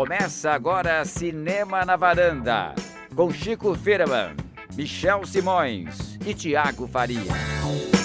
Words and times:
Começa 0.00 0.52
agora 0.52 1.04
Cinema 1.04 1.84
na 1.84 1.94
Varanda, 1.94 2.74
com 3.14 3.30
Chico 3.30 3.74
Firman, 3.74 4.34
Michel 4.74 5.26
Simões 5.26 6.18
e 6.24 6.32
Tiago 6.32 6.88
Faria. 6.88 7.99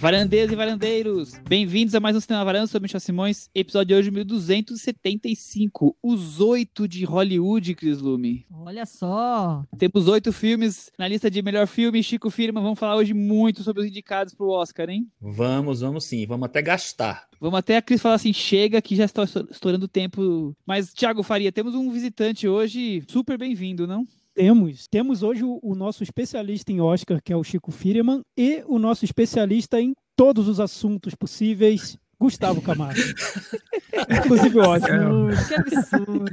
Varandeiros 0.00 0.50
e 0.50 0.56
varandeiros, 0.56 1.34
bem-vindos 1.46 1.94
a 1.94 2.00
mais 2.00 2.16
um 2.16 2.20
Cinema 2.20 2.42
Varanda, 2.42 2.66
sou 2.66 2.80
Michel 2.80 2.98
Simões, 3.00 3.50
episódio 3.54 3.88
de 3.88 3.94
hoje 4.00 4.10
1275, 4.10 5.94
os 6.02 6.40
oito 6.40 6.88
de 6.88 7.04
Hollywood, 7.04 7.74
Cris 7.74 8.00
Lume. 8.00 8.46
Olha 8.50 8.86
só! 8.86 9.62
Temos 9.76 10.08
oito 10.08 10.32
filmes 10.32 10.90
na 10.98 11.06
lista 11.06 11.30
de 11.30 11.42
melhor 11.42 11.66
filme, 11.66 12.02
Chico 12.02 12.30
Firma, 12.30 12.62
vamos 12.62 12.78
falar 12.78 12.96
hoje 12.96 13.12
muito 13.12 13.62
sobre 13.62 13.82
os 13.82 13.88
indicados 13.88 14.32
para 14.32 14.46
o 14.46 14.50
Oscar, 14.50 14.88
hein? 14.88 15.06
Vamos, 15.20 15.82
vamos 15.82 16.04
sim, 16.06 16.24
vamos 16.24 16.46
até 16.46 16.62
gastar. 16.62 17.28
Vamos 17.38 17.58
até 17.58 17.76
a 17.76 17.82
Cris 17.82 18.00
falar 18.00 18.14
assim, 18.14 18.32
chega 18.32 18.80
que 18.80 18.96
já 18.96 19.04
está 19.04 19.24
estourando 19.24 19.84
o 19.84 19.88
tempo, 19.88 20.56
mas 20.64 20.94
Thiago 20.94 21.22
Faria, 21.22 21.52
temos 21.52 21.74
um 21.74 21.92
visitante 21.92 22.48
hoje 22.48 23.04
super 23.06 23.36
bem-vindo, 23.36 23.86
não? 23.86 24.08
Temos. 24.34 24.86
Temos 24.88 25.22
hoje 25.22 25.42
o, 25.44 25.58
o, 25.62 25.74
nosso 25.74 26.02
especialista 26.02 26.72
em 26.72 26.80
Oscar, 26.80 27.20
que 27.22 27.32
é 27.32 27.36
o 27.36 27.44
Chico 27.44 27.70
Firman, 27.70 28.22
e 28.36 28.62
o 28.66 28.78
nosso 28.78 29.04
especialista 29.04 29.80
em 29.80 29.94
todos 30.16 30.48
os 30.48 30.60
assuntos 30.60 31.14
possíveis, 31.14 31.98
Gustavo 32.18 32.60
Camargo. 32.60 33.00
Inclusive 34.24 34.58
o 34.58 34.62
Oscar. 34.62 35.00
É, 35.00 35.48
que 35.48 35.54
absurdo. 35.54 36.24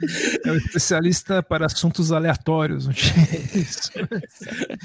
É 0.45 0.51
o 0.51 0.57
especialista 0.57 1.41
para 1.41 1.65
assuntos 1.65 2.11
aleatórios. 2.11 2.87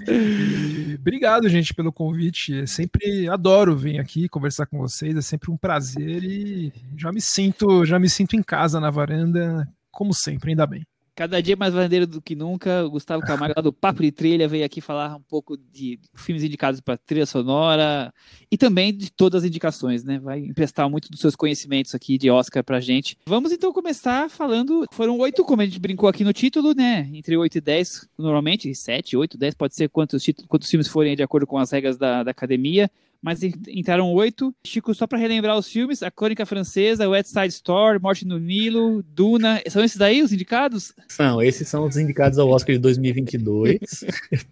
E, 0.09 0.95
obrigado, 0.99 1.49
gente, 1.49 1.75
pelo 1.75 1.93
convite. 1.93 2.53
Eu 2.53 2.67
sempre 2.67 3.29
adoro 3.29 3.77
vir 3.77 3.99
aqui 3.99 4.29
conversar 4.29 4.67
com 4.67 4.79
vocês. 4.79 5.17
É 5.17 5.23
sempre 5.23 5.51
um 5.51 5.57
prazer 5.57 6.23
e 6.23 6.73
já 6.97 7.11
me 7.11 7.21
sinto, 7.21 7.85
já 7.85 7.99
me 7.99 8.09
sinto 8.09 8.37
em 8.37 8.43
casa 8.43 8.79
na 8.79 8.91
varanda, 8.91 9.69
como 9.91 10.15
sempre, 10.15 10.51
ainda 10.51 10.67
bem. 10.67 10.85
Cada 11.15 11.43
dia 11.43 11.55
mais 11.57 11.75
verdadeiro 11.75 12.07
do 12.07 12.23
que 12.23 12.35
nunca, 12.35 12.85
o 12.87 12.91
Gustavo 12.91 13.23
Camargo, 13.23 13.53
lá 13.55 13.63
do 13.63 13.73
Papo 13.73 14.01
de 14.01 14.11
Trilha, 14.11 14.49
veio 14.49 14.65
aqui 14.65 14.81
falar 14.81 15.15
um 15.15 15.21
pouco 15.21 15.59
de 15.59 16.01
filmes 16.15 16.43
indicados 16.43 16.81
para 16.81 16.97
trilha 16.97 17.27
sonora 17.27 18.13
e 18.51 18.57
também 18.57 18.97
de 18.97 19.13
todas 19.13 19.43
as 19.43 19.49
indicações, 19.49 20.03
né? 20.03 20.19
Vai 20.19 20.39
emprestar 20.39 20.89
muito 20.89 21.11
dos 21.11 21.21
seus 21.21 21.37
conhecimentos 21.37 21.95
aqui 21.95 22.17
de 22.17 22.31
Oscar 22.31 22.65
pra 22.65 22.81
gente. 22.81 23.19
Vamos 23.27 23.53
então 23.53 23.75
começar 23.75 24.31
falando. 24.31 24.87
Foram 24.91 25.19
oito, 25.19 25.45
como 25.45 25.61
a 25.61 25.67
gente 25.67 25.79
brincou 25.79 26.09
aqui 26.09 26.25
no 26.25 26.33
título, 26.33 26.75
né? 26.75 27.11
Entre 27.13 27.37
oito 27.37 27.59
e 27.59 27.61
dez, 27.61 28.09
normalmente, 28.17 28.75
sete, 28.75 29.15
oito, 29.15 29.37
dez, 29.37 29.55
pode 29.55 29.75
ser 29.75 29.91
quantos, 29.91 30.23
títulos, 30.23 30.49
quantos 30.49 30.71
filmes 30.71 30.89
forem 30.89 31.15
de 31.15 31.23
acordo 31.23 31.47
com 31.47 31.59
as 31.59 31.71
regras 31.71 31.99
da, 31.99 32.23
da 32.23 32.31
academia 32.31 32.91
mas 33.23 33.41
entraram 33.43 34.13
oito. 34.13 34.53
Chico, 34.67 34.93
só 34.93 35.07
para 35.07 35.17
relembrar 35.17 35.57
os 35.57 35.69
filmes: 35.69 36.03
A 36.03 36.11
Crônica 36.11 36.45
Francesa, 36.45 37.09
West 37.09 37.29
Side 37.29 37.55
Story, 37.55 38.01
Morte 38.01 38.27
no 38.27 38.39
Nilo, 38.39 39.03
Duna. 39.05 39.63
São 39.71 39.85
esses 39.85 39.97
daí 39.97 40.21
os 40.23 40.33
indicados? 40.33 40.93
São, 41.07 41.41
esses 41.41 41.69
são 41.69 41.87
os 41.87 41.97
indicados 41.97 42.39
ao 42.41 42.49
Oscar 42.49 42.75
de 42.75 42.81
2022. 42.81 43.79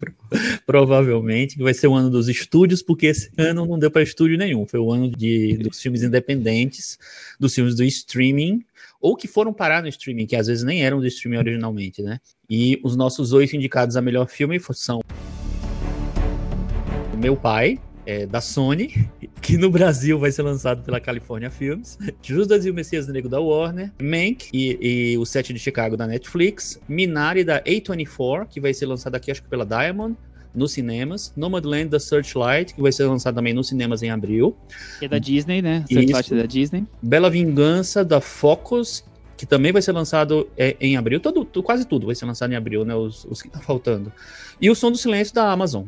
Provavelmente, 0.64 1.56
que 1.56 1.62
vai 1.64 1.74
ser 1.74 1.88
o 1.88 1.94
ano 1.94 2.08
dos 2.08 2.28
estúdios, 2.28 2.80
porque 2.80 3.06
esse 3.06 3.30
ano 3.36 3.66
não 3.66 3.78
deu 3.78 3.90
para 3.90 4.02
estúdio 4.02 4.38
nenhum. 4.38 4.64
Foi 4.64 4.78
o 4.78 4.92
ano 4.92 5.10
de, 5.10 5.56
dos 5.58 5.82
filmes 5.82 6.04
independentes, 6.04 6.96
dos 7.40 7.52
filmes 7.52 7.74
do 7.74 7.82
streaming, 7.82 8.64
ou 9.00 9.16
que 9.16 9.26
foram 9.26 9.52
parar 9.52 9.82
no 9.82 9.88
streaming, 9.88 10.26
que 10.26 10.36
às 10.36 10.46
vezes 10.46 10.62
nem 10.62 10.84
eram 10.84 11.00
do 11.00 11.06
streaming 11.08 11.38
originalmente, 11.38 12.02
né? 12.02 12.20
E 12.48 12.78
os 12.84 12.94
nossos 12.94 13.32
oito 13.32 13.56
indicados 13.56 13.96
a 13.96 14.02
melhor 14.02 14.28
filme 14.28 14.60
são 14.74 15.00
Meu 17.16 17.34
Pai, 17.34 17.78
é, 18.06 18.26
da 18.26 18.40
Sony, 18.40 19.08
que 19.40 19.56
no 19.56 19.70
Brasil 19.70 20.18
vai 20.18 20.30
ser 20.30 20.42
lançado 20.42 20.82
pela 20.82 21.00
California 21.00 21.50
Films, 21.50 21.98
Judas 22.22 22.64
e 22.64 22.70
o 22.70 22.74
Messias 22.74 23.06
Negro 23.08 23.28
da 23.28 23.40
Warner, 23.40 23.92
Mank 24.00 24.48
e, 24.52 25.12
e, 25.12 25.18
o 25.18 25.24
Sete 25.24 25.52
de 25.52 25.58
Chicago 25.58 25.96
da 25.96 26.06
Netflix, 26.06 26.80
Minari 26.88 27.44
da 27.44 27.62
A24, 27.62 28.46
que 28.48 28.60
vai 28.60 28.74
ser 28.74 28.86
lançado 28.86 29.14
aqui 29.14 29.30
acho 29.30 29.42
que 29.42 29.48
pela 29.48 29.64
Diamond, 29.64 30.16
nos 30.54 30.72
cinemas, 30.72 31.32
Nomadland 31.36 31.88
da 31.88 32.00
Searchlight, 32.00 32.74
que 32.74 32.82
vai 32.82 32.92
ser 32.92 33.04
lançado 33.04 33.34
também 33.34 33.54
nos 33.54 33.68
cinemas 33.68 34.02
em 34.02 34.10
abril. 34.10 34.56
Que 34.98 35.04
é 35.04 35.08
da 35.08 35.18
Disney, 35.18 35.62
né? 35.62 35.84
Searchlight 35.88 36.34
é 36.34 36.36
da 36.36 36.46
Disney. 36.46 36.86
Bela 37.00 37.30
Vingança 37.30 38.04
da 38.04 38.20
Focus, 38.20 39.04
que 39.36 39.46
também 39.46 39.72
vai 39.72 39.80
ser 39.80 39.92
lançado 39.92 40.48
é, 40.56 40.76
em 40.80 40.96
abril. 40.96 41.20
Todo, 41.20 41.44
quase 41.62 41.86
tudo 41.86 42.06
vai 42.06 42.14
ser 42.14 42.26
lançado 42.26 42.52
em 42.52 42.56
abril, 42.56 42.84
né? 42.84 42.94
Os, 42.94 43.24
os 43.24 43.40
que 43.40 43.48
tá 43.48 43.60
faltando. 43.60 44.12
E 44.60 44.68
o 44.68 44.74
Som 44.74 44.90
do 44.90 44.98
Silêncio 44.98 45.34
da 45.34 45.50
Amazon, 45.50 45.86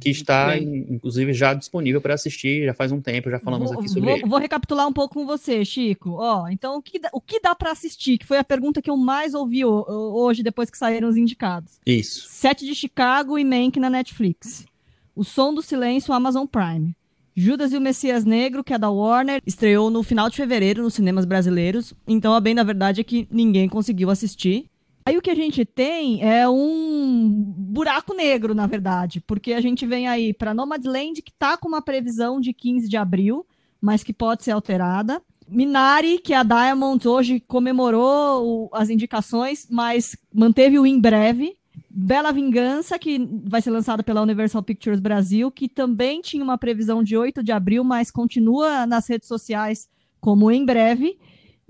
que 0.00 0.08
está, 0.08 0.56
inclusive, 0.56 1.32
já 1.32 1.52
disponível 1.52 2.00
para 2.00 2.14
assistir, 2.14 2.64
já 2.64 2.74
faz 2.74 2.90
um 2.90 3.00
tempo, 3.00 3.30
já 3.30 3.38
falamos 3.38 3.70
vou, 3.70 3.78
aqui 3.78 3.88
sobre 3.88 4.00
vou, 4.02 4.16
ele. 4.16 4.26
Vou 4.26 4.38
recapitular 4.38 4.88
um 4.88 4.92
pouco 4.92 5.14
com 5.14 5.26
você, 5.26 5.64
Chico. 5.64 6.12
Ó, 6.12 6.48
então, 6.48 6.76
o 6.76 6.82
que, 6.82 6.98
dá, 6.98 7.10
o 7.12 7.20
que 7.20 7.40
dá 7.40 7.54
para 7.54 7.70
assistir? 7.70 8.16
Que 8.18 8.26
foi 8.26 8.38
a 8.38 8.44
pergunta 8.44 8.80
que 8.80 8.90
eu 8.90 8.96
mais 8.96 9.34
ouvi 9.34 9.64
hoje, 9.64 10.42
depois 10.42 10.70
que 10.70 10.78
saíram 10.78 11.08
os 11.08 11.16
indicados. 11.16 11.78
Isso. 11.84 12.26
Sete 12.28 12.64
de 12.64 12.74
Chicago 12.74 13.38
e 13.38 13.44
Mank 13.44 13.78
na 13.78 13.90
Netflix. 13.90 14.64
O 15.14 15.22
Som 15.24 15.52
do 15.52 15.60
Silêncio, 15.60 16.14
Amazon 16.14 16.46
Prime. 16.46 16.94
Judas 17.36 17.72
e 17.72 17.76
o 17.76 17.80
Messias 17.80 18.24
Negro, 18.24 18.64
que 18.64 18.74
é 18.74 18.78
da 18.78 18.90
Warner, 18.90 19.40
estreou 19.46 19.90
no 19.90 20.02
final 20.02 20.28
de 20.28 20.36
fevereiro 20.36 20.82
nos 20.82 20.94
cinemas 20.94 21.24
brasileiros. 21.24 21.94
Então, 22.06 22.34
a 22.34 22.40
bem 22.40 22.54
da 22.54 22.62
verdade 22.62 23.00
é 23.00 23.04
que 23.04 23.28
ninguém 23.30 23.68
conseguiu 23.68 24.10
assistir. 24.10 24.66
Aí 25.04 25.16
o 25.16 25.22
que 25.22 25.30
a 25.30 25.34
gente 25.34 25.64
tem 25.64 26.22
é 26.22 26.48
um 26.48 27.28
buraco 27.56 28.14
negro, 28.14 28.54
na 28.54 28.66
verdade, 28.66 29.20
porque 29.20 29.52
a 29.52 29.60
gente 29.60 29.86
vem 29.86 30.06
aí 30.06 30.32
para 30.34 30.54
Nomadland, 30.54 31.22
que 31.22 31.30
está 31.30 31.56
com 31.56 31.68
uma 31.68 31.82
previsão 31.82 32.40
de 32.40 32.52
15 32.52 32.88
de 32.88 32.96
abril, 32.96 33.46
mas 33.80 34.02
que 34.02 34.12
pode 34.12 34.44
ser 34.44 34.52
alterada. 34.52 35.22
Minari, 35.48 36.18
que 36.18 36.32
a 36.32 36.44
Diamond 36.44 37.08
hoje 37.08 37.40
comemorou 37.40 38.68
o, 38.68 38.70
as 38.72 38.88
indicações, 38.88 39.66
mas 39.68 40.16
manteve 40.32 40.78
o 40.78 40.86
em 40.86 41.00
breve. 41.00 41.56
Bela 41.88 42.30
Vingança, 42.30 42.98
que 42.98 43.18
vai 43.44 43.60
ser 43.60 43.70
lançada 43.70 44.02
pela 44.02 44.22
Universal 44.22 44.62
Pictures 44.62 45.00
Brasil, 45.00 45.50
que 45.50 45.68
também 45.68 46.20
tinha 46.20 46.44
uma 46.44 46.56
previsão 46.56 47.02
de 47.02 47.16
8 47.16 47.42
de 47.42 47.50
abril, 47.50 47.82
mas 47.82 48.10
continua 48.10 48.86
nas 48.86 49.08
redes 49.08 49.26
sociais 49.26 49.88
como 50.20 50.50
em 50.50 50.64
breve. 50.64 51.18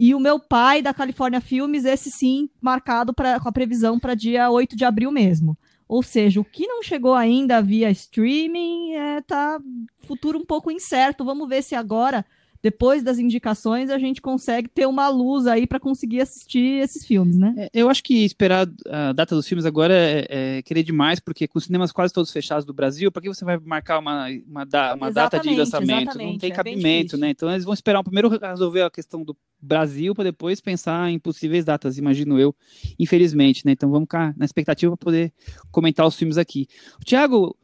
E 0.03 0.15
o 0.15 0.19
meu 0.19 0.41
pai 0.41 0.81
da 0.81 0.95
California 0.95 1.43
Filmes, 1.43 1.85
esse 1.85 2.11
sim, 2.11 2.49
marcado 2.59 3.13
pra, 3.13 3.39
com 3.39 3.51
a 3.51 3.53
previsão 3.53 4.01
para 4.01 4.15
dia 4.15 4.51
8 4.51 4.75
de 4.75 4.83
abril 4.83 5.13
mesmo. 5.13 5.59
Ou 5.87 6.03
seja, 6.03 6.41
o 6.41 6.45
que 6.45 6.67
não 6.67 6.83
chegou 6.83 7.13
ainda 7.13 7.61
via 7.61 7.91
streaming 7.91 8.95
é, 8.95 9.21
tá 9.21 9.61
futuro 10.07 10.39
um 10.39 10.45
pouco 10.47 10.71
incerto. 10.71 11.23
Vamos 11.23 11.47
ver 11.47 11.63
se 11.63 11.75
agora 11.75 12.25
depois 12.63 13.03
das 13.03 13.19
indicações, 13.19 13.89
a 13.91 13.99
gente 13.99 14.21
consegue 14.21 14.69
ter 14.69 14.87
uma 14.87 15.09
luz 15.09 15.47
aí 15.47 15.67
para 15.67 15.81
conseguir 15.81 16.21
assistir 16.21 16.83
esses 16.83 17.07
filmes, 17.07 17.39
né? 17.39 17.55
É, 17.57 17.71
eu 17.73 17.89
acho 17.89 18.03
que 18.03 18.25
esperar 18.25 18.69
a 18.89 19.13
data 19.13 19.35
dos 19.35 19.49
filmes 19.49 19.65
agora 19.65 19.95
é, 19.95 20.27
é, 20.29 20.63
querer 20.63 20.83
demais, 20.83 21.21
porque 21.21 21.49
com 21.49 21.59
os 21.59 21.65
cinemas 21.65 21.91
quase 21.91 22.13
todos 22.13 22.31
fechados 22.31 22.65
do 22.65 22.75
Brasil, 22.75 23.11
para 23.11 23.23
que 23.23 23.29
você 23.29 23.45
vai 23.45 23.59
marcar 23.59 23.99
uma, 23.99 24.27
uma, 24.47 24.67
da, 24.67 24.95
uma 24.95 25.11
data 25.11 25.41
de 25.41 25.55
lançamento? 25.55 26.19
Não 26.19 26.37
tem 26.37 26.53
é 26.53 26.55
cabimento, 26.55 27.17
né? 27.17 27.31
Então 27.31 27.51
eles 27.51 27.65
vão 27.65 27.73
esperar 27.73 28.03
primeiro 28.03 28.29
resolver 28.29 28.83
a 28.83 28.91
questão 28.91 29.25
do 29.25 29.37
Brasil 29.61 30.15
para 30.15 30.25
depois 30.25 30.61
pensar 30.61 31.11
em 31.11 31.19
possíveis 31.19 31.65
datas, 31.65 31.97
imagino 31.97 32.39
eu, 32.39 32.55
infelizmente, 32.99 33.65
né? 33.65 33.73
Então 33.73 33.91
vamos 33.91 34.05
ficar 34.05 34.35
na 34.37 34.45
expectativa 34.45 34.97
para 34.97 35.05
poder 35.05 35.33
comentar 35.71 36.07
os 36.07 36.15
filmes 36.15 36.37
aqui. 36.37 36.67
Tiago, 37.05 37.57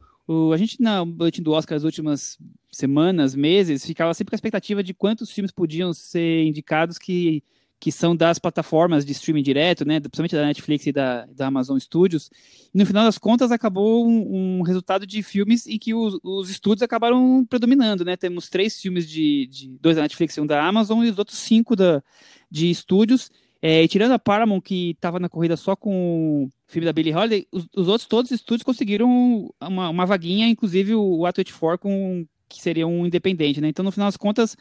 a 0.53 0.57
gente, 0.57 0.81
na 0.81 1.05
boletim 1.05 1.41
do 1.41 1.51
Oscar, 1.51 1.77
as 1.77 1.83
últimas 1.83 2.37
semanas, 2.77 3.35
meses, 3.35 3.85
ficava 3.85 4.13
sempre 4.13 4.31
com 4.31 4.35
a 4.35 4.37
expectativa 4.37 4.83
de 4.83 4.93
quantos 4.93 5.31
filmes 5.31 5.51
podiam 5.51 5.93
ser 5.93 6.45
indicados 6.45 6.97
que, 6.97 7.43
que 7.79 7.91
são 7.91 8.15
das 8.15 8.39
plataformas 8.39 9.05
de 9.05 9.11
streaming 9.11 9.43
direto, 9.43 9.85
né, 9.85 9.99
principalmente 9.99 10.35
da 10.35 10.45
Netflix 10.45 10.87
e 10.87 10.91
da, 10.91 11.25
da 11.25 11.47
Amazon 11.47 11.77
Studios. 11.77 12.29
E 12.73 12.77
no 12.77 12.85
final 12.85 13.03
das 13.03 13.17
contas, 13.17 13.51
acabou 13.51 14.07
um, 14.07 14.59
um 14.59 14.61
resultado 14.61 15.05
de 15.05 15.21
filmes 15.21 15.67
em 15.67 15.77
que 15.77 15.93
os, 15.93 16.19
os, 16.23 16.49
estúdios 16.49 16.83
acabaram 16.83 17.45
predominando, 17.49 18.05
né? 18.05 18.15
Temos 18.15 18.49
três 18.49 18.79
filmes 18.79 19.07
de, 19.09 19.47
de 19.47 19.69
dois 19.79 19.95
da 19.95 20.03
Netflix 20.03 20.37
e 20.37 20.41
um 20.41 20.45
da 20.47 20.63
Amazon, 20.63 21.03
e 21.03 21.09
os 21.09 21.17
outros 21.17 21.37
cinco 21.37 21.75
da, 21.75 22.03
de 22.49 22.69
estúdios. 22.69 23.31
É, 23.61 23.83
e 23.83 23.87
tirando 23.87 24.11
a 24.11 24.19
Paramount, 24.19 24.61
que 24.61 24.91
estava 24.91 25.19
na 25.19 25.29
corrida 25.29 25.57
só 25.57 25.75
com 25.75 26.43
o 26.45 26.51
filme 26.67 26.85
da 26.85 26.93
Billie 26.93 27.13
Holiday, 27.13 27.47
os, 27.51 27.67
os 27.75 27.87
outros 27.87 28.07
todos 28.07 28.31
os 28.31 28.39
estúdios 28.39 28.63
conseguiram 28.63 29.51
uma, 29.59 29.89
uma 29.89 30.05
vaguinha, 30.05 30.47
inclusive 30.47 30.93
o 30.93 31.19
A24, 31.19 31.77
com, 31.79 32.25
que 32.47 32.61
seria 32.61 32.87
um 32.87 33.05
independente, 33.05 33.61
né? 33.61 33.67
Então, 33.69 33.83
no 33.83 33.91
final 33.91 34.07
das 34.07 34.17
contas, 34.17 34.55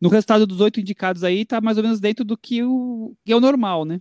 no 0.00 0.08
resultado 0.08 0.46
dos 0.46 0.60
oito 0.60 0.80
indicados 0.80 1.24
aí, 1.24 1.44
tá 1.44 1.60
mais 1.60 1.76
ou 1.76 1.82
menos 1.82 2.00
dentro 2.00 2.24
do 2.24 2.36
que, 2.36 2.62
o, 2.62 3.14
que 3.24 3.32
é 3.32 3.36
o 3.36 3.40
normal, 3.40 3.84
né? 3.84 4.00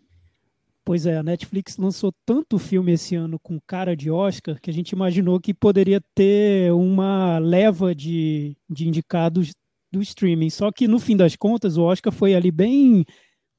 Pois 0.83 1.05
é, 1.05 1.17
a 1.17 1.23
Netflix 1.23 1.77
lançou 1.77 2.11
tanto 2.25 2.57
filme 2.57 2.93
esse 2.93 3.15
ano 3.15 3.39
com 3.39 3.61
cara 3.67 3.95
de 3.95 4.09
Oscar 4.09 4.59
que 4.59 4.69
a 4.69 4.73
gente 4.73 4.91
imaginou 4.91 5.39
que 5.39 5.53
poderia 5.53 6.01
ter 6.15 6.73
uma 6.73 7.37
leva 7.37 7.93
de, 7.93 8.57
de 8.67 8.87
indicados 8.87 9.51
do 9.91 10.01
streaming. 10.01 10.49
Só 10.49 10.71
que 10.71 10.87
no 10.87 10.99
fim 10.99 11.15
das 11.15 11.35
contas, 11.35 11.77
o 11.77 11.83
Oscar 11.83 12.11
foi 12.11 12.33
ali 12.33 12.49
bem 12.49 13.05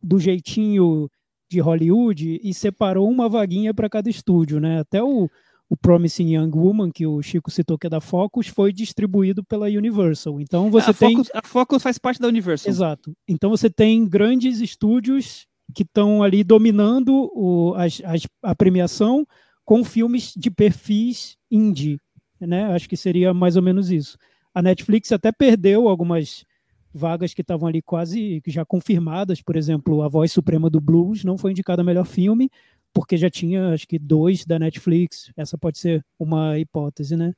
do 0.02 0.18
jeitinho 0.18 1.08
de 1.48 1.60
Hollywood 1.60 2.40
e 2.42 2.52
separou 2.52 3.08
uma 3.08 3.28
vaguinha 3.28 3.72
para 3.72 3.88
cada 3.88 4.10
estúdio, 4.10 4.58
né? 4.58 4.80
Até 4.80 5.00
o, 5.00 5.30
o 5.72 5.76
Promising 5.76 6.34
Young 6.34 6.50
Woman, 6.54 6.90
que 6.90 7.06
o 7.06 7.22
Chico 7.22 7.50
citou 7.50 7.78
que 7.78 7.86
é 7.86 7.90
da 7.90 7.98
Focus, 7.98 8.46
foi 8.46 8.74
distribuído 8.74 9.42
pela 9.42 9.68
Universal. 9.68 10.38
Então 10.38 10.70
você 10.70 10.90
a 10.90 10.92
tem. 10.92 11.16
Focus, 11.16 11.30
a 11.32 11.40
Focus 11.42 11.82
faz 11.82 11.96
parte 11.96 12.20
da 12.20 12.28
Universal. 12.28 12.70
Exato. 12.70 13.16
Então 13.26 13.48
você 13.48 13.70
tem 13.70 14.06
grandes 14.06 14.60
estúdios 14.60 15.46
que 15.74 15.82
estão 15.82 16.22
ali 16.22 16.44
dominando 16.44 17.30
o, 17.34 17.72
as, 17.74 18.02
as, 18.04 18.26
a 18.42 18.54
premiação 18.54 19.26
com 19.64 19.82
filmes 19.82 20.34
de 20.36 20.50
perfis 20.50 21.38
indie. 21.50 21.98
Né? 22.38 22.64
Acho 22.64 22.86
que 22.86 22.96
seria 22.96 23.32
mais 23.32 23.56
ou 23.56 23.62
menos 23.62 23.90
isso. 23.90 24.18
A 24.54 24.60
Netflix 24.60 25.10
até 25.10 25.32
perdeu 25.32 25.88
algumas 25.88 26.44
vagas 26.92 27.32
que 27.32 27.40
estavam 27.40 27.66
ali 27.66 27.80
quase 27.80 28.42
já 28.46 28.62
confirmadas, 28.62 29.40
por 29.40 29.56
exemplo, 29.56 30.02
A 30.02 30.08
Voz 30.08 30.30
Suprema 30.32 30.68
do 30.68 30.82
Blues 30.82 31.24
não 31.24 31.38
foi 31.38 31.52
indicada 31.52 31.80
a 31.80 31.84
melhor 31.84 32.04
filme, 32.04 32.50
porque 32.92 33.16
já 33.16 33.30
tinha, 33.30 33.70
acho 33.72 33.86
que, 33.86 33.98
dois 33.98 34.44
da 34.44 34.58
Netflix. 34.58 35.30
Essa 35.36 35.56
pode 35.56 35.78
ser 35.78 36.04
uma 36.18 36.58
hipótese, 36.58 37.16
né? 37.16 37.32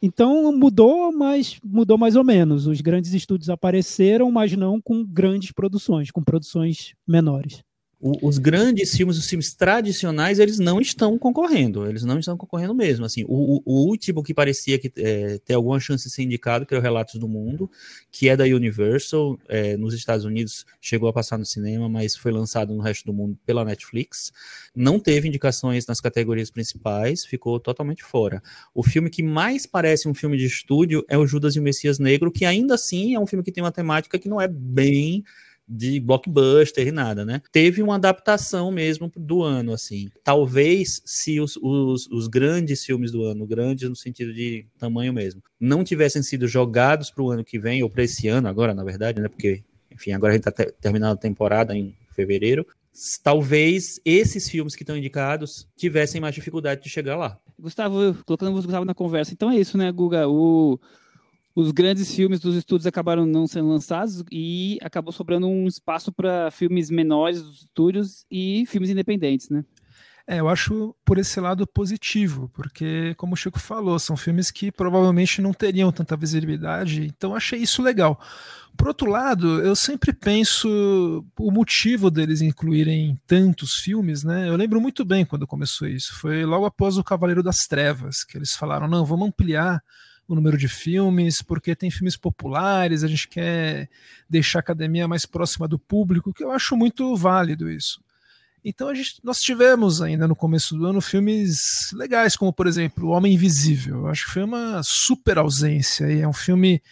Então 0.00 0.52
mudou, 0.56 1.10
mas 1.10 1.58
mudou 1.64 1.98
mais 1.98 2.16
ou 2.16 2.24
menos. 2.24 2.66
Os 2.66 2.80
grandes 2.80 3.12
estúdios 3.12 3.50
apareceram, 3.50 4.30
mas 4.30 4.52
não 4.52 4.80
com 4.80 5.04
grandes 5.04 5.52
produções, 5.52 6.10
com 6.10 6.22
produções 6.22 6.94
menores 7.06 7.65
o, 8.06 8.28
os 8.28 8.38
grandes 8.38 8.96
filmes, 8.96 9.18
os 9.18 9.28
filmes 9.28 9.52
tradicionais, 9.52 10.38
eles 10.38 10.60
não 10.60 10.80
estão 10.80 11.18
concorrendo, 11.18 11.84
eles 11.88 12.04
não 12.04 12.20
estão 12.20 12.36
concorrendo 12.36 12.72
mesmo. 12.72 13.04
Assim, 13.04 13.24
o, 13.26 13.60
o 13.64 13.88
último 13.88 14.22
que 14.22 14.32
parecia 14.32 14.78
que 14.78 14.92
é, 14.96 15.38
ter 15.38 15.54
alguma 15.54 15.80
chance 15.80 16.04
de 16.04 16.14
ser 16.14 16.22
indicado, 16.22 16.64
que 16.64 16.72
é 16.72 16.78
o 16.78 16.80
Relatos 16.80 17.18
do 17.18 17.26
Mundo, 17.26 17.68
que 18.12 18.28
é 18.28 18.36
da 18.36 18.44
Universal, 18.44 19.36
é, 19.48 19.76
nos 19.76 19.92
Estados 19.92 20.24
Unidos 20.24 20.64
chegou 20.80 21.08
a 21.08 21.12
passar 21.12 21.36
no 21.36 21.44
cinema, 21.44 21.88
mas 21.88 22.14
foi 22.14 22.30
lançado 22.30 22.72
no 22.72 22.80
resto 22.80 23.04
do 23.06 23.12
mundo 23.12 23.36
pela 23.44 23.64
Netflix. 23.64 24.32
Não 24.74 25.00
teve 25.00 25.26
indicações 25.26 25.84
nas 25.86 26.00
categorias 26.00 26.48
principais, 26.48 27.24
ficou 27.24 27.58
totalmente 27.58 28.04
fora. 28.04 28.40
O 28.72 28.84
filme 28.84 29.10
que 29.10 29.22
mais 29.22 29.66
parece 29.66 30.08
um 30.08 30.14
filme 30.14 30.36
de 30.36 30.46
estúdio 30.46 31.04
é 31.08 31.18
o 31.18 31.26
Judas 31.26 31.56
e 31.56 31.58
o 31.58 31.62
Messias 31.62 31.98
Negro, 31.98 32.30
que 32.30 32.44
ainda 32.44 32.74
assim 32.74 33.16
é 33.16 33.20
um 33.20 33.26
filme 33.26 33.42
que 33.42 33.50
tem 33.50 33.64
uma 33.64 33.72
temática 33.72 34.16
que 34.16 34.28
não 34.28 34.40
é 34.40 34.46
bem 34.46 35.24
de 35.68 35.98
blockbuster 35.98 36.86
e 36.86 36.92
nada, 36.92 37.24
né? 37.24 37.42
Teve 37.50 37.82
uma 37.82 37.96
adaptação 37.96 38.70
mesmo 38.70 39.10
do 39.16 39.42
ano, 39.42 39.72
assim. 39.72 40.08
Talvez 40.22 41.02
se 41.04 41.40
os, 41.40 41.56
os, 41.56 42.06
os 42.08 42.28
grandes 42.28 42.84
filmes 42.84 43.10
do 43.10 43.24
ano, 43.24 43.46
grandes 43.46 43.88
no 43.88 43.96
sentido 43.96 44.32
de 44.32 44.66
tamanho 44.78 45.12
mesmo, 45.12 45.42
não 45.58 45.82
tivessem 45.82 46.22
sido 46.22 46.46
jogados 46.46 47.10
para 47.10 47.22
o 47.22 47.30
ano 47.30 47.44
que 47.44 47.58
vem, 47.58 47.82
ou 47.82 47.90
para 47.90 48.04
esse 48.04 48.28
ano 48.28 48.48
agora, 48.48 48.74
na 48.74 48.84
verdade, 48.84 49.20
né? 49.20 49.28
Porque, 49.28 49.62
enfim, 49.90 50.12
agora 50.12 50.32
a 50.32 50.36
gente 50.36 50.48
está 50.48 50.64
terminando 50.80 51.14
a 51.14 51.20
temporada 51.20 51.76
em 51.76 51.94
fevereiro. 52.14 52.66
Talvez 53.22 54.00
esses 54.04 54.48
filmes 54.48 54.74
que 54.74 54.82
estão 54.82 54.96
indicados 54.96 55.68
tivessem 55.76 56.20
mais 56.20 56.34
dificuldade 56.34 56.82
de 56.82 56.88
chegar 56.88 57.16
lá. 57.16 57.38
Gustavo, 57.58 58.16
colocando 58.24 58.52
o 58.52 58.54
Gustavo 58.54 58.84
na 58.84 58.94
conversa, 58.94 59.32
então 59.32 59.50
é 59.50 59.58
isso, 59.58 59.76
né, 59.76 59.90
Guga? 59.92 60.28
O, 60.28 60.78
os 61.56 61.72
grandes 61.72 62.14
filmes 62.14 62.38
dos 62.38 62.54
estúdios 62.54 62.86
acabaram 62.86 63.24
não 63.24 63.46
sendo 63.46 63.70
lançados 63.70 64.22
e 64.30 64.78
acabou 64.82 65.10
sobrando 65.10 65.48
um 65.48 65.66
espaço 65.66 66.12
para 66.12 66.50
filmes 66.50 66.90
menores 66.90 67.42
dos 67.42 67.62
estúdios 67.62 68.26
e 68.30 68.66
filmes 68.66 68.90
independentes, 68.90 69.48
né? 69.48 69.64
É, 70.28 70.40
eu 70.40 70.48
acho 70.48 70.94
por 71.04 71.18
esse 71.18 71.40
lado 71.40 71.66
positivo, 71.66 72.50
porque, 72.52 73.14
como 73.14 73.32
o 73.32 73.36
Chico 73.36 73.60
falou, 73.60 73.98
são 73.98 74.16
filmes 74.16 74.50
que 74.50 74.70
provavelmente 74.72 75.40
não 75.40 75.54
teriam 75.54 75.90
tanta 75.90 76.16
visibilidade, 76.16 77.06
então 77.06 77.34
achei 77.34 77.60
isso 77.60 77.80
legal. 77.80 78.20
Por 78.76 78.88
outro 78.88 79.08
lado, 79.08 79.60
eu 79.62 79.74
sempre 79.74 80.12
penso 80.12 81.24
o 81.38 81.50
motivo 81.50 82.10
deles 82.10 82.42
incluírem 82.42 83.18
tantos 83.26 83.76
filmes, 83.76 84.24
né? 84.24 84.48
Eu 84.48 84.56
lembro 84.56 84.78
muito 84.80 85.04
bem 85.04 85.24
quando 85.24 85.46
começou 85.46 85.88
isso. 85.88 86.12
Foi 86.18 86.44
logo 86.44 86.66
após 86.66 86.98
o 86.98 87.04
Cavaleiro 87.04 87.42
das 87.42 87.60
Trevas, 87.66 88.24
que 88.24 88.36
eles 88.36 88.52
falaram: 88.52 88.86
não, 88.88 89.06
vamos 89.06 89.28
ampliar 89.28 89.80
o 90.28 90.34
número 90.34 90.56
de 90.56 90.68
filmes, 90.68 91.40
porque 91.40 91.76
tem 91.76 91.90
filmes 91.90 92.16
populares, 92.16 93.04
a 93.04 93.08
gente 93.08 93.28
quer 93.28 93.88
deixar 94.28 94.58
a 94.58 94.60
academia 94.60 95.06
mais 95.06 95.24
próxima 95.24 95.68
do 95.68 95.78
público, 95.78 96.32
que 96.32 96.42
eu 96.42 96.50
acho 96.50 96.76
muito 96.76 97.14
válido 97.16 97.70
isso. 97.70 98.00
Então 98.64 98.88
a 98.88 98.94
gente, 98.94 99.20
nós 99.22 99.38
tivemos 99.38 100.02
ainda 100.02 100.26
no 100.26 100.34
começo 100.34 100.76
do 100.76 100.86
ano 100.86 101.00
filmes 101.00 101.56
legais, 101.92 102.34
como 102.34 102.52
por 102.52 102.66
exemplo 102.66 103.06
O 103.06 103.10
Homem 103.10 103.34
Invisível. 103.34 103.98
Eu 103.98 104.08
acho 104.08 104.26
que 104.26 104.32
foi 104.32 104.42
uma 104.42 104.80
super 104.82 105.38
ausência. 105.38 106.10
E 106.10 106.20
é 106.20 106.26
um 106.26 106.32
filme 106.32 106.82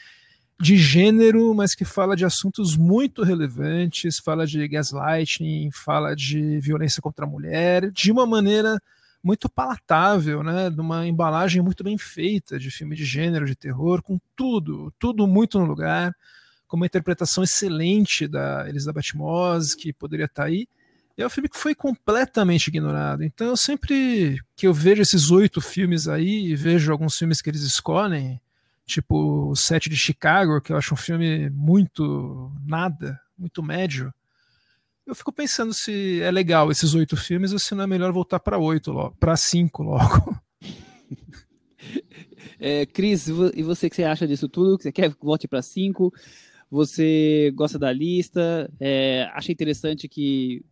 de 0.60 0.76
gênero, 0.76 1.52
mas 1.52 1.74
que 1.74 1.84
fala 1.84 2.14
de 2.14 2.24
assuntos 2.24 2.76
muito 2.76 3.24
relevantes, 3.24 4.20
fala 4.20 4.46
de 4.46 4.68
gaslighting, 4.68 5.68
fala 5.72 6.14
de 6.14 6.60
violência 6.60 7.02
contra 7.02 7.24
a 7.24 7.28
mulher, 7.28 7.90
de 7.90 8.12
uma 8.12 8.24
maneira 8.24 8.80
muito 9.24 9.48
palatável, 9.48 10.42
né? 10.42 10.68
De 10.68 10.78
uma 10.78 11.06
embalagem 11.06 11.62
muito 11.62 11.82
bem 11.82 11.96
feita 11.96 12.58
de 12.58 12.70
filme 12.70 12.94
de 12.94 13.06
gênero, 13.06 13.46
de 13.46 13.56
terror, 13.56 14.02
com 14.02 14.20
tudo, 14.36 14.92
tudo 14.98 15.26
muito 15.26 15.58
no 15.58 15.64
lugar, 15.64 16.14
com 16.68 16.76
uma 16.76 16.84
interpretação 16.84 17.42
excelente 17.42 18.28
da 18.28 18.68
Elizabeth 18.68 19.14
Moss, 19.14 19.74
que 19.74 19.94
poderia 19.94 20.26
estar 20.26 20.42
tá 20.42 20.48
aí. 20.48 20.68
E 21.16 21.22
é 21.22 21.26
um 21.26 21.30
filme 21.30 21.48
que 21.48 21.56
foi 21.56 21.74
completamente 21.74 22.68
ignorado. 22.68 23.24
Então, 23.24 23.46
eu 23.46 23.56
sempre 23.56 24.38
que 24.54 24.66
eu 24.66 24.74
vejo 24.74 25.00
esses 25.00 25.30
oito 25.30 25.60
filmes 25.60 26.06
aí 26.06 26.48
e 26.48 26.54
vejo 26.54 26.92
alguns 26.92 27.16
filmes 27.16 27.40
que 27.40 27.48
eles 27.48 27.62
escolhem, 27.62 28.38
tipo 28.84 29.50
o 29.50 29.56
Sete 29.56 29.88
de 29.88 29.96
Chicago, 29.96 30.60
que 30.60 30.70
eu 30.70 30.76
acho 30.76 30.92
um 30.92 30.98
filme 30.98 31.48
muito 31.48 32.52
nada, 32.66 33.18
muito 33.38 33.62
médio, 33.62 34.12
eu 35.06 35.14
fico 35.14 35.32
pensando 35.32 35.72
se 35.72 36.20
é 36.20 36.30
legal 36.30 36.70
esses 36.70 36.94
oito 36.94 37.16
filmes 37.16 37.52
ou 37.52 37.58
se 37.58 37.74
não 37.74 37.84
é 37.84 37.86
melhor 37.86 38.12
voltar 38.12 38.40
para 38.40 38.58
oito 38.58 38.92
logo, 38.92 39.16
para 39.18 39.36
cinco 39.36 39.82
logo. 39.82 40.36
É, 42.58 42.86
Cris, 42.86 43.28
e 43.28 43.62
você 43.62 43.90
que 43.90 43.96
você 43.96 44.04
acha 44.04 44.26
disso 44.26 44.48
tudo? 44.48 44.80
Você 44.80 44.90
quer 44.90 45.12
que 45.12 45.24
volte 45.24 45.46
para 45.46 45.60
cinco? 45.60 46.10
Você 46.70 47.52
gosta 47.54 47.78
da 47.78 47.92
lista? 47.92 48.72
É, 48.80 49.28
acha 49.34 49.52
interessante 49.52 50.08
que 50.08 50.64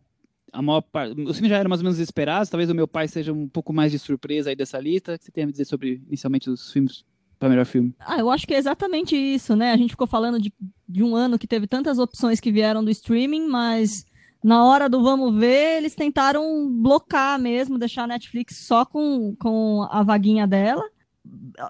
a 0.51 0.61
maior 0.61 0.81
parte. 0.81 1.19
Os 1.21 1.35
filmes 1.35 1.49
já 1.49 1.57
eram 1.57 1.69
mais 1.69 1.81
ou 1.81 1.85
menos 1.85 1.99
esperados, 1.99 2.49
talvez 2.49 2.69
o 2.69 2.75
meu 2.75 2.87
pai 2.87 3.07
seja 3.07 3.31
um 3.31 3.47
pouco 3.47 3.71
mais 3.73 3.91
de 3.91 3.99
surpresa 3.99 4.49
aí 4.49 4.55
dessa 4.55 4.79
lista. 4.79 5.13
O 5.13 5.19
que 5.19 5.25
você 5.25 5.31
tem 5.31 5.43
a 5.43 5.47
me 5.47 5.51
dizer 5.51 5.65
sobre 5.65 6.01
inicialmente 6.07 6.49
os 6.49 6.71
filmes 6.71 7.03
para 7.37 7.49
melhor 7.49 7.65
filme? 7.65 7.93
Ah, 7.99 8.19
eu 8.19 8.29
acho 8.29 8.47
que 8.47 8.53
é 8.53 8.57
exatamente 8.57 9.15
isso, 9.15 9.55
né? 9.55 9.71
A 9.71 9.77
gente 9.77 9.91
ficou 9.91 10.07
falando 10.07 10.39
de, 10.39 10.53
de 10.87 11.03
um 11.03 11.15
ano 11.15 11.37
que 11.37 11.47
teve 11.47 11.67
tantas 11.67 11.99
opções 11.99 12.39
que 12.39 12.51
vieram 12.51 12.83
do 12.83 12.91
streaming, 12.91 13.47
mas 13.47 14.05
na 14.43 14.65
hora 14.65 14.89
do 14.89 15.01
vamos 15.01 15.33
ver, 15.35 15.77
eles 15.77 15.95
tentaram 15.95 16.69
blocar 16.69 17.39
mesmo, 17.39 17.79
deixar 17.79 18.03
a 18.03 18.07
Netflix 18.07 18.57
só 18.57 18.83
com, 18.83 19.35
com 19.39 19.87
a 19.89 20.03
vaguinha 20.03 20.45
dela. 20.45 20.83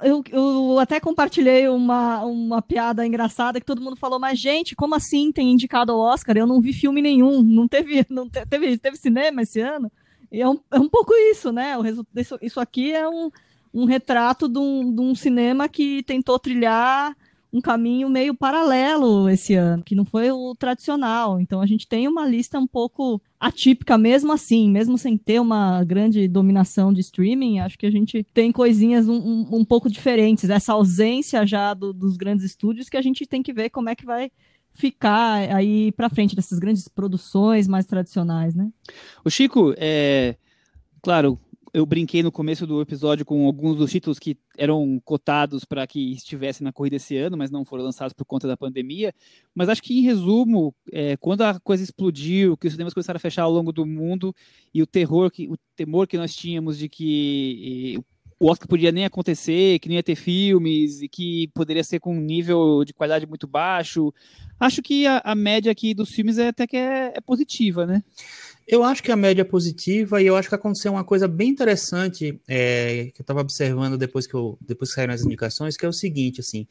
Eu, 0.02 0.24
eu 0.32 0.80
até 0.80 1.00
compartilhei 1.00 1.68
uma, 1.68 2.24
uma 2.24 2.62
piada 2.62 3.06
engraçada 3.06 3.60
que 3.60 3.66
todo 3.66 3.82
mundo 3.82 3.96
falou, 3.96 4.20
mas 4.20 4.40
gente, 4.40 4.76
como 4.76 4.96
assim 4.96 5.32
tem 5.32 5.52
indicado 5.52 5.92
ao 5.92 6.00
Oscar? 6.00 6.36
Eu 6.36 6.48
não 6.48 6.60
vi 6.60 6.74
filme 6.74 7.02
nenhum, 7.02 7.44
não 7.44 7.68
teve, 7.68 8.04
não 8.10 8.28
te, 8.28 8.44
teve, 8.48 8.78
teve 8.80 8.98
cinema 8.98 9.44
esse 9.44 9.60
ano. 9.60 9.92
E 10.32 10.42
é 10.42 10.50
um, 10.50 10.60
é 10.72 10.80
um 10.80 10.90
pouco 10.90 11.14
isso, 11.14 11.52
né? 11.52 11.78
O, 11.78 11.86
isso, 11.86 12.40
isso 12.42 12.60
aqui 12.60 12.92
é 12.92 13.08
um, 13.08 13.30
um 13.72 13.86
retrato 13.86 14.50
de 14.50 14.58
um, 14.58 14.92
de 14.92 15.02
um 15.02 15.14
cinema 15.14 15.70
que 15.70 16.02
tentou 16.02 16.40
trilhar 16.40 17.16
um 17.54 17.62
caminho 17.62 18.10
meio 18.10 18.34
paralelo 18.34 19.30
esse 19.30 19.54
ano, 19.54 19.84
que 19.84 19.94
não 19.94 20.04
foi 20.04 20.32
o 20.32 20.56
tradicional. 20.56 21.40
Então 21.40 21.62
a 21.62 21.68
gente 21.68 21.88
tem 21.88 22.08
uma 22.08 22.28
lista 22.28 22.58
um 22.58 22.66
pouco 22.66 23.22
atípica 23.40 23.96
mesmo 23.96 24.34
assim, 24.34 24.72
mesmo 24.72 24.98
sem 24.98 25.16
ter 25.16 25.40
uma 25.40 25.84
grande 25.84 26.28
dominação 26.28 26.92
de 26.92 27.02
streaming, 27.02 27.60
acho 27.60 27.78
que 27.78 27.86
a 27.86 27.92
gente 27.92 28.26
tem 28.34 28.52
coisinhas 28.52 29.08
um, 29.08 29.16
um, 29.16 29.58
um 29.58 29.66
pouco 29.66 29.88
diferentes. 29.88 30.50
Essa 30.50 30.74
ausência 30.74 31.46
já 31.46 31.76
do, 31.76 31.94
dos 31.94 32.18
grandes 32.18 32.44
estúdios 32.44 32.90
que 32.90 32.98
a 32.98 33.02
gente 33.02 33.28
tem 33.28 33.44
que 33.44 33.54
ver 33.54 33.70
como 33.70 33.88
é 33.88 33.96
que 33.96 34.06
vai 34.06 34.32
ficar 34.74 35.54
aí 35.54 35.92
para 35.92 36.10
frente 36.10 36.36
dessas 36.36 36.58
grandes 36.58 36.88
produções 36.88 37.68
mais 37.68 37.86
tradicionais, 37.86 38.56
né? 38.56 38.72
O 39.24 39.30
Chico, 39.30 39.76
é 39.78 40.36
claro, 41.04 41.38
eu 41.74 41.88
brinquei 41.88 42.22
no 42.22 42.32
começo 42.32 42.68
do 42.68 42.80
episódio 42.82 43.26
com 43.26 43.48
alguns 43.48 43.78
dos 43.78 43.90
títulos 43.90 44.20
que 44.20 44.38
eram 44.56 45.02
cotados 45.04 45.66
para 45.66 45.88
que 45.88 46.12
estivessem 46.12 46.64
na 46.64 46.72
corrida 46.72 46.98
esse 46.98 47.18
ano, 47.18 47.36
mas 47.36 47.50
não 47.50 47.66
foram 47.66 47.84
lançados 47.84 48.14
por 48.14 48.26
conta 48.26 48.48
da 48.48 48.56
pandemia. 48.56 49.12
Mas 49.56 49.70
acho 49.70 49.82
que, 49.82 49.98
em 49.98 50.04
resumo, 50.04 50.74
é, 50.92 51.18
quando 51.18 51.42
a 51.42 51.60
coisa 51.60 51.84
explodiu, 51.84 52.56
que 52.56 52.68
os 52.68 52.74
cinemas 52.74 52.94
começaram 52.94 53.18
a 53.18 53.20
fechar 53.20 53.42
ao 53.42 53.52
longo 53.52 53.72
do 53.72 53.88
mundo 53.88 54.36
e 54.72 54.84
o 54.84 54.88
terror, 54.88 55.32
que, 55.32 55.50
o 55.50 55.58
temor 55.76 56.08
que 56.08 56.16
nós 56.16 56.36
tínhamos 56.36 56.78
de 56.78 56.88
que 56.88 58.00
o 58.40 58.52
Oscar 58.52 58.68
podia 58.68 58.92
nem 58.92 59.06
acontecer, 59.06 59.80
que 59.80 59.88
não 59.88 59.96
ia 59.96 60.04
ter 60.04 60.16
filmes 60.16 61.02
e 61.02 61.08
que 61.08 61.48
poderia 61.56 61.84
ser 61.84 62.00
com 62.00 62.16
um 62.16 62.22
nível 62.22 62.84
de 62.86 62.94
qualidade 62.94 63.26
muito 63.26 63.48
baixo. 63.48 64.14
Acho 64.60 64.82
que 64.82 65.08
a, 65.08 65.22
a 65.24 65.34
média 65.34 65.72
aqui 65.72 65.94
dos 65.94 66.10
filmes 66.12 66.38
é 66.38 66.50
até 66.50 66.68
que 66.68 66.78
é, 66.78 67.14
é 67.16 67.22
positiva, 67.22 67.86
né? 67.88 68.04
Eu 68.68 68.84
acho 68.84 69.04
que 69.04 69.12
a 69.12 69.16
média 69.16 69.42
é 69.42 69.46
positiva 69.46 70.22
e 70.22 70.26
eu 70.26 70.36
acho 70.36 70.48
que 70.48 70.56
aconteceu 70.56 70.92
uma 70.94 71.04
coisa 71.04 71.28
bem 71.28 71.50
interessante 71.50 72.40
é, 72.48 73.12
que 73.14 73.22
eu 73.22 73.24
estava 73.24 73.42
observando 73.42 73.98
depois 73.98 74.26
que, 74.26 74.34
eu, 74.34 74.58
depois 74.62 74.90
que 74.90 74.96
saíram 74.96 75.14
as 75.14 75.22
indicações, 75.22 75.76
que 75.76 75.86
é 75.86 75.90
o 75.90 75.94
seguinte, 75.94 76.40
assim, 76.40 76.66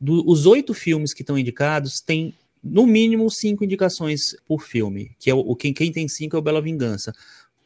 do, 0.00 0.26
os 0.28 0.46
oito 0.46 0.72
filmes 0.72 1.12
que 1.12 1.22
estão 1.22 1.38
indicados, 1.38 2.00
tem 2.00 2.34
no 2.62 2.86
mínimo 2.86 3.30
cinco 3.30 3.62
indicações 3.62 4.34
por 4.48 4.62
filme, 4.62 5.14
que 5.18 5.28
é 5.28 5.34
o 5.34 5.54
quem, 5.54 5.74
quem 5.74 5.92
tem 5.92 6.08
cinco 6.08 6.34
é 6.34 6.38
o 6.38 6.42
Bela 6.42 6.62
Vingança. 6.62 7.12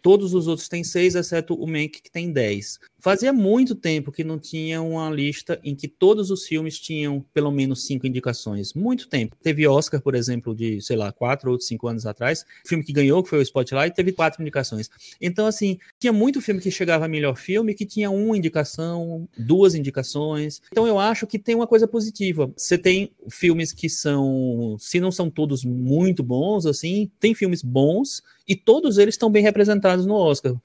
Todos 0.02 0.34
os 0.34 0.46
outros 0.46 0.68
têm 0.68 0.84
seis, 0.84 1.14
exceto 1.14 1.54
o 1.54 1.66
Mank, 1.66 2.00
que 2.00 2.10
tem 2.10 2.32
dez. 2.32 2.78
Fazia 3.00 3.32
muito 3.32 3.74
tempo 3.74 4.10
que 4.10 4.24
não 4.24 4.38
tinha 4.38 4.82
uma 4.82 5.08
lista 5.10 5.60
em 5.62 5.74
que 5.74 5.86
todos 5.86 6.30
os 6.30 6.46
filmes 6.46 6.78
tinham 6.78 7.24
pelo 7.32 7.50
menos 7.50 7.86
cinco 7.86 8.06
indicações. 8.06 8.74
Muito 8.74 9.08
tempo. 9.08 9.36
Teve 9.40 9.66
Oscar, 9.68 10.00
por 10.00 10.14
exemplo, 10.14 10.54
de, 10.54 10.80
sei 10.80 10.96
lá, 10.96 11.12
quatro 11.12 11.52
ou 11.52 11.60
cinco 11.60 11.86
anos 11.86 12.06
atrás. 12.06 12.44
O 12.64 12.68
filme 12.68 12.82
que 12.82 12.92
ganhou, 12.92 13.22
que 13.22 13.28
foi 13.28 13.38
o 13.38 13.42
Spotlight, 13.42 13.94
teve 13.94 14.12
quatro 14.12 14.42
indicações. 14.42 14.90
Então, 15.20 15.46
assim, 15.46 15.78
tinha 15.98 16.12
muito 16.12 16.40
filme 16.40 16.60
que 16.60 16.70
chegava 16.70 17.04
a 17.04 17.08
melhor 17.08 17.36
filme 17.36 17.74
que 17.74 17.86
tinha 17.86 18.10
uma 18.10 18.36
indicação, 18.36 19.28
duas 19.36 19.74
indicações. 19.74 20.60
Então, 20.72 20.86
eu 20.86 20.98
acho 20.98 21.26
que 21.26 21.38
tem 21.38 21.54
uma 21.54 21.66
coisa 21.66 21.86
positiva. 21.86 22.50
Você 22.56 22.76
tem 22.76 23.12
filmes 23.30 23.72
que 23.72 23.88
são, 23.88 24.76
se 24.78 24.98
não 24.98 25.12
são 25.12 25.30
todos 25.30 25.64
muito 25.64 26.22
bons, 26.22 26.66
assim, 26.66 27.10
tem 27.20 27.34
filmes 27.34 27.62
bons 27.62 28.22
e 28.48 28.56
todos 28.56 28.98
eles 28.98 29.14
estão 29.14 29.30
bem 29.30 29.42
representados 29.42 30.06
no 30.06 30.14
Oscar 30.14 30.56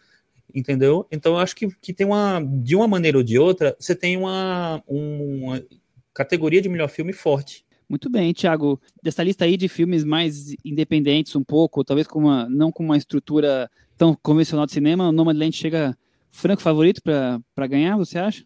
entendeu? 0.53 1.07
Então 1.11 1.33
eu 1.33 1.39
acho 1.39 1.55
que, 1.55 1.67
que 1.81 1.93
tem 1.93 2.05
uma, 2.05 2.39
de 2.39 2.75
uma 2.75 2.87
maneira 2.87 3.17
ou 3.17 3.23
de 3.23 3.39
outra, 3.39 3.75
você 3.79 3.95
tem 3.95 4.15
uma, 4.15 4.81
uma 4.87 5.63
categoria 6.13 6.61
de 6.61 6.69
melhor 6.69 6.89
filme 6.89 7.11
forte. 7.11 7.65
Muito 7.89 8.09
bem, 8.09 8.33
Thiago. 8.33 8.79
Dessa 9.01 9.23
lista 9.23 9.45
aí 9.45 9.57
de 9.57 9.67
filmes 9.67 10.03
mais 10.03 10.55
independentes 10.63 11.35
um 11.35 11.43
pouco, 11.43 11.83
talvez 11.83 12.07
com 12.07 12.19
uma, 12.19 12.47
não 12.49 12.71
com 12.71 12.83
uma 12.83 12.97
estrutura 12.97 13.69
tão 13.97 14.15
convencional 14.21 14.65
de 14.65 14.71
cinema, 14.71 15.09
o 15.09 15.11
Nomadland 15.11 15.55
chega 15.55 15.97
franco 16.29 16.61
favorito 16.61 17.01
para 17.03 17.67
ganhar, 17.67 17.97
você 17.97 18.17
acha? 18.17 18.43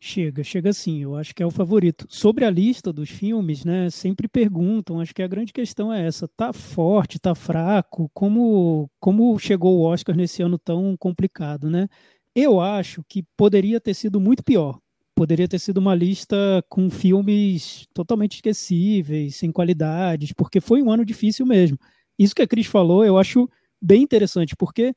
Chega, 0.00 0.44
chega 0.44 0.72
sim, 0.72 1.02
eu 1.02 1.16
acho 1.16 1.34
que 1.34 1.42
é 1.42 1.46
o 1.46 1.50
favorito. 1.50 2.06
Sobre 2.08 2.44
a 2.44 2.50
lista 2.50 2.92
dos 2.92 3.10
filmes, 3.10 3.64
né, 3.64 3.90
sempre 3.90 4.28
perguntam, 4.28 5.00
acho 5.00 5.12
que 5.12 5.22
a 5.22 5.26
grande 5.26 5.52
questão 5.52 5.92
é 5.92 6.06
essa, 6.06 6.28
tá 6.28 6.52
forte, 6.52 7.18
tá 7.18 7.34
fraco, 7.34 8.08
como, 8.14 8.88
como 9.00 9.36
chegou 9.40 9.76
o 9.76 9.82
Oscar 9.82 10.16
nesse 10.16 10.40
ano 10.40 10.56
tão 10.56 10.96
complicado, 10.96 11.68
né? 11.68 11.88
Eu 12.32 12.60
acho 12.60 13.02
que 13.08 13.24
poderia 13.36 13.80
ter 13.80 13.92
sido 13.92 14.20
muito 14.20 14.44
pior. 14.44 14.78
Poderia 15.16 15.48
ter 15.48 15.58
sido 15.58 15.78
uma 15.78 15.96
lista 15.96 16.36
com 16.68 16.88
filmes 16.88 17.88
totalmente 17.92 18.36
esquecíveis, 18.36 19.34
sem 19.34 19.50
qualidades, 19.50 20.32
porque 20.32 20.60
foi 20.60 20.80
um 20.80 20.92
ano 20.92 21.04
difícil 21.04 21.44
mesmo. 21.44 21.76
Isso 22.16 22.36
que 22.36 22.42
a 22.42 22.46
Cris 22.46 22.66
falou, 22.66 23.04
eu 23.04 23.18
acho 23.18 23.50
bem 23.82 24.02
interessante, 24.02 24.54
porque 24.54 24.94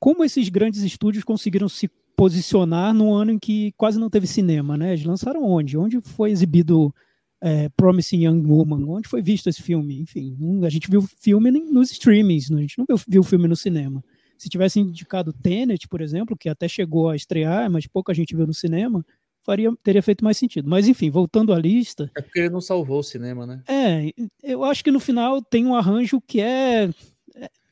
como 0.00 0.24
esses 0.24 0.48
grandes 0.48 0.80
estúdios 0.82 1.22
conseguiram 1.22 1.68
se 1.68 1.90
posicionar 2.18 2.92
num 2.92 3.14
ano 3.14 3.30
em 3.30 3.38
que 3.38 3.72
quase 3.76 3.96
não 3.96 4.10
teve 4.10 4.26
cinema, 4.26 4.76
né? 4.76 4.92
Eles 4.92 5.04
lançaram 5.04 5.44
onde? 5.44 5.78
Onde 5.78 6.00
foi 6.00 6.32
exibido 6.32 6.92
é, 7.40 7.68
Promising 7.68 8.24
Young 8.24 8.44
Woman? 8.44 8.84
Onde 8.88 9.08
foi 9.08 9.22
visto 9.22 9.48
esse 9.48 9.62
filme? 9.62 10.00
Enfim, 10.00 10.36
não, 10.36 10.66
a 10.66 10.68
gente 10.68 10.90
viu 10.90 10.98
o 10.98 11.06
filme 11.06 11.48
nos 11.52 11.92
streamings, 11.92 12.50
a 12.50 12.60
gente 12.60 12.76
não 12.76 12.84
viu 13.06 13.20
o 13.20 13.24
filme 13.24 13.46
no 13.46 13.54
cinema. 13.54 14.02
Se 14.36 14.48
tivesse 14.48 14.80
indicado 14.80 15.32
Tenet, 15.32 15.86
por 15.86 16.00
exemplo, 16.00 16.36
que 16.36 16.48
até 16.48 16.66
chegou 16.66 17.08
a 17.08 17.14
estrear, 17.14 17.70
mas 17.70 17.86
pouca 17.86 18.12
gente 18.12 18.34
viu 18.34 18.48
no 18.48 18.54
cinema, 18.54 19.06
faria, 19.44 19.70
teria 19.80 20.02
feito 20.02 20.24
mais 20.24 20.36
sentido. 20.36 20.68
Mas 20.68 20.88
enfim, 20.88 21.10
voltando 21.10 21.52
à 21.52 21.58
lista. 21.58 22.10
É 22.16 22.20
porque 22.20 22.40
ele 22.40 22.50
não 22.50 22.60
salvou 22.60 22.98
o 22.98 23.04
cinema, 23.04 23.46
né? 23.46 23.62
É, 23.68 24.12
eu 24.42 24.64
acho 24.64 24.82
que 24.82 24.90
no 24.90 24.98
final 24.98 25.40
tem 25.40 25.64
um 25.64 25.74
arranjo 25.76 26.20
que 26.20 26.40
é 26.40 26.90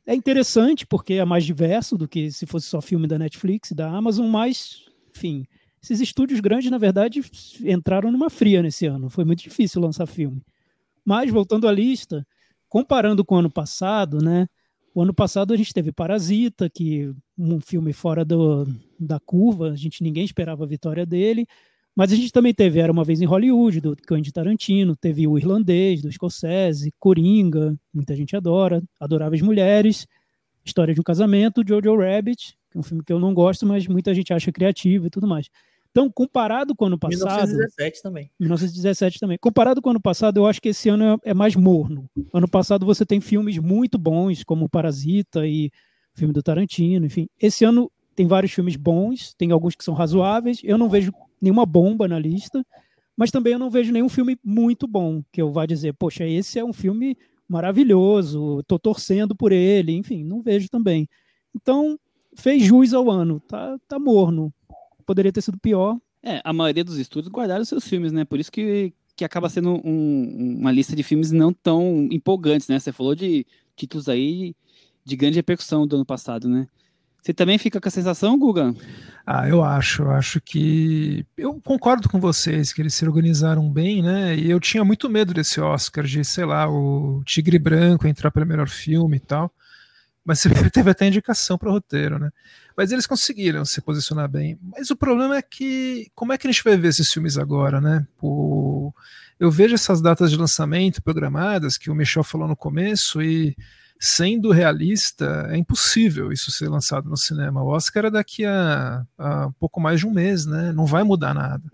é 0.06 0.14
interessante 0.14 0.86
porque 0.86 1.14
é 1.14 1.24
mais 1.24 1.44
diverso 1.44 1.98
do 1.98 2.06
que 2.06 2.30
se 2.30 2.46
fosse 2.46 2.66
só 2.66 2.80
filme 2.80 3.08
da 3.08 3.18
Netflix 3.18 3.72
e 3.72 3.74
da 3.74 3.90
Amazon, 3.90 4.28
mas, 4.28 4.84
enfim, 5.14 5.44
esses 5.82 6.00
estúdios 6.00 6.40
grandes, 6.40 6.70
na 6.70 6.78
verdade, 6.78 7.22
entraram 7.64 8.10
numa 8.12 8.30
fria 8.30 8.62
nesse 8.62 8.86
ano. 8.86 9.10
Foi 9.10 9.24
muito 9.24 9.42
difícil 9.42 9.80
lançar 9.80 10.06
filme. 10.06 10.40
Mas, 11.04 11.30
voltando 11.30 11.68
à 11.68 11.72
lista, 11.72 12.26
comparando 12.68 13.24
com 13.24 13.34
o 13.34 13.38
ano 13.38 13.50
passado, 13.50 14.18
né? 14.18 14.48
O 14.94 15.02
ano 15.02 15.12
passado 15.12 15.52
a 15.52 15.56
gente 15.56 15.74
teve 15.74 15.92
Parasita, 15.92 16.70
que 16.70 17.12
um 17.36 17.60
filme 17.60 17.92
fora 17.92 18.24
do, 18.24 18.66
da 18.98 19.20
curva, 19.20 19.70
a 19.70 19.76
gente 19.76 20.02
ninguém 20.02 20.24
esperava 20.24 20.64
a 20.64 20.66
vitória 20.66 21.04
dele. 21.04 21.46
Mas 21.96 22.12
a 22.12 22.14
gente 22.14 22.30
também 22.30 22.52
teve 22.52 22.78
Era 22.78 22.92
Uma 22.92 23.04
Vez 23.04 23.22
em 23.22 23.24
Hollywood, 23.24 23.80
do 23.80 23.96
Quentin 23.96 24.30
Tarantino, 24.30 24.94
teve 24.94 25.26
O 25.26 25.38
Irlandês, 25.38 26.02
do 26.02 26.12
Scorsese, 26.12 26.92
Coringa, 27.00 27.74
muita 27.92 28.14
gente 28.14 28.36
adora, 28.36 28.82
Adoráveis 29.00 29.40
Mulheres, 29.40 30.06
História 30.62 30.92
de 30.92 31.00
um 31.00 31.02
Casamento, 31.02 31.64
Jojo 31.66 31.96
Rabbit, 31.96 32.58
que 32.70 32.76
é 32.76 32.80
um 32.80 32.82
filme 32.82 33.02
que 33.02 33.10
eu 33.10 33.18
não 33.18 33.32
gosto, 33.32 33.64
mas 33.64 33.86
muita 33.86 34.14
gente 34.14 34.30
acha 34.34 34.52
criativo 34.52 35.06
e 35.06 35.10
tudo 35.10 35.26
mais. 35.26 35.48
Então, 35.90 36.10
comparado 36.10 36.76
com 36.76 36.84
o 36.84 36.88
ano 36.88 36.98
passado... 36.98 37.48
1917 37.48 38.02
também. 38.02 38.30
1917 38.38 39.18
também. 39.18 39.38
Comparado 39.38 39.80
com 39.80 39.88
o 39.88 39.92
ano 39.92 40.00
passado, 40.00 40.36
eu 40.36 40.46
acho 40.46 40.60
que 40.60 40.68
esse 40.68 40.90
ano 40.90 41.18
é, 41.24 41.30
é 41.30 41.34
mais 41.34 41.56
morno. 41.56 42.10
Ano 42.30 42.46
passado 42.46 42.84
você 42.84 43.06
tem 43.06 43.22
filmes 43.22 43.56
muito 43.56 43.96
bons, 43.96 44.44
como 44.44 44.68
Parasita 44.68 45.46
e 45.46 45.70
o 46.14 46.18
filme 46.18 46.34
do 46.34 46.42
Tarantino, 46.42 47.06
enfim. 47.06 47.26
Esse 47.40 47.64
ano 47.64 47.90
tem 48.14 48.26
vários 48.26 48.52
filmes 48.52 48.76
bons, 48.76 49.32
tem 49.38 49.50
alguns 49.50 49.74
que 49.74 49.82
são 49.82 49.94
razoáveis. 49.94 50.60
Eu 50.62 50.76
não 50.76 50.90
vejo 50.90 51.10
nenhuma 51.46 51.64
bomba 51.64 52.06
na 52.06 52.18
lista, 52.18 52.64
mas 53.16 53.30
também 53.30 53.54
eu 53.54 53.58
não 53.58 53.70
vejo 53.70 53.92
nenhum 53.92 54.08
filme 54.08 54.38
muito 54.44 54.86
bom 54.86 55.22
que 55.32 55.40
eu 55.40 55.50
vá 55.50 55.64
dizer, 55.64 55.94
poxa, 55.94 56.26
esse 56.26 56.58
é 56.58 56.64
um 56.64 56.72
filme 56.72 57.16
maravilhoso, 57.48 58.62
tô 58.66 58.78
torcendo 58.78 59.34
por 59.34 59.52
ele, 59.52 59.92
enfim, 59.92 60.24
não 60.24 60.42
vejo 60.42 60.68
também. 60.68 61.08
Então, 61.54 61.98
fez 62.34 62.62
jus 62.62 62.92
ao 62.92 63.10
ano, 63.10 63.40
tá, 63.40 63.78
tá 63.88 63.98
morno. 63.98 64.52
Poderia 65.06 65.32
ter 65.32 65.40
sido 65.40 65.58
pior. 65.58 65.96
É, 66.22 66.40
a 66.44 66.52
maioria 66.52 66.84
dos 66.84 66.98
estúdios 66.98 67.32
guardaram 67.32 67.64
seus 67.64 67.86
filmes, 67.86 68.12
né? 68.12 68.24
Por 68.24 68.40
isso 68.40 68.50
que, 68.50 68.92
que 69.14 69.24
acaba 69.24 69.48
sendo 69.48 69.80
um, 69.84 70.58
uma 70.58 70.72
lista 70.72 70.96
de 70.96 71.02
filmes 71.02 71.30
não 71.30 71.52
tão 71.52 72.08
empolgantes, 72.10 72.68
né? 72.68 72.78
Você 72.78 72.92
falou 72.92 73.14
de 73.14 73.46
títulos 73.76 74.08
aí 74.08 74.54
de 75.04 75.16
grande 75.16 75.36
repercussão 75.36 75.86
do 75.86 75.96
ano 75.96 76.04
passado, 76.04 76.48
né? 76.48 76.66
Você 77.26 77.34
também 77.34 77.58
fica 77.58 77.80
com 77.80 77.88
a 77.88 77.90
sensação, 77.90 78.38
Guga? 78.38 78.72
Ah, 79.26 79.48
eu 79.48 79.64
acho. 79.64 80.02
Eu 80.02 80.12
acho 80.12 80.40
que. 80.40 81.26
Eu 81.36 81.60
concordo 81.60 82.08
com 82.08 82.20
vocês 82.20 82.72
que 82.72 82.80
eles 82.80 82.94
se 82.94 83.04
organizaram 83.04 83.68
bem, 83.68 84.00
né? 84.00 84.36
E 84.36 84.48
eu 84.48 84.60
tinha 84.60 84.84
muito 84.84 85.10
medo 85.10 85.34
desse 85.34 85.60
Oscar, 85.60 86.04
de, 86.04 86.24
sei 86.24 86.44
lá, 86.44 86.70
o 86.70 87.24
Tigre 87.24 87.58
Branco 87.58 88.06
entrar 88.06 88.30
para 88.30 88.44
melhor 88.44 88.68
filme 88.68 89.16
e 89.16 89.20
tal. 89.20 89.52
Mas 90.24 90.40
teve 90.72 90.88
até 90.88 91.08
indicação 91.08 91.58
para 91.58 91.68
o 91.68 91.72
roteiro, 91.72 92.16
né? 92.20 92.30
Mas 92.76 92.92
eles 92.92 93.08
conseguiram 93.08 93.64
se 93.64 93.80
posicionar 93.80 94.28
bem. 94.28 94.56
Mas 94.62 94.92
o 94.92 94.96
problema 94.96 95.36
é 95.36 95.42
que. 95.42 96.06
Como 96.14 96.32
é 96.32 96.38
que 96.38 96.46
a 96.46 96.52
gente 96.52 96.62
vai 96.62 96.76
ver 96.76 96.90
esses 96.90 97.10
filmes 97.10 97.36
agora, 97.36 97.80
né? 97.80 98.06
O, 98.22 98.92
eu 99.40 99.50
vejo 99.50 99.74
essas 99.74 100.00
datas 100.00 100.30
de 100.30 100.36
lançamento 100.36 101.02
programadas 101.02 101.76
que 101.76 101.90
o 101.90 101.94
Michel 101.94 102.22
falou 102.22 102.46
no 102.46 102.54
começo 102.54 103.20
e 103.20 103.56
sendo 103.98 104.52
realista, 104.52 105.48
é 105.50 105.56
impossível 105.56 106.32
isso 106.32 106.50
ser 106.50 106.68
lançado 106.68 107.08
no 107.08 107.16
cinema. 107.16 107.62
O 107.62 107.68
Oscar 107.68 108.06
é 108.06 108.10
daqui 108.10 108.44
a, 108.44 109.04
a 109.18 109.50
pouco 109.58 109.80
mais 109.80 110.00
de 110.00 110.06
um 110.06 110.12
mês, 110.12 110.46
né? 110.46 110.72
Não 110.72 110.86
vai 110.86 111.02
mudar 111.02 111.34
nada. 111.34 111.64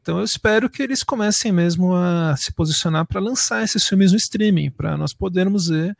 Então 0.00 0.18
eu 0.18 0.24
espero 0.24 0.70
que 0.70 0.82
eles 0.82 1.02
comecem 1.02 1.50
mesmo 1.50 1.94
a 1.94 2.34
se 2.36 2.52
posicionar 2.52 3.04
para 3.06 3.20
lançar 3.20 3.64
esses 3.64 3.86
filmes 3.86 4.12
no 4.12 4.18
streaming, 4.18 4.70
para 4.70 4.96
nós 4.96 5.12
podermos 5.12 5.68
ver 5.68 5.96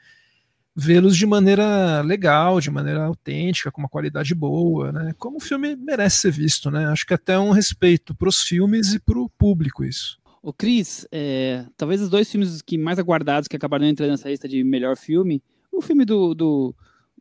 vê-los 0.78 1.16
de 1.16 1.24
maneira 1.24 2.02
legal, 2.02 2.60
de 2.60 2.70
maneira 2.70 3.04
autêntica, 3.04 3.72
com 3.72 3.80
uma 3.80 3.88
qualidade 3.88 4.34
boa, 4.34 4.92
né? 4.92 5.14
Como 5.18 5.38
o 5.38 5.40
filme 5.40 5.74
merece 5.74 6.18
ser 6.18 6.30
visto, 6.30 6.70
né? 6.70 6.86
Acho 6.86 7.06
que 7.06 7.14
até 7.14 7.38
um 7.38 7.50
respeito 7.50 8.14
para 8.14 8.28
os 8.28 8.40
filmes 8.40 8.92
e 8.92 9.00
para 9.00 9.18
o 9.18 9.30
público 9.30 9.82
isso. 9.82 10.18
O 10.42 10.52
Cris, 10.52 11.08
é, 11.10 11.64
talvez 11.78 12.02
os 12.02 12.10
dois 12.10 12.30
filmes 12.30 12.60
que 12.60 12.76
mais 12.76 12.98
aguardados 12.98 13.48
que 13.48 13.56
acabaram 13.56 13.86
entrando 13.86 14.10
nessa 14.10 14.28
lista 14.28 14.46
de 14.46 14.62
melhor 14.62 14.96
filme 14.96 15.42
o 15.76 15.82
filme 15.82 16.04
do, 16.04 16.34
do, 16.34 16.74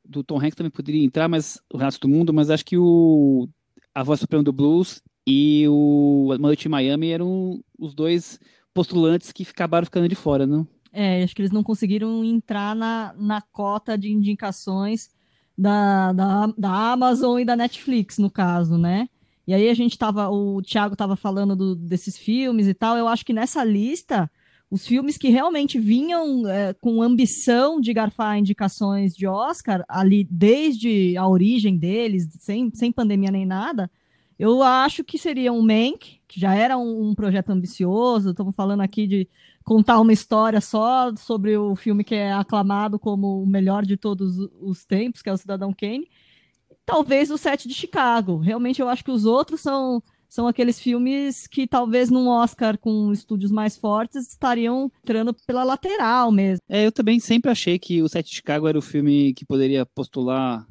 do 0.04 0.24
Tom 0.24 0.38
Hanks 0.38 0.56
também 0.56 0.72
poderia 0.72 1.04
entrar, 1.04 1.28
mas 1.28 1.60
o 1.72 1.78
resto 1.78 2.02
do 2.02 2.10
mundo, 2.10 2.34
mas 2.34 2.50
acho 2.50 2.66
que 2.66 2.78
o 2.78 3.50
A 3.94 4.04
Voz 4.04 4.20
Suprema 4.20 4.44
do 4.44 4.54
Blues 4.54 5.02
e 5.28 5.66
o 5.68 6.36
Noite 6.40 6.68
em 6.68 6.72
Miami 6.72 7.10
eram 7.10 7.60
os 7.78 7.94
dois 7.94 8.40
postulantes 8.74 9.32
que 9.32 9.44
acabaram 9.44 9.86
ficando 9.86 10.08
de 10.08 10.16
fora, 10.16 10.46
não? 10.46 10.68
É, 10.92 11.24
acho 11.24 11.36
que 11.36 11.42
eles 11.42 11.52
não 11.52 11.64
conseguiram 11.64 12.24
entrar 12.24 12.76
na, 12.76 13.14
na 13.18 13.42
cota 13.42 13.98
de 13.98 14.12
indicações 14.12 15.10
da, 15.58 16.14
da, 16.14 16.48
da 16.58 16.92
Amazon 16.92 17.40
e 17.40 17.46
da 17.46 17.56
Netflix, 17.56 18.18
no 18.18 18.30
caso, 18.30 18.78
né? 18.78 19.10
E 19.48 19.54
aí 19.54 19.70
a 19.70 19.74
gente 19.74 19.98
tava, 19.98 20.30
o 20.30 20.62
Thiago 20.62 20.96
tava 20.96 21.16
falando 21.16 21.56
do, 21.56 21.76
desses 21.76 22.18
filmes 22.18 22.68
e 22.68 22.74
tal, 22.74 22.98
eu 22.98 23.08
acho 23.08 23.26
que 23.26 23.34
nessa 23.34 23.64
lista 23.64 24.30
os 24.76 24.86
filmes 24.86 25.18
que 25.18 25.30
realmente 25.30 25.80
vinham 25.80 26.46
é, 26.46 26.74
com 26.74 27.02
ambição 27.02 27.80
de 27.80 27.94
garfar 27.94 28.38
indicações 28.38 29.16
de 29.16 29.26
Oscar, 29.26 29.86
ali 29.88 30.28
desde 30.30 31.16
a 31.16 31.26
origem 31.26 31.78
deles, 31.78 32.28
sem, 32.42 32.70
sem 32.74 32.92
pandemia 32.92 33.32
nem 33.32 33.46
nada, 33.46 33.90
eu 34.38 34.62
acho 34.62 35.02
que 35.02 35.18
seria 35.18 35.54
um 35.54 35.62
Mank, 35.62 36.20
que 36.28 36.38
já 36.38 36.54
era 36.54 36.78
um, 36.78 37.10
um 37.10 37.16
projeto 37.16 37.52
ambicioso, 37.52 38.32
estamos 38.32 38.54
falando 38.54 38.82
aqui 38.82 39.08
de 39.08 39.30
contar 39.64 39.98
uma 40.02 40.12
história 40.12 40.60
só 40.60 41.16
sobre 41.16 41.56
o 41.56 41.74
filme 41.74 42.04
que 42.04 42.14
é 42.14 42.34
aclamado 42.34 43.00
como 43.00 43.42
o 43.42 43.48
melhor 43.48 43.86
de 43.86 43.96
todos 43.96 44.38
os 44.60 44.84
tempos, 44.84 45.22
que 45.22 45.30
é 45.30 45.34
o 45.34 45.38
Cidadão 45.38 45.72
Kane. 45.72 46.10
Talvez 46.86 47.32
o 47.32 47.38
Sete 47.38 47.66
de 47.70 47.74
Chicago. 47.74 48.40
Realmente 48.40 48.82
eu 48.82 48.90
acho 48.90 49.06
que 49.06 49.12
os 49.12 49.26
outros 49.26 49.62
são 49.62 50.04
são 50.36 50.50
aqueles 50.50 50.78
filmes 50.78 51.48
que 51.48 51.66
talvez 51.66 52.12
num 52.12 52.28
Oscar 52.28 52.78
com 52.78 53.10
estúdios 53.14 53.54
mais 53.54 53.78
fortes 53.78 54.28
estariam 54.28 54.92
entrando 55.02 55.34
pela 55.48 55.64
lateral 55.64 56.30
mesmo. 56.30 56.62
É, 56.68 56.86
eu 56.86 56.92
também 56.92 57.22
sempre 57.22 57.50
achei 57.50 57.80
que 57.80 58.02
o 58.02 58.10
Sete 58.10 58.32
de 58.32 58.36
Chicago 58.36 58.68
era 58.68 58.78
o 58.78 58.82
filme 58.82 59.34
que 59.34 59.46
poderia 59.46 59.86
postular 59.86 60.68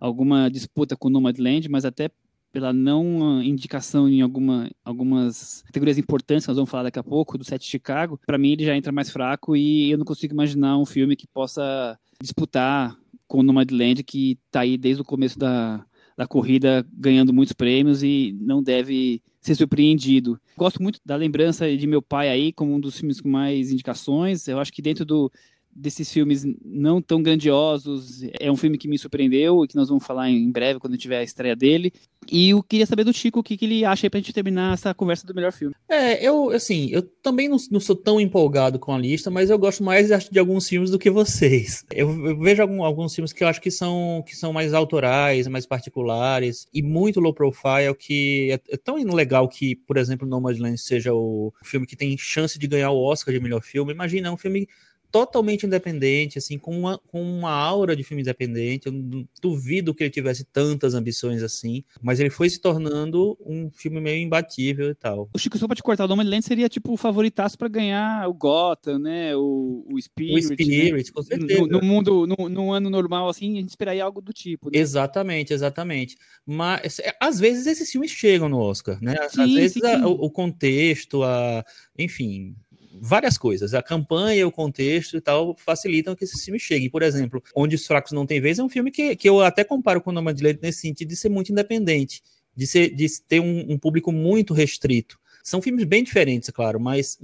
alguma 0.00 0.50
disputa 0.50 0.96
com 0.96 1.08
Nomadland, 1.08 1.68
mas 1.68 1.84
até 1.84 2.10
pela 2.50 2.72
não 2.72 3.40
indicação 3.40 4.08
em 4.08 4.20
alguma, 4.20 4.68
algumas 4.84 5.62
categorias 5.62 5.96
importantes, 5.96 6.44
que 6.44 6.50
nós 6.50 6.56
vamos 6.56 6.70
falar 6.70 6.84
daqui 6.84 6.98
a 6.98 7.04
pouco, 7.04 7.38
do 7.38 7.44
set 7.44 7.64
Chicago, 7.64 8.18
para 8.26 8.36
mim 8.36 8.50
ele 8.50 8.64
já 8.64 8.76
entra 8.76 8.90
mais 8.90 9.10
fraco 9.10 9.54
e 9.54 9.92
eu 9.92 9.98
não 9.98 10.04
consigo 10.04 10.34
imaginar 10.34 10.76
um 10.76 10.86
filme 10.86 11.14
que 11.14 11.28
possa 11.28 11.96
disputar 12.20 12.98
com 13.28 13.38
o 13.38 13.42
Nomadland, 13.44 14.02
que 14.02 14.38
está 14.46 14.60
aí 14.60 14.76
desde 14.76 15.02
o 15.02 15.04
começo 15.04 15.38
da, 15.38 15.84
da 16.18 16.26
corrida 16.26 16.84
ganhando 16.92 17.32
muitos 17.32 17.52
prêmios 17.52 18.02
e 18.02 18.36
não 18.40 18.60
deve 18.60 19.22
ser 19.40 19.54
surpreendido. 19.54 20.36
Gosto 20.56 20.82
muito 20.82 20.98
da 21.06 21.14
lembrança 21.14 21.76
de 21.76 21.86
meu 21.86 22.02
pai 22.02 22.28
aí 22.28 22.52
como 22.52 22.74
um 22.74 22.80
dos 22.80 22.98
filmes 22.98 23.20
com 23.20 23.28
mais 23.28 23.70
indicações. 23.70 24.48
Eu 24.48 24.58
acho 24.58 24.72
que 24.72 24.82
dentro 24.82 25.04
do 25.04 25.30
desses 25.78 26.12
filmes 26.12 26.44
não 26.64 27.00
tão 27.00 27.22
grandiosos. 27.22 28.22
É 28.38 28.50
um 28.50 28.56
filme 28.56 28.76
que 28.76 28.88
me 28.88 28.98
surpreendeu 28.98 29.64
e 29.64 29.68
que 29.68 29.76
nós 29.76 29.88
vamos 29.88 30.04
falar 30.04 30.28
em 30.28 30.50
breve 30.50 30.80
quando 30.80 30.98
tiver 30.98 31.18
a 31.18 31.22
estreia 31.22 31.54
dele. 31.54 31.92
E 32.30 32.50
eu 32.50 32.62
queria 32.62 32.84
saber 32.84 33.04
do 33.04 33.12
Chico 33.12 33.40
o 33.40 33.42
que, 33.42 33.56
que 33.56 33.64
ele 33.64 33.84
acha 33.84 34.06
aí 34.06 34.10
pra 34.10 34.20
gente 34.20 34.32
terminar 34.32 34.74
essa 34.74 34.92
conversa 34.92 35.26
do 35.26 35.34
melhor 35.34 35.52
filme. 35.52 35.74
É, 35.88 36.22
eu, 36.22 36.50
assim, 36.50 36.88
eu 36.90 37.02
também 37.02 37.48
não, 37.48 37.56
não 37.70 37.80
sou 37.80 37.96
tão 37.96 38.20
empolgado 38.20 38.78
com 38.78 38.92
a 38.92 38.98
lista, 38.98 39.30
mas 39.30 39.48
eu 39.48 39.58
gosto 39.58 39.82
mais 39.82 40.10
acho, 40.10 40.30
de 40.30 40.38
alguns 40.38 40.68
filmes 40.68 40.90
do 40.90 40.98
que 40.98 41.10
vocês. 41.10 41.84
Eu, 41.90 42.10
eu 42.26 42.38
vejo 42.38 42.60
algum, 42.60 42.82
alguns 42.82 43.14
filmes 43.14 43.32
que 43.32 43.42
eu 43.42 43.48
acho 43.48 43.60
que 43.60 43.70
são, 43.70 44.22
que 44.26 44.36
são 44.36 44.52
mais 44.52 44.74
autorais, 44.74 45.46
mais 45.46 45.64
particulares 45.64 46.66
e 46.74 46.82
muito 46.82 47.20
low 47.20 47.32
profile, 47.32 47.94
que 47.98 48.50
é, 48.50 48.74
é 48.74 48.76
tão 48.76 48.96
legal 48.96 49.48
que, 49.48 49.76
por 49.76 49.96
exemplo, 49.96 50.28
Nomadland 50.28 50.76
seja 50.76 51.14
o 51.14 51.52
filme 51.62 51.86
que 51.86 51.96
tem 51.96 52.16
chance 52.18 52.58
de 52.58 52.66
ganhar 52.66 52.90
o 52.90 53.02
Oscar 53.02 53.32
de 53.32 53.40
melhor 53.40 53.62
filme. 53.62 53.92
Imagina, 53.92 54.28
é 54.28 54.30
um 54.30 54.36
filme 54.36 54.68
totalmente 55.10 55.66
independente, 55.66 56.38
assim, 56.38 56.58
com 56.58 56.78
uma, 56.78 56.98
com 56.98 57.22
uma 57.22 57.50
aura 57.50 57.96
de 57.96 58.02
filme 58.02 58.22
independente. 58.22 58.86
Eu 58.86 59.26
duvido 59.40 59.94
que 59.94 60.04
ele 60.04 60.10
tivesse 60.10 60.44
tantas 60.44 60.94
ambições 60.94 61.42
assim, 61.42 61.82
mas 62.02 62.20
ele 62.20 62.30
foi 62.30 62.48
se 62.50 62.60
tornando 62.60 63.36
um 63.44 63.70
filme 63.70 64.00
meio 64.00 64.20
imbatível 64.20 64.90
e 64.90 64.94
tal. 64.94 65.28
O 65.32 65.38
Chico, 65.38 65.56
só 65.58 65.66
pra 65.66 65.76
te 65.76 65.82
cortar, 65.82 66.04
o 66.04 66.08
Nomadland 66.08 66.44
seria 66.44 66.68
tipo 66.68 66.92
o 66.92 66.96
favoritaço 66.96 67.56
para 67.56 67.68
ganhar 67.68 68.28
o 68.28 68.34
Gotham, 68.34 68.98
né? 68.98 69.34
O, 69.36 69.86
o 69.90 70.00
Spirit. 70.00 70.34
O 70.34 70.42
Spirit, 70.42 70.92
né? 70.92 71.12
com 71.14 71.22
certeza. 71.22 71.60
No, 71.60 71.66
no 71.66 71.82
mundo, 71.82 72.26
no, 72.26 72.48
num 72.48 72.72
ano 72.72 72.90
normal, 72.90 73.28
assim, 73.28 73.56
a 73.56 73.60
gente 73.60 73.70
esperaria 73.70 74.04
algo 74.04 74.20
do 74.20 74.32
tipo. 74.32 74.70
Né? 74.70 74.78
Exatamente, 74.78 75.52
exatamente. 75.52 76.16
Mas 76.46 76.98
é, 76.98 77.14
às 77.20 77.40
vezes 77.40 77.66
esses 77.66 77.90
filmes 77.90 78.10
chegam 78.10 78.48
no 78.48 78.58
Oscar, 78.58 78.98
né? 79.02 79.16
Sim, 79.28 79.42
às 79.42 79.52
vezes 79.52 79.72
sim, 79.72 79.80
sim. 79.80 79.86
A, 79.86 80.06
o 80.06 80.30
contexto, 80.30 81.22
a, 81.22 81.64
enfim, 81.98 82.54
várias 83.00 83.38
coisas. 83.38 83.74
A 83.74 83.82
campanha, 83.82 84.46
o 84.46 84.52
contexto 84.52 85.16
e 85.16 85.20
tal 85.20 85.56
facilitam 85.56 86.14
que 86.14 86.24
esse 86.24 86.44
filme 86.44 86.58
chegue. 86.58 86.90
Por 86.90 87.02
exemplo, 87.02 87.42
Onde 87.54 87.76
os 87.76 87.86
Fracos 87.86 88.12
Não 88.12 88.26
Têm 88.26 88.40
Vez 88.40 88.58
é 88.58 88.62
um 88.62 88.68
filme 88.68 88.90
que, 88.90 89.16
que 89.16 89.28
eu 89.28 89.40
até 89.40 89.64
comparo 89.64 90.00
com 90.00 90.10
o 90.10 90.12
Nomadland 90.12 90.58
nesse 90.62 90.80
sentido 90.80 91.08
de 91.08 91.16
ser 91.16 91.28
muito 91.28 91.52
independente, 91.52 92.22
de, 92.54 92.66
ser, 92.66 92.94
de 92.94 93.06
ter 93.22 93.40
um, 93.40 93.72
um 93.72 93.78
público 93.78 94.12
muito 94.12 94.54
restrito. 94.54 95.18
São 95.48 95.62
filmes 95.62 95.84
bem 95.84 96.04
diferentes, 96.04 96.50
claro, 96.50 96.78
mas 96.78 97.18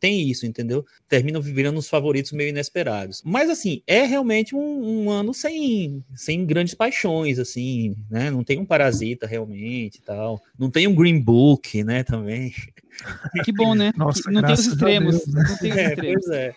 tem 0.00 0.30
isso, 0.30 0.46
entendeu? 0.46 0.82
Terminam 1.06 1.42
virando 1.42 1.78
os 1.78 1.90
favoritos 1.90 2.32
meio 2.32 2.48
inesperados. 2.48 3.22
Mas, 3.22 3.50
assim, 3.50 3.82
é 3.86 4.06
realmente 4.06 4.56
um, 4.56 5.04
um, 5.04 5.10
ano 5.10 5.34
sem, 5.34 6.02
sem 6.14 6.46
grandes 6.46 6.72
paixões, 6.72 7.38
assim, 7.38 7.94
né? 8.10 8.30
Não 8.30 8.42
tem 8.42 8.58
um 8.58 8.64
Parasita 8.64 9.26
realmente 9.26 9.96
e 9.96 10.00
tal. 10.00 10.40
Não 10.58 10.70
tem 10.70 10.86
um 10.86 10.94
Green 10.94 11.20
Book, 11.20 11.84
né, 11.84 12.02
também. 12.02 12.54
Que 13.44 13.52
bom, 13.52 13.74
né? 13.74 13.92
Nossa, 13.94 14.30
não 14.30 14.40
tem 14.40 14.54
os 14.54 14.66
extremos. 14.66 15.18
Deus, 15.18 15.26
né? 15.26 15.44
Não 15.46 15.56
tem 15.58 15.70
os 15.70 15.76
é, 15.76 15.88
extremos. 15.88 16.24
Pois 16.24 16.34
é. 16.34 16.54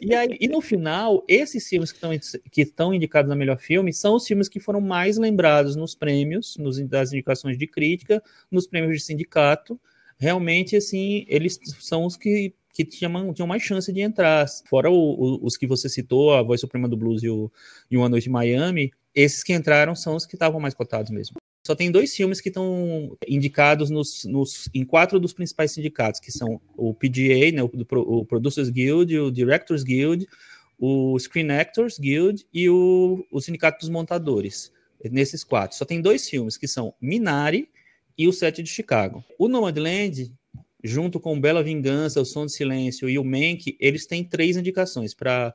E, 0.00 0.14
aí, 0.14 0.38
e 0.40 0.48
no 0.48 0.62
final, 0.62 1.22
esses 1.28 1.68
filmes 1.68 1.92
que 1.92 1.98
estão 1.98 2.40
que 2.50 2.62
estão 2.62 2.94
indicados 2.94 3.28
na 3.28 3.36
melhor 3.36 3.58
filme 3.58 3.92
são 3.92 4.14
os 4.14 4.26
filmes 4.26 4.48
que 4.48 4.60
foram 4.60 4.80
mais 4.80 5.18
lembrados 5.18 5.76
nos 5.76 5.94
prêmios, 5.94 6.56
nos, 6.56 6.80
das 6.88 7.12
indicações 7.12 7.58
de 7.58 7.66
crítica, 7.66 8.22
nos 8.50 8.66
prêmios 8.66 8.96
de 8.96 9.04
sindicato 9.04 9.78
realmente, 10.18 10.76
assim, 10.76 11.24
eles 11.28 11.58
são 11.80 12.04
os 12.04 12.16
que, 12.16 12.52
que 12.72 12.84
tinham, 12.84 13.32
tinham 13.32 13.46
mais 13.46 13.62
chance 13.62 13.92
de 13.92 14.00
entrar. 14.00 14.46
Fora 14.68 14.90
o, 14.90 14.94
o, 14.94 15.46
os 15.46 15.56
que 15.56 15.66
você 15.66 15.88
citou, 15.88 16.34
a 16.34 16.42
Voz 16.42 16.60
Suprema 16.60 16.88
do 16.88 16.96
Blues 16.96 17.22
e, 17.22 17.28
o, 17.28 17.50
e 17.90 17.96
Uma 17.96 18.08
Noite 18.08 18.28
em 18.28 18.32
Miami, 18.32 18.90
esses 19.14 19.42
que 19.42 19.52
entraram 19.52 19.94
são 19.94 20.16
os 20.16 20.26
que 20.26 20.34
estavam 20.34 20.60
mais 20.60 20.74
cotados 20.74 21.10
mesmo. 21.10 21.36
Só 21.66 21.74
tem 21.74 21.90
dois 21.90 22.14
filmes 22.14 22.40
que 22.40 22.48
estão 22.48 23.16
indicados 23.28 23.90
nos, 23.90 24.24
nos, 24.24 24.70
em 24.72 24.84
quatro 24.84 25.20
dos 25.20 25.34
principais 25.34 25.72
sindicatos, 25.72 26.18
que 26.20 26.32
são 26.32 26.60
o 26.76 26.94
PGA, 26.94 27.52
né, 27.52 27.62
o, 27.62 27.70
o 27.92 28.24
Producers 28.24 28.70
Guild, 28.70 29.18
o 29.18 29.30
Directors 29.30 29.82
Guild, 29.82 30.26
o 30.78 31.18
Screen 31.18 31.50
Actors 31.50 31.98
Guild 31.98 32.46
e 32.54 32.70
o, 32.70 33.26
o 33.30 33.40
Sindicato 33.40 33.80
dos 33.80 33.88
Montadores. 33.88 34.72
Nesses 35.10 35.44
quatro. 35.44 35.76
Só 35.76 35.84
tem 35.84 36.00
dois 36.00 36.28
filmes, 36.28 36.56
que 36.56 36.66
são 36.66 36.94
Minari 37.00 37.68
e 38.18 38.26
o 38.26 38.32
Sete 38.32 38.62
de 38.62 38.68
Chicago. 38.68 39.24
O 39.38 39.48
Nomadland, 39.48 40.34
junto 40.82 41.20
com 41.20 41.40
Bela 41.40 41.62
Vingança, 41.62 42.20
O 42.20 42.24
Som 42.24 42.46
do 42.46 42.50
Silêncio 42.50 43.08
e 43.08 43.18
o 43.18 43.24
Mank, 43.24 43.76
eles 43.78 44.06
têm 44.06 44.24
três 44.24 44.56
indicações 44.56 45.14
para 45.14 45.54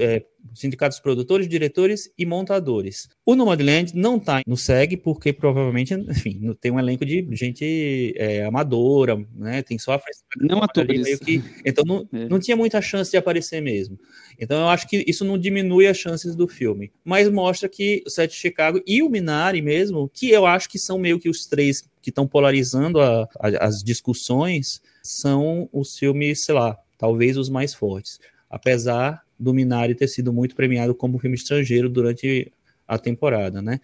é, 0.00 0.24
sindicatos 0.54 0.98
produtores, 1.00 1.48
diretores 1.48 2.12
e 2.16 2.26
montadores. 2.26 3.08
O 3.24 3.34
Nomadland 3.34 3.94
não 3.96 4.16
está 4.16 4.42
no 4.46 4.56
SEG 4.56 4.96
porque 4.96 5.32
provavelmente, 5.32 5.94
enfim, 5.94 6.54
tem 6.60 6.70
um 6.70 6.78
elenco 6.78 7.04
de 7.04 7.26
gente 7.32 8.14
é, 8.16 8.44
amadora, 8.44 9.16
né? 9.34 9.62
Tem 9.62 9.78
só 9.78 9.94
a 9.94 10.00
não 10.38 10.62
atores. 10.62 11.18
Que, 11.20 11.42
então 11.64 11.84
não, 11.84 12.08
é. 12.12 12.28
não 12.28 12.38
tinha 12.38 12.56
muita 12.56 12.80
chance 12.80 13.10
de 13.10 13.16
aparecer 13.16 13.60
mesmo. 13.60 13.98
Então 14.38 14.60
eu 14.60 14.68
acho 14.68 14.88
que 14.88 15.04
isso 15.06 15.24
não 15.24 15.38
diminui 15.38 15.86
as 15.86 15.96
chances 15.96 16.34
do 16.34 16.48
filme, 16.48 16.92
mas 17.04 17.30
mostra 17.30 17.68
que 17.68 18.02
o 18.06 18.10
Sete 18.10 18.32
de 18.32 18.36
Chicago 18.38 18.80
e 18.86 19.02
o 19.02 19.10
Minari 19.10 19.62
mesmo, 19.62 20.10
que 20.12 20.30
eu 20.30 20.46
acho 20.46 20.68
que 20.68 20.78
são 20.78 20.98
meio 20.98 21.18
que 21.18 21.28
os 21.28 21.46
três 21.46 21.82
que 22.02 22.10
estão 22.10 22.26
polarizando 22.26 23.00
a, 23.00 23.28
a, 23.38 23.66
as 23.66 23.82
discussões, 23.82 24.80
são 25.02 25.68
os 25.72 25.98
filmes, 25.98 26.44
sei 26.44 26.54
lá, 26.54 26.78
talvez 26.98 27.36
os 27.36 27.48
mais 27.48 27.74
fortes. 27.74 28.18
Apesar 28.48 29.22
do 29.40 29.54
Minari 29.54 29.94
ter 29.94 30.08
sido 30.08 30.32
muito 30.32 30.54
premiado 30.54 30.94
como 30.94 31.18
filme 31.18 31.36
estrangeiro 31.36 31.88
durante 31.88 32.52
a 32.86 32.98
temporada, 32.98 33.62
né? 33.62 33.80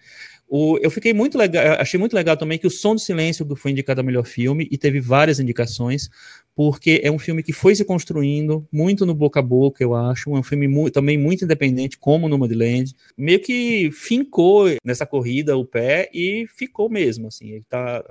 O, 0.49 0.77
eu 0.81 0.89
fiquei 0.89 1.13
muito 1.13 1.37
legal, 1.37 1.75
achei 1.79 1.99
muito 1.99 2.13
legal 2.13 2.37
também 2.37 2.57
que 2.57 2.67
o 2.67 2.69
Som 2.69 2.95
do 2.95 3.01
Silêncio 3.01 3.45
foi 3.55 3.71
indicado 3.71 3.99
a 3.99 4.03
melhor 4.03 4.25
filme 4.25 4.67
e 4.71 4.77
teve 4.77 4.99
várias 4.99 5.39
indicações, 5.39 6.09
porque 6.55 7.01
é 7.03 7.11
um 7.11 7.19
filme 7.19 7.43
que 7.43 7.51
foi 7.51 7.75
se 7.75 7.83
construindo 7.83 8.65
muito 8.71 9.05
no 9.05 9.13
boca 9.13 9.39
a 9.39 9.43
boca, 9.43 9.83
eu 9.83 9.93
acho, 9.93 10.29
um 10.29 10.43
filme 10.43 10.67
mu 10.67 10.89
também 10.89 11.17
muito 11.17 11.43
independente, 11.43 11.97
como 11.97 12.29
no 12.29 12.37
Nomadland, 12.37 12.93
meio 13.17 13.39
que 13.41 13.89
fincou 13.91 14.67
nessa 14.83 15.05
corrida 15.05 15.57
o 15.57 15.65
pé 15.65 16.09
e 16.13 16.47
ficou 16.55 16.89
mesmo, 16.89 17.27
assim, 17.27 17.51
ele 17.51 17.65
tá 17.69 18.03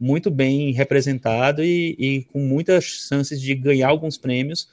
muito 0.00 0.30
bem 0.30 0.72
representado 0.72 1.62
e, 1.62 1.94
e 1.98 2.24
com 2.24 2.40
muitas 2.40 2.84
chances 2.84 3.40
de 3.40 3.54
ganhar 3.54 3.88
alguns 3.88 4.18
prêmios, 4.18 4.68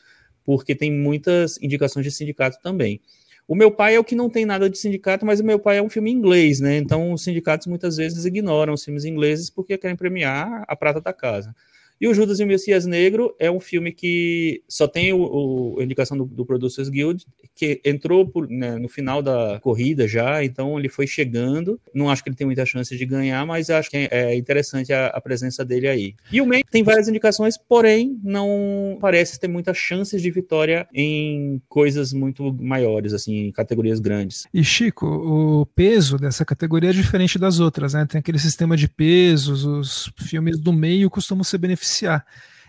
porque 0.45 0.75
tem 0.75 0.91
muitas 0.91 1.61
indicações 1.61 2.05
de 2.05 2.11
sindicato 2.11 2.57
também. 2.61 3.01
O 3.47 3.55
meu 3.55 3.71
pai 3.71 3.95
é 3.95 3.99
o 3.99 4.03
que 4.03 4.13
não 4.15 4.29
tem 4.29 4.45
nada 4.45 4.69
de 4.69 4.77
sindicato, 4.77 5.25
mas 5.25 5.39
o 5.39 5.43
meu 5.43 5.57
pai 5.57 5.77
é 5.77 5.81
um 5.81 5.89
filme 5.89 6.11
inglês, 6.11 6.59
né? 6.59 6.77
Então 6.77 7.11
os 7.11 7.23
sindicatos 7.23 7.65
muitas 7.65 7.97
vezes 7.97 8.23
ignoram 8.23 8.73
os 8.73 8.83
filmes 8.83 9.05
ingleses 9.05 9.49
porque 9.49 9.75
querem 9.77 9.95
premiar 9.95 10.63
a 10.67 10.75
prata 10.75 11.01
da 11.01 11.11
casa. 11.11 11.55
E 12.01 12.07
o 12.07 12.13
Judas 12.13 12.39
e 12.39 12.43
o 12.43 12.47
Messias 12.47 12.85
Negro 12.85 13.35
é 13.37 13.51
um 13.51 13.59
filme 13.59 13.91
que 13.91 14.63
só 14.69 14.87
tem 14.87 15.11
o, 15.11 15.19
o 15.19 15.79
a 15.79 15.83
indicação 15.83 16.17
do, 16.17 16.25
do, 16.25 16.45
Producers 16.45 16.87
Guild, 16.87 17.25
que 17.53 17.81
entrou 17.83 18.25
por, 18.25 18.49
né, 18.49 18.77
no 18.77 18.87
final 18.87 19.21
da 19.21 19.59
corrida 19.61 20.07
já, 20.07 20.43
então 20.43 20.79
ele 20.79 20.87
foi 20.87 21.05
chegando. 21.05 21.79
Não 21.93 22.09
acho 22.09 22.23
que 22.23 22.29
ele 22.29 22.37
tem 22.37 22.47
muita 22.47 22.65
chance 22.65 22.95
de 22.95 23.05
ganhar, 23.05 23.45
mas 23.45 23.69
acho 23.69 23.89
que 23.89 24.07
é, 24.09 24.33
interessante 24.35 24.93
a, 24.93 25.07
a 25.07 25.19
presença 25.19 25.65
dele 25.65 25.87
aí. 25.87 26.15
E 26.31 26.39
o 26.39 26.45
Mank 26.45 26.63
tem 26.71 26.83
várias 26.83 27.09
indicações, 27.09 27.57
porém 27.57 28.17
não 28.23 28.97
parece 29.01 29.37
ter 29.37 29.49
muitas 29.49 29.77
chances 29.77 30.21
de 30.21 30.31
vitória 30.31 30.87
em 30.93 31.61
coisas 31.67 32.13
muito 32.13 32.53
maiores, 32.53 33.13
assim, 33.13 33.47
em 33.47 33.51
categorias 33.51 33.99
grandes. 33.99 34.47
E 34.53 34.63
Chico, 34.63 35.05
o 35.05 35.65
peso 35.65 36.17
dessa 36.17 36.45
categoria 36.45 36.91
é 36.91 36.93
diferente 36.93 37.37
das 37.37 37.59
outras, 37.59 37.93
né? 37.93 38.05
Tem 38.09 38.19
aquele 38.19 38.39
sistema 38.39 38.77
de 38.77 38.87
pesos, 38.87 39.65
os 39.65 40.11
filmes 40.17 40.57
do 40.57 40.71
meio 40.71 41.09
costumam 41.09 41.43
ser 41.43 41.57
beneficiados 41.57 41.88
beneficiar. 41.89 42.25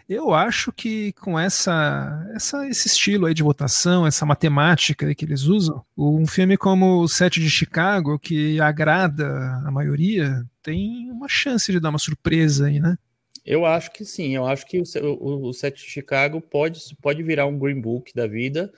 Eu 0.09 0.35
acho 0.35 0.73
que 0.73 1.13
com 1.13 1.39
essa, 1.39 2.29
essa, 2.35 2.67
esse 2.67 2.89
estilo 2.89 3.27
aí 3.27 3.35
de 3.35 3.45
votação, 3.45 4.05
essa 4.05 4.27
matemática 4.27 5.15
que 5.15 5.25
eles 5.25 5.43
usam, 5.43 5.85
um 5.97 6.27
filme 6.27 6.57
como 6.57 7.01
o 7.01 7.09
Sete 7.09 7.39
de 7.39 7.49
Chicago, 7.49 8.19
que 8.19 8.61
agrada 8.61 9.29
a 9.65 9.71
maioria, 9.71 10.45
tem 10.63 11.09
uma 11.13 11.29
chance 11.29 11.71
de 11.71 11.79
dar 11.79 11.91
uma 11.91 11.99
surpresa 11.99 12.67
aí, 12.67 12.81
né? 12.81 12.99
Eu 13.47 13.65
acho 13.65 13.93
que 13.93 14.05
sim, 14.05 14.35
eu 14.35 14.47
acho 14.47 14.67
que 14.67 14.81
o, 14.81 14.85
o, 15.01 15.49
o 15.49 15.53
Sete 15.53 15.85
de 15.85 15.91
Chicago 15.91 16.41
pode, 16.41 16.81
pode 17.01 17.23
virar 17.23 17.47
um 17.47 17.57
Green 17.57 17.81
Book 17.81 18.13
da 18.13 18.27
vida, 18.27 18.73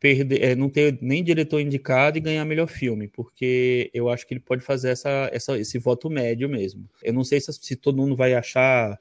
perder, 0.00 0.42
é, 0.42 0.54
não 0.54 0.68
ter 0.68 0.98
nem 1.00 1.24
diretor 1.24 1.60
indicado 1.60 2.18
e 2.18 2.20
ganhar 2.20 2.44
melhor 2.44 2.68
filme, 2.68 3.08
porque 3.08 3.90
eu 3.92 4.08
acho 4.08 4.26
que 4.26 4.34
ele 4.34 4.40
pode 4.40 4.62
fazer 4.62 4.90
essa, 4.90 5.28
essa, 5.32 5.58
esse 5.58 5.78
voto 5.78 6.08
médio 6.08 6.48
mesmo. 6.48 6.88
Eu 7.02 7.12
não 7.12 7.24
sei 7.24 7.40
se, 7.40 7.52
se 7.52 7.76
todo 7.76 7.96
mundo 7.96 8.16
vai 8.16 8.34
achar, 8.34 8.98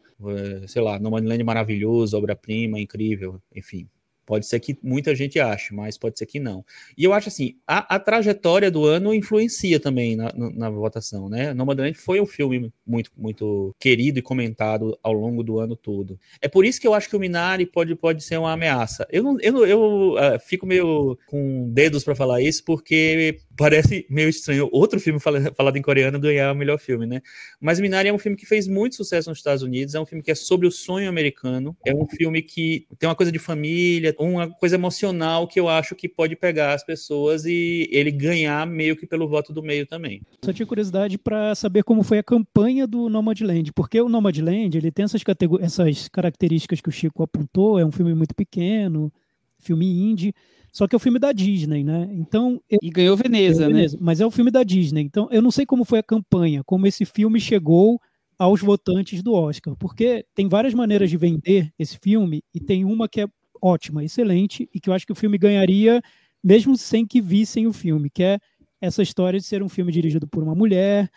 é, 0.63 0.67
sei 0.67 0.81
lá, 0.81 0.99
Nomadland 0.99 1.43
maravilhoso, 1.43 2.17
obra-prima, 2.17 2.79
incrível, 2.79 3.41
enfim. 3.55 3.88
Pode 4.25 4.45
ser 4.45 4.60
que 4.60 4.77
muita 4.83 5.15
gente 5.15 5.39
ache, 5.39 5.73
mas 5.73 5.97
pode 5.97 6.19
ser 6.19 6.25
que 6.25 6.38
não. 6.38 6.65
E 6.97 7.03
eu 7.05 7.13
acho 7.13 7.29
assim, 7.29 7.55
a, 7.65 7.95
a 7.95 7.97
trajetória 7.97 8.69
do 8.69 8.83
ano 8.83 9.13
influencia 9.13 9.79
também 9.79 10.17
na, 10.17 10.33
na, 10.33 10.49
na 10.49 10.69
votação, 10.69 11.29
né? 11.29 11.53
Nomadland 11.53 11.97
foi 11.97 12.19
um 12.19 12.25
filme 12.25 12.73
muito, 12.88 13.12
muito 13.15 13.76
querido 13.80 14.19
e 14.19 14.21
comentado 14.21 14.97
ao 15.04 15.13
longo 15.13 15.43
do 15.43 15.60
ano 15.60 15.76
todo. 15.76 16.19
É 16.41 16.47
por 16.47 16.65
isso 16.65 16.80
que 16.80 16.88
eu 16.88 16.93
acho 16.93 17.10
que 17.10 17.15
o 17.15 17.19
Minari 17.19 17.65
pode, 17.65 17.95
pode 17.95 18.23
ser 18.23 18.38
uma 18.38 18.54
ameaça. 18.54 19.08
Eu, 19.12 19.23
não, 19.23 19.38
eu, 19.41 19.65
eu 19.65 20.13
uh, 20.13 20.39
fico 20.39 20.65
meio 20.65 21.17
com 21.28 21.69
dedos 21.71 22.04
para 22.04 22.15
falar 22.15 22.41
isso, 22.41 22.63
porque 22.63 23.39
parece 23.58 24.06
meio 24.10 24.30
estranho 24.30 24.69
outro 24.71 25.00
filme 25.00 25.19
falado 25.19 25.78
em 25.78 25.82
coreano 25.82 26.19
ganhar 26.19 26.52
o 26.52 26.56
melhor 26.56 26.80
filme, 26.80 27.06
né? 27.06 27.21
Mas 27.60 27.80
Minari 27.80 28.10
é 28.10 28.13
um 28.13 28.19
filme 28.19 28.38
que 28.38 28.45
fez 28.45 28.67
muito 28.67 28.95
sucesso 28.95 29.30
nos 29.30 29.39
Estados 29.39 29.63
Unidos, 29.63 29.95
é 29.95 30.00
um 30.00 30.06
filme 30.06 30.23
que 30.23 30.32
é 30.32 30.36
sobre 30.36 30.67
o 30.67 30.71
sonho 30.71 31.10
americano, 31.10 31.76
é 31.86 31.93
um 31.93 32.08
filme 32.08 32.41
que 32.41 32.86
tem 33.00 33.10
uma 33.10 33.15
coisa 33.15 33.32
de 33.32 33.39
família, 33.39 34.15
uma 34.19 34.50
coisa 34.50 34.76
emocional 34.76 35.47
que 35.47 35.60
eu 35.60 35.67
acho 35.67 35.95
que 35.95 36.08
pode 36.08 36.36
pegar 36.36 36.73
as 36.73 36.84
pessoas 36.84 37.45
e 37.45 37.89
ele 37.91 38.12
ganhar 38.12 38.65
meio 38.67 38.95
que 38.95 39.08
pelo 39.08 39.28
voto 39.28 39.52
do 39.52 39.63
meio 39.63 39.86
também. 39.86 40.21
Só 40.43 40.54
tinha 40.54 40.65
curiosidade 40.65 41.17
para 41.17 41.56
saber 41.56 41.84
como 41.84 42.04
foi 42.04 42.19
a 42.19 42.23
campanha 42.23 42.76
do 42.85 43.09
Nomadland, 43.09 43.71
porque 43.73 43.99
o 43.99 44.09
Nomadland 44.09 44.77
ele 44.77 44.91
tem 44.91 45.05
essas, 45.05 45.21
essas 45.61 46.07
características 46.09 46.81
que 46.81 46.89
o 46.89 46.91
Chico 46.91 47.23
apontou, 47.23 47.79
é 47.79 47.85
um 47.85 47.91
filme 47.91 48.13
muito 48.13 48.35
pequeno, 48.35 49.11
filme 49.57 49.85
indie, 49.85 50.33
só 50.71 50.87
que 50.87 50.95
é 50.95 50.97
o 50.97 50.99
filme 50.99 51.17
da 51.17 51.31
Disney, 51.31 51.83
né? 51.83 52.07
Então 52.11 52.61
eu... 52.69 52.77
e 52.81 52.89
ganhou 52.89 53.17
Veneza, 53.17 53.59
ganhou 53.59 53.71
né? 53.71 53.75
Veneza, 53.77 53.97
mas 53.99 54.21
é 54.21 54.25
o 54.25 54.31
filme 54.31 54.51
da 54.51 54.63
Disney. 54.63 55.01
Então 55.01 55.27
eu 55.31 55.41
não 55.41 55.49
sei 55.49 55.65
como 55.65 55.83
foi 55.83 55.99
a 55.99 56.03
campanha, 56.03 56.63
como 56.63 56.85
esse 56.85 57.05
filme 57.05 57.39
chegou 57.39 57.99
aos 58.37 58.61
votantes 58.61 59.23
do 59.23 59.33
Oscar, 59.33 59.75
porque 59.77 60.23
tem 60.35 60.47
várias 60.47 60.73
maneiras 60.73 61.09
de 61.09 61.17
vender 61.17 61.73
esse 61.79 61.97
filme 61.97 62.43
e 62.53 62.59
tem 62.59 62.85
uma 62.85 63.09
que 63.09 63.21
é 63.21 63.27
ótima, 63.59 64.03
excelente, 64.03 64.69
e 64.73 64.79
que 64.79 64.89
eu 64.89 64.93
acho 64.93 65.05
que 65.05 65.11
o 65.11 65.15
filme 65.15 65.37
ganharia 65.37 66.01
mesmo 66.43 66.77
sem 66.77 67.05
que 67.05 67.19
vissem 67.19 67.65
o 67.65 67.73
filme, 67.73 68.09
que 68.09 68.21
é 68.21 68.39
essa 68.79 69.01
história 69.01 69.39
de 69.39 69.45
ser 69.45 69.63
um 69.63 69.69
filme 69.69 69.91
dirigido 69.91 70.27
por 70.27 70.43
uma 70.43 70.53
mulher, 70.53 71.09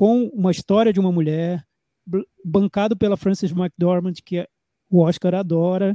com 0.00 0.30
uma 0.32 0.50
história 0.50 0.94
de 0.94 0.98
uma 0.98 1.12
mulher, 1.12 1.62
bancado 2.42 2.96
pela 2.96 3.18
Frances 3.18 3.52
McDormand, 3.52 4.14
que 4.24 4.38
é, 4.38 4.46
o 4.88 5.00
Oscar 5.02 5.34
adora, 5.34 5.94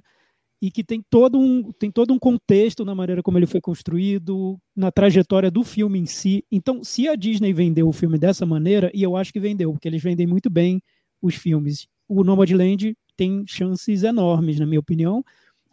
e 0.61 0.69
que 0.69 0.83
tem 0.83 1.03
todo, 1.09 1.39
um, 1.39 1.71
tem 1.71 1.89
todo 1.89 2.13
um 2.13 2.19
contexto 2.19 2.85
na 2.85 2.93
maneira 2.93 3.23
como 3.23 3.39
ele 3.39 3.47
foi 3.47 3.59
construído, 3.59 4.59
na 4.75 4.91
trajetória 4.91 5.49
do 5.49 5.63
filme 5.63 5.97
em 5.97 6.05
si. 6.05 6.45
Então, 6.51 6.83
se 6.83 7.07
a 7.07 7.15
Disney 7.15 7.51
vendeu 7.51 7.87
o 7.87 7.91
filme 7.91 8.19
dessa 8.19 8.45
maneira, 8.45 8.91
e 8.93 9.01
eu 9.01 9.17
acho 9.17 9.33
que 9.33 9.39
vendeu, 9.39 9.71
porque 9.71 9.87
eles 9.87 10.03
vendem 10.03 10.27
muito 10.27 10.51
bem 10.51 10.83
os 11.19 11.33
filmes, 11.33 11.87
o 12.07 12.23
Nomadland 12.23 12.95
tem 13.17 13.43
chances 13.47 14.03
enormes, 14.03 14.59
na 14.59 14.67
minha 14.67 14.79
opinião, 14.79 15.25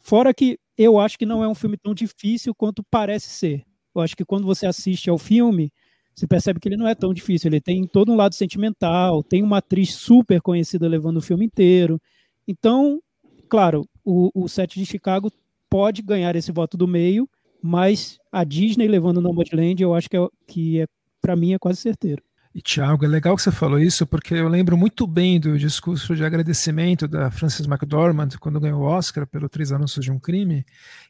Fora 0.03 0.33
que 0.33 0.59
eu 0.77 0.99
acho 0.99 1.19
que 1.19 1.27
não 1.27 1.45
é 1.45 1.49
um 1.49 1.55
filme 1.55 1.77
tão 1.77 1.93
difícil 1.93 2.55
quanto 2.55 2.83
parece 2.91 3.29
ser. 3.29 3.63
Eu 3.95 4.01
acho 4.01 4.17
que 4.17 4.25
quando 4.25 4.47
você 4.47 4.67
assiste 4.67 5.11
ao 5.11 5.19
filme, 5.19 5.71
você 6.15 6.27
percebe 6.27 6.61
que 6.61 6.69
ele 6.69 6.77
não 6.77 6.87
é 6.87 6.95
tão 6.95 7.13
difícil. 7.13 7.49
Ele 7.49 7.61
tem 7.61 7.87
todo 7.87 8.13
um 8.13 8.17
lado 8.17 8.35
sentimental, 8.35 9.23
tem 9.23 9.43
uma 9.43 9.59
atriz 9.59 9.95
super 9.95 10.41
conhecida 10.41 10.89
levando 10.89 11.17
o 11.17 11.23
filme 11.23 11.47
inteiro. 11.47 12.01
Então, 12.47 13.01
claro, 13.49 13.87
o, 14.05 14.31
o 14.35 14.49
set 14.49 14.79
de 14.79 14.87
Chicago 14.87 15.31
pode 15.71 16.03
ganhar 16.03 16.37
esse 16.37 16.53
voto 16.53 16.77
do 16.77 16.87
meio, 16.87 17.29
mas 17.63 18.19
a 18.31 18.45
Disney 18.45 18.89
levando 18.89 19.19
o 19.19 19.21
Nomadland, 19.21 19.83
eu 19.83 19.95
acho 19.95 20.09
que, 20.09 20.17
é, 20.17 20.29
que 20.47 20.81
é, 20.81 20.87
para 21.21 21.37
mim 21.37 21.55
é 21.55 21.59
quase 21.59 21.81
certeiro. 21.81 22.23
E, 22.55 22.61
Tiago, 22.61 23.07
é 23.07 23.09
legal 23.09 23.35
que 23.35 23.41
você 23.41 23.51
falou 23.51 23.79
isso, 23.79 24.07
porque 24.07 24.35
eu 24.35 24.47
lembro 24.47 24.77
muito 24.77 25.07
bem 25.07 25.41
do 25.41 25.57
discurso 25.59 26.15
de 26.15 26.23
agradecimento 26.23 27.09
da 27.09 27.31
Frances 27.31 27.67
McDormand, 27.67 28.29
quando 28.39 28.61
ganhou 28.61 28.83
o 28.83 28.85
Oscar 28.85 29.27
pelo 29.27 29.49
Três 29.49 29.73
Anúncios 29.73 30.05
de 30.05 30.13
um 30.13 30.19
Crime, 30.19 30.63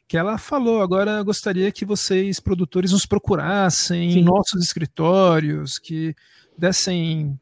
que 0.07 0.17
ela 0.17 0.37
falou, 0.37 0.81
agora 0.81 1.21
gostaria 1.21 1.69
que 1.69 1.83
vocês, 1.83 2.39
produtores, 2.39 2.93
nos 2.93 3.05
procurassem 3.05 4.11
Sim. 4.11 4.19
em 4.19 4.23
nossos 4.23 4.63
escritórios, 4.63 5.77
que 5.77 6.15
dessem 6.57 7.37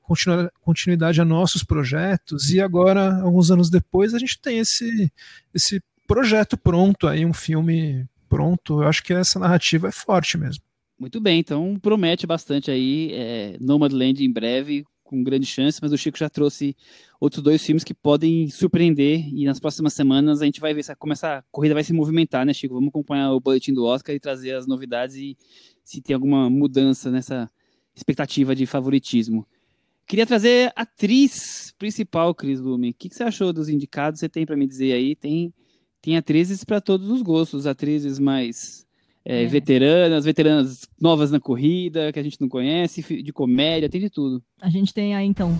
continuidade 0.61 1.21
a 1.21 1.25
nossos 1.25 1.63
projetos, 1.63 2.49
e 2.49 2.59
agora, 2.59 3.21
alguns 3.21 3.51
anos 3.51 3.69
depois, 3.69 4.15
a 4.15 4.19
gente 4.19 4.39
tem 4.41 4.57
esse, 4.57 5.13
esse 5.53 5.79
projeto 6.07 6.57
pronto 6.57 7.07
aí, 7.07 7.23
um 7.23 7.33
filme 7.33 8.09
pronto. 8.27 8.81
Eu 8.81 8.87
acho 8.87 9.03
que 9.03 9.13
essa 9.13 9.37
narrativa 9.37 9.89
é 9.89 9.91
forte 9.91 10.39
mesmo. 10.39 10.63
Muito 11.01 11.19
bem, 11.19 11.39
então 11.39 11.79
promete 11.81 12.27
bastante 12.27 12.69
aí 12.69 13.11
é, 13.11 13.57
Nomadland 13.59 14.23
em 14.23 14.31
breve, 14.31 14.85
com 15.03 15.23
grande 15.23 15.47
chance, 15.47 15.79
mas 15.81 15.91
o 15.91 15.97
Chico 15.97 16.15
já 16.15 16.29
trouxe 16.29 16.77
outros 17.19 17.41
dois 17.41 17.65
filmes 17.65 17.83
que 17.83 17.91
podem 17.91 18.47
surpreender 18.51 19.27
e 19.33 19.43
nas 19.45 19.59
próximas 19.59 19.93
semanas 19.95 20.43
a 20.43 20.45
gente 20.45 20.61
vai 20.61 20.75
ver 20.75 20.83
como 20.99 21.11
essa 21.11 21.43
corrida 21.51 21.73
vai 21.73 21.83
se 21.83 21.91
movimentar, 21.91 22.45
né, 22.45 22.53
Chico? 22.53 22.75
Vamos 22.75 22.89
acompanhar 22.89 23.31
o 23.31 23.39
boletim 23.39 23.73
do 23.73 23.83
Oscar 23.83 24.13
e 24.13 24.19
trazer 24.19 24.53
as 24.53 24.67
novidades 24.67 25.15
e 25.15 25.35
se 25.83 26.03
tem 26.03 26.13
alguma 26.13 26.51
mudança 26.51 27.09
nessa 27.09 27.49
expectativa 27.95 28.55
de 28.55 28.67
favoritismo. 28.67 29.47
Queria 30.05 30.27
trazer 30.27 30.71
a 30.75 30.83
atriz 30.83 31.73
principal, 31.79 32.35
Cris 32.35 32.59
Lume. 32.59 32.91
O 32.91 32.93
que, 32.93 33.09
que 33.09 33.15
você 33.15 33.23
achou 33.23 33.51
dos 33.51 33.69
indicados? 33.69 34.19
Você 34.19 34.29
tem 34.29 34.45
para 34.45 34.55
me 34.55 34.67
dizer 34.67 34.93
aí? 34.93 35.15
Tem, 35.15 35.51
tem 35.99 36.15
atrizes 36.15 36.63
para 36.63 36.79
todos 36.79 37.09
os 37.09 37.23
gostos, 37.23 37.65
atrizes 37.65 38.19
mais 38.19 38.85
é, 39.25 39.43
é. 39.43 39.45
veteranas, 39.45 40.25
veteranas 40.25 40.87
novas 40.99 41.31
na 41.31 41.39
corrida, 41.39 42.11
que 42.11 42.19
a 42.19 42.23
gente 42.23 42.39
não 42.39 42.49
conhece, 42.49 43.01
de 43.23 43.33
comédia, 43.33 43.89
tem 43.89 44.01
de 44.01 44.09
tudo. 44.09 44.41
A 44.61 44.69
gente 44.69 44.93
tem 44.93 45.15
aí, 45.15 45.25
então, 45.25 45.57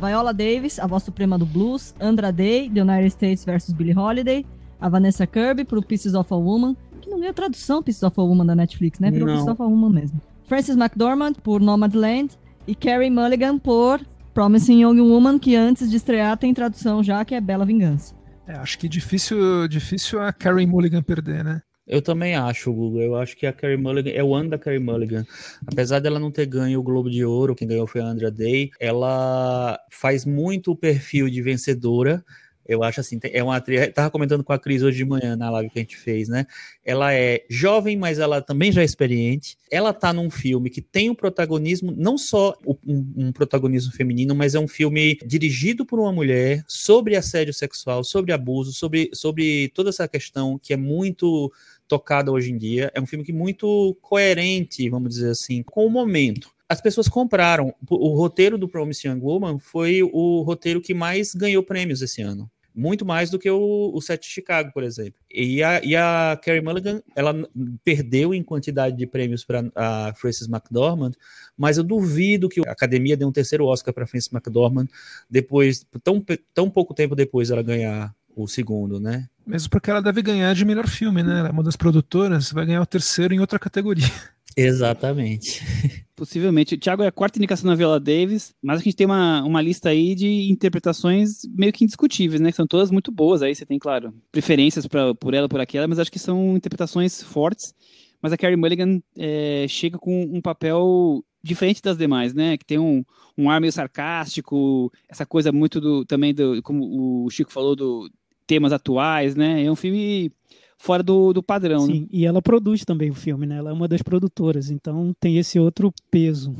Viola 0.00 0.32
Davis, 0.32 0.78
a 0.78 0.86
voz 0.86 1.02
suprema 1.02 1.38
do 1.38 1.44
blues, 1.44 1.94
Andra 2.00 2.32
Day, 2.32 2.70
The 2.70 2.80
United 2.80 3.10
States 3.10 3.44
vs. 3.44 3.72
Billie 3.72 3.96
Holiday, 3.96 4.46
a 4.80 4.88
Vanessa 4.88 5.26
Kirby 5.26 5.64
pro 5.64 5.82
Pieces 5.82 6.14
of 6.14 6.32
a 6.32 6.36
Woman, 6.36 6.76
que 7.00 7.10
não 7.10 7.22
é 7.22 7.28
a 7.28 7.34
tradução 7.34 7.82
Pieces 7.82 8.02
of 8.02 8.18
a 8.18 8.22
Woman 8.22 8.46
da 8.46 8.54
Netflix, 8.54 8.98
né? 8.98 9.10
Virou 9.10 9.28
Pieces 9.28 9.48
of 9.48 9.60
a 9.60 9.66
Woman 9.66 9.90
mesmo. 9.90 10.20
Frances 10.44 10.76
McDormand 10.76 11.34
por 11.34 11.60
Nomadland 11.60 12.34
e 12.66 12.74
Carrie 12.74 13.10
Mulligan 13.10 13.58
por 13.58 14.00
Promising 14.32 14.82
Young 14.82 15.00
Woman, 15.00 15.38
que 15.38 15.54
antes 15.54 15.90
de 15.90 15.96
estrear 15.96 16.36
tem 16.36 16.54
tradução 16.54 17.02
já, 17.02 17.24
que 17.24 17.34
é 17.34 17.40
Bela 17.40 17.64
Vingança. 17.64 18.14
É, 18.46 18.54
acho 18.54 18.78
que 18.78 18.88
difícil, 18.88 19.68
difícil 19.68 20.20
a 20.20 20.32
Carrie 20.32 20.66
Mulligan 20.66 21.02
perder, 21.02 21.44
né? 21.44 21.62
Eu 21.90 22.00
também 22.00 22.36
acho, 22.36 22.72
Google. 22.72 23.02
Eu 23.02 23.16
acho 23.16 23.36
que 23.36 23.44
a 23.44 23.52
Carrie 23.52 23.76
Mulligan 23.76 24.12
é 24.12 24.22
o 24.22 24.32
ano 24.32 24.50
da 24.50 24.58
Carrie 24.58 24.78
Mulligan. 24.78 25.26
Apesar 25.66 25.98
dela 25.98 26.20
não 26.20 26.30
ter 26.30 26.46
ganho 26.46 26.78
o 26.78 26.82
Globo 26.84 27.10
de 27.10 27.24
Ouro, 27.24 27.56
quem 27.56 27.66
ganhou 27.66 27.84
foi 27.84 28.00
a 28.00 28.04
Andrea 28.04 28.30
Day, 28.30 28.70
ela 28.78 29.76
faz 29.90 30.24
muito 30.24 30.70
o 30.70 30.76
perfil 30.76 31.28
de 31.28 31.42
vencedora. 31.42 32.24
Eu 32.64 32.84
acho 32.84 33.00
assim, 33.00 33.18
é 33.24 33.42
uma 33.42 33.56
atriz. 33.56 33.92
Tava 33.92 34.08
comentando 34.08 34.44
com 34.44 34.52
a 34.52 34.58
Cris 34.58 34.84
hoje 34.84 34.98
de 34.98 35.04
manhã 35.04 35.34
na 35.34 35.50
live 35.50 35.70
que 35.70 35.80
a 35.80 35.82
gente 35.82 35.96
fez, 35.96 36.28
né? 36.28 36.46
Ela 36.84 37.12
é 37.12 37.44
jovem, 37.50 37.96
mas 37.96 38.20
ela 38.20 38.40
também 38.40 38.70
já 38.70 38.82
é 38.82 38.84
experiente. 38.84 39.56
Ela 39.68 39.92
tá 39.92 40.12
num 40.12 40.30
filme 40.30 40.70
que 40.70 40.80
tem 40.80 41.10
um 41.10 41.14
protagonismo, 41.16 41.92
não 41.96 42.16
só 42.16 42.56
um, 42.64 43.12
um 43.16 43.32
protagonismo 43.32 43.90
feminino, 43.92 44.32
mas 44.36 44.54
é 44.54 44.60
um 44.60 44.68
filme 44.68 45.18
dirigido 45.26 45.84
por 45.84 45.98
uma 45.98 46.12
mulher 46.12 46.62
sobre 46.68 47.16
assédio 47.16 47.52
sexual, 47.52 48.04
sobre 48.04 48.32
abuso, 48.32 48.72
sobre, 48.72 49.10
sobre 49.12 49.72
toda 49.74 49.90
essa 49.90 50.06
questão 50.06 50.56
que 50.56 50.72
é 50.72 50.76
muito 50.76 51.50
tocada 51.90 52.30
hoje 52.30 52.52
em 52.52 52.56
dia. 52.56 52.92
É 52.94 53.00
um 53.00 53.06
filme 53.06 53.24
que 53.24 53.32
muito 53.32 53.96
coerente, 54.00 54.88
vamos 54.88 55.10
dizer 55.10 55.30
assim, 55.30 55.60
com 55.64 55.84
o 55.84 55.90
momento. 55.90 56.48
As 56.68 56.80
pessoas 56.80 57.08
compraram. 57.08 57.74
O 57.90 58.14
roteiro 58.14 58.56
do 58.56 58.68
Promising 58.68 59.08
Young 59.08 59.20
Woman 59.20 59.58
foi 59.58 60.00
o 60.04 60.42
roteiro 60.42 60.80
que 60.80 60.94
mais 60.94 61.34
ganhou 61.34 61.64
prêmios 61.64 62.00
esse 62.00 62.22
ano. 62.22 62.48
Muito 62.72 63.04
mais 63.04 63.28
do 63.28 63.40
que 63.40 63.50
o, 63.50 63.90
o 63.92 64.00
Set 64.00 64.22
de 64.22 64.28
Chicago, 64.28 64.70
por 64.72 64.84
exemplo. 64.84 65.20
E 65.28 65.60
a, 65.64 65.84
e 65.84 65.96
a 65.96 66.38
Carrie 66.40 66.60
Mulligan, 66.60 67.02
ela 67.16 67.34
perdeu 67.82 68.32
em 68.32 68.44
quantidade 68.44 68.96
de 68.96 69.04
prêmios 69.04 69.44
para 69.44 69.68
a 69.74 70.14
Frances 70.14 70.46
McDormand, 70.46 71.10
mas 71.58 71.76
eu 71.76 71.82
duvido 71.82 72.48
que 72.48 72.60
a 72.60 72.70
academia 72.70 73.16
dê 73.16 73.24
um 73.24 73.32
terceiro 73.32 73.66
Oscar 73.66 73.92
para 73.92 74.06
Frances 74.06 74.32
McDormand 74.32 74.86
depois, 75.28 75.84
tão, 76.04 76.24
tão 76.54 76.70
pouco 76.70 76.94
tempo 76.94 77.16
depois 77.16 77.50
ela 77.50 77.62
ganhar 77.62 78.14
o 78.36 78.46
segundo, 78.46 79.00
né? 79.00 79.28
Mesmo 79.50 79.68
porque 79.68 79.90
ela 79.90 80.00
deve 80.00 80.22
ganhar 80.22 80.54
de 80.54 80.64
melhor 80.64 80.86
filme, 80.86 81.22
né? 81.22 81.40
Ela 81.40 81.48
é 81.48 81.52
uma 81.52 81.62
das 81.62 81.76
produtoras, 81.76 82.52
vai 82.52 82.64
ganhar 82.64 82.80
o 82.80 82.86
terceiro 82.86 83.34
em 83.34 83.40
outra 83.40 83.58
categoria. 83.58 84.08
Exatamente. 84.56 85.62
Possivelmente. 86.14 86.74
O 86.74 86.78
Thiago 86.78 87.02
é 87.02 87.06
a 87.06 87.12
quarta 87.12 87.38
indicação 87.38 87.68
na 87.68 87.74
Viola 87.74 87.98
Davis, 87.98 88.54
mas 88.62 88.80
a 88.80 88.84
gente 88.84 88.96
tem 88.96 89.06
uma, 89.06 89.42
uma 89.42 89.62
lista 89.62 89.88
aí 89.88 90.14
de 90.14 90.50
interpretações 90.50 91.40
meio 91.48 91.72
que 91.72 91.82
indiscutíveis, 91.82 92.40
né? 92.40 92.50
Que 92.50 92.56
são 92.56 92.66
todas 92.66 92.90
muito 92.90 93.10
boas. 93.10 93.42
Aí 93.42 93.54
você 93.54 93.64
tem, 93.64 93.78
claro, 93.78 94.12
preferências 94.30 94.86
pra, 94.86 95.14
por 95.14 95.34
ela, 95.34 95.48
por 95.48 95.60
aquela, 95.60 95.88
mas 95.88 95.98
acho 95.98 96.12
que 96.12 96.18
são 96.18 96.56
interpretações 96.56 97.22
fortes. 97.22 97.74
Mas 98.22 98.32
a 98.32 98.36
Carrie 98.36 98.56
Mulligan 98.56 99.00
é, 99.16 99.66
chega 99.68 99.98
com 99.98 100.22
um 100.24 100.42
papel 100.42 101.24
diferente 101.42 101.82
das 101.82 101.96
demais, 101.96 102.34
né? 102.34 102.56
Que 102.58 102.66
tem 102.66 102.78
um, 102.78 103.02
um 103.36 103.48
ar 103.48 103.60
meio 103.60 103.72
sarcástico, 103.72 104.92
essa 105.08 105.24
coisa 105.24 105.50
muito 105.50 105.80
do 105.80 106.04
também 106.04 106.34
do, 106.34 106.62
como 106.62 107.24
o 107.24 107.30
Chico 107.30 107.50
falou, 107.50 107.74
do 107.74 108.10
temas 108.50 108.72
atuais, 108.72 109.36
né? 109.36 109.64
É 109.64 109.70
um 109.70 109.76
filme 109.76 110.32
fora 110.76 111.04
do, 111.04 111.32
do 111.32 111.40
padrão. 111.40 111.86
Sim, 111.86 112.00
né? 112.00 112.06
e 112.10 112.26
ela 112.26 112.42
produz 112.42 112.84
também 112.84 113.08
o 113.08 113.14
filme, 113.14 113.46
né? 113.46 113.58
Ela 113.58 113.70
é 113.70 113.72
uma 113.72 113.86
das 113.86 114.02
produtoras, 114.02 114.70
então 114.70 115.14
tem 115.20 115.38
esse 115.38 115.60
outro 115.60 115.92
peso. 116.10 116.52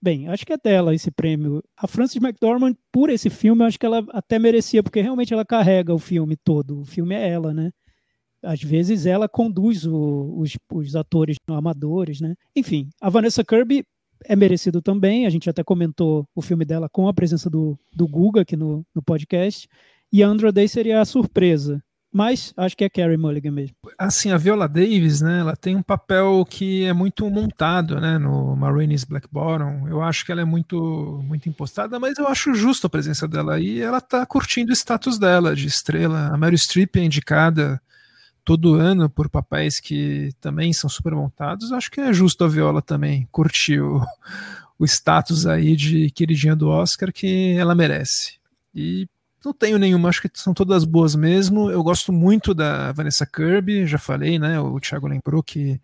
Bem, 0.00 0.26
acho 0.28 0.46
que 0.46 0.54
é 0.54 0.56
dela 0.56 0.94
esse 0.94 1.10
prêmio. 1.10 1.62
A 1.76 1.86
Frances 1.86 2.16
McDormand, 2.16 2.74
por 2.90 3.10
esse 3.10 3.28
filme, 3.28 3.62
acho 3.62 3.78
que 3.78 3.84
ela 3.84 4.02
até 4.10 4.38
merecia, 4.38 4.82
porque 4.82 5.02
realmente 5.02 5.34
ela 5.34 5.44
carrega 5.44 5.92
o 5.92 5.98
filme 5.98 6.34
todo. 6.34 6.80
O 6.80 6.84
filme 6.86 7.14
é 7.14 7.28
ela, 7.28 7.52
né? 7.52 7.70
às 8.42 8.62
vezes 8.62 9.06
ela 9.06 9.26
conduz 9.26 9.86
o, 9.86 10.34
os, 10.38 10.56
os 10.70 10.94
atores 10.94 11.36
amadores, 11.46 12.20
né? 12.20 12.34
Enfim, 12.54 12.90
a 13.00 13.08
Vanessa 13.08 13.42
Kirby 13.42 13.84
é 14.26 14.36
merecido 14.36 14.82
também. 14.82 15.26
A 15.26 15.30
gente 15.30 15.48
até 15.48 15.64
comentou 15.64 16.26
o 16.34 16.42
filme 16.42 16.64
dela 16.64 16.86
com 16.88 17.08
a 17.08 17.14
presença 17.14 17.48
do, 17.48 17.78
do 17.90 18.06
Guga 18.06 18.42
aqui 18.42 18.54
no, 18.54 18.84
no 18.94 19.02
podcast. 19.02 19.66
E 20.14 20.22
a 20.22 20.32
Day 20.52 20.68
seria 20.68 21.00
a 21.00 21.04
surpresa. 21.04 21.82
Mas 22.12 22.54
acho 22.56 22.76
que 22.76 22.84
é 22.84 22.88
Carrie 22.88 23.16
Mulligan 23.16 23.50
mesmo. 23.50 23.74
Assim, 23.98 24.30
a 24.30 24.36
Viola 24.36 24.68
Davis, 24.68 25.20
né, 25.20 25.40
ela 25.40 25.56
tem 25.56 25.74
um 25.74 25.82
papel 25.82 26.46
que 26.48 26.84
é 26.84 26.92
muito 26.92 27.28
montado, 27.28 28.00
né, 28.00 28.16
no 28.16 28.54
Marines 28.54 29.02
Black 29.02 29.26
Bottom. 29.28 29.88
Eu 29.88 30.00
acho 30.00 30.24
que 30.24 30.30
ela 30.30 30.40
é 30.40 30.44
muito 30.44 31.20
muito 31.24 31.48
impostada, 31.48 31.98
mas 31.98 32.16
eu 32.16 32.28
acho 32.28 32.54
justo 32.54 32.86
a 32.86 32.90
presença 32.90 33.26
dela 33.26 33.54
aí. 33.56 33.80
Ela 33.80 34.00
tá 34.00 34.24
curtindo 34.24 34.70
o 34.70 34.72
status 34.72 35.18
dela 35.18 35.56
de 35.56 35.66
estrela. 35.66 36.28
A 36.32 36.38
Meryl 36.38 36.58
Streep 36.58 36.94
é 36.94 37.02
indicada 37.02 37.82
todo 38.44 38.74
ano 38.74 39.10
por 39.10 39.28
papéis 39.28 39.80
que 39.80 40.30
também 40.40 40.72
são 40.72 40.88
super 40.88 41.12
montados. 41.12 41.72
Acho 41.72 41.90
que 41.90 42.00
é 42.00 42.12
justo 42.12 42.44
a 42.44 42.48
Viola 42.48 42.80
também 42.80 43.26
curtir 43.32 43.80
o, 43.80 44.00
o 44.78 44.84
status 44.84 45.44
aí 45.44 45.74
de 45.74 46.08
queridinha 46.12 46.54
do 46.54 46.68
Oscar 46.68 47.12
que 47.12 47.56
ela 47.58 47.74
merece. 47.74 48.38
E 48.72 49.08
não 49.44 49.52
tenho 49.52 49.78
nenhuma, 49.78 50.08
acho 50.08 50.22
que 50.22 50.30
são 50.34 50.54
todas 50.54 50.84
boas 50.84 51.14
mesmo. 51.14 51.70
Eu 51.70 51.82
gosto 51.82 52.12
muito 52.12 52.54
da 52.54 52.92
Vanessa 52.92 53.26
Kirby, 53.26 53.86
já 53.86 53.98
falei, 53.98 54.38
né? 54.38 54.58
O 54.60 54.80
Thiago 54.80 55.06
lembrou 55.06 55.42
que 55.42 55.80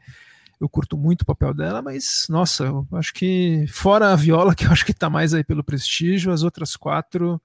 eu 0.60 0.68
curto 0.68 0.96
muito 0.96 1.22
o 1.22 1.26
papel 1.26 1.54
dela, 1.54 1.80
mas 1.80 2.26
nossa, 2.28 2.64
eu 2.64 2.86
acho 2.92 3.14
que 3.14 3.64
fora 3.68 4.12
a 4.12 4.16
Viola, 4.16 4.54
que 4.56 4.66
eu 4.66 4.70
acho 4.70 4.84
que 4.84 4.92
tá 4.92 5.08
mais 5.08 5.32
aí 5.34 5.42
pelo 5.42 5.64
prestígio, 5.64 6.32
as 6.32 6.42
outras 6.42 6.76
quatro 6.76 7.40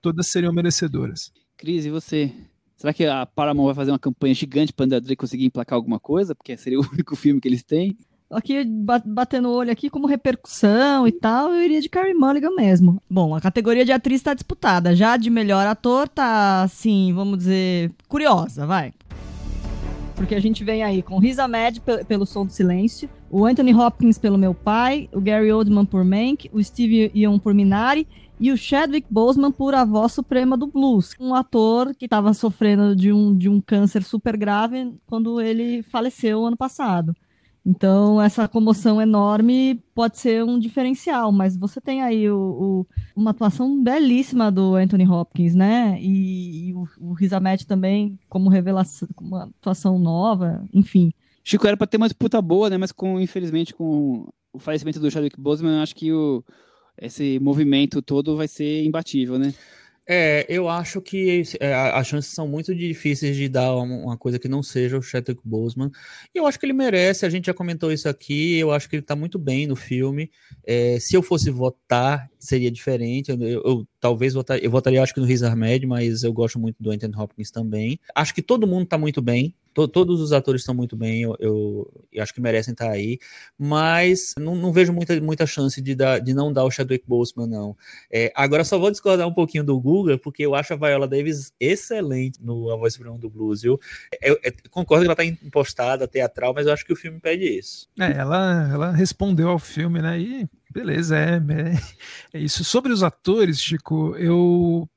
todas 0.00 0.28
seriam 0.28 0.52
merecedoras. 0.52 1.32
Cris, 1.56 1.86
e 1.86 1.90
você? 1.90 2.32
Será 2.76 2.92
que 2.92 3.06
a 3.06 3.24
Paramount 3.24 3.66
vai 3.66 3.74
fazer 3.74 3.90
uma 3.90 3.98
campanha 3.98 4.34
gigante 4.34 4.72
para 4.72 4.84
André 4.84 5.16
conseguir 5.16 5.46
emplacar 5.46 5.76
alguma 5.76 5.98
coisa? 5.98 6.34
Porque 6.34 6.56
seria 6.56 6.78
o 6.78 6.86
único 6.92 7.16
filme 7.16 7.40
que 7.40 7.48
eles 7.48 7.62
têm? 7.62 7.96
Aqui 8.30 8.64
batendo 9.04 9.48
o 9.48 9.52
olho 9.52 9.70
aqui 9.70 9.88
como 9.88 10.06
repercussão 10.06 11.06
e 11.06 11.12
tal, 11.12 11.52
eu 11.52 11.62
iria 11.62 11.80
de 11.80 11.88
Carrie 11.88 12.14
Mulligan 12.14 12.50
mesmo. 12.54 13.00
Bom, 13.08 13.34
a 13.34 13.40
categoria 13.40 13.84
de 13.84 13.92
atriz 13.92 14.20
está 14.20 14.34
disputada. 14.34 14.94
Já 14.94 15.16
de 15.16 15.30
melhor 15.30 15.66
ator 15.66 16.08
tá, 16.08 16.62
assim, 16.62 17.12
vamos 17.12 17.38
dizer, 17.38 17.92
curiosa, 18.08 18.66
vai. 18.66 18.92
Porque 20.14 20.34
a 20.34 20.40
gente 20.40 20.64
vem 20.64 20.82
aí 20.82 21.02
com 21.02 21.18
Riz 21.18 21.38
Ahmed 21.38 21.82
pelo 22.08 22.24
Som 22.24 22.46
do 22.46 22.52
Silêncio, 22.52 23.08
o 23.30 23.44
Anthony 23.44 23.74
Hopkins 23.74 24.16
pelo 24.16 24.38
Meu 24.38 24.54
Pai, 24.54 25.10
o 25.12 25.20
Gary 25.20 25.52
Oldman 25.52 25.84
por 25.84 26.02
Mank, 26.04 26.48
o 26.52 26.62
Steve 26.62 27.12
Yeun 27.14 27.38
por 27.38 27.52
Minari 27.52 28.08
e 28.40 28.50
o 28.50 28.56
Chadwick 28.56 29.06
Boseman 29.10 29.52
por 29.52 29.74
A 29.74 29.84
Voz 29.84 30.12
Suprema 30.12 30.56
do 30.56 30.66
Blues, 30.66 31.12
um 31.20 31.34
ator 31.34 31.94
que 31.94 32.06
estava 32.06 32.32
sofrendo 32.32 32.96
de 32.96 33.12
um, 33.12 33.36
de 33.36 33.48
um 33.48 33.60
câncer 33.60 34.02
super 34.02 34.36
grave 34.38 34.94
quando 35.06 35.40
ele 35.40 35.82
faleceu 35.82 36.46
ano 36.46 36.56
passado. 36.56 37.14
Então, 37.68 38.22
essa 38.22 38.46
comoção 38.46 39.02
enorme 39.02 39.82
pode 39.92 40.18
ser 40.18 40.44
um 40.44 40.56
diferencial, 40.56 41.32
mas 41.32 41.56
você 41.56 41.80
tem 41.80 42.00
aí 42.00 42.30
o, 42.30 42.38
o, 42.38 42.86
uma 43.16 43.32
atuação 43.32 43.82
belíssima 43.82 44.52
do 44.52 44.76
Anthony 44.76 45.04
Hopkins, 45.04 45.52
né? 45.52 45.98
E, 46.00 46.68
e 46.68 46.74
o, 46.74 46.86
o 47.00 47.12
Riz 47.12 47.32
Ahmed 47.32 47.66
também, 47.66 48.16
como 48.28 48.48
revelação, 48.48 49.08
uma 49.20 49.50
atuação 49.58 49.98
nova, 49.98 50.64
enfim. 50.72 51.12
Chico 51.42 51.66
era 51.66 51.76
para 51.76 51.88
ter 51.88 51.96
uma 51.96 52.06
disputa 52.06 52.40
boa, 52.40 52.70
né? 52.70 52.78
Mas 52.78 52.92
com, 52.92 53.20
infelizmente, 53.20 53.74
com 53.74 54.28
o 54.52 54.60
falecimento 54.60 55.00
do 55.00 55.10
Chadwick 55.10 55.40
Boseman, 55.40 55.82
acho 55.82 55.96
que 55.96 56.12
o, 56.12 56.44
esse 56.96 57.40
movimento 57.40 58.00
todo 58.00 58.36
vai 58.36 58.46
ser 58.46 58.84
imbatível, 58.84 59.40
né? 59.40 59.52
É, 60.08 60.46
eu 60.48 60.68
acho 60.68 61.00
que 61.00 61.42
é, 61.58 61.74
as 61.74 62.06
chances 62.06 62.32
são 62.32 62.46
muito 62.46 62.74
difíceis 62.74 63.36
de 63.36 63.48
dar 63.48 63.74
uma 63.74 64.16
coisa 64.16 64.38
que 64.38 64.48
não 64.48 64.62
seja 64.62 64.96
o 64.96 65.02
Chadwick 65.02 65.40
Boseman. 65.44 65.90
E 66.34 66.38
eu 66.38 66.46
acho 66.46 66.58
que 66.58 66.66
ele 66.66 66.72
merece, 66.72 67.26
a 67.26 67.28
gente 67.28 67.46
já 67.46 67.54
comentou 67.54 67.90
isso 67.90 68.08
aqui, 68.08 68.56
eu 68.56 68.70
acho 68.70 68.88
que 68.88 68.96
ele 68.96 69.02
está 69.02 69.16
muito 69.16 69.38
bem 69.38 69.66
no 69.66 69.74
filme. 69.74 70.30
É, 70.64 70.98
se 71.00 71.16
eu 71.16 71.22
fosse 71.22 71.50
votar, 71.50 72.30
seria 72.38 72.70
diferente. 72.70 73.30
Eu, 73.30 73.42
eu, 73.42 73.62
eu 73.64 73.88
talvez 74.00 74.34
votar, 74.34 74.62
eu 74.62 74.70
votaria, 74.70 75.02
acho 75.02 75.12
que 75.12 75.20
no 75.20 75.26
Riz 75.26 75.42
Ahmed, 75.42 75.86
mas 75.86 76.22
eu 76.22 76.32
gosto 76.32 76.58
muito 76.58 76.76
do 76.80 76.90
Anthony 76.92 77.14
Hopkins 77.16 77.50
também. 77.50 77.98
Acho 78.14 78.32
que 78.34 78.42
todo 78.42 78.66
mundo 78.66 78.84
está 78.84 78.96
muito 78.96 79.20
bem 79.20 79.54
to, 79.76 79.86
todos 79.86 80.22
os 80.22 80.32
atores 80.32 80.62
estão 80.62 80.74
muito 80.74 80.96
bem, 80.96 81.20
eu, 81.20 81.36
eu, 81.38 82.06
eu, 82.10 82.22
acho 82.22 82.32
que 82.32 82.40
merecem 82.40 82.72
estar 82.72 82.90
aí, 82.90 83.18
mas 83.58 84.34
não, 84.38 84.56
não, 84.56 84.72
vejo 84.72 84.90
muita, 84.90 85.20
muita 85.20 85.46
chance 85.46 85.82
de, 85.82 85.94
dar, 85.94 86.18
de 86.18 86.32
não 86.32 86.50
dar 86.50 86.64
o 86.64 86.70
Chadwick 86.70 87.04
Boseman, 87.06 87.46
não. 87.46 87.76
É, 88.10 88.32
agora 88.34 88.64
só 88.64 88.78
vou 88.78 88.90
discordar 88.90 89.28
um 89.28 89.34
pouquinho 89.34 89.62
do 89.62 89.78
Guga, 89.78 90.16
porque 90.16 90.46
eu 90.46 90.54
acho 90.54 90.72
a 90.72 90.76
Viola 90.76 91.06
Davis 91.06 91.52
excelente 91.60 92.42
no 92.42 92.70
A 92.70 92.76
Voz 92.76 92.96
do 92.96 93.28
Blues, 93.28 93.60
viu? 93.60 93.78
Eu, 94.22 94.38
eu, 94.42 94.52
eu 94.64 94.70
concordo 94.70 95.04
que 95.04 95.10
ela 95.10 95.28
está 95.28 95.46
impostada, 95.46 96.08
teatral, 96.08 96.54
mas 96.54 96.66
eu 96.66 96.72
acho 96.72 96.84
que 96.84 96.94
o 96.94 96.96
filme 96.96 97.20
pede 97.20 97.44
isso. 97.44 97.86
É, 98.00 98.12
ela, 98.12 98.70
ela 98.72 98.92
respondeu 98.92 99.50
ao 99.50 99.58
filme, 99.58 100.00
né? 100.00 100.18
E 100.18 100.48
beleza, 100.72 101.18
é, 101.18 101.36
é, 101.36 102.38
é 102.38 102.40
isso. 102.40 102.64
Sobre 102.64 102.92
os 102.92 103.02
atores, 103.02 103.60
Chico, 103.60 104.16
eu 104.16 104.88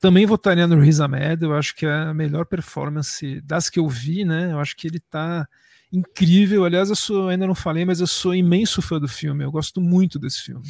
também 0.00 0.26
votaria 0.26 0.66
no 0.66 0.80
Riz 0.80 1.00
Ahmed, 1.00 1.42
eu 1.42 1.54
acho 1.54 1.74
que 1.74 1.86
é 1.86 1.92
a 1.92 2.14
melhor 2.14 2.46
performance 2.46 3.40
das 3.42 3.68
que 3.68 3.80
eu 3.80 3.88
vi, 3.88 4.24
né? 4.24 4.52
Eu 4.52 4.60
acho 4.60 4.76
que 4.76 4.86
ele 4.86 5.00
tá 5.00 5.46
incrível. 5.92 6.64
Aliás, 6.64 6.88
eu 6.88 6.96
sou, 6.96 7.28
ainda 7.28 7.46
não 7.46 7.54
falei, 7.54 7.84
mas 7.84 8.00
eu 8.00 8.06
sou 8.06 8.34
imenso 8.34 8.80
fã 8.80 8.98
do 8.98 9.08
filme. 9.08 9.44
Eu 9.44 9.50
gosto 9.50 9.80
muito 9.80 10.18
desse 10.18 10.42
filme. 10.42 10.62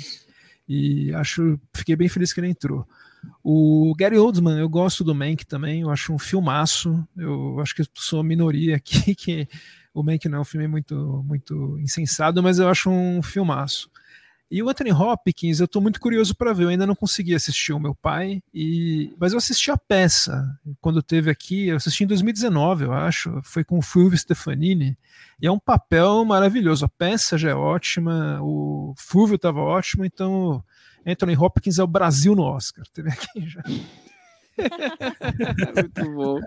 E 0.69 1.13
acho, 1.15 1.61
fiquei 1.75 1.95
bem 1.95 2.09
feliz 2.09 2.33
que 2.33 2.41
ele 2.41 2.49
entrou. 2.49 2.87
O 3.43 3.95
Gary 3.97 4.19
Oldman, 4.19 4.59
eu 4.59 4.69
gosto 4.69 5.05
do 5.05 5.15
Mank 5.15 5.47
também, 5.47 5.83
eu 5.83 5.91
acho 5.91 6.13
um 6.13 6.19
filmaço. 6.19 7.07
Eu 7.17 7.61
acho 7.61 7.75
que 7.75 7.85
sou 7.95 8.21
a 8.21 8.25
minoria 8.25 8.77
aqui 8.77 9.15
que 9.15 9.49
o 9.95 10.03
Mank 10.03 10.29
não 10.29 10.39
é 10.39 10.41
um 10.41 10.45
filme 10.45 10.67
muito 10.67 11.23
muito 11.27 11.79
insensado, 11.79 12.43
mas 12.43 12.59
eu 12.59 12.69
acho 12.69 12.91
um 12.91 13.23
filmaço. 13.23 13.91
E 14.53 14.63
o 14.63 14.69
Anthony 14.69 14.93
Hopkins, 14.93 15.61
eu 15.61 15.65
estou 15.65 15.81
muito 15.81 15.99
curioso 15.99 16.35
para 16.35 16.53
ver. 16.53 16.65
Eu 16.65 16.69
ainda 16.69 16.87
não 16.87 16.95
consegui 16.95 17.35
assistir 17.35 17.73
o 17.73 17.81
meu 17.81 17.95
pai, 17.95 18.43
e 18.53 19.11
mas 19.19 19.33
eu 19.33 19.39
assisti 19.39 19.71
a 19.71 19.79
peça 19.79 20.47
quando 20.79 21.03
teve 21.03 21.31
aqui. 21.31 21.69
Eu 21.69 21.77
assisti 21.77 22.05
em 22.05 22.07
2019, 22.07 22.85
eu 22.85 22.93
acho. 22.93 23.41
Foi 23.45 23.65
com 23.65 23.79
o 23.79 23.83
Fulvio 23.83 24.19
Stefanini. 24.19 24.95
E 25.41 25.47
é 25.47 25.51
um 25.51 25.59
papel 25.59 26.23
maravilhoso. 26.27 26.85
A 26.85 26.89
peça 26.89 27.39
já 27.39 27.49
é 27.49 27.55
ótima, 27.55 28.41
o 28.43 28.93
Fulvio 28.99 29.37
estava 29.37 29.59
ótimo, 29.59 30.05
então 30.05 30.63
Anthony 31.07 31.35
Hopkins 31.35 31.79
é 31.79 31.83
o 31.83 31.87
Brasil 31.87 32.37
no 32.37 32.43
Oscar. 32.43 32.85
Teve 32.93 33.09
aqui 33.09 33.49
já. 33.49 33.63
Muito 35.77 36.15
bom. 36.15 36.41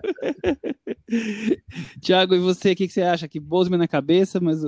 Tiago, 2.00 2.34
e 2.34 2.38
você, 2.38 2.72
o 2.72 2.76
que, 2.76 2.86
que, 2.86 2.92
você 2.92 3.02
acha? 3.02 3.28
Que 3.28 3.40
Bozeman 3.40 3.78
na 3.78 3.88
cabeça, 3.88 4.40
mas 4.40 4.62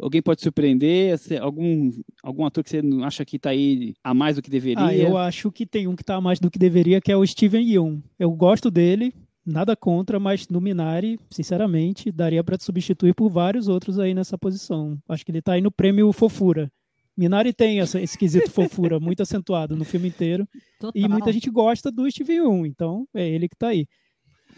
alguém 0.00 0.22
pode 0.22 0.40
surpreender? 0.42 1.18
Algum, 1.40 1.90
algum 2.22 2.44
ator 2.44 2.64
que 2.64 2.70
você 2.70 2.82
acha 3.02 3.24
que 3.24 3.36
está 3.36 3.50
aí 3.50 3.94
a 4.02 4.14
mais 4.14 4.36
do 4.36 4.42
que 4.42 4.50
deveria? 4.50 4.84
Ah, 4.84 4.94
eu 4.94 5.16
acho 5.16 5.50
que 5.50 5.66
tem 5.66 5.86
um 5.86 5.96
que 5.96 6.02
está 6.02 6.16
a 6.16 6.20
mais 6.20 6.38
do 6.38 6.50
que 6.50 6.58
deveria, 6.58 7.00
que 7.00 7.12
é 7.12 7.16
o 7.16 7.26
Steven 7.26 7.64
Yeun. 7.64 8.02
Eu 8.18 8.30
gosto 8.32 8.70
dele, 8.70 9.14
nada 9.44 9.76
contra, 9.76 10.18
mas 10.18 10.48
no 10.48 10.60
Minari, 10.60 11.18
sinceramente, 11.30 12.10
daria 12.10 12.44
para 12.44 12.58
substituir 12.58 13.14
por 13.14 13.28
vários 13.28 13.68
outros 13.68 13.98
aí 13.98 14.14
nessa 14.14 14.38
posição. 14.38 14.98
Acho 15.08 15.24
que 15.24 15.30
ele 15.30 15.38
está 15.38 15.52
aí 15.52 15.60
no 15.60 15.70
prêmio 15.70 16.12
Fofura. 16.12 16.70
Minari 17.16 17.52
tem 17.52 17.80
essa, 17.80 18.00
esse 18.00 18.16
quesito 18.16 18.50
fofura 18.50 18.98
muito 18.98 19.22
acentuado 19.22 19.76
no 19.76 19.84
filme 19.84 20.08
inteiro. 20.08 20.48
Total. 20.78 20.92
E 20.94 21.08
muita 21.08 21.32
gente 21.32 21.50
gosta 21.50 21.90
do 21.90 22.10
Steve 22.10 22.34
Young, 22.34 22.66
então 22.66 23.06
é 23.14 23.28
ele 23.28 23.48
que 23.48 23.54
está 23.54 23.68
aí. 23.68 23.86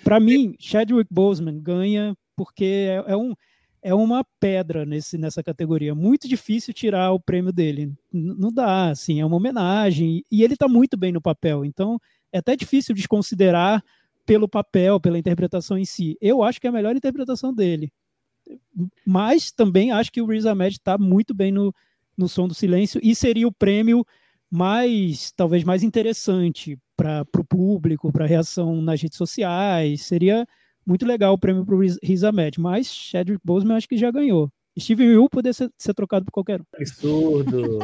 Para 0.04 0.18
mim, 0.18 0.54
Chadwick 0.58 1.12
Boseman 1.12 1.60
ganha 1.60 2.16
porque 2.36 2.64
é, 2.64 3.12
é, 3.12 3.16
um, 3.16 3.34
é 3.82 3.94
uma 3.94 4.24
pedra 4.40 4.84
nesse, 4.84 5.16
nessa 5.16 5.42
categoria. 5.42 5.94
Muito 5.94 6.28
difícil 6.28 6.74
tirar 6.74 7.12
o 7.12 7.20
prêmio 7.20 7.52
dele. 7.52 7.92
N 8.12 8.34
não 8.38 8.52
dá, 8.52 8.90
assim, 8.90 9.20
é 9.20 9.26
uma 9.26 9.36
homenagem. 9.36 10.24
E 10.30 10.42
ele 10.42 10.54
está 10.54 10.66
muito 10.66 10.96
bem 10.96 11.12
no 11.12 11.20
papel. 11.20 11.64
Então, 11.64 11.98
é 12.32 12.38
até 12.38 12.56
difícil 12.56 12.94
desconsiderar 12.94 13.82
pelo 14.24 14.48
papel, 14.48 15.00
pela 15.00 15.18
interpretação 15.18 15.76
em 15.76 15.84
si. 15.84 16.16
Eu 16.20 16.42
acho 16.42 16.60
que 16.60 16.66
é 16.66 16.70
a 16.70 16.72
melhor 16.72 16.96
interpretação 16.96 17.52
dele. 17.52 17.92
Mas 19.06 19.52
também 19.52 19.92
acho 19.92 20.10
que 20.10 20.20
o 20.20 20.26
Riz 20.26 20.46
Ahmed 20.46 20.76
está 20.76 20.98
muito 20.98 21.34
bem 21.34 21.52
no, 21.52 21.74
no 22.16 22.28
Som 22.28 22.48
do 22.48 22.54
Silêncio 22.54 23.00
e 23.02 23.14
seria 23.14 23.46
o 23.46 23.52
prêmio 23.52 24.04
mais, 24.50 25.32
talvez 25.32 25.64
mais 25.64 25.82
interessante 25.82 26.78
para 26.96 27.24
o 27.38 27.44
público, 27.44 28.12
para 28.12 28.24
a 28.24 28.28
reação 28.28 28.82
nas 28.82 29.00
redes 29.00 29.16
sociais. 29.16 30.02
Seria 30.02 30.46
muito 30.86 31.06
legal 31.06 31.34
o 31.34 31.38
prêmio 31.38 31.64
para 31.64 31.74
o 31.74 31.80
Riz 31.80 32.22
Ahmed, 32.22 32.60
mas 32.60 32.86
Chadwick 32.86 33.40
Boseman 33.44 33.76
acho 33.76 33.88
que 33.88 33.96
já 33.96 34.10
ganhou. 34.10 34.50
Steven 34.78 35.08
Yeun 35.08 35.28
poder 35.28 35.52
ser, 35.52 35.70
ser, 35.76 35.92
trocado 35.94 36.24
por 36.24 36.32
qualquer 36.32 36.60
um. 36.60 36.64
Absurdo. 36.76 37.78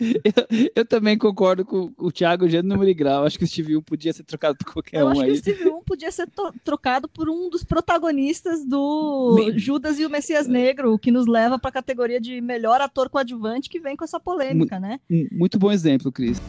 eu, 0.00 0.70
eu, 0.74 0.84
também 0.84 1.18
concordo 1.18 1.64
com 1.64 1.92
o 1.98 2.10
Thiago 2.10 2.48
Gênero 2.48 2.68
número 2.68 2.94
grau. 2.94 3.24
Acho 3.24 3.38
que 3.38 3.44
o 3.44 3.46
Steve 3.46 3.72
Yeun 3.72 3.82
podia 3.82 4.12
ser 4.12 4.24
trocado 4.24 4.56
por 4.58 4.72
qualquer 4.72 5.00
eu 5.00 5.06
um. 5.06 5.08
Eu 5.08 5.12
acho 5.12 5.20
aí. 5.22 5.26
que 5.28 5.32
o 5.32 5.38
Steve 5.38 5.62
Yeun 5.64 5.82
podia 5.84 6.10
ser 6.10 6.28
trocado 6.64 7.08
por 7.08 7.28
um 7.28 7.50
dos 7.50 7.64
protagonistas 7.64 8.64
do 8.64 9.34
Me... 9.36 9.58
Judas 9.58 9.98
e 9.98 10.06
o 10.06 10.10
Messias 10.10 10.46
Negro, 10.46 10.98
que 10.98 11.10
nos 11.10 11.26
leva 11.26 11.58
para 11.58 11.68
a 11.70 11.72
categoria 11.72 12.20
de 12.20 12.40
melhor 12.40 12.80
ator 12.80 13.08
coadjuvante 13.08 13.68
que 13.68 13.80
vem 13.80 13.96
com 13.96 14.04
essa 14.04 14.18
polêmica, 14.18 14.80
né? 14.80 15.00
Muito 15.30 15.58
bom 15.58 15.70
exemplo, 15.70 16.10
Cris. 16.10 16.40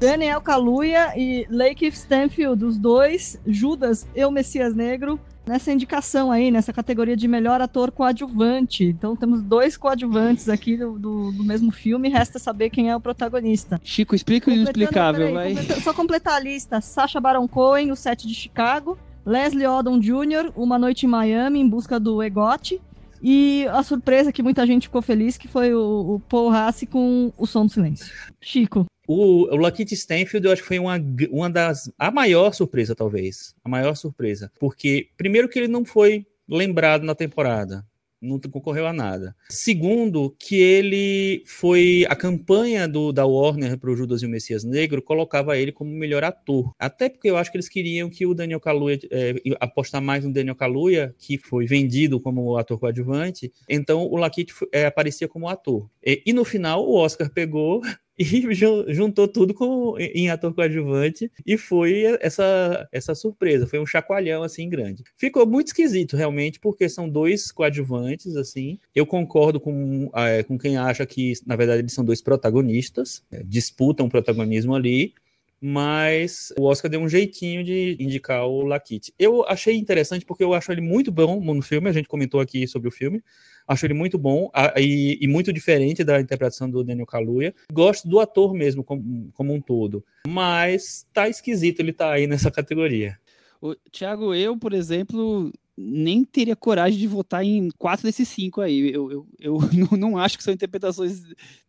Daniel 0.00 0.40
Kaluuya 0.40 1.12
e 1.16 1.44
Lake 1.50 1.84
Stanfield, 1.86 2.64
os 2.64 2.78
dois, 2.78 3.40
Judas 3.44 4.06
e 4.14 4.24
o 4.24 4.30
Messias 4.30 4.72
Negro, 4.72 5.18
nessa 5.48 5.72
indicação 5.72 6.30
aí, 6.30 6.50
nessa 6.50 6.72
categoria 6.72 7.16
de 7.16 7.26
melhor 7.26 7.60
ator 7.60 7.90
coadjuvante. 7.90 8.84
Então 8.84 9.16
temos 9.16 9.42
dois 9.42 9.76
coadjuvantes 9.76 10.48
aqui 10.48 10.76
do, 10.76 10.98
do, 10.98 11.32
do 11.32 11.44
mesmo 11.44 11.72
filme, 11.72 12.08
resta 12.08 12.38
saber 12.38 12.70
quem 12.70 12.90
é 12.90 12.96
o 12.96 13.00
protagonista. 13.00 13.80
Chico, 13.82 14.14
explica 14.14 14.50
o 14.50 14.54
inexplicável, 14.54 15.32
vai. 15.32 15.54
Só 15.82 15.92
completar 15.92 16.34
a 16.34 16.40
lista: 16.40 16.80
Sacha 16.80 17.20
Baron 17.20 17.48
Cohen, 17.48 17.90
o 17.90 17.96
set 17.96 18.26
de 18.26 18.34
Chicago, 18.34 18.98
Leslie 19.24 19.66
Odom 19.66 19.98
Jr., 19.98 20.52
Uma 20.54 20.78
Noite 20.78 21.06
em 21.06 21.08
Miami, 21.08 21.60
em 21.60 21.68
busca 21.68 21.98
do 21.98 22.22
Egote. 22.22 22.80
E 23.22 23.66
a 23.70 23.82
surpresa 23.82 24.32
que 24.32 24.42
muita 24.42 24.66
gente 24.66 24.88
ficou 24.88 25.02
feliz 25.02 25.36
que 25.36 25.48
foi 25.48 25.74
o, 25.74 26.14
o 26.14 26.20
Paul 26.20 26.50
Rassi 26.50 26.86
com 26.86 27.32
o 27.36 27.46
Som 27.46 27.66
do 27.66 27.72
Silêncio. 27.72 28.12
Chico. 28.40 28.86
O, 29.06 29.44
o 29.52 29.56
Lakeith 29.56 29.92
Stanfield, 29.92 30.46
eu 30.46 30.52
acho 30.52 30.62
que 30.62 30.68
foi 30.68 30.78
uma, 30.78 31.00
uma 31.30 31.48
das. 31.48 31.90
A 31.98 32.10
maior 32.10 32.52
surpresa, 32.52 32.94
talvez. 32.94 33.54
A 33.64 33.68
maior 33.68 33.94
surpresa. 33.94 34.52
Porque, 34.60 35.08
primeiro, 35.16 35.48
que 35.48 35.58
ele 35.58 35.68
não 35.68 35.84
foi 35.84 36.26
lembrado 36.48 37.04
na 37.04 37.14
temporada 37.14 37.84
não 38.20 38.38
concorreu 38.38 38.86
a 38.86 38.92
nada. 38.92 39.34
Segundo, 39.48 40.34
que 40.38 40.56
ele 40.56 41.42
foi. 41.46 42.04
A 42.08 42.16
campanha 42.16 42.88
do, 42.88 43.12
da 43.12 43.24
Warner 43.24 43.78
para 43.78 43.90
o 43.90 43.96
Judas 43.96 44.22
e 44.22 44.26
o 44.26 44.28
Messias 44.28 44.64
Negro 44.64 45.02
colocava 45.02 45.56
ele 45.56 45.72
como 45.72 45.90
melhor 45.90 46.24
ator. 46.24 46.72
Até 46.78 47.08
porque 47.08 47.30
eu 47.30 47.36
acho 47.36 47.50
que 47.50 47.56
eles 47.56 47.68
queriam 47.68 48.10
que 48.10 48.26
o 48.26 48.34
Daniel 48.34 48.60
Kaluuya. 48.60 48.98
É, 49.10 49.34
apostar 49.60 50.02
mais 50.02 50.24
no 50.24 50.32
Daniel 50.32 50.56
Kaluuya, 50.56 51.14
que 51.18 51.38
foi 51.38 51.66
vendido 51.66 52.20
como 52.20 52.56
ator 52.56 52.78
coadjuvante. 52.78 53.52
Então 53.68 54.02
o 54.02 54.16
Lakeith 54.16 54.52
é, 54.72 54.86
aparecia 54.86 55.28
como 55.28 55.48
ator. 55.48 55.88
E, 56.04 56.22
e 56.26 56.32
no 56.32 56.44
final 56.44 56.84
o 56.84 56.94
Oscar 56.96 57.30
pegou 57.30 57.82
e 58.88 58.94
juntou 58.94 59.28
tudo 59.28 59.54
com, 59.54 59.94
em 59.98 60.28
ator 60.28 60.52
coadjuvante 60.52 61.30
e 61.46 61.56
foi 61.56 62.02
essa, 62.20 62.88
essa 62.90 63.14
surpresa, 63.14 63.66
foi 63.66 63.78
um 63.78 63.86
chacoalhão 63.86 64.42
assim 64.42 64.68
grande. 64.68 65.04
Ficou 65.16 65.46
muito 65.46 65.68
esquisito 65.68 66.16
realmente, 66.16 66.58
porque 66.58 66.88
são 66.88 67.08
dois 67.08 67.52
coadjuvantes 67.52 68.36
assim. 68.36 68.78
Eu 68.94 69.06
concordo 69.06 69.60
com, 69.60 70.10
é, 70.14 70.42
com 70.42 70.58
quem 70.58 70.76
acha 70.76 71.06
que 71.06 71.34
na 71.46 71.54
verdade 71.54 71.82
eles 71.82 71.92
são 71.92 72.04
dois 72.04 72.20
protagonistas, 72.20 73.22
é, 73.30 73.42
disputam 73.44 74.06
o 74.06 74.10
protagonismo 74.10 74.74
ali. 74.74 75.14
Mas 75.60 76.52
o 76.56 76.64
Oscar 76.64 76.90
deu 76.90 77.00
um 77.00 77.08
jeitinho 77.08 77.64
de 77.64 77.96
indicar 77.98 78.46
o 78.46 78.64
Lakit. 78.64 79.12
Eu 79.18 79.44
achei 79.48 79.76
interessante 79.76 80.24
porque 80.24 80.44
eu 80.44 80.54
acho 80.54 80.70
ele 80.70 80.80
muito 80.80 81.10
bom 81.10 81.40
no 81.40 81.62
filme. 81.62 81.88
A 81.88 81.92
gente 81.92 82.08
comentou 82.08 82.40
aqui 82.40 82.66
sobre 82.66 82.88
o 82.88 82.92
filme. 82.92 83.22
Acho 83.66 83.84
ele 83.84 83.94
muito 83.94 84.16
bom 84.16 84.50
e, 84.78 85.18
e, 85.20 85.28
muito 85.28 85.52
diferente 85.52 86.02
da 86.02 86.20
interpretação 86.20 86.70
do 86.70 86.82
Daniel 86.82 87.06
Kaluuya. 87.06 87.54
Gosto 87.70 88.08
do 88.08 88.18
ator 88.18 88.54
mesmo, 88.54 88.82
como, 88.82 89.30
como 89.34 89.52
um 89.52 89.60
todo. 89.60 90.02
Mas 90.26 91.06
tá 91.12 91.28
esquisito 91.28 91.80
ele 91.80 91.92
tá 91.92 92.12
aí 92.12 92.26
nessa 92.26 92.50
categoria. 92.50 93.18
O, 93.60 93.74
Thiago, 93.90 94.34
eu, 94.34 94.56
por 94.56 94.72
exemplo, 94.72 95.52
nem 95.76 96.24
teria 96.24 96.56
coragem 96.56 96.98
de 96.98 97.06
votar 97.06 97.44
em 97.44 97.68
quatro 97.76 98.06
desses 98.06 98.28
cinco 98.28 98.60
aí. 98.60 98.90
Eu, 98.92 99.10
eu, 99.10 99.26
eu 99.38 99.58
não, 99.98 100.16
acho 100.16 100.38
que 100.38 100.44
são 100.44 100.54
interpretações 100.54 101.22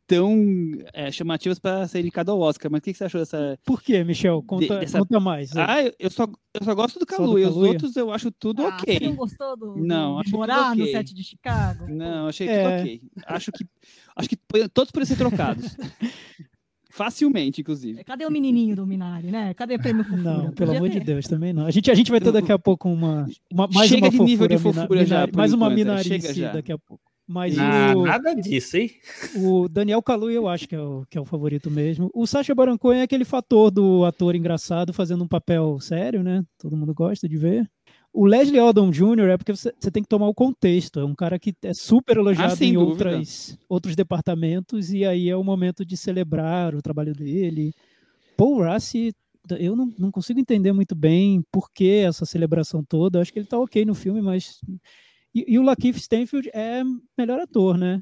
tão 0.10 0.36
é, 0.91 1.12
chamativas 1.12 1.60
para 1.60 1.88
ser 1.88 2.00
indicado 2.00 2.32
ao 2.32 2.39
Oscar. 2.39 2.72
Mas 2.72 2.80
o 2.80 2.82
que, 2.82 2.91
que, 2.91 2.98
você 2.98 3.04
achou 3.04 3.22
dessa. 3.22 3.60
Por 3.63 3.84
que, 3.84 4.04
Michel? 4.04 4.41
Conta, 4.41 4.80
dessa... 4.80 4.98
conta 4.98 5.19
mais. 5.19 5.54
Né? 5.54 5.65
Ah, 5.67 5.93
eu 6.00 6.10
só, 6.10 6.24
eu 6.24 6.63
só 6.63 6.74
gosto 6.74 6.98
do 6.98 7.06
Kaluuya. 7.06 7.48
Os 7.48 7.56
outros 7.56 7.95
eu 7.95 8.12
acho 8.12 8.32
tudo 8.32 8.65
ah, 8.65 8.69
ok. 8.69 8.98
Você 8.98 9.06
não 9.06 9.15
gostou 9.15 9.56
do, 9.56 9.76
não, 9.78 10.17
do, 10.17 10.24
de 10.24 10.32
morar 10.32 10.72
okay. 10.72 10.84
no 10.84 10.91
set 10.91 11.13
de 11.13 11.24
Chicago? 11.24 11.86
Não, 11.88 12.28
achei 12.28 12.48
é. 12.48 12.63
tudo 12.63 12.82
ok. 12.82 13.02
Acho 13.28 13.52
que, 13.52 13.67
acho 14.15 14.30
que 14.30 14.38
todos 14.74 14.91
poderiam 14.91 15.15
ser 15.15 15.17
trocados. 15.17 15.78
Facilmente, 16.89 17.62
inclusive. 17.62 18.04
Cadê 18.04 18.26
o 18.26 18.32
menininho 18.32 18.76
do 18.76 18.86
Minari, 18.86 19.28
né? 19.28 19.54
Cadê 19.54 19.76
o 19.76 19.80
prêmio 19.80 20.04
Fofura? 20.04 20.24
Não, 20.24 20.52
pelo 20.52 20.76
amor 20.76 20.89
de 20.89 21.00
Deus, 21.00 21.28
também 21.28 21.54
não. 21.54 21.67
A 21.67 21.72
gente, 21.72 21.91
a 21.91 21.93
gente 21.93 22.10
vai 22.10 22.19
ter 22.19 22.32
daqui 22.32 22.52
a 22.52 22.58
pouco 22.58 22.89
uma, 22.89 23.30
uma 23.54 23.67
mais 23.67 23.88
Chega 23.88 24.06
uma 24.06 24.10
de 24.10 24.17
fofura, 24.17 24.30
nível 24.30 24.48
de 24.48 24.58
fofura 24.58 25.06
já, 25.06 25.28
mais 25.34 25.54
uma 25.54 25.69
Minari 25.69 26.17
daqui 26.52 26.72
a 26.72 26.80
pouco. 26.80 27.09
Mas 27.30 27.60
ah, 27.60 27.94
o, 27.96 28.08
nada 28.08 28.34
disso, 28.34 28.76
hein? 28.76 28.89
O 29.36 29.70
Daniel 29.70 30.02
Kaluuya 30.02 30.38
eu 30.38 30.48
acho 30.48 30.68
que 30.68 30.74
é 30.74 30.82
o, 30.82 31.06
que 31.08 31.15
é 31.15 31.22
o 31.22 31.26
favorito 31.26 31.70
mesmo. 31.70 32.10
O 32.12 32.26
Sacha 32.26 32.56
Baron 32.56 32.76
Cohen 32.76 33.02
é 33.02 33.04
aquele 33.04 33.24
fator 33.24 33.70
do 33.70 34.04
ator 34.04 34.36
engraçado 34.36 34.92
fazendo 34.92 35.24
um 35.24 35.28
papel 35.28 35.80
sério, 35.80 36.24
né? 36.24 36.44
Todo 36.58 36.76
mundo 36.76 36.92
gosta 36.92 37.30
de 37.30 37.38
ver. 37.38 37.70
O 38.12 38.26
Leslie 38.26 38.60
Odom 38.60 38.89
Jr. 38.89 39.30
é 39.30 39.38
porque 39.38 39.56
você, 39.56 39.72
você, 39.80 39.92
tem 39.92 40.02
que 40.02 40.10
tomar 40.10 40.28
o 40.28 40.34
contexto. 40.34 41.00
É 41.00 41.06
um 41.06 41.13
cara 41.13 41.38
que 41.38 41.54
é 41.62 41.72
super 41.72 42.18
elogiado 42.18 42.56
ah, 42.60 42.65
em 42.65 42.78
outras, 42.78 43.56
outros 43.70 43.96
departamentos, 43.96 44.92
e 44.92 45.06
aí 45.06 45.30
é 45.30 45.36
o 45.36 45.44
momento 45.44 45.86
de 45.86 45.96
celebrar 45.96 46.74
o 46.74 46.82
trabalho 46.82 47.13
dele. 47.13 47.76
Paul 48.36 48.63
Rassi, 48.63 49.13
eu 49.60 49.76
não, 49.76 49.94
não 50.00 50.10
consigo 50.10 50.39
entender 50.39 50.74
muito 50.74 50.96
bem 50.96 51.44
por 51.52 51.70
que 51.72 51.98
essa 51.98 52.26
celebração 52.26 52.84
toda. 52.84 53.20
Eu 53.20 53.22
acho 53.22 53.32
que 53.32 53.38
ele 53.38 53.46
tá 53.46 53.60
ok 53.60 53.86
no 53.86 53.94
filme, 53.94 54.20
mas. 54.20 54.60
E, 55.34 55.46
e 55.48 55.60
o 55.60 55.63
Lakeith 55.63 55.98
Stanfield 55.98 56.50
é 56.54 56.84
melhor 57.18 57.39
ator, 57.39 57.78
né? 57.78 58.02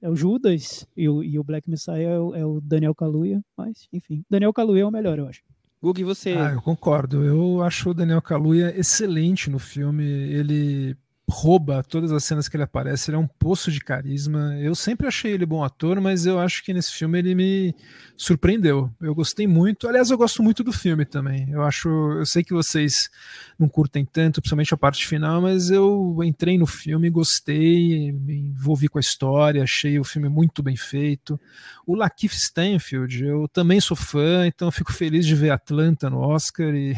É 0.00 0.08
o 0.08 0.16
Judas 0.16 0.86
e 0.96 1.08
o, 1.08 1.22
e 1.22 1.38
o 1.38 1.44
Black 1.44 1.68
Messiah 1.70 1.98
é 1.98 2.18
o, 2.18 2.34
é 2.34 2.44
o 2.44 2.60
Daniel 2.60 2.94
Kaluuya, 2.94 3.42
mas 3.56 3.88
enfim, 3.92 4.22
Daniel 4.28 4.52
Kaluuya 4.52 4.82
é 4.82 4.86
o 4.86 4.90
melhor, 4.90 5.18
eu 5.18 5.26
acho. 5.26 5.42
Gug, 5.80 6.02
você. 6.02 6.32
Ah, 6.32 6.52
eu 6.52 6.62
concordo. 6.62 7.22
Eu 7.22 7.62
acho 7.62 7.90
o 7.90 7.94
Daniel 7.94 8.22
Kaluuya 8.22 8.74
excelente 8.74 9.50
no 9.50 9.58
filme. 9.58 10.02
Ele 10.02 10.96
rouba 11.28 11.82
todas 11.82 12.12
as 12.12 12.22
cenas 12.22 12.48
que 12.48 12.56
ele 12.56 12.64
aparece, 12.64 13.10
ele 13.10 13.16
é 13.16 13.20
um 13.20 13.26
poço 13.26 13.70
de 13.70 13.80
carisma. 13.80 14.56
Eu 14.60 14.74
sempre 14.74 15.06
achei 15.06 15.32
ele 15.32 15.46
bom 15.46 15.64
ator, 15.64 16.00
mas 16.00 16.26
eu 16.26 16.38
acho 16.38 16.62
que 16.62 16.72
nesse 16.74 16.92
filme 16.92 17.18
ele 17.18 17.34
me 17.34 17.74
surpreendeu. 18.16 18.90
Eu 19.00 19.14
gostei 19.14 19.46
muito. 19.46 19.88
Aliás, 19.88 20.10
eu 20.10 20.18
gosto 20.18 20.42
muito 20.42 20.62
do 20.62 20.72
filme 20.72 21.04
também. 21.04 21.50
Eu 21.50 21.62
acho, 21.62 21.88
eu 21.88 22.26
sei 22.26 22.44
que 22.44 22.52
vocês 22.52 23.08
não 23.58 23.68
curtem 23.68 24.04
tanto, 24.04 24.40
principalmente 24.40 24.74
a 24.74 24.76
parte 24.76 25.06
final, 25.06 25.40
mas 25.40 25.70
eu 25.70 26.18
entrei 26.22 26.58
no 26.58 26.66
filme, 26.66 27.08
gostei, 27.08 28.12
me 28.12 28.50
envolvi 28.50 28.88
com 28.88 28.98
a 28.98 29.00
história, 29.00 29.62
achei 29.62 29.98
o 29.98 30.04
filme 30.04 30.28
muito 30.28 30.62
bem 30.62 30.76
feito. 30.76 31.40
O 31.86 31.94
Lakeith 31.94 32.34
Stanfield, 32.34 33.24
eu 33.24 33.48
também 33.48 33.80
sou 33.80 33.96
fã, 33.96 34.46
então 34.46 34.70
fico 34.70 34.92
feliz 34.92 35.26
de 35.26 35.34
ver 35.34 35.50
Atlanta 35.50 36.10
no 36.10 36.18
Oscar 36.18 36.74
e 36.74 36.96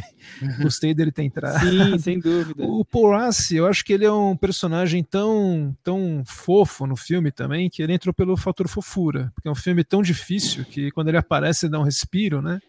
gostei 0.60 0.94
dele 0.94 1.12
ter 1.12 1.22
entrado. 1.22 1.60
Sim, 1.60 1.98
sem 1.98 2.18
dúvida. 2.18 2.64
O 2.64 2.84
Paul 2.84 3.10
Rassi, 3.10 3.56
eu 3.56 3.66
acho 3.66 3.84
que 3.84 3.92
ele 3.92 4.04
é 4.04 4.12
um 4.12 4.15
personagem 4.36 5.02
tão, 5.02 5.76
tão 5.82 6.22
fofo 6.26 6.86
no 6.86 6.96
filme 6.96 7.30
também, 7.30 7.68
que 7.68 7.82
ele 7.82 7.92
entrou 7.92 8.14
pelo 8.14 8.36
fator 8.36 8.68
fofura, 8.68 9.30
porque 9.34 9.48
é 9.48 9.50
um 9.50 9.54
filme 9.54 9.82
tão 9.84 10.02
difícil 10.02 10.64
que 10.64 10.90
quando 10.90 11.08
ele 11.08 11.18
aparece 11.18 11.68
dá 11.68 11.78
um 11.78 11.84
respiro, 11.84 12.40
né? 12.40 12.60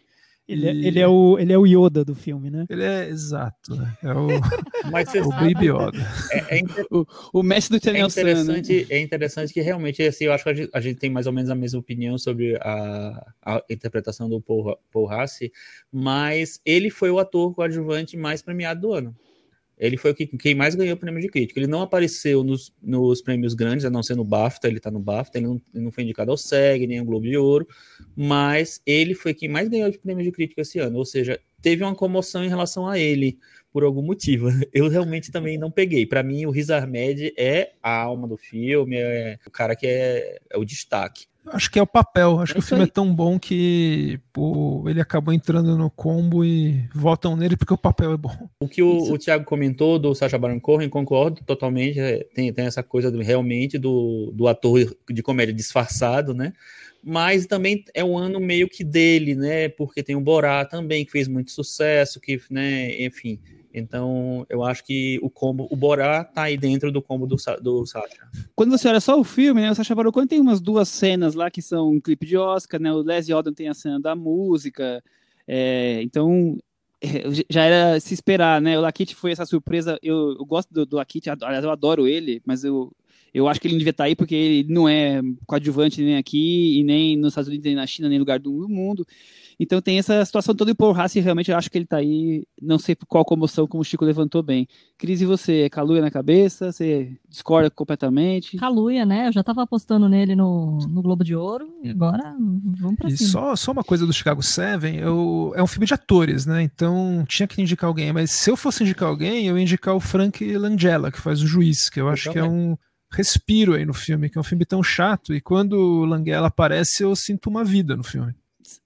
Ele, 0.48 0.66
é, 0.66 0.70
ele, 0.70 0.98
é 0.98 1.06
o, 1.06 1.38
ele 1.38 1.52
é 1.52 1.58
o 1.58 1.66
Yoda 1.66 2.02
do 2.02 2.14
filme, 2.14 2.50
né? 2.50 2.64
Ele 2.70 2.82
é 2.82 3.06
exato, 3.06 3.76
né? 3.76 3.94
É 4.02 4.10
o, 4.14 4.28
Mas 4.90 5.12
o 5.14 5.28
Baby 5.28 5.66
Yoda. 5.66 5.98
É, 6.32 6.56
é 6.56 6.58
inter... 6.58 6.86
o, 6.90 7.06
o 7.34 7.42
mestre 7.42 7.78
do 7.78 7.84
Daniel 7.84 8.06
é 8.06 8.08
interessante, 8.08 8.86
é 8.88 8.98
interessante 8.98 9.52
que 9.52 9.60
realmente, 9.60 10.02
assim, 10.02 10.24
eu 10.24 10.32
acho 10.32 10.44
que 10.44 10.50
a 10.50 10.54
gente, 10.54 10.70
a 10.72 10.80
gente, 10.80 10.98
tem 10.98 11.10
mais 11.10 11.26
ou 11.26 11.34
menos 11.34 11.50
a 11.50 11.54
mesma 11.54 11.78
opinião 11.78 12.16
sobre 12.16 12.56
a, 12.62 13.34
a 13.44 13.62
interpretação 13.68 14.26
do 14.26 14.40
Paul, 14.40 14.78
Paul 14.90 15.04
Rassi, 15.04 15.52
mas 15.92 16.62
ele 16.64 16.88
foi 16.88 17.10
o 17.10 17.18
ator 17.18 17.54
coadjuvante 17.54 18.16
mais 18.16 18.40
premiado 18.40 18.80
do 18.80 18.94
ano. 18.94 19.14
Ele 19.78 19.96
foi 19.96 20.14
quem 20.14 20.54
mais 20.54 20.74
ganhou 20.74 20.94
o 20.94 20.98
prêmio 20.98 21.20
de 21.20 21.28
crítica. 21.28 21.60
Ele 21.60 21.66
não 21.66 21.82
apareceu 21.82 22.42
nos, 22.42 22.72
nos 22.82 23.22
prêmios 23.22 23.54
grandes, 23.54 23.84
a 23.84 23.90
não 23.90 24.02
ser 24.02 24.16
no 24.16 24.24
BAFTA, 24.24 24.68
ele 24.68 24.78
está 24.78 24.90
no 24.90 24.98
BAFTA, 24.98 25.38
ele 25.38 25.46
não, 25.46 25.62
ele 25.74 25.84
não, 25.84 25.92
foi 25.92 26.04
indicado 26.04 26.30
ao 26.30 26.36
SEG, 26.36 26.86
nem 26.86 26.98
ao 26.98 27.04
Globo 27.04 27.26
de 27.26 27.36
Ouro, 27.36 27.66
mas 28.16 28.80
ele 28.84 29.14
foi 29.14 29.34
quem 29.34 29.48
mais 29.48 29.68
ganhou 29.68 29.90
de 29.90 29.98
prêmio 29.98 30.24
de 30.24 30.32
crítica 30.32 30.62
esse 30.62 30.78
ano, 30.78 30.98
ou 30.98 31.04
seja, 31.04 31.38
teve 31.62 31.84
uma 31.84 31.94
comoção 31.94 32.44
em 32.44 32.48
relação 32.48 32.86
a 32.88 32.98
ele, 32.98 33.38
por 33.72 33.84
algum 33.84 34.02
motivo. 34.02 34.48
Eu 34.72 34.88
realmente 34.88 35.30
também 35.30 35.58
não 35.58 35.70
peguei. 35.70 36.06
Para 36.06 36.22
mim, 36.22 36.46
o 36.46 36.50
Riz 36.50 36.70
Ahmed 36.70 37.32
é 37.36 37.72
a 37.82 38.02
alma 38.02 38.26
do 38.26 38.36
filme, 38.36 38.96
é 38.96 39.38
o 39.46 39.50
cara 39.50 39.76
que 39.76 39.86
é, 39.86 40.38
é 40.50 40.58
o 40.58 40.64
destaque. 40.64 41.26
Acho 41.52 41.70
que 41.70 41.78
é 41.78 41.82
o 41.82 41.86
papel. 41.86 42.40
Acho 42.40 42.52
é 42.52 42.54
que 42.54 42.60
o 42.60 42.62
filme 42.62 42.84
aí. 42.84 42.88
é 42.88 42.92
tão 42.92 43.14
bom 43.14 43.38
que 43.38 44.20
pô, 44.32 44.84
ele 44.88 45.00
acabou 45.00 45.32
entrando 45.32 45.76
no 45.76 45.90
combo 45.90 46.44
e 46.44 46.88
votam 46.94 47.36
nele 47.36 47.56
porque 47.56 47.74
o 47.74 47.78
papel 47.78 48.12
é 48.12 48.16
bom. 48.16 48.48
O 48.60 48.68
que 48.68 48.82
o, 48.82 49.12
o 49.12 49.18
Thiago 49.18 49.44
comentou 49.44 49.98
do 49.98 50.14
Sacha 50.14 50.38
Baron 50.38 50.60
Cohen, 50.60 50.88
concordo 50.88 51.42
totalmente. 51.44 51.98
É, 51.98 52.24
tem, 52.34 52.52
tem 52.52 52.66
essa 52.66 52.82
coisa 52.82 53.10
do, 53.10 53.20
realmente 53.20 53.78
do, 53.78 54.32
do 54.34 54.48
ator 54.48 54.96
de 55.10 55.22
comédia 55.22 55.54
disfarçado, 55.54 56.34
né? 56.34 56.52
Mas 57.02 57.46
também 57.46 57.84
é 57.94 58.04
um 58.04 58.18
ano 58.18 58.40
meio 58.40 58.68
que 58.68 58.82
dele, 58.82 59.34
né? 59.34 59.68
Porque 59.68 60.02
tem 60.02 60.16
o 60.16 60.20
Borá 60.20 60.64
também, 60.64 61.04
que 61.04 61.12
fez 61.12 61.28
muito 61.28 61.52
sucesso, 61.52 62.20
que, 62.20 62.40
né, 62.50 63.02
enfim 63.02 63.38
então, 63.78 64.44
eu 64.48 64.62
acho 64.62 64.84
que 64.84 65.18
o 65.22 65.30
combo, 65.30 65.66
o 65.70 65.76
Borá 65.76 66.24
tá 66.24 66.42
aí 66.42 66.56
dentro 66.56 66.92
do 66.92 67.00
combo 67.00 67.26
do, 67.26 67.36
do 67.62 67.86
Sacha. 67.86 68.28
Quando 68.54 68.70
você 68.70 68.88
olha 68.88 69.00
só 69.00 69.18
o 69.18 69.24
filme, 69.24 69.60
né, 69.60 69.70
o 69.70 69.74
Sacha 69.74 69.94
Baron 69.94 70.12
Cohen 70.12 70.26
tem 70.26 70.40
umas 70.40 70.60
duas 70.60 70.88
cenas 70.88 71.34
lá 71.34 71.50
que 71.50 71.62
são 71.62 71.92
um 71.92 72.00
clipe 72.00 72.26
de 72.26 72.36
Oscar, 72.36 72.80
né, 72.80 72.92
o 72.92 73.02
Leslie 73.02 73.34
Odom 73.34 73.52
tem 73.52 73.68
a 73.68 73.74
cena 73.74 74.00
da 74.00 74.14
música, 74.14 75.02
é, 75.46 76.02
então 76.02 76.58
é, 77.00 77.24
já 77.48 77.64
era 77.64 78.00
se 78.00 78.12
esperar, 78.12 78.60
né, 78.60 78.76
o 78.76 78.82
Lakit 78.82 79.14
foi 79.14 79.32
essa 79.32 79.46
surpresa, 79.46 79.98
eu, 80.02 80.36
eu 80.38 80.44
gosto 80.44 80.72
do, 80.72 80.84
do 80.84 80.96
Lakit, 80.96 81.30
aliás, 81.30 81.64
eu 81.64 81.70
adoro 81.70 82.06
ele, 82.06 82.42
mas 82.44 82.64
eu, 82.64 82.92
Eu 83.32 83.46
acho 83.46 83.60
que 83.60 83.66
ele 83.66 83.74
não 83.74 83.78
devia 83.78 83.90
estar 83.90 84.04
tá 84.04 84.08
aí 84.08 84.16
porque 84.16 84.34
ele 84.34 84.72
não 84.72 84.88
é 84.88 85.20
coadjuvante 85.46 86.02
nem 86.02 86.16
aqui, 86.16 86.80
e 86.80 86.84
nem 86.84 87.16
nos 87.16 87.32
Estados 87.32 87.48
Unidos, 87.48 87.64
nem 87.64 87.74
na 87.74 87.86
China, 87.86 88.08
nem 88.08 88.16
em 88.16 88.20
lugar 88.20 88.38
do 88.38 88.68
mundo. 88.68 89.06
Então 89.60 89.80
tem 89.80 89.98
essa 89.98 90.24
situação 90.24 90.54
toda 90.54 90.70
e 90.70 90.72
o 90.72 90.76
Paul 90.76 90.92
realmente 90.92 91.50
eu 91.50 91.56
acho 91.56 91.68
que 91.70 91.76
ele 91.76 91.86
tá 91.86 91.96
aí, 91.96 92.44
não 92.62 92.78
sei 92.78 92.94
por 92.94 93.06
qual 93.06 93.24
comoção, 93.24 93.66
como 93.66 93.80
o 93.80 93.84
Chico 93.84 94.04
levantou 94.04 94.40
bem. 94.42 94.68
Cris, 94.96 95.20
e 95.20 95.26
você? 95.26 95.62
É 95.62 95.68
Caluia 95.68 96.00
na 96.00 96.10
cabeça? 96.10 96.70
Você 96.70 97.16
discorda 97.28 97.68
completamente? 97.68 98.56
Caluia, 98.56 99.04
né? 99.04 99.28
Eu 99.28 99.32
já 99.32 99.42
tava 99.42 99.62
apostando 99.62 100.08
nele 100.08 100.36
no, 100.36 100.78
no 100.88 101.02
Globo 101.02 101.24
de 101.24 101.34
Ouro 101.34 101.68
e 101.82 101.90
agora 101.90 102.36
vamos 102.78 102.96
pra 102.96 103.08
e 103.08 103.16
cima. 103.16 103.30
Só, 103.30 103.56
só 103.56 103.72
uma 103.72 103.82
coisa 103.82 104.06
do 104.06 104.12
Chicago 104.12 104.42
Seven, 104.42 104.96
eu, 104.96 105.52
é 105.56 105.62
um 105.62 105.66
filme 105.66 105.86
de 105.86 105.94
atores, 105.94 106.46
né? 106.46 106.62
Então 106.62 107.24
tinha 107.28 107.48
que 107.48 107.60
indicar 107.60 107.88
alguém, 107.88 108.12
mas 108.12 108.30
se 108.30 108.50
eu 108.50 108.56
fosse 108.56 108.84
indicar 108.84 109.08
alguém, 109.08 109.46
eu 109.46 109.56
ia 109.56 109.62
indicar 109.62 109.94
o 109.94 110.00
Frank 110.00 110.56
Langella, 110.56 111.10
que 111.10 111.20
faz 111.20 111.42
o 111.42 111.46
juiz, 111.46 111.90
que 111.90 112.00
eu, 112.00 112.08
acho 112.08 112.30
que 112.30 112.38
é 112.38 112.44
um 112.44 112.76
respiro 113.10 113.74
aí 113.74 113.84
no 113.84 113.94
filme, 113.94 114.28
que 114.28 114.38
é 114.38 114.40
um 114.40 114.44
filme 114.44 114.64
tão 114.64 114.82
chato, 114.82 115.34
e 115.34 115.40
quando 115.40 115.72
o 115.72 116.04
Langella 116.04 116.48
aparece, 116.48 117.02
eu 117.02 117.14
sinto 117.16 117.48
uma 117.48 117.64
vida 117.64 117.96
no 117.96 118.04
filme. 118.04 118.34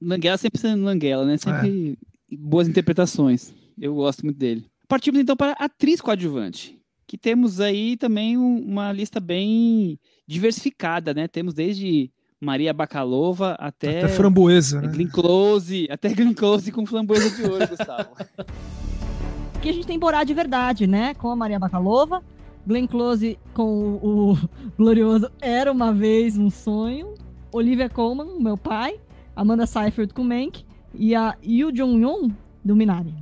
Languela 0.01 0.37
sempre 0.37 0.61
sendo 0.61 0.85
Languela, 0.85 1.25
né? 1.25 1.37
Sempre 1.37 1.99
é. 2.33 2.37
boas 2.37 2.69
interpretações. 2.69 3.53
Eu 3.79 3.95
gosto 3.95 4.25
muito 4.25 4.39
dele. 4.39 4.65
Partimos 4.89 5.21
então 5.21 5.37
para 5.37 5.53
atriz 5.53 6.01
coadjuvante, 6.01 6.79
que 7.07 7.17
temos 7.17 7.61
aí 7.61 7.97
também 7.97 8.37
uma 8.37 8.93
lista 8.93 9.19
bem 9.21 9.99
diversificada, 10.27 11.15
né? 11.15 11.27
Temos 11.27 11.55
desde 11.55 12.11
Maria 12.41 12.73
Bakalova 12.73 13.53
até, 13.53 14.01
até 14.01 14.09
framboesa, 14.09 14.81
né? 14.81 14.89
Glenn 14.89 15.09
Close, 15.09 15.87
até 15.91 16.13
Glenn 16.13 16.35
Close 16.35 16.73
com 16.73 16.85
framboesa 16.85 17.31
de 17.31 17.43
ouro, 17.43 17.69
Gustavo. 17.69 18.11
Aqui 19.57 19.69
a 19.69 19.73
gente 19.73 19.87
tem 19.87 19.99
Borá 19.99 20.25
de 20.25 20.35
verdade, 20.35 20.89
né? 20.89 21.15
Com 21.15 21.31
a 21.31 21.37
Maria 21.37 21.59
Bakalova, 21.59 22.21
Glenn 22.67 22.89
Close 22.89 23.39
com 23.55 23.99
o, 24.03 24.33
o 24.33 24.39
glorioso 24.77 25.31
Era 25.41 25.71
uma 25.71 25.93
vez 25.93 26.37
um 26.37 26.51
sonho, 26.51 27.15
Olivia 27.53 27.89
Colman, 27.89 28.41
meu 28.41 28.57
pai, 28.57 28.99
Amanda 29.35 29.67
Seyfried 29.67 30.13
com 30.13 30.25
Mank 30.25 30.65
e 30.95 31.15
a 31.15 31.37
Yu 31.43 31.73
Jong-yoon 31.73 32.31
do 32.65 32.77
Minari. 32.77 33.15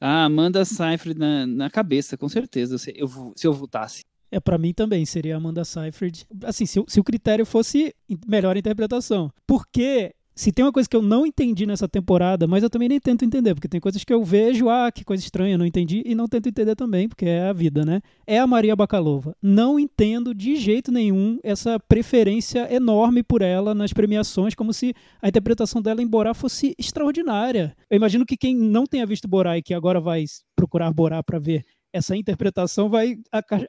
A 0.00 0.24
Amanda 0.24 0.64
Seyfried 0.64 1.18
na, 1.18 1.46
na 1.46 1.70
cabeça, 1.70 2.16
com 2.16 2.28
certeza, 2.28 2.78
se 2.78 2.92
eu, 2.96 3.32
se 3.34 3.46
eu 3.46 3.52
votasse. 3.52 4.04
É, 4.30 4.40
para 4.40 4.58
mim 4.58 4.74
também 4.74 5.06
seria 5.06 5.36
Amanda 5.36 5.64
Seyfried. 5.64 6.26
Assim, 6.44 6.66
se, 6.66 6.82
se 6.86 7.00
o 7.00 7.04
critério 7.04 7.46
fosse 7.46 7.94
melhor 8.26 8.56
interpretação. 8.56 9.30
Porque 9.46 10.14
se 10.36 10.52
tem 10.52 10.62
uma 10.62 10.70
coisa 10.70 10.86
que 10.86 10.94
eu 10.94 11.00
não 11.00 11.24
entendi 11.26 11.64
nessa 11.64 11.88
temporada, 11.88 12.46
mas 12.46 12.62
eu 12.62 12.68
também 12.68 12.90
nem 12.90 13.00
tento 13.00 13.24
entender, 13.24 13.54
porque 13.54 13.66
tem 13.66 13.80
coisas 13.80 14.04
que 14.04 14.12
eu 14.12 14.22
vejo, 14.22 14.68
ah, 14.68 14.92
que 14.92 15.02
coisa 15.02 15.24
estranha, 15.24 15.56
não 15.56 15.64
entendi, 15.64 16.02
e 16.04 16.14
não 16.14 16.28
tento 16.28 16.46
entender 16.46 16.76
também, 16.76 17.08
porque 17.08 17.24
é 17.24 17.48
a 17.48 17.54
vida, 17.54 17.86
né? 17.86 18.02
É 18.26 18.38
a 18.38 18.46
Maria 18.46 18.76
Bakalova. 18.76 19.34
Não 19.42 19.80
entendo 19.80 20.34
de 20.34 20.56
jeito 20.56 20.92
nenhum 20.92 21.38
essa 21.42 21.80
preferência 21.80 22.72
enorme 22.72 23.22
por 23.22 23.40
ela 23.40 23.74
nas 23.74 23.94
premiações, 23.94 24.54
como 24.54 24.74
se 24.74 24.94
a 25.22 25.28
interpretação 25.28 25.80
dela 25.80 26.02
em 26.02 26.06
Borá 26.06 26.34
fosse 26.34 26.74
extraordinária. 26.78 27.74
Eu 27.88 27.96
imagino 27.96 28.26
que 28.26 28.36
quem 28.36 28.54
não 28.54 28.84
tenha 28.84 29.06
visto 29.06 29.26
Borá 29.26 29.56
e 29.56 29.62
que 29.62 29.72
agora 29.72 30.00
vai 30.00 30.24
procurar 30.54 30.92
Borá 30.92 31.22
para 31.22 31.38
ver 31.38 31.64
essa 31.96 32.14
interpretação 32.14 32.90
vai 32.90 33.16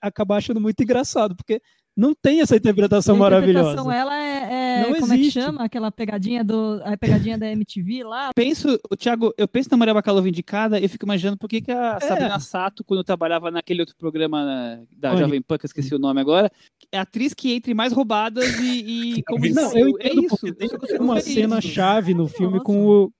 acabar 0.01 0.37
achando 0.37 0.59
muito 0.59 0.81
engraçado, 0.83 1.33
porque 1.33 1.61
não 1.97 2.13
tem 2.13 2.41
essa 2.41 2.55
interpretação 2.55 3.15
a 3.15 3.17
maravilhosa. 3.17 3.71
interpretação 3.71 3.91
ela 3.91 4.15
é, 4.15 4.53
é 4.53 4.81
não 4.83 4.99
como 4.99 5.13
existe. 5.13 5.39
é 5.39 5.41
que 5.41 5.47
chama 5.47 5.63
aquela 5.65 5.91
pegadinha 5.91 6.43
do 6.43 6.79
a 6.85 6.95
pegadinha 6.95 7.39
da 7.39 7.51
MTV 7.51 8.03
lá? 8.03 8.29
Penso, 8.35 8.79
o 8.91 8.95
Thiago, 8.95 9.33
eu 9.35 9.47
penso 9.47 9.69
na 9.71 9.77
Maria 9.77 9.95
Bacalova 9.95 10.29
indicada, 10.29 10.79
eu 10.79 10.87
fico 10.87 11.05
imaginando 11.05 11.37
por 11.37 11.49
que, 11.49 11.59
que 11.59 11.71
a 11.71 11.97
é. 11.99 12.05
Sabrina 12.05 12.39
Sato, 12.39 12.83
quando 12.83 13.03
trabalhava 13.03 13.49
naquele 13.49 13.81
outro 13.81 13.95
programa 13.97 14.45
né, 14.45 14.83
da? 14.95 15.15
Jovem 15.15 15.41
Pan, 15.41 15.57
que 15.57 15.65
eu 15.65 15.67
esqueci 15.67 15.95
o 15.95 15.99
nome 15.99 16.21
agora, 16.21 16.51
é 16.91 16.99
a 16.99 17.01
atriz 17.01 17.33
que 17.33 17.51
entre 17.51 17.73
mais 17.73 17.91
roubadas 17.91 18.59
e, 18.59 19.15
e 19.17 19.23
como 19.25 19.49
não, 19.49 19.75
eu 19.75 19.97
é 19.99 20.13
isso. 20.13 20.53
Tem 20.53 20.99
uma 20.99 21.19
cena 21.19 21.59
chave 21.59 22.13
no 22.13 22.27
filme 22.27 22.59
com 22.59 22.85
o 22.85 23.11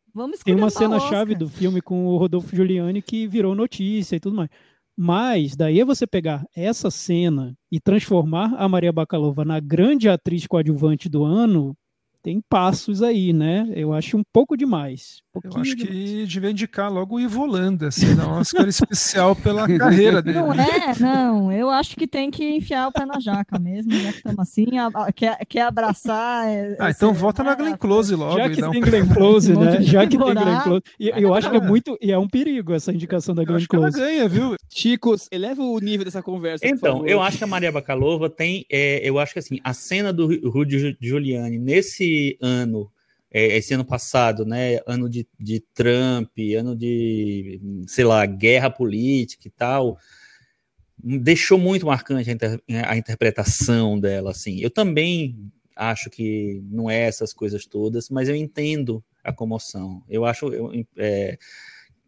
tem 0.43 0.55
uma 0.55 0.69
cena 0.69 0.99
chave 0.99 1.35
do 1.35 1.47
filme 1.47 1.79
com 1.81 2.07
o 2.07 2.17
Rodolfo 2.17 2.55
Giuliani 2.55 3.01
que 3.01 3.27
virou 3.27 3.53
notícia 3.53 4.15
e 4.15 4.19
tudo 4.19 4.35
mais. 4.35 4.49
Mas 4.99 5.55
daí 5.55 5.79
é 5.79 5.85
você 5.85 6.07
pegar 6.07 6.43
essa 6.55 6.89
cena 6.89 7.55
e 7.71 7.79
transformar 7.79 8.55
a 8.55 8.67
Maria 8.67 8.91
Bakalova 8.91 9.45
na 9.45 9.59
grande 9.59 10.09
atriz 10.09 10.47
coadjuvante 10.47 11.07
do 11.07 11.23
ano, 11.23 11.77
tem 12.23 12.41
passos 12.49 13.03
aí, 13.03 13.31
né? 13.31 13.71
Eu 13.75 13.93
acho 13.93 14.17
um 14.17 14.23
pouco 14.33 14.57
demais. 14.57 15.21
Um 15.45 15.49
eu 15.49 15.61
acho 15.61 15.75
demais. 15.75 15.99
que 15.99 16.25
devia 16.25 16.51
indicar 16.51 16.91
logo 16.91 17.15
o 17.15 17.19
Ivo 17.19 17.43
Holanda, 17.43 17.87
assim, 17.87 18.15
dar 18.15 18.27
um 18.27 18.39
Oscar 18.39 18.67
especial 18.67 19.35
pela 19.35 19.67
carreira 19.77 20.21
dele. 20.21 20.39
Não 20.39 20.53
é, 20.53 20.99
não. 20.99 21.51
Eu 21.51 21.69
acho 21.69 21.95
que 21.95 22.07
tem 22.07 22.29
que 22.31 22.47
enfiar 22.47 22.87
o 22.87 22.91
pé 22.91 23.05
na 23.05 23.19
jaca 23.19 23.59
mesmo, 23.59 23.91
já 23.91 24.11
que 24.11 24.17
estamos 24.17 24.39
assim, 24.39 24.77
a, 24.77 24.87
a, 24.87 25.11
quer, 25.11 25.37
quer 25.45 25.61
abraçar. 25.61 26.47
É, 26.47 26.75
ah, 26.79 26.89
então 26.89 27.13
vota 27.13 27.43
na 27.43 27.55
Glenn 27.55 27.77
Close 27.77 28.13
logo. 28.15 28.37
Já 28.37 28.49
que 28.49 28.55
tem 28.55 28.81
um... 28.81 28.85
Glenn 28.85 29.07
Close, 29.07 29.55
né? 29.55 29.81
Já 29.81 30.07
que 30.07 30.17
tem 30.17 30.33
Glenn 30.33 30.61
Close. 30.63 30.83
E, 30.99 31.09
eu 31.15 31.33
acho 31.33 31.49
que 31.49 31.57
é 31.57 31.61
muito, 31.61 31.97
e 32.01 32.11
é 32.11 32.17
um 32.17 32.27
perigo 32.27 32.73
essa 32.73 32.91
indicação 32.91 33.33
da 33.33 33.43
Glenn 33.43 33.65
Close. 33.67 33.99
ela 33.99 34.07
ganha, 34.07 34.27
viu? 34.27 34.55
Chicos, 34.69 35.27
eleva 35.31 35.61
o 35.61 35.79
nível 35.79 36.05
dessa 36.05 36.21
conversa. 36.21 36.67
Então, 36.67 37.05
eu 37.05 37.21
acho 37.21 37.37
que 37.37 37.43
a 37.43 37.47
Maria 37.47 37.71
Bakalova 37.71 38.29
tem, 38.29 38.65
é, 38.71 39.07
eu 39.07 39.19
acho 39.19 39.33
que 39.33 39.39
assim, 39.39 39.59
a 39.63 39.73
cena 39.73 40.11
do 40.11 40.27
Rudy 40.49 40.97
Giuliani 41.01 41.57
nesse 41.57 42.37
ano, 42.41 42.89
é, 43.31 43.57
esse 43.57 43.73
ano 43.73 43.85
passado, 43.85 44.45
né, 44.45 44.79
ano 44.87 45.09
de, 45.09 45.27
de 45.39 45.59
Trump, 45.73 46.31
ano 46.57 46.75
de, 46.75 47.59
sei 47.87 48.05
lá, 48.05 48.25
guerra 48.25 48.69
política 48.69 49.47
e 49.47 49.51
tal, 49.51 49.97
deixou 50.97 51.57
muito 51.57 51.85
marcante 51.85 52.29
a, 52.29 52.33
inter, 52.33 52.61
a 52.87 52.97
interpretação 52.97 53.99
dela, 53.99 54.31
assim. 54.31 54.59
Eu 54.59 54.69
também 54.69 55.51
acho 55.75 56.09
que 56.09 56.61
não 56.71 56.89
é 56.89 57.01
essas 57.01 57.33
coisas 57.33 57.65
todas, 57.65 58.09
mas 58.09 58.27
eu 58.29 58.35
entendo 58.35 59.03
a 59.23 59.31
comoção. 59.31 60.03
Eu 60.09 60.25
acho, 60.25 60.47
eu, 60.47 60.71
é, 60.97 61.37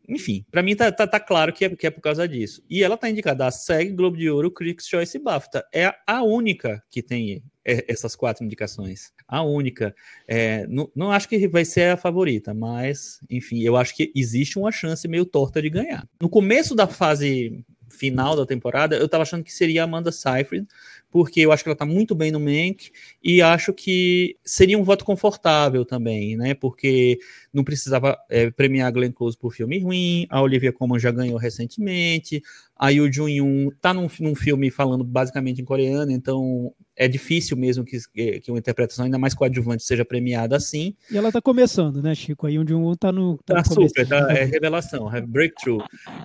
enfim, 0.10 0.43
para 0.51 0.64
mim 0.64 0.76
tá, 0.76 0.91
tá, 0.91 1.05
tá, 1.05 1.20
claro 1.20 1.53
que 1.53 1.66
é, 1.66 1.76
que 1.76 1.88
é 1.88 1.91
por 1.91 2.01
causa 2.01 2.28
disso. 2.28 2.64
E 2.70 2.84
ela 2.84 2.97
tá 2.97 3.10
indicada 3.10 3.45
a 3.45 3.51
SEG, 3.51 3.91
Globo 3.93 4.18
de 4.18 4.30
Ouro, 4.30 4.51
Critics' 4.51 4.88
Choice 4.88 5.18
e 5.18 5.22
BAFTA. 5.22 5.64
É 5.74 5.93
a 6.07 6.24
única 6.24 6.84
que 6.89 7.01
tem 7.01 7.43
essas 7.64 8.16
quatro 8.16 8.43
indicações. 8.43 9.14
A 9.28 9.43
única. 9.43 9.95
É, 10.28 10.66
não, 10.68 10.89
não 10.95 11.12
acho 11.12 11.30
que 11.30 11.47
vai 11.47 11.64
ser 11.64 11.91
a 11.91 11.97
favorita, 11.97 12.53
mas, 12.53 13.20
enfim, 13.30 13.62
eu 13.62 13.78
acho 13.78 13.95
que 13.95 14.12
existe 14.16 14.57
uma 14.57 14.72
chance 14.72 15.07
meio 15.07 15.26
torta 15.26 15.62
de 15.62 15.70
ganhar. 15.70 16.07
No 16.20 16.30
começo 16.30 16.74
da 16.74 16.88
fase 16.88 17.64
final 17.89 18.36
da 18.36 18.45
temporada, 18.45 18.95
eu 18.95 19.10
tava 19.10 19.24
achando 19.24 19.43
que 19.43 19.53
seria 19.53 19.82
a 19.82 19.86
Amanda 19.86 20.12
Seyfried, 20.12 20.68
porque 21.12 21.41
eu 21.41 21.51
acho 21.51 21.64
que 21.64 21.70
ela 21.70 21.76
tá 21.76 21.86
muito 21.86 22.14
bem 22.14 22.32
no 22.32 22.39
Mank 22.39 22.91
e 23.24 23.41
acho 23.41 23.74
que 23.74 24.38
seria 24.43 24.78
um 24.78 24.84
voto 24.84 25.03
confortável 25.03 25.84
também, 25.84 26.38
né? 26.38 26.53
Porque 26.53 27.20
não 27.53 27.64
precisava 27.64 28.18
é, 28.30 28.51
premiar 28.51 28.88
a 28.88 28.91
Glenn 28.91 29.12
Close 29.12 29.38
por 29.38 29.53
filme 29.53 29.80
ruim, 29.80 30.28
a 30.30 30.41
Olivia 30.41 30.72
Colman 30.72 30.99
já 30.99 31.12
ganhou 31.12 31.38
recentemente, 31.38 32.41
a 32.76 32.89
Yoo 32.89 33.12
Jun-yoon 33.12 33.72
tá 33.82 33.93
num, 33.93 34.07
num 34.20 34.36
filme 34.36 34.70
falando 34.70 35.03
basicamente 35.03 35.62
em 35.62 35.66
coreano, 35.66 36.12
então 36.12 36.74
é 36.99 37.07
difícil 37.07 37.55
mesmo 37.55 37.86
que, 37.86 37.97
que 38.41 38.51
uma 38.51 38.60
interpretação 38.60 39.05
ainda 39.05 39.18
mais 39.18 39.34
coadjuvante 39.34 39.84
seja 39.84 40.03
premiada 40.03 40.57
assim. 40.57 40.93
E 41.10 41.18
ela 41.18 41.32
tá 41.32 41.41
começando, 41.41 42.03
né, 42.03 42.14
Chico? 42.14 42.45
Aí 42.45 42.60
onde 42.60 42.74
um 42.74 42.93
tá 42.93 43.10
no. 43.10 43.38
Tá, 43.45 43.55
tá 43.55 43.64
super, 43.64 44.05
tá, 44.05 44.28
é 44.32 44.43
revelação, 44.43 45.14
é 45.14 45.22
breakthrough. 45.22 45.82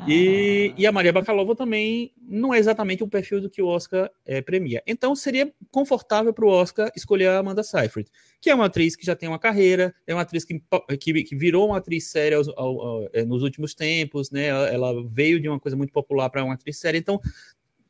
E, 0.09 0.75
e 0.77 0.85
a 0.85 0.91
Maria 0.91 1.13
Bakalova 1.13 1.55
também 1.55 2.13
não 2.21 2.53
é 2.53 2.59
exatamente 2.59 3.05
o 3.05 3.09
perfil 3.09 3.41
do 3.41 3.49
que 3.49 3.63
o 3.63 3.69
Oscar 3.69 4.11
é, 4.27 4.43
premia. 4.43 4.74
Então 4.87 5.15
seria 5.15 5.53
confortável 5.71 6.33
para 6.33 6.45
o 6.45 6.49
Oscar 6.49 6.91
escolher 6.97 7.29
a 7.29 7.39
Amanda 7.39 7.63
Seyfried, 7.63 8.11
que 8.41 8.51
é 8.51 8.55
uma 8.55 8.67
atriz 8.67 8.97
que 8.97 9.05
já 9.05 9.15
tem 9.15 9.29
uma 9.29 9.39
carreira, 9.39 9.95
é 10.07 10.15
uma 10.15 10.23
atriz 10.23 10.45
que, 10.45 10.63
que, 11.01 11.25
que 11.25 11.37
virou 11.37 11.69
uma 11.69 11.79
atriz 11.79 12.11
séria 12.11 12.39
ao, 12.39 12.59
ao, 12.59 13.11
é, 13.13 13.25
nos 13.25 13.43
últimos 13.43 13.75
tempos, 13.75 14.31
né? 14.31 14.47
Ela, 14.47 14.69
ela 14.69 15.09
veio 15.09 15.41
de 15.41 15.49
uma 15.49 15.61
coisa 15.61 15.77
muito 15.77 15.93
popular 15.93 16.31
para 16.31 16.45
uma 16.45 16.55
atriz 16.55 16.79
séria, 16.79 16.99
então 16.99 17.21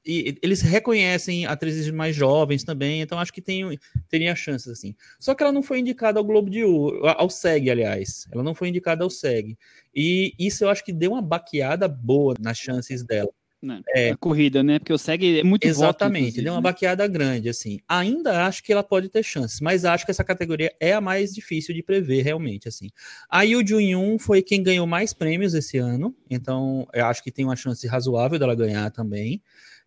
e 0.07 0.37
eles 0.43 0.61
reconhecem 0.61 1.47
atrizes 1.47 1.91
mais 1.91 2.15
jovens 2.15 2.63
também, 2.63 3.01
então 3.01 3.19
acho 3.19 3.33
que 3.33 3.41
tem, 3.41 3.79
teria 4.09 4.37
chances 4.37 4.69
assim. 4.69 4.95
Só 5.19 5.35
que 5.35 5.43
ela 5.43 5.53
não 5.53 5.63
foi 5.63 5.79
indicada 5.79 6.19
ao 6.19 6.25
Globo 6.25 6.51
de 6.51 6.63
Ouro, 6.63 7.07
ao 7.07 7.31
SEG, 7.31 7.71
aliás. 7.71 8.27
Ela 8.31 8.43
não 8.43 8.55
foi 8.55 8.69
indicada 8.69 9.03
ao 9.03 9.09
SEG. 9.09 9.57
E 9.95 10.35
isso 10.39 10.65
eu 10.65 10.69
acho 10.69 10.85
que 10.85 10.93
deu 10.93 11.13
uma 11.13 11.23
baqueada 11.23 11.89
boa 11.89 12.35
nas 12.39 12.59
chances 12.59 13.03
dela. 13.03 13.31
Né? 13.65 13.81
É, 13.95 14.11
a 14.11 14.17
corrida, 14.17 14.63
né? 14.63 14.79
Porque 14.79 14.93
o 14.93 14.99
SEG 14.99 15.41
é 15.41 15.43
muito 15.43 15.67
Exatamente, 15.67 16.33
voto, 16.33 16.45
deu 16.45 16.53
uma 16.53 16.61
né? 16.61 16.63
baqueada 16.63 17.07
grande, 17.07 17.49
assim. 17.49 17.79
Ainda 17.89 18.47
acho 18.47 18.63
que 18.63 18.73
ela 18.73 18.83
pode 18.83 19.09
ter 19.09 19.23
chances, 19.23 19.61
mas 19.61 19.85
acho 19.85 20.05
que 20.05 20.11
essa 20.11 20.23
categoria 20.23 20.73
é 20.79 20.93
a 20.93 21.01
mais 21.01 21.35
difícil 21.35 21.75
de 21.75 21.83
prever, 21.83 22.23
realmente, 22.23 22.69
assim. 22.69 22.91
A 23.29 23.43
Yu 23.43 23.67
Jun 23.67 24.19
foi 24.19 24.43
quem 24.43 24.63
ganhou 24.63 24.87
mais 24.87 25.13
prêmios 25.13 25.55
esse 25.55 25.79
ano, 25.79 26.15
então 26.29 26.87
eu 26.93 27.07
acho 27.07 27.23
que 27.23 27.33
tem 27.33 27.45
uma 27.45 27.57
chance 27.57 27.87
razoável 27.87 28.39
dela 28.39 28.55
ganhar 28.55 28.91
também. 28.91 29.43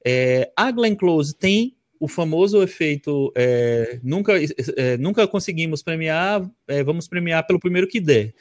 É, 0.06 0.52
a 0.56 0.72
Glenn 0.72 0.96
Close 0.96 1.36
tem 1.36 1.76
o 2.00 2.08
famoso 2.08 2.62
efeito 2.62 3.32
é, 3.36 4.00
nunca, 4.04 4.34
é, 4.76 4.98
nunca 4.98 5.28
conseguimos 5.28 5.82
premiar, 5.82 6.50
é, 6.68 6.84
vamos 6.84 7.08
premiar 7.08 7.46
pelo 7.46 7.60
primeiro 7.60 7.88
que 7.88 8.00
der. 8.00 8.34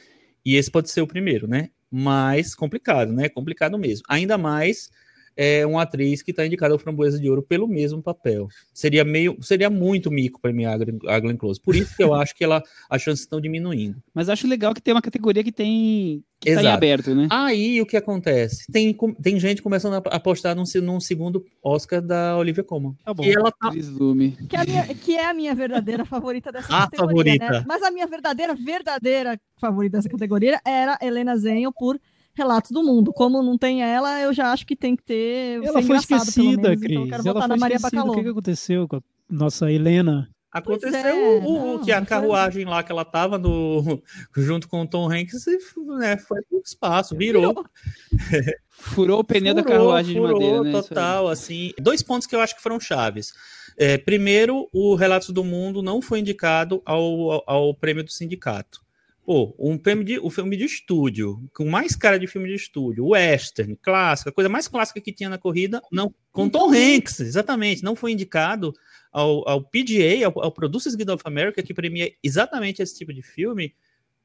E 0.44 0.56
esse 0.56 0.70
pode 0.70 0.90
ser 0.90 1.00
o 1.00 1.06
primeiro, 1.06 1.48
né? 1.48 1.70
Mas 1.90 2.54
complicado, 2.54 3.12
né? 3.12 3.28
Complicado 3.28 3.78
mesmo. 3.78 4.04
Ainda 4.08 4.36
mais 4.36 4.90
é 5.36 5.66
uma 5.66 5.82
atriz 5.82 6.22
que 6.22 6.30
está 6.30 6.46
indicada 6.46 6.72
ao 6.72 6.78
Framboesa 6.78 7.20
de 7.20 7.28
Ouro 7.28 7.42
pelo 7.42 7.68
mesmo 7.68 8.02
papel. 8.02 8.48
Seria 8.72 9.04
meio, 9.04 9.36
seria 9.42 9.68
muito 9.68 10.10
mico 10.10 10.40
para 10.40 10.52
mim 10.52 10.64
a 10.64 11.20
Glenn 11.20 11.36
Close. 11.36 11.60
Por 11.60 11.76
isso 11.76 11.94
que 11.94 12.02
eu 12.02 12.14
acho 12.14 12.34
que 12.34 12.42
ela, 12.42 12.62
as 12.88 13.02
chances 13.02 13.20
estão 13.20 13.40
diminuindo. 13.40 14.02
Mas 14.14 14.28
acho 14.28 14.46
legal 14.46 14.72
que 14.72 14.80
tem 14.80 14.94
uma 14.94 15.02
categoria 15.02 15.44
que 15.44 15.52
tem 15.52 16.24
que 16.38 16.52
tá 16.52 16.60
Exato. 16.60 16.66
tá 16.66 16.74
aberto, 16.74 17.14
né? 17.14 17.28
Aí 17.30 17.80
o 17.80 17.86
que 17.86 17.96
acontece? 17.96 18.70
Tem, 18.70 18.94
tem 19.22 19.40
gente 19.40 19.62
começando 19.62 19.94
a 19.94 20.16
apostar 20.16 20.54
num, 20.54 20.64
num 20.82 21.00
segundo 21.00 21.44
Oscar 21.62 22.02
da 22.02 22.36
Olivia 22.36 22.62
Colman. 22.62 22.94
Tá 23.04 23.14
bom. 23.14 23.24
E 23.24 23.32
ela 23.32 23.50
tá... 23.50 23.70
Que, 23.70 24.56
é 24.56 24.60
a 24.60 24.64
minha, 24.64 24.94
que 24.94 25.16
é 25.16 25.26
a 25.26 25.34
minha 25.34 25.54
verdadeira 25.54 26.04
favorita 26.06 26.52
dessa 26.52 26.66
a 26.66 26.82
categoria. 26.82 27.32
Né? 27.32 27.38
Favorita. 27.38 27.60
Né? 27.60 27.64
Mas 27.66 27.82
a 27.82 27.90
minha 27.90 28.06
verdadeira, 28.06 28.54
verdadeira 28.54 29.40
favorita 29.58 29.96
dessa 29.96 30.08
categoria 30.08 30.60
era 30.64 30.98
Helena 31.00 31.36
Zenho 31.36 31.72
por 31.72 31.98
Relatos 32.36 32.70
do 32.70 32.82
Mundo. 32.82 33.12
Como 33.12 33.42
não 33.42 33.56
tem 33.56 33.82
ela, 33.82 34.20
eu 34.20 34.32
já 34.32 34.52
acho 34.52 34.66
que 34.66 34.76
tem 34.76 34.94
que 34.94 35.02
ter. 35.02 35.64
Ela 35.64 35.82
foi 35.82 35.96
esquecida, 35.96 36.68
menos, 36.68 36.80
Cris. 36.80 36.92
Então 36.92 37.04
eu 37.04 37.10
quero 37.10 37.28
ela 37.28 37.48
na 37.48 37.56
Maria 37.56 37.78
Bacalhau. 37.78 38.10
O 38.10 38.14
que, 38.14 38.22
que 38.22 38.28
aconteceu 38.28 38.86
com 38.86 38.96
a 38.96 39.00
nossa 39.30 39.72
Helena? 39.72 40.28
Aconteceu 40.52 40.98
é, 40.98 41.38
o, 41.44 41.76
não, 41.76 41.84
que 41.84 41.92
a 41.92 42.04
carruagem 42.04 42.64
foi... 42.64 42.72
lá 42.72 42.82
que 42.82 42.90
ela 42.90 43.04
tava 43.04 43.36
no, 43.36 44.02
junto 44.36 44.68
com 44.68 44.82
o 44.82 44.86
Tom 44.86 45.10
Hanks 45.10 45.46
e 45.46 45.58
né, 45.98 46.16
foi 46.16 46.40
pro 46.42 46.62
espaço, 46.64 47.16
virou. 47.16 47.48
virou. 47.48 47.66
Furou 48.78 49.20
o 49.20 49.24
pneu 49.24 49.54
furou, 49.54 49.64
da 49.64 49.70
carruagem 49.70 50.16
furou, 50.16 50.38
de 50.38 50.44
madeira, 50.44 50.62
né? 50.62 50.72
Total, 50.72 51.28
assim. 51.28 51.72
Dois 51.80 52.02
pontos 52.02 52.26
que 52.26 52.36
eu 52.36 52.40
acho 52.40 52.54
que 52.54 52.62
foram 52.62 52.78
chaves. 52.78 53.32
É, 53.78 53.96
primeiro, 53.96 54.68
o 54.72 54.94
Relatos 54.94 55.30
do 55.30 55.42
Mundo 55.42 55.82
não 55.82 56.02
foi 56.02 56.20
indicado 56.20 56.82
ao, 56.84 57.30
ao, 57.32 57.44
ao 57.46 57.74
prêmio 57.74 58.04
do 58.04 58.12
sindicato. 58.12 58.85
Pô, 59.26 59.56
um 59.58 59.76
filme 59.76 60.04
de, 60.04 60.20
o 60.20 60.30
filme 60.30 60.56
de 60.56 60.64
estúdio, 60.64 61.50
com 61.52 61.68
mais 61.68 61.96
cara 61.96 62.16
de 62.16 62.28
filme 62.28 62.46
de 62.46 62.54
estúdio, 62.54 63.08
western, 63.08 63.74
clássica, 63.74 64.30
a 64.30 64.32
coisa 64.32 64.48
mais 64.48 64.68
clássica 64.68 65.00
que 65.00 65.12
tinha 65.12 65.28
na 65.28 65.36
corrida, 65.36 65.82
não, 65.90 66.14
com 66.30 66.48
Tom 66.48 66.72
Hanks, 66.72 67.18
exatamente, 67.18 67.82
não 67.82 67.96
foi 67.96 68.12
indicado 68.12 68.72
ao, 69.10 69.46
ao 69.48 69.60
PGA, 69.60 70.24
ao, 70.26 70.44
ao 70.44 70.52
Producers 70.52 70.94
Guild 70.94 71.10
of 71.10 71.24
America, 71.26 71.60
que 71.60 71.74
premia 71.74 72.12
exatamente 72.22 72.80
esse 72.80 72.96
tipo 72.96 73.12
de 73.12 73.20
filme, 73.20 73.74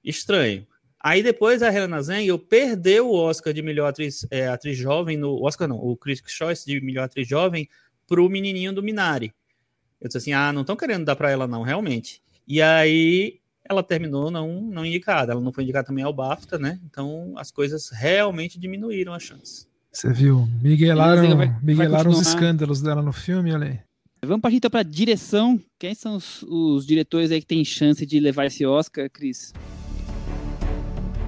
estranho. 0.03 0.67
Aí 0.99 1.23
depois 1.23 1.63
a 1.63 1.73
Helena 1.73 1.99
Zengel 2.03 2.37
perdeu 2.37 3.09
o 3.09 3.15
Oscar 3.15 3.53
de 3.53 3.63
melhor 3.63 3.87
atriz, 3.87 4.27
é, 4.29 4.49
atriz 4.49 4.77
jovem, 4.77 5.17
no 5.17 5.43
Oscar 5.43 5.67
não, 5.67 5.77
o 5.77 5.97
Critics' 5.97 6.31
Choice 6.31 6.63
de 6.63 6.79
melhor 6.79 7.05
atriz 7.05 7.27
jovem, 7.27 7.67
pro 8.05 8.29
menininho 8.29 8.71
do 8.71 8.83
Minari. 8.83 9.33
Eu 9.99 10.09
disse 10.09 10.19
assim, 10.19 10.33
ah, 10.33 10.53
não 10.53 10.61
estão 10.61 10.75
querendo 10.75 11.05
dar 11.05 11.15
para 11.15 11.31
ela 11.31 11.47
não, 11.47 11.63
realmente. 11.63 12.21
E 12.47 12.61
aí 12.61 13.40
ela 13.67 13.83
terminou 13.83 14.31
não, 14.31 14.61
não 14.61 14.85
indicada. 14.85 15.31
Ela 15.31 15.41
não 15.41 15.53
foi 15.53 15.63
indicada 15.63 15.87
também 15.87 16.03
ao 16.03 16.13
BAFTA, 16.13 16.57
né? 16.57 16.79
Então 16.85 17.33
as 17.37 17.51
coisas 17.51 17.89
realmente 17.89 18.59
diminuíram 18.59 19.13
as 19.13 19.23
chances. 19.23 19.67
Você 19.91 20.11
viu? 20.11 20.47
Miguelaram, 20.61 21.35
vai, 21.35 21.55
miguelaram 21.61 22.11
vai 22.11 22.21
os 22.21 22.27
escândalos 22.27 22.81
dela 22.81 23.01
no 23.01 23.11
filme, 23.11 23.53
olha 23.53 23.67
aí. 23.67 23.79
Vamos 24.23 24.41
partir 24.41 24.57
então 24.57 24.69
para 24.69 24.83
direção. 24.83 25.59
Quem 25.79 25.95
são 25.95 26.15
os, 26.15 26.43
os, 26.43 26.85
diretores 26.85 27.31
aí 27.31 27.41
que 27.41 27.47
têm 27.47 27.65
chance 27.65 28.05
de 28.05 28.19
levar 28.19 28.45
esse 28.45 28.65
Oscar, 28.65 29.09
Cris? 29.09 29.51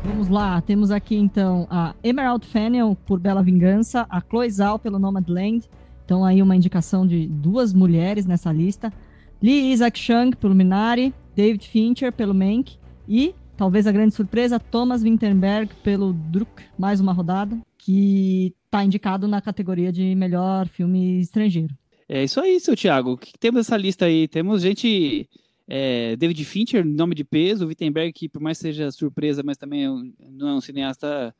Vamos 0.06 0.30
lá, 0.30 0.62
temos 0.62 0.92
aqui 0.92 1.16
então 1.16 1.66
a 1.70 1.96
Emerald 2.04 2.46
Fennell 2.46 2.96
por 3.06 3.20
Bela 3.20 3.42
Vingança, 3.42 4.06
a 4.10 4.22
Chloe 4.22 4.50
Zhao 4.50 4.78
pelo 4.78 5.00
Nomadland. 5.00 5.68
Então 6.06 6.24
aí 6.24 6.42
uma 6.42 6.56
indicação 6.56 7.06
de 7.08 7.28
duas 7.28 7.74
mulheres 7.74 8.26
nessa 8.26 8.52
lista. 8.52 8.94
Lee 9.42 9.74
Isaac 9.74 10.00
Chung 10.00 10.32
pelo 10.36 10.54
Minari, 10.54 11.14
David 11.36 11.68
Fincher 11.68 12.12
pelo 12.12 12.34
Mank 12.34 12.78
e, 13.08 13.34
talvez 13.58 13.88
a 13.88 13.92
grande 13.92 14.14
surpresa, 14.14 14.60
Thomas 14.60 15.04
Winterberg 15.04 15.74
pelo 15.84 16.14
Druk, 16.14 16.64
mais 16.78 17.00
uma 17.00 17.14
rodada, 17.14 17.60
que 17.78 18.54
está 18.66 18.84
indicado 18.84 19.28
na 19.28 19.42
categoria 19.42 19.92
de 19.92 20.16
melhor 20.16 20.68
filme 20.68 21.20
estrangeiro. 21.20 21.76
É 22.08 22.24
isso 22.24 22.40
aí, 22.40 22.60
seu 22.60 22.76
Thiago. 22.76 23.14
O 23.14 23.18
que 23.18 23.34
temos 23.40 23.60
nessa 23.60 23.78
lista 23.78 24.06
aí? 24.06 24.28
Temos 24.28 24.62
gente. 24.62 25.30
É, 25.66 26.16
David 26.18 26.44
Fincher, 26.44 26.86
nome 26.86 27.16
de 27.16 27.24
peso, 27.24 27.66
Wittenberg, 27.66 28.12
que 28.12 28.28
por 28.28 28.42
mais 28.42 28.58
seja 28.58 28.92
surpresa, 28.92 29.42
mas 29.44 29.58
também 29.58 29.86
é 29.86 29.90
não 30.30 30.50
é 30.50 30.54
um 30.54 30.62
cineasta 30.62 31.34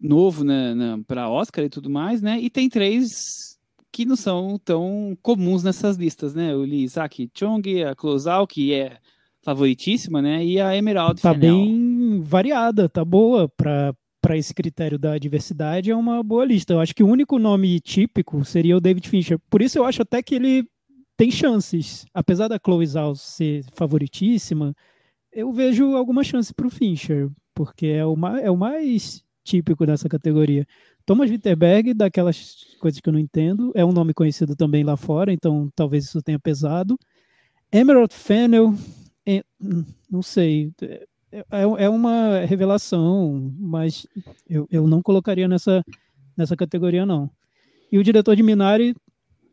novo 0.00 0.42
né, 0.42 0.74
para 1.06 1.30
Oscar 1.30 1.64
e 1.64 1.70
tudo 1.70 1.88
mais, 1.88 2.20
né? 2.20 2.38
E 2.40 2.50
tem 2.50 2.68
três 2.68 3.58
que 3.92 4.04
não 4.04 4.16
são 4.16 4.58
tão 4.58 5.16
comuns 5.22 5.62
nessas 5.62 5.96
listas, 5.96 6.34
né? 6.34 6.54
O 6.54 6.62
Lee 6.62 6.82
Isaac 6.82 7.30
Chong, 7.32 7.84
a 7.84 7.94
Closal, 7.94 8.44
que 8.44 8.74
é 8.74 8.98
favoritíssima, 9.44 10.22
né? 10.22 10.44
E 10.44 10.60
a 10.60 10.76
Emerald 10.76 11.20
Tá 11.20 11.34
bem 11.34 12.20
variada, 12.22 12.88
tá 12.88 13.04
boa 13.04 13.48
para 13.48 13.94
para 14.20 14.38
esse 14.38 14.54
critério 14.54 14.98
da 14.98 15.18
diversidade 15.18 15.90
é 15.90 15.94
uma 15.94 16.22
boa 16.22 16.46
lista. 16.46 16.72
Eu 16.72 16.80
acho 16.80 16.94
que 16.94 17.02
o 17.02 17.06
único 17.06 17.38
nome 17.38 17.78
típico 17.78 18.42
seria 18.42 18.74
o 18.74 18.80
David 18.80 19.06
Fincher. 19.06 19.38
Por 19.50 19.60
isso 19.60 19.76
eu 19.76 19.84
acho 19.84 20.00
até 20.00 20.22
que 20.22 20.34
ele 20.34 20.66
tem 21.14 21.30
chances. 21.30 22.06
Apesar 22.14 22.48
da 22.48 22.58
Chloe 22.58 22.86
Zhao 22.86 23.14
ser 23.14 23.66
favoritíssima, 23.74 24.74
eu 25.30 25.52
vejo 25.52 25.94
alguma 25.94 26.24
chance 26.24 26.54
para 26.54 26.66
o 26.66 26.70
Fincher, 26.70 27.28
porque 27.54 27.88
é 27.88 28.06
o, 28.06 28.16
mais, 28.16 28.42
é 28.42 28.50
o 28.50 28.56
mais 28.56 29.22
típico 29.44 29.84
dessa 29.84 30.08
categoria. 30.08 30.66
Thomas 31.04 31.30
Witterberg, 31.30 31.92
daquelas 31.92 32.76
coisas 32.80 33.00
que 33.00 33.08
eu 33.08 33.12
não 33.12 33.20
entendo, 33.20 33.72
é 33.74 33.84
um 33.84 33.92
nome 33.92 34.14
conhecido 34.14 34.56
também 34.56 34.82
lá 34.82 34.96
fora, 34.96 35.34
então 35.34 35.70
talvez 35.76 36.04
isso 36.06 36.22
tenha 36.22 36.38
pesado. 36.38 36.98
Emerald 37.70 38.14
Fennel, 38.14 38.74
é, 39.26 39.44
não 40.10 40.22
sei, 40.22 40.72
é, 40.82 41.06
é, 41.32 41.62
é 41.62 41.88
uma 41.88 42.40
revelação, 42.40 43.52
mas 43.58 44.06
eu, 44.48 44.68
eu 44.70 44.86
não 44.86 45.02
colocaria 45.02 45.48
nessa, 45.48 45.84
nessa 46.36 46.56
categoria, 46.56 47.04
não. 47.04 47.30
E 47.90 47.98
o 47.98 48.04
diretor 48.04 48.36
de 48.36 48.42
Minari 48.42 48.94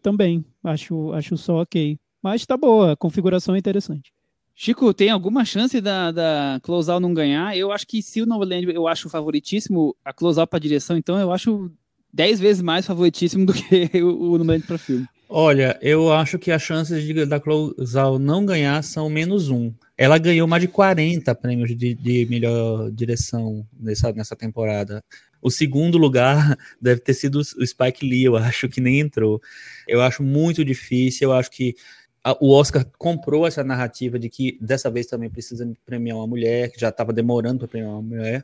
também, 0.01 0.43
acho, 0.63 1.11
acho 1.13 1.38
só 1.38 1.61
ok. 1.61 1.97
Mas 2.22 2.45
tá 2.45 2.55
boa, 2.55 2.91
a 2.91 2.95
configuração 2.95 3.55
é 3.55 3.57
interessante. 3.57 4.13
Chico, 4.53 4.93
tem 4.93 5.09
alguma 5.09 5.43
chance 5.43 5.82
da, 5.82 6.11
da 6.11 6.59
Closal 6.61 6.99
não 6.99 7.13
ganhar? 7.13 7.57
Eu 7.57 7.72
acho 7.72 7.88
que 7.88 8.01
se 8.01 8.22
o 8.22 8.26
Novoland 8.26 8.72
eu 8.72 8.88
acho 8.88 9.09
favoritíssimo, 9.09 9.95
a 10.05 10.13
Closal 10.13 10.45
para 10.45 10.59
direção, 10.59 10.97
então 10.97 11.17
eu 11.17 11.32
acho 11.32 11.72
dez 12.13 12.39
vezes 12.39 12.61
mais 12.61 12.86
favoritíssimo 12.86 13.45
do 13.45 13.53
que 13.53 13.89
o, 14.03 14.34
o 14.34 14.38
Novoland 14.38 14.65
para 14.67 14.78
filme. 14.78 15.07
Olha, 15.34 15.79
eu 15.82 16.11
acho 16.11 16.38
que 16.38 16.51
as 16.51 16.61
chances 16.61 17.05
de, 17.05 17.25
da 17.25 17.39
Closal 17.39 18.19
não 18.19 18.45
ganhar 18.45 18.84
são 18.84 19.09
menos 19.09 19.49
um. 19.49 19.73
Ela 19.97 20.17
ganhou 20.17 20.45
mais 20.45 20.61
de 20.61 20.67
40 20.67 21.34
prêmios 21.36 21.69
de, 21.73 21.95
de 21.95 22.27
melhor 22.29 22.91
direção 22.91 23.65
nessa, 23.79 24.11
nessa 24.11 24.36
temporada. 24.36 25.01
O 25.41 25.49
segundo 25.49 25.97
lugar 25.97 26.57
deve 26.82 26.99
ter 26.99 27.13
sido 27.13 27.39
o 27.39 27.65
Spike 27.65 28.05
Lee, 28.05 28.25
eu 28.25 28.36
acho 28.36 28.67
que 28.67 28.82
nem 28.82 28.99
entrou. 28.99 29.41
Eu 29.88 30.01
acho 30.01 30.21
muito 30.21 30.65
difícil, 30.65 31.29
eu 31.29 31.34
acho 31.34 31.49
que 31.49 31.75
a, 32.21 32.34
o 32.41 32.51
Oscar 32.51 32.86
comprou 32.97 33.47
essa 33.47 33.63
narrativa 33.63 34.19
de 34.19 34.27
que 34.29 34.57
dessa 34.59 34.91
vez 34.91 35.05
também 35.05 35.29
precisa 35.29 35.65
premiar 35.86 36.17
uma 36.17 36.27
mulher, 36.27 36.73
que 36.73 36.79
já 36.79 36.89
estava 36.89 37.13
demorando 37.13 37.59
para 37.59 37.69
premiar 37.69 37.93
uma 37.93 38.01
mulher. 38.01 38.43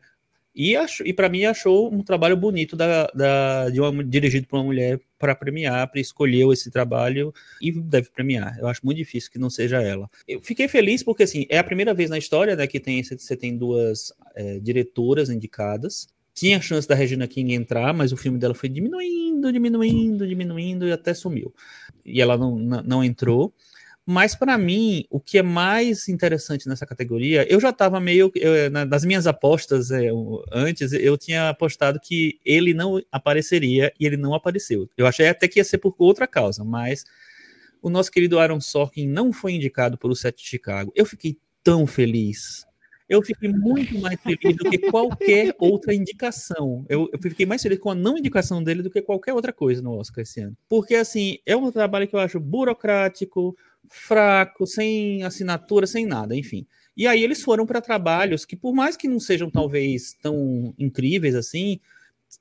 E, 0.58 0.74
e 1.05 1.14
para 1.14 1.30
mim 1.30 1.45
achou 1.45 1.93
um 1.93 2.01
trabalho 2.01 2.36
bonito 2.36 2.76
da, 2.76 3.05
da, 3.14 3.70
de 3.70 3.80
uma, 3.80 4.03
dirigido 4.03 4.47
por 4.47 4.58
uma 4.58 4.66
mulher 4.66 4.99
para 5.20 5.36
premiar, 5.36 5.88
para 5.88 6.01
escolher 6.01 6.51
esse 6.51 6.72
trabalho 6.72 7.32
e 7.62 7.72
deve 7.72 8.10
premiar. 8.10 8.58
Eu 8.58 8.68
acho 8.68 8.84
muito 8.84 8.97
difícil 8.97 9.32
que 9.32 9.38
não 9.38 9.51
seja 9.51 9.80
ela. 9.80 10.10
Eu 10.28 10.41
fiquei 10.41 10.68
feliz 10.68 11.03
porque 11.03 11.22
assim 11.22 11.45
é 11.47 11.60
a 11.60 11.64
primeira 11.64 11.93
vez 11.93 12.10
na 12.10 12.18
história 12.18 12.55
né, 12.55 12.66
que 12.66 12.80
tem 12.80 13.03
você 13.03 13.38
tem 13.38 13.55
duas 13.55 14.12
é, 14.34 14.58
diretoras 14.58 15.30
indicadas. 15.30 16.08
Tinha 16.34 16.58
a 16.58 16.62
chance 16.62 16.88
da 16.88 16.95
Regina 16.95 17.28
King 17.28 17.53
entrar, 17.53 17.93
mas 17.93 18.12
o 18.12 18.18
filme 18.18 18.39
dela 18.39 18.55
foi 18.55 18.70
diminuindo, 18.70 19.51
diminuindo, 19.51 20.28
diminuindo 20.28 20.88
e 20.88 20.91
até 20.91 21.14
sumiu. 21.14 21.53
E 22.03 22.20
ela 22.20 22.36
não, 22.36 22.55
não, 22.55 22.82
não 22.82 23.03
entrou. 23.03 23.53
Mas 24.10 24.34
para 24.34 24.58
mim, 24.58 25.03
o 25.10 25.20
que 25.20 25.38
é 25.38 25.43
mais 25.43 26.08
interessante 26.08 26.66
nessa 26.66 26.86
categoria, 26.86 27.45
eu 27.51 27.60
já 27.60 27.72
estava 27.72 27.99
meio. 27.99 28.32
Eu, 28.36 28.72
nas 28.72 29.03
minhas 29.03 29.28
apostas 29.28 29.91
é, 29.91 30.08
antes, 30.49 30.93
eu 30.93 31.18
tinha 31.18 31.49
apostado 31.49 31.99
que 31.99 32.39
ele 32.45 32.74
não 32.74 33.01
apareceria 33.12 33.91
e 33.99 34.05
ele 34.05 34.16
não 34.16 34.34
apareceu. 34.34 34.89
Eu 34.95 35.05
achei 35.05 35.28
até 35.28 35.45
que 35.45 35.60
ia 35.60 35.64
ser 35.66 35.80
por 35.80 35.93
outra 35.97 36.26
causa, 36.26 36.64
mas 36.64 37.03
o 37.82 37.89
nosso 37.89 38.10
querido 38.10 38.39
Aaron 38.39 38.62
Sorkin 38.62 39.10
não 39.10 39.34
foi 39.34 39.51
indicado 39.51 39.97
por 39.97 40.10
o 40.10 40.16
Set 40.16 40.38
de 40.38 40.47
Chicago. 40.47 40.89
Eu 40.95 41.05
fiquei 41.05 41.38
tão 41.62 41.86
feliz. 41.86 42.66
Eu 43.10 43.22
fiquei 43.22 43.49
muito 43.49 43.99
mais 43.99 44.20
feliz 44.22 44.55
do 44.55 44.70
que 44.70 44.78
qualquer 44.89 45.53
outra 45.60 45.93
indicação. 45.93 46.86
Eu, 46.88 47.10
eu, 47.12 47.20
fiquei 47.22 47.45
mais 47.45 47.62
feliz 47.62 47.80
com 47.80 47.91
a 47.91 47.95
não 47.95 48.18
indicação 48.18 48.64
dele 48.64 48.82
do 48.82 48.89
que 48.89 49.01
qualquer 49.01 49.34
outra 49.34 49.51
coisa 49.51 49.82
no 49.82 49.97
Oscar 49.97 50.22
esse 50.24 50.41
ano. 50.41 50.55
Porque, 50.70 50.95
assim, 50.95 51.39
é 51.45 51.55
um 51.55 51.72
trabalho 51.72 52.08
que 52.08 52.16
eu 52.16 52.20
acho 52.20 52.39
burocrático, 52.39 53.55
fraco, 53.89 54.65
sem 54.65 55.23
assinatura, 55.23 55.88
sem 55.88 56.05
nada, 56.05 56.35
enfim. 56.35 56.65
E 56.95 57.05
aí 57.07 57.23
eles 57.23 57.41
foram 57.43 57.65
para 57.65 57.81
trabalhos 57.81 58.45
que, 58.45 58.55
por 58.55 58.73
mais 58.73 58.97
que 58.97 59.07
não 59.07 59.19
sejam 59.19 59.49
talvez 59.51 60.13
tão 60.21 60.73
incríveis 60.79 61.35
assim, 61.35 61.79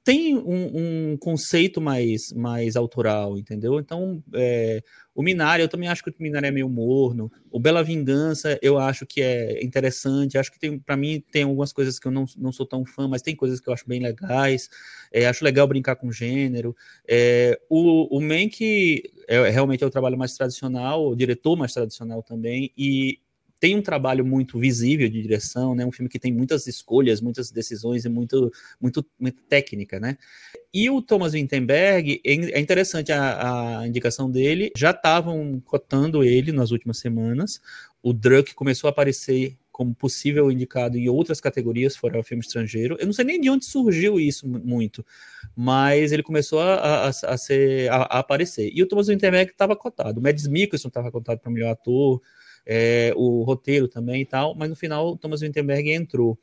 tem 0.02 0.36
um, 0.36 1.12
um, 1.12 1.16
conceito 1.16 1.80
mais, 1.80 2.32
mais 2.32 2.76
autoral, 2.76 3.38
entendeu? 3.38 3.78
Então, 3.78 4.22
é, 4.34 4.82
o 5.14 5.22
Minari, 5.22 5.62
eu 5.62 5.68
também 5.68 5.88
acho 5.88 6.02
que 6.02 6.10
o 6.10 6.14
Minari 6.18 6.46
é 6.46 6.50
meio 6.50 6.68
morno. 6.68 7.30
O 7.50 7.58
Bela 7.60 7.82
Vingança, 7.82 8.58
eu 8.62 8.78
acho 8.78 9.06
que 9.06 9.22
é 9.22 9.64
interessante. 9.64 10.38
Acho 10.38 10.50
que 10.50 10.58
tem, 10.58 10.78
para 10.78 10.96
mim, 10.96 11.22
tem 11.30 11.44
algumas 11.44 11.72
coisas 11.72 11.98
que 11.98 12.06
eu 12.06 12.12
não, 12.12 12.24
não 12.36 12.52
sou 12.52 12.66
tão 12.66 12.84
fã, 12.84 13.06
mas 13.06 13.22
tem 13.22 13.34
coisas 13.34 13.60
que 13.60 13.68
eu 13.68 13.72
acho 13.72 13.86
bem 13.86 14.00
legais. 14.00 14.68
É, 15.12 15.26
acho 15.26 15.44
legal 15.44 15.66
brincar 15.66 15.96
com 15.96 16.10
gênero. 16.10 16.74
É, 17.08 17.58
o, 17.68 18.16
o 18.16 18.20
Mank 18.20 19.02
é, 19.28 19.48
realmente 19.50 19.82
é 19.82 19.86
o 19.86 19.90
trabalho 19.90 20.18
mais 20.18 20.34
tradicional, 20.34 21.08
o 21.08 21.16
diretor 21.16 21.56
mais 21.56 21.72
tradicional 21.72 22.22
também, 22.22 22.72
e 22.76 23.20
tem 23.58 23.76
um 23.76 23.82
trabalho 23.82 24.24
muito 24.24 24.58
visível 24.58 25.08
de 25.08 25.22
direção, 25.22 25.74
né? 25.74 25.84
Um 25.84 25.92
filme 25.92 26.08
que 26.08 26.18
tem 26.18 26.32
muitas 26.32 26.66
escolhas, 26.66 27.20
muitas 27.20 27.50
decisões 27.50 28.04
e 28.04 28.08
muito, 28.08 28.52
muito, 28.80 29.04
muito 29.18 29.42
técnica, 29.44 29.98
né? 29.98 30.16
E 30.72 30.90
o 30.90 31.00
Thomas 31.00 31.32
Winterberg, 31.32 32.20
é, 32.24 32.32
é 32.32 32.60
interessante 32.60 33.12
a, 33.12 33.80
a 33.80 33.88
indicação 33.88 34.30
dele, 34.30 34.72
já 34.76 34.90
estavam 34.90 35.60
cotando 35.64 36.22
ele 36.22 36.52
nas 36.52 36.70
últimas 36.70 36.98
semanas. 36.98 37.60
O 38.02 38.12
Druck 38.12 38.54
começou 38.54 38.88
a 38.88 38.90
aparecer 38.90 39.56
como 39.76 39.94
possível 39.94 40.50
indicado 40.50 40.96
em 40.96 41.06
outras 41.06 41.38
categorias 41.38 41.94
fora 41.94 42.18
o 42.18 42.22
filme 42.22 42.42
estrangeiro. 42.42 42.96
Eu 42.98 43.04
não 43.04 43.12
sei 43.12 43.26
nem 43.26 43.38
de 43.38 43.50
onde 43.50 43.66
surgiu 43.66 44.18
isso 44.18 44.48
muito, 44.48 45.04
mas 45.54 46.12
ele 46.12 46.22
começou 46.22 46.60
a, 46.60 46.76
a, 46.76 47.08
a 47.08 47.36
ser, 47.36 47.90
a, 47.90 47.96
a, 47.96 48.18
aparecer. 48.20 48.70
E 48.74 48.82
o 48.82 48.86
Thomas 48.86 49.08
Winterberg 49.08 49.50
estava 49.50 49.76
cotado. 49.76 50.18
O 50.18 50.22
Mads 50.22 50.46
Mikkelsen 50.46 50.88
estava 50.88 51.12
cotado 51.12 51.40
para 51.40 51.50
melhor 51.50 51.72
ator 51.72 52.22
é, 52.66 53.12
o 53.16 53.42
roteiro 53.44 53.86
também 53.86 54.22
e 54.22 54.26
tal, 54.26 54.54
mas 54.54 54.68
no 54.68 54.76
final 54.76 55.16
Thomas 55.16 55.40
Winterberg 55.40 55.90
entrou. 55.90 56.38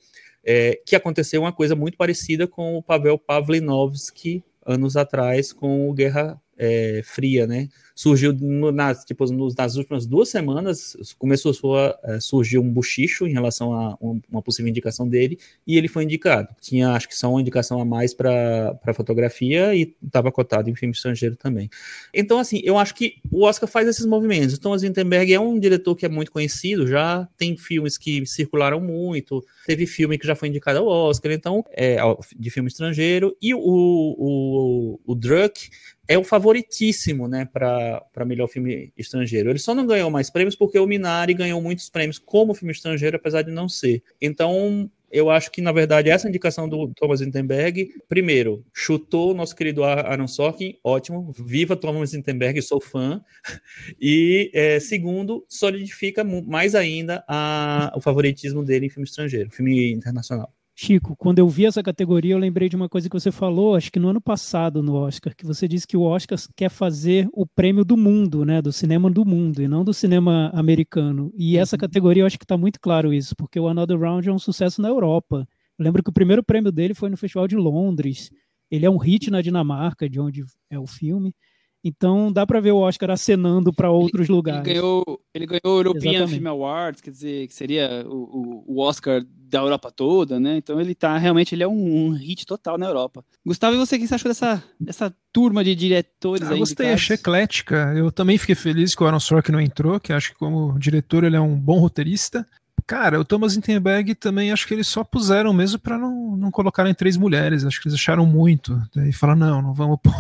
É, 0.46 0.82
que 0.86 0.96
aconteceu 0.96 1.42
uma 1.42 1.54
coisa 1.54 1.74
muito 1.74 1.98
parecida 1.98 2.46
com 2.46 2.76
o 2.76 2.84
Pavel 2.84 3.18
Pavlinovski 3.18 4.44
anos 4.66 4.98
atrás 4.98 5.54
com 5.54 5.90
o 5.90 5.94
Guerra 5.94 6.42
é, 6.58 7.02
Fria, 7.04 7.48
né? 7.48 7.70
surgiu 7.96 8.34
no, 8.34 8.72
nas, 8.72 9.06
tipo, 9.06 9.24
nas 9.56 9.76
últimas 9.76 10.06
duas 10.06 10.30
semanas, 10.30 10.98
começou 11.18 11.78
a 11.78 12.00
é, 12.04 12.20
surgiu 12.20 12.62
um 12.62 12.70
buchicho 12.70 13.28
em 13.28 13.34
relação 13.34 13.74
a 13.74 13.98
uma, 14.02 14.42
possível 14.42 14.70
indicação 14.70 15.08
dele, 15.08 15.38
e 15.66 15.78
ele 15.78 15.88
foi 15.88 16.04
indicado. 16.04 16.50
Tinha, 16.60 16.92
acho 16.92 17.08
que 17.08 17.16
só 17.16 17.30
uma 17.30 17.42
indicação 17.42 17.80
a 17.80 17.86
mais 17.86 18.14
para 18.14 18.94
fotografia 18.96 19.76
e 19.76 19.96
estava 20.04 20.32
cotado 20.32 20.70
em 20.70 20.76
filme 20.76 20.94
estrangeiro 20.94 21.36
também. 21.36 21.70
Então, 22.14 22.40
assim, 22.40 22.62
eu 22.64 22.78
acho 22.78 22.96
que 22.96 23.16
o 23.32 23.44
Oscar 23.44 23.70
faz 23.70 23.88
esses 23.88 24.06
movimentos. 24.06 24.58
Thomas 24.58 24.82
Winterberg 24.82 25.34
é 25.34 25.40
um 25.40 25.60
diretor 25.60 25.96
que 25.96 26.06
é 26.06 26.10
muito 26.10 26.32
conhecido, 26.32 26.88
já 26.88 27.28
tem 27.38 27.56
filmes 27.56 27.98
que 27.98 28.26
circularam 28.26 28.80
muito, 28.82 29.46
teve 29.66 29.86
filme 29.86 30.18
que 30.18 30.26
já 30.26 30.36
foi 30.36 30.50
indicado 30.50 30.80
ao 30.80 30.88
Oscar, 30.88 31.32
então, 31.32 31.64
é, 31.72 31.98
de 32.38 32.50
filme 32.50 32.70
estrangeiro, 32.70 33.36
e 33.42 33.54
o, 33.54 33.60
o, 33.60 35.00
o 35.06 35.16
Druck 35.16 35.70
é 36.08 36.18
o 36.18 36.24
favoritíssimo, 36.24 37.28
né, 37.28 37.46
para 37.46 38.26
melhor 38.26 38.48
filme 38.48 38.92
estrangeiro. 38.98 39.50
Ele 39.50 39.60
só 39.60 39.74
não 39.74 39.88
ganhou 39.88 40.10
mais 40.10 40.30
prêmios 40.30 40.56
porque 40.56 40.78
o 40.78 40.86
Minari 40.86 41.34
ganhou 41.34 41.62
muitos 41.62 41.90
prêmios 41.90 42.20
como 42.20 42.54
filme 42.54 42.74
estrangeiro, 42.74 43.16
apesar 43.16 43.42
de 43.42 43.52
não 43.52 43.70
ser. 43.70 44.04
Então, 44.22 44.90
eu 45.14 45.30
acho 45.30 45.52
que, 45.52 45.62
na 45.62 45.72
verdade, 45.72 46.10
essa 46.10 46.28
indicação 46.28 46.68
do 46.68 46.92
Thomas 46.96 47.20
Winterberg, 47.20 47.88
primeiro, 48.10 48.66
chutou 48.74 49.32
o 49.32 49.34
nosso 49.36 49.56
querido 49.56 49.84
Aaron 49.84 50.28
Sorkin, 50.28 50.76
ótimo, 50.84 51.32
viva 51.38 51.76
Thomas 51.76 52.14
Winterberg, 52.14 52.62
sou 52.62 52.82
fã. 52.82 53.24
E, 54.02 54.52
é, 54.54 54.80
segundo, 54.80 55.46
solidifica 55.48 56.24
mais 56.24 56.76
ainda 56.76 57.24
a, 57.28 57.94
o 57.96 58.02
favoritismo 58.02 58.64
dele 58.64 58.88
em 58.88 58.90
filme 58.90 59.08
estrangeiro, 59.08 59.52
filme 59.52 59.92
internacional. 59.92 60.52
Chico, 60.76 61.16
quando 61.16 61.38
eu 61.38 61.48
vi 61.48 61.68
essa 61.68 61.84
categoria, 61.84 62.34
eu 62.34 62.40
lembrei 62.40 62.68
de 62.68 62.76
uma 62.76 62.90
coisa 62.90 63.08
que 63.08 63.14
você 63.14 63.32
falou, 63.32 63.76
acho 63.76 63.92
que 63.92 64.00
no 64.00 64.10
ano 64.10 64.20
passado 64.20 64.82
no 64.82 64.96
Oscar, 64.96 65.36
que 65.36 65.46
você 65.46 65.68
disse 65.68 65.86
que 65.86 65.96
o 65.96 66.02
Oscar 66.02 66.38
quer 66.56 66.70
fazer 66.70 67.30
o 67.32 67.46
prêmio 67.46 67.86
do 67.86 67.96
mundo, 67.96 68.44
né, 68.44 68.60
do 68.60 68.72
cinema 68.74 69.10
do 69.12 69.24
mundo, 69.24 69.62
e 69.62 69.68
não 69.68 69.84
do 69.84 69.94
cinema 69.94 70.50
americano. 70.52 71.32
E 71.38 71.56
uhum. 71.56 71.62
essa 71.62 71.78
categoria, 71.78 72.24
eu 72.24 72.28
acho 72.28 72.40
que 72.40 72.46
está 72.46 72.58
muito 72.58 72.80
claro 72.80 73.14
isso, 73.14 73.36
porque 73.36 73.60
o 73.60 73.68
Another 73.68 74.00
Round 74.00 74.28
é 74.28 74.34
um 74.34 74.40
sucesso 74.40 74.82
na 74.82 74.88
Europa. 74.88 75.48
Eu 75.78 75.84
lembro 75.84 76.02
que 76.02 76.10
o 76.10 76.14
primeiro 76.14 76.44
prêmio 76.44 76.72
dele 76.72 76.96
foi 76.96 77.10
no 77.10 77.18
Festival 77.18 77.48
de 77.48 77.56
Londres. 77.56 78.32
Ele 78.72 78.86
é 78.86 78.90
um 78.90 78.98
hit 78.98 79.30
na 79.30 79.42
Dinamarca, 79.42 80.10
de 80.10 80.20
onde 80.20 80.44
é 80.72 80.80
o 80.80 80.88
filme. 80.88 81.36
Então 81.84 82.32
dá 82.32 82.48
para 82.48 82.62
ver 82.62 82.72
o 82.72 82.78
Oscar 82.78 83.12
acenando 83.12 83.74
para 83.74 83.92
outros 83.92 84.28
ele, 84.28 84.36
lugares. 84.36 84.66
Ele 84.66 84.76
ganhou, 84.76 85.22
ele 85.34 85.46
ganhou 85.46 85.62
o 85.66 85.80
European 85.80 86.12
Exatamente. 86.12 86.36
Film 86.36 86.48
Awards, 86.48 87.02
quer 87.02 87.12
dizer, 87.12 87.48
que 87.48 87.54
seria 87.54 88.06
o, 88.08 88.64
o, 88.66 88.80
Oscar 88.80 89.22
da 89.28 89.60
Europa 89.60 89.92
toda, 89.92 90.40
né? 90.40 90.56
Então 90.56 90.80
ele 90.80 90.96
tá 90.96 91.18
realmente 91.18 91.54
ele 91.54 91.64
é 91.64 91.68
um, 91.68 92.08
um 92.08 92.12
hit 92.12 92.46
total 92.46 92.78
na 92.78 92.86
Europa. 92.86 93.26
Gustavo, 93.46 93.76
e 93.76 93.80
você 93.80 93.98
o 93.98 94.00
que 94.00 94.08
você 94.08 94.16
achou 94.16 94.30
dessa, 94.30 94.64
dessa 94.80 95.14
turma 95.34 95.62
de 95.62 95.76
diretores 95.76 96.48
ah, 96.48 96.54
aí? 96.54 96.60
Gostei, 96.60 96.94
achei 96.94 97.16
eclética. 97.16 97.94
Eu 97.96 98.12
também 98.12 98.38
fiquei 98.38 98.56
feliz 98.56 98.96
que 98.96 99.04
o 99.04 99.06
Aaron 99.06 99.20
Sorkin 99.20 99.52
não 99.52 99.62
entrou, 99.62 100.00
que 100.00 100.14
acho 100.14 100.32
que 100.32 100.40
como 100.40 100.80
diretor 100.80 101.26
ele 101.26 101.36
é 101.36 101.42
um 101.42 101.60
bom 101.60 101.80
roteirista. 101.80 102.48
Cara, 102.86 103.20
o 103.20 103.26
Thomas 103.26 103.56
Winterberg 103.56 104.16
também 104.16 104.52
acho 104.52 104.68
que 104.68 104.74
eles 104.74 104.88
só 104.88 105.04
puseram 105.04 105.54
mesmo 105.54 105.80
para 105.80 105.98
não, 105.98 106.36
não 106.36 106.52
colocarem 106.52 106.94
três 106.94 107.18
mulheres. 107.18 107.64
Acho 107.66 107.82
que 107.82 107.88
eles 107.88 108.00
acharam 108.00 108.26
muito. 108.26 108.82
Daí 108.96 109.12
falaram, 109.12 109.40
não, 109.40 109.62
não 109.62 109.74
vamos 109.74 109.98
pôr 110.02 110.14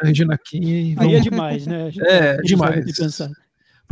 a 0.00 0.04
Regina 0.06 0.38
King. 0.38 0.96
Aí 0.98 1.14
é 1.14 1.20
demais, 1.20 1.66
né? 1.66 1.90
É, 2.02 2.36
demais. 2.38 2.84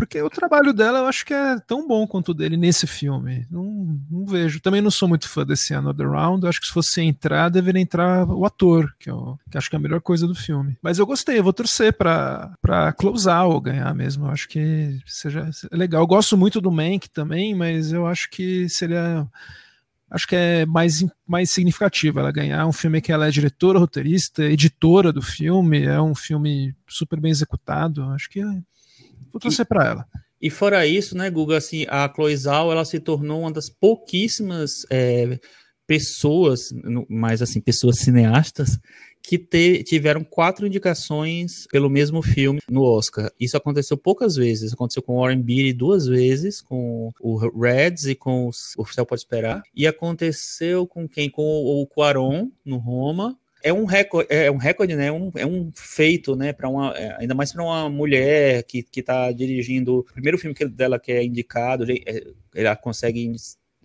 Porque 0.01 0.22
o 0.22 0.30
trabalho 0.30 0.72
dela 0.72 1.01
eu 1.01 1.07
acho 1.07 1.26
que 1.26 1.34
é 1.34 1.59
tão 1.61 1.86
bom 1.86 2.07
quanto 2.07 2.30
o 2.30 2.34
dele 2.34 2.57
nesse 2.57 2.86
filme. 2.86 3.46
Não, 3.51 4.01
não 4.11 4.24
vejo. 4.24 4.59
Também 4.59 4.80
não 4.80 4.90
sou 4.90 5.07
muito 5.07 5.28
fã 5.28 5.44
desse 5.44 5.74
Another 5.74 6.09
Round. 6.09 6.42
Eu 6.42 6.48
acho 6.48 6.59
que 6.59 6.66
se 6.66 6.72
fosse 6.72 7.03
entrar, 7.03 7.51
deveria 7.51 7.82
entrar 7.82 8.26
o 8.26 8.46
ator, 8.46 8.94
que, 8.98 9.11
eu, 9.11 9.38
que 9.51 9.59
acho 9.59 9.68
que 9.68 9.76
é 9.76 9.78
a 9.78 9.82
melhor 9.82 10.01
coisa 10.01 10.26
do 10.26 10.34
filme. 10.34 10.78
Mas 10.82 10.98
eu 10.98 11.05
gostei, 11.05 11.38
eu 11.38 11.44
vou 11.44 11.53
torcer 11.53 11.92
pra, 11.92 12.57
pra 12.62 12.94
closar 12.94 13.46
ou 13.46 13.61
ganhar 13.61 13.94
mesmo. 13.94 14.24
Eu 14.24 14.30
acho 14.30 14.48
que 14.48 14.98
seja 15.05 15.51
legal. 15.70 16.01
Eu 16.01 16.07
gosto 16.07 16.34
muito 16.34 16.62
do 16.62 16.72
Mank 16.72 17.11
também, 17.11 17.55
mas 17.55 17.92
eu 17.92 18.07
acho 18.07 18.30
que 18.30 18.70
seria 18.70 19.28
acho 20.11 20.26
que 20.26 20.34
é 20.34 20.64
mais, 20.64 21.05
mais 21.28 21.53
significativo 21.53 22.18
ela 22.18 22.32
ganhar 22.32 22.66
um 22.66 22.72
filme 22.72 23.03
que 23.03 23.12
ela 23.12 23.28
é 23.28 23.30
diretora, 23.30 23.78
roteirista, 23.78 24.44
editora 24.44 25.12
do 25.12 25.22
filme, 25.22 25.84
é 25.84 26.01
um 26.01 26.14
filme 26.14 26.74
super 26.88 27.20
bem 27.20 27.30
executado, 27.30 28.03
acho 28.05 28.28
que 28.28 28.40
é, 28.40 28.62
Vou 29.33 29.41
torcer 29.41 29.66
para 29.66 29.87
ela. 29.87 30.07
E 30.41 30.49
fora 30.49 30.87
isso, 30.87 31.16
né, 31.16 31.28
Guga, 31.31 31.59
assim, 31.59 31.85
a 31.89 32.11
Chloe 32.12 32.37
Zhao, 32.37 32.72
ela 32.72 32.85
se 32.85 32.99
tornou 32.99 33.41
uma 33.41 33.53
das 33.53 33.68
pouquíssimas 33.68 34.87
é, 34.91 35.39
pessoas, 35.87 36.72
mais 37.09 37.43
assim, 37.43 37.61
pessoas 37.61 37.99
cineastas, 37.99 38.78
que 39.22 39.37
te, 39.37 39.83
tiveram 39.83 40.24
quatro 40.24 40.66
indicações 40.66 41.66
pelo 41.70 41.91
mesmo 41.91 42.22
filme 42.22 42.61
no 42.70 42.83
Oscar. 42.83 43.31
Isso 43.39 43.57
aconteceu 43.57 43.97
poucas 43.97 44.37
vezes. 44.37 44.72
Aconteceu 44.72 45.03
com 45.03 45.16
o 45.16 45.20
Warren 45.20 45.43
Beatty 45.43 45.72
duas 45.72 46.07
vezes, 46.07 46.62
com 46.62 47.11
o 47.20 47.37
Reds 47.37 48.07
e 48.07 48.14
com 48.14 48.49
o 48.49 48.87
Céu 48.87 49.05
Pode 49.05 49.20
Esperar. 49.20 49.62
E 49.74 49.87
aconteceu 49.87 50.87
com 50.87 51.07
quem? 51.07 51.28
Com 51.28 51.43
o 51.43 51.87
Quaron, 51.87 52.49
no 52.64 52.78
Roma, 52.78 53.37
é 53.62 53.72
um 53.72 53.84
recorde, 53.84 54.28
é 54.30 54.50
um 54.50 54.56
recorde, 54.56 54.96
né? 54.96 55.06
É 55.06 55.12
um, 55.12 55.30
é 55.36 55.46
um 55.46 55.70
feito, 55.74 56.34
né? 56.36 56.52
Para 56.52 56.68
uma, 56.68 56.96
é, 56.96 57.16
ainda 57.20 57.34
mais 57.34 57.52
para 57.52 57.62
uma 57.62 57.88
mulher 57.88 58.62
que 58.64 58.82
que 58.82 59.00
está 59.00 59.30
dirigindo 59.32 59.98
o 59.98 60.04
primeiro 60.04 60.38
filme 60.38 60.54
que, 60.54 60.66
dela 60.66 60.98
que 60.98 61.12
é 61.12 61.24
indicado, 61.24 61.84
é, 61.90 62.24
ela 62.54 62.76
consegue 62.76 63.32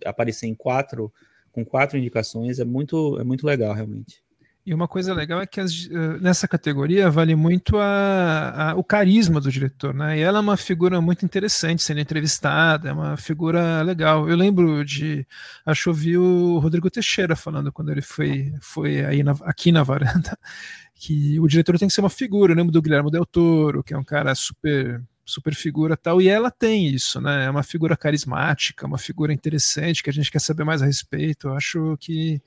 aparecer 0.04 0.46
em 0.46 0.54
quatro 0.54 1.12
com 1.52 1.64
quatro 1.64 1.96
indicações, 1.96 2.58
é 2.58 2.64
muito 2.64 3.18
é 3.18 3.24
muito 3.24 3.46
legal 3.46 3.74
realmente. 3.74 4.25
E 4.66 4.74
uma 4.74 4.88
coisa 4.88 5.14
legal 5.14 5.40
é 5.40 5.46
que 5.46 5.60
as, 5.60 5.88
eh, 5.88 6.18
nessa 6.20 6.48
categoria 6.48 7.08
vale 7.08 7.36
muito 7.36 7.78
a, 7.78 8.72
a, 8.72 8.74
o 8.74 8.82
carisma 8.82 9.40
do 9.40 9.48
diretor, 9.48 9.94
né? 9.94 10.18
E 10.18 10.20
ela 10.20 10.38
é 10.38 10.40
uma 10.40 10.56
figura 10.56 11.00
muito 11.00 11.24
interessante 11.24 11.84
sendo 11.84 12.00
entrevistada, 12.00 12.88
é 12.88 12.92
uma 12.92 13.16
figura 13.16 13.80
legal. 13.82 14.28
Eu 14.28 14.34
lembro 14.34 14.84
de, 14.84 15.24
acho 15.64 15.84
que 15.84 15.88
eu 15.88 15.94
vi 15.94 16.18
o 16.18 16.58
Rodrigo 16.58 16.90
Teixeira 16.90 17.36
falando 17.36 17.70
quando 17.70 17.92
ele 17.92 18.02
foi, 18.02 18.52
foi 18.60 19.04
aí 19.04 19.22
na, 19.22 19.36
aqui 19.42 19.70
na 19.70 19.84
varanda, 19.84 20.36
que 20.96 21.38
o 21.38 21.46
diretor 21.46 21.78
tem 21.78 21.86
que 21.86 21.94
ser 21.94 22.00
uma 22.00 22.10
figura. 22.10 22.52
Eu 22.52 22.56
lembro 22.56 22.72
do 22.72 22.82
Guilherme 22.82 23.08
Del 23.08 23.24
Toro, 23.24 23.84
que 23.84 23.94
é 23.94 23.98
um 23.98 24.04
cara 24.04 24.34
super 24.34 25.00
super 25.24 25.54
figura 25.54 25.96
tal, 25.96 26.22
e 26.22 26.28
ela 26.28 26.52
tem 26.52 26.86
isso, 26.88 27.20
né? 27.20 27.46
É 27.46 27.50
uma 27.50 27.64
figura 27.64 27.96
carismática, 27.96 28.86
uma 28.86 28.98
figura 28.98 29.32
interessante 29.32 30.02
que 30.02 30.10
a 30.10 30.12
gente 30.12 30.30
quer 30.30 30.40
saber 30.40 30.64
mais 30.64 30.82
a 30.82 30.86
respeito. 30.86 31.48
Eu 31.48 31.54
acho 31.54 31.96
que 31.98 32.40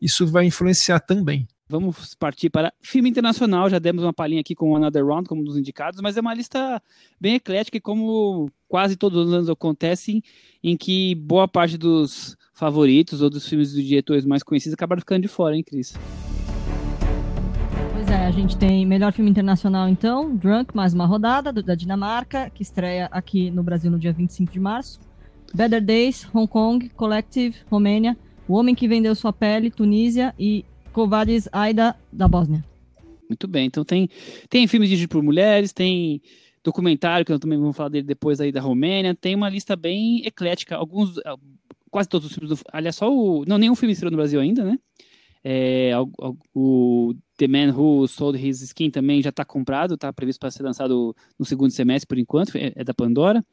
isso 0.00 0.26
vai 0.26 0.46
influenciar 0.46 1.00
também. 1.00 1.46
Vamos 1.70 2.16
partir 2.16 2.50
para 2.50 2.72
filme 2.82 3.08
internacional. 3.08 3.70
Já 3.70 3.78
demos 3.78 4.02
uma 4.02 4.12
palhinha 4.12 4.40
aqui 4.40 4.56
com 4.56 4.74
Another 4.74 5.06
Round 5.06 5.28
como 5.28 5.40
um 5.40 5.44
dos 5.44 5.56
indicados, 5.56 6.00
mas 6.00 6.16
é 6.16 6.20
uma 6.20 6.34
lista 6.34 6.82
bem 7.20 7.36
eclética 7.36 7.76
e 7.76 7.80
como 7.80 8.50
quase 8.66 8.96
todos 8.96 9.28
os 9.28 9.32
anos 9.32 9.48
acontece, 9.48 10.20
em 10.64 10.76
que 10.76 11.14
boa 11.14 11.46
parte 11.46 11.78
dos 11.78 12.36
favoritos 12.52 13.22
ou 13.22 13.30
dos 13.30 13.48
filmes 13.48 13.72
dos 13.72 13.84
diretores 13.84 14.24
mais 14.24 14.42
conhecidos 14.42 14.74
acabaram 14.74 14.98
ficando 14.98 15.22
de 15.22 15.28
fora, 15.28 15.56
hein, 15.56 15.62
Cris? 15.62 15.94
Pois 17.92 18.10
é, 18.10 18.26
a 18.26 18.32
gente 18.32 18.58
tem 18.58 18.84
melhor 18.84 19.12
filme 19.12 19.30
internacional 19.30 19.88
então, 19.88 20.34
Drunk, 20.34 20.74
mais 20.74 20.92
uma 20.92 21.06
rodada, 21.06 21.52
da 21.52 21.76
Dinamarca, 21.76 22.50
que 22.50 22.64
estreia 22.64 23.08
aqui 23.12 23.48
no 23.48 23.62
Brasil 23.62 23.92
no 23.92 23.98
dia 23.98 24.12
25 24.12 24.52
de 24.52 24.58
março. 24.58 24.98
Better 25.54 25.80
Days, 25.80 26.26
Hong 26.34 26.48
Kong, 26.48 26.88
Collective, 26.96 27.58
Romênia, 27.70 28.18
O 28.48 28.54
Homem 28.54 28.74
que 28.74 28.88
Vendeu 28.88 29.14
Sua 29.14 29.32
Pele, 29.32 29.70
Tunísia 29.70 30.34
e 30.36 30.64
Kovadis 30.92 31.48
Aida, 31.52 31.96
da 32.12 32.26
Bósnia. 32.28 32.64
Muito 33.28 33.46
bem, 33.46 33.66
então 33.66 33.84
tem, 33.84 34.08
tem 34.48 34.66
filmes 34.66 34.88
dirigidos 34.88 35.12
por 35.12 35.22
mulheres, 35.22 35.72
tem 35.72 36.20
documentário, 36.64 37.24
que 37.24 37.32
eu 37.32 37.38
também 37.38 37.58
vou 37.58 37.72
falar 37.72 37.88
dele 37.88 38.06
depois 38.06 38.40
aí 38.40 38.52
da 38.52 38.60
Romênia, 38.60 39.14
tem 39.14 39.34
uma 39.34 39.48
lista 39.48 39.76
bem 39.76 40.26
eclética, 40.26 40.76
alguns, 40.76 41.14
quase 41.90 42.08
todos 42.08 42.26
os 42.26 42.34
filmes 42.34 42.58
do, 42.58 42.64
aliás, 42.72 42.96
só 42.96 43.12
o, 43.12 43.44
não, 43.46 43.58
nenhum 43.58 43.74
filme 43.74 43.92
estreou 43.92 44.10
no 44.10 44.16
Brasil 44.16 44.40
ainda, 44.40 44.64
né? 44.64 44.78
É, 45.42 45.92
o, 45.96 46.36
o, 46.54 47.14
The 47.38 47.48
Man 47.48 47.74
Who 47.74 48.06
Sold 48.06 48.38
His 48.38 48.60
Skin 48.60 48.90
também 48.90 49.22
já 49.22 49.30
está 49.30 49.44
comprado, 49.44 49.94
está 49.94 50.12
previsto 50.12 50.38
para 50.38 50.50
ser 50.50 50.62
lançado 50.62 51.16
no 51.38 51.46
segundo 51.46 51.70
semestre 51.70 52.06
por 52.06 52.18
enquanto, 52.18 52.56
é, 52.56 52.72
é 52.76 52.84
da 52.84 52.92
Pandora. 52.92 53.40
O 53.40 53.44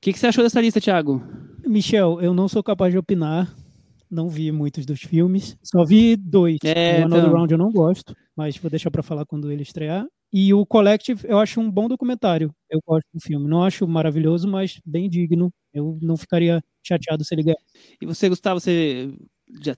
que, 0.00 0.12
que, 0.12 0.18
você 0.18 0.26
achou 0.26 0.42
dessa 0.42 0.60
lista, 0.60 0.80
Thiago? 0.80 1.22
Michel, 1.64 2.20
eu 2.20 2.34
não 2.34 2.48
sou 2.48 2.62
capaz 2.62 2.90
de 2.90 2.98
opinar, 2.98 3.54
não 4.10 4.28
vi 4.28 4.50
muitos 4.50 4.84
dos 4.84 5.00
filmes, 5.00 5.56
só 5.62 5.84
vi 5.84 6.16
dois. 6.16 6.58
É, 6.64 7.00
o 7.00 7.04
Another 7.06 7.24
então... 7.24 7.36
Round 7.36 7.52
eu 7.52 7.58
não 7.58 7.70
gosto, 7.70 8.14
mas 8.36 8.56
vou 8.56 8.70
deixar 8.70 8.90
para 8.90 9.02
falar 9.02 9.24
quando 9.24 9.50
ele 9.50 9.62
estrear. 9.62 10.06
E 10.32 10.54
o 10.54 10.64
Collective 10.64 11.26
eu 11.28 11.38
acho 11.38 11.60
um 11.60 11.70
bom 11.70 11.88
documentário. 11.88 12.54
Eu 12.68 12.80
gosto 12.86 13.06
do 13.12 13.20
filme. 13.20 13.48
Não 13.48 13.64
acho 13.64 13.86
maravilhoso, 13.86 14.46
mas 14.46 14.80
bem 14.86 15.08
digno. 15.08 15.52
Eu 15.72 15.98
não 16.00 16.16
ficaria 16.16 16.62
chateado 16.82 17.24
se 17.24 17.34
ele 17.34 17.42
ganhar. 17.42 17.58
E 18.00 18.06
você, 18.06 18.28
Gustavo, 18.28 18.60
você 18.60 19.12
já 19.62 19.76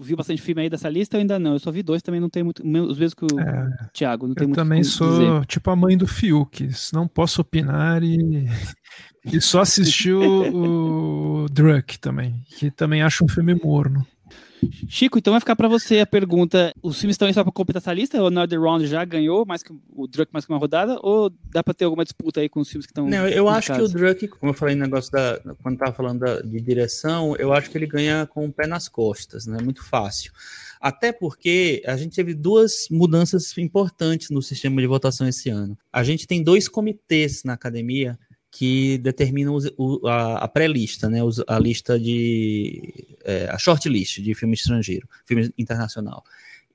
viu 0.00 0.16
bastante 0.16 0.40
filme 0.40 0.62
aí 0.62 0.70
dessa 0.70 0.88
lista 0.88 1.16
ou 1.16 1.20
ainda 1.20 1.38
não? 1.38 1.52
Eu 1.52 1.58
só 1.58 1.70
vi 1.70 1.82
dois, 1.82 2.02
também 2.02 2.20
não 2.20 2.30
tem 2.30 2.42
muito. 2.42 2.62
Os 2.62 2.98
mesmos 2.98 3.14
que 3.14 3.24
o 3.24 3.40
é, 3.40 3.88
Thiago. 3.92 4.26
Não 4.26 4.34
tem 4.34 4.44
eu 4.44 4.48
muito 4.48 4.56
também 4.56 4.82
sou 4.82 5.10
dizer. 5.10 5.46
tipo 5.46 5.70
a 5.70 5.76
mãe 5.76 5.96
do 5.96 6.06
Fiuk. 6.06 6.68
Não 6.92 7.06
posso 7.06 7.40
opinar 7.40 8.02
e. 8.02 8.48
e 9.24 9.40
só 9.40 9.60
assisti 9.60 10.10
o, 10.12 11.44
o 11.44 11.48
Druck 11.48 11.98
também, 11.98 12.42
que 12.58 12.70
também 12.70 13.02
acho 13.02 13.24
um 13.24 13.28
filme 13.28 13.54
morno. 13.54 14.06
Chico, 14.88 15.18
então 15.18 15.32
vai 15.32 15.40
ficar 15.40 15.56
para 15.56 15.68
você 15.68 16.00
a 16.00 16.06
pergunta: 16.06 16.74
os 16.82 16.98
filmes 16.98 17.14
estão 17.14 17.28
aí 17.28 17.34
só 17.34 17.42
para 17.42 17.52
completar 17.52 17.80
essa 17.80 17.92
lista? 17.92 18.22
O 18.22 18.26
Another 18.26 18.60
Round 18.60 18.86
já 18.86 19.04
ganhou 19.04 19.44
mais 19.46 19.62
que 19.62 19.72
o 19.94 20.06
Druck 20.06 20.32
mais 20.32 20.44
que 20.44 20.52
uma 20.52 20.58
rodada? 20.58 20.98
Ou 21.02 21.30
dá 21.52 21.62
para 21.62 21.74
ter 21.74 21.84
alguma 21.84 22.04
disputa 22.04 22.40
aí 22.40 22.48
com 22.48 22.60
os 22.60 22.68
filmes 22.68 22.86
que 22.86 22.92
estão. 22.92 23.08
Não, 23.08 23.28
eu 23.28 23.48
acho 23.48 23.68
caso? 23.68 23.80
que 23.80 23.84
o 23.84 23.98
Druck, 23.98 24.28
como 24.28 24.50
eu 24.50 24.54
falei 24.54 24.74
no 24.74 24.82
negócio 24.82 25.10
da. 25.10 25.40
Quando 25.62 25.78
tava 25.78 25.92
falando 25.92 26.20
da, 26.20 26.40
de 26.40 26.60
direção, 26.60 27.34
eu 27.36 27.52
acho 27.52 27.70
que 27.70 27.78
ele 27.78 27.86
ganha 27.86 28.26
com 28.26 28.46
o 28.46 28.52
pé 28.52 28.66
nas 28.66 28.88
costas, 28.88 29.46
né? 29.46 29.58
Muito 29.62 29.84
fácil. 29.84 30.32
Até 30.80 31.12
porque 31.12 31.82
a 31.86 31.96
gente 31.96 32.16
teve 32.16 32.32
duas 32.32 32.86
mudanças 32.90 33.56
importantes 33.58 34.30
no 34.30 34.40
sistema 34.40 34.80
de 34.80 34.86
votação 34.86 35.28
esse 35.28 35.50
ano. 35.50 35.76
A 35.92 36.02
gente 36.02 36.26
tem 36.26 36.42
dois 36.42 36.68
comitês 36.68 37.44
na 37.44 37.52
academia 37.52 38.18
que 38.50 38.98
determinam 38.98 39.56
a, 40.04 40.44
a 40.44 40.48
pré-lista, 40.48 41.08
né, 41.08 41.20
a 41.46 41.58
lista 41.58 41.98
de 41.98 43.16
é, 43.24 43.48
a 43.48 43.56
shortlist 43.56 44.20
de 44.20 44.34
filme 44.34 44.54
estrangeiro, 44.54 45.08
filme 45.24 45.52
internacional. 45.56 46.24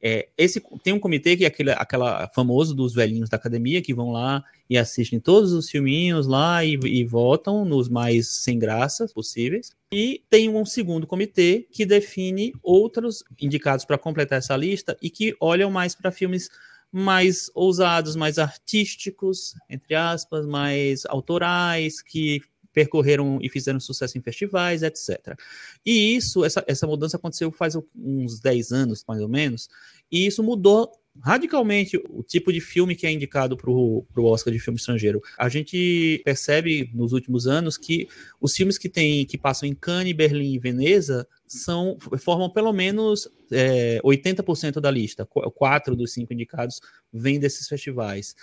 É, 0.02 0.28
esse 0.38 0.62
tem 0.84 0.94
um 0.94 1.00
comitê 1.00 1.36
que 1.36 1.46
é 1.46 1.48
aquele 1.48 1.72
aquela 1.72 2.28
famoso 2.30 2.76
dos 2.76 2.94
velhinhos 2.94 3.28
da 3.28 3.38
academia 3.38 3.82
que 3.82 3.94
vão 3.94 4.12
lá 4.12 4.44
e 4.70 4.78
assistem 4.78 5.20
todos 5.20 5.52
os 5.52 5.70
filminhos 5.70 6.28
lá 6.28 6.64
e, 6.64 6.78
e 6.84 7.04
votam 7.04 7.66
nos 7.66 7.90
mais 7.90 8.28
sem 8.28 8.60
graça 8.60 9.08
possíveis. 9.08 9.72
E 9.92 10.22
tem 10.30 10.48
um 10.48 10.66
segundo 10.66 11.08
comitê 11.08 11.68
que 11.72 11.86
define 11.86 12.54
outros 12.62 13.24
indicados 13.42 13.84
para 13.84 13.98
completar 13.98 14.38
essa 14.38 14.56
lista 14.56 14.96
e 15.02 15.10
que 15.10 15.36
olham 15.40 15.72
mais 15.72 15.96
para 15.96 16.12
filmes 16.12 16.50
mais 16.98 17.52
ousados, 17.54 18.16
mais 18.16 18.40
artísticos, 18.40 19.54
entre 19.70 19.96
aspas, 19.96 20.46
mais 20.46 21.06
autorais, 21.08 22.02
que 22.02 22.42
percorreram 22.72 23.38
e 23.42 23.50
fizeram 23.50 23.82
sucesso 23.82 24.18
em 24.18 24.22
festivais, 24.22 24.82
etc. 24.82 25.38
E 25.86 26.16
isso, 26.16 26.46
essa, 26.46 26.64
essa 26.66 26.88
mudança 26.88 27.18
aconteceu 27.18 27.52
faz 27.52 27.78
uns 27.94 28.40
10 28.40 28.72
anos, 28.72 29.04
mais 29.06 29.22
ou 29.22 29.28
menos, 29.28 29.68
e 30.10 30.26
isso 30.26 30.42
mudou 30.42 30.90
radicalmente 31.22 31.98
o 32.10 32.24
tipo 32.24 32.52
de 32.52 32.62
filme 32.62 32.96
que 32.96 33.06
é 33.06 33.12
indicado 33.12 33.58
para 33.58 33.70
o 33.70 34.06
Oscar 34.18 34.54
de 34.54 34.60
filme 34.60 34.78
estrangeiro. 34.80 35.22
A 35.38 35.50
gente 35.50 36.22
percebe 36.24 36.90
nos 36.94 37.12
últimos 37.12 37.46
anos 37.46 37.78
que 37.78 38.08
os 38.40 38.56
filmes 38.56 38.78
que 38.78 38.88
tem, 38.88 39.26
que 39.26 39.38
passam 39.38 39.68
em 39.68 39.76
Cannes, 39.76 40.16
Berlim 40.16 40.54
e 40.54 40.60
Veneza 40.60 41.28
são 41.48 41.98
formam 42.20 42.50
pelo 42.50 42.74
menos 42.74 43.30
é, 43.52 44.00
80% 44.04 44.80
da 44.80 44.90
lista. 44.90 45.26
Quatro 45.26 45.96
dos 45.96 46.14
cinco 46.14 46.34
indicados 46.34 46.80
vêm 47.12 47.40
desses 47.40 47.68
festivais. 47.68 48.36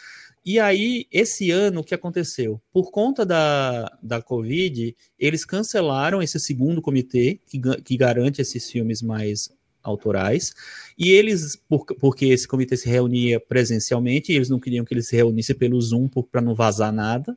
E 0.45 0.59
aí, 0.59 1.07
esse 1.11 1.51
ano, 1.51 1.81
o 1.81 1.85
que 1.85 1.95
aconteceu? 1.95 2.61
Por 2.73 2.91
conta 2.91 3.25
da, 3.25 3.87
da 4.03 4.21
Covid, 4.21 4.97
eles 5.19 5.45
cancelaram 5.45 6.21
esse 6.21 6.39
segundo 6.41 6.83
comitê 6.83 7.41
que, 7.47 7.61
que 7.83 7.97
garante 7.97 8.43
esses 8.43 8.69
filmes 8.69 9.03
mais 9.03 9.51
autorais. 9.83 10.53
E 10.99 11.11
eles, 11.11 11.57
por, 11.69 11.85
porque 11.85 12.27
esse 12.27 12.47
comitê 12.47 12.77
se 12.77 12.89
reunia 12.89 13.39
presencialmente, 13.41 14.33
eles 14.33 14.49
não 14.49 14.59
queriam 14.59 14.85
que 14.85 14.95
ele 14.95 15.03
se 15.03 15.15
reunisse 15.15 15.55
pelo 15.55 15.81
Zoom 15.81 16.09
para 16.09 16.41
não 16.41 16.55
vazar 16.55 16.93
nada. 16.93 17.37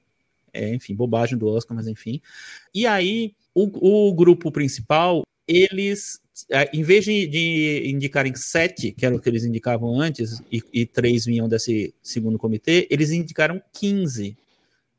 É, 0.52 0.74
enfim, 0.74 0.96
bobagem 0.96 1.38
do 1.38 1.48
Oscar, 1.48 1.76
mas 1.76 1.88
enfim. 1.88 2.22
E 2.74 2.88
aí, 2.88 3.36
o, 3.54 4.10
o 4.10 4.14
grupo 4.14 4.52
principal, 4.52 5.22
eles, 5.48 6.20
é, 6.50 6.70
em 6.74 6.84
vez 6.84 7.06
de, 7.06 7.28
de, 7.28 7.84
indicarem 7.86 8.34
sete, 8.36 8.92
que 8.92 9.06
era 9.06 9.16
o 9.16 9.20
que 9.20 9.30
eles 9.30 9.44
indicavam 9.44 10.00
antes, 10.00 10.42
e, 10.52 10.62
e 10.74 10.86
três 10.86 11.26
vinham 11.26 11.48
desse 11.48 11.94
segundo 12.02 12.38
comitê, 12.38 12.88
eles 12.90 13.12
indicaram 13.12 13.62
15. 13.74 14.36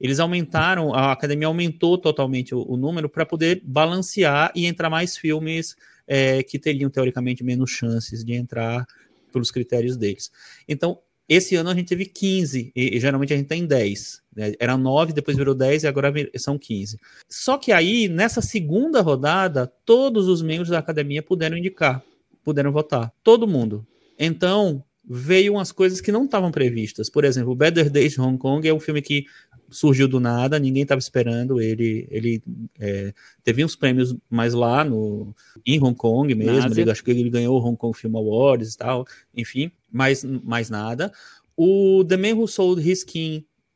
Eles 0.00 0.20
aumentaram, 0.20 0.94
a 0.94 1.12
academia 1.12 1.46
aumentou 1.46 1.96
totalmente 1.98 2.54
o, 2.54 2.62
o 2.68 2.76
número 2.76 3.08
para 3.08 3.24
poder 3.24 3.62
balancear 3.64 4.52
e 4.54 4.66
entrar 4.66 4.90
mais 4.90 5.16
filmes 5.16 5.74
é, 6.06 6.42
que 6.42 6.58
teriam, 6.58 6.90
teoricamente, 6.90 7.42
menos 7.42 7.70
chances 7.70 8.24
de 8.24 8.34
entrar 8.34 8.86
pelos 9.32 9.50
critérios 9.50 9.96
deles. 9.96 10.30
Então, 10.68 10.98
esse 11.28 11.56
ano 11.56 11.70
a 11.70 11.74
gente 11.74 11.88
teve 11.88 12.06
15, 12.06 12.72
e, 12.74 12.96
e 12.96 13.00
geralmente 13.00 13.32
a 13.32 13.36
gente 13.36 13.46
tem 13.46 13.66
10. 13.66 14.22
Né? 14.34 14.52
Era 14.60 14.76
9, 14.76 15.12
depois 15.12 15.36
virou 15.36 15.54
10 15.54 15.82
e 15.82 15.86
agora 15.86 16.12
são 16.36 16.58
15. 16.58 16.98
Só 17.28 17.58
que 17.58 17.72
aí, 17.72 18.08
nessa 18.08 18.40
segunda 18.40 19.00
rodada, 19.00 19.66
todos 19.84 20.28
os 20.28 20.42
membros 20.42 20.68
da 20.68 20.78
academia 20.78 21.22
puderam 21.22 21.56
indicar, 21.56 22.02
puderam 22.44 22.70
votar. 22.70 23.12
Todo 23.24 23.48
mundo. 23.48 23.86
Então, 24.18 24.84
veio 25.08 25.54
umas 25.54 25.70
coisas 25.70 26.00
que 26.00 26.10
não 26.10 26.24
estavam 26.24 26.50
previstas. 26.50 27.08
Por 27.08 27.24
exemplo, 27.24 27.54
Better 27.54 27.88
Days 27.88 28.18
Hong 28.18 28.36
Kong 28.36 28.66
é 28.66 28.74
um 28.74 28.80
filme 28.80 29.00
que 29.00 29.26
surgiu 29.70 30.08
do 30.08 30.20
nada, 30.20 30.58
ninguém 30.58 30.82
estava 30.82 30.98
esperando. 30.98 31.60
Ele, 31.60 32.06
ele 32.10 32.42
é, 32.78 33.12
teve 33.42 33.64
uns 33.64 33.76
prêmios 33.76 34.14
mais 34.28 34.54
lá 34.54 34.84
no, 34.84 35.34
em 35.64 35.82
Hong 35.82 35.96
Kong 35.96 36.34
mesmo. 36.34 36.72
Ele, 36.78 36.90
acho 36.90 37.04
que 37.04 37.10
ele 37.10 37.30
ganhou 37.30 37.60
o 37.60 37.64
Hong 37.64 37.76
Kong 37.76 37.96
Film 37.96 38.16
Awards 38.16 38.74
e 38.74 38.78
tal, 38.78 39.06
enfim, 39.34 39.70
mais, 39.90 40.24
mais 40.24 40.70
nada. 40.70 41.12
O 41.56 42.04
The 42.04 42.16
Man 42.16 42.34
Who 42.34 42.46
Sold 42.46 42.88
His 42.88 43.04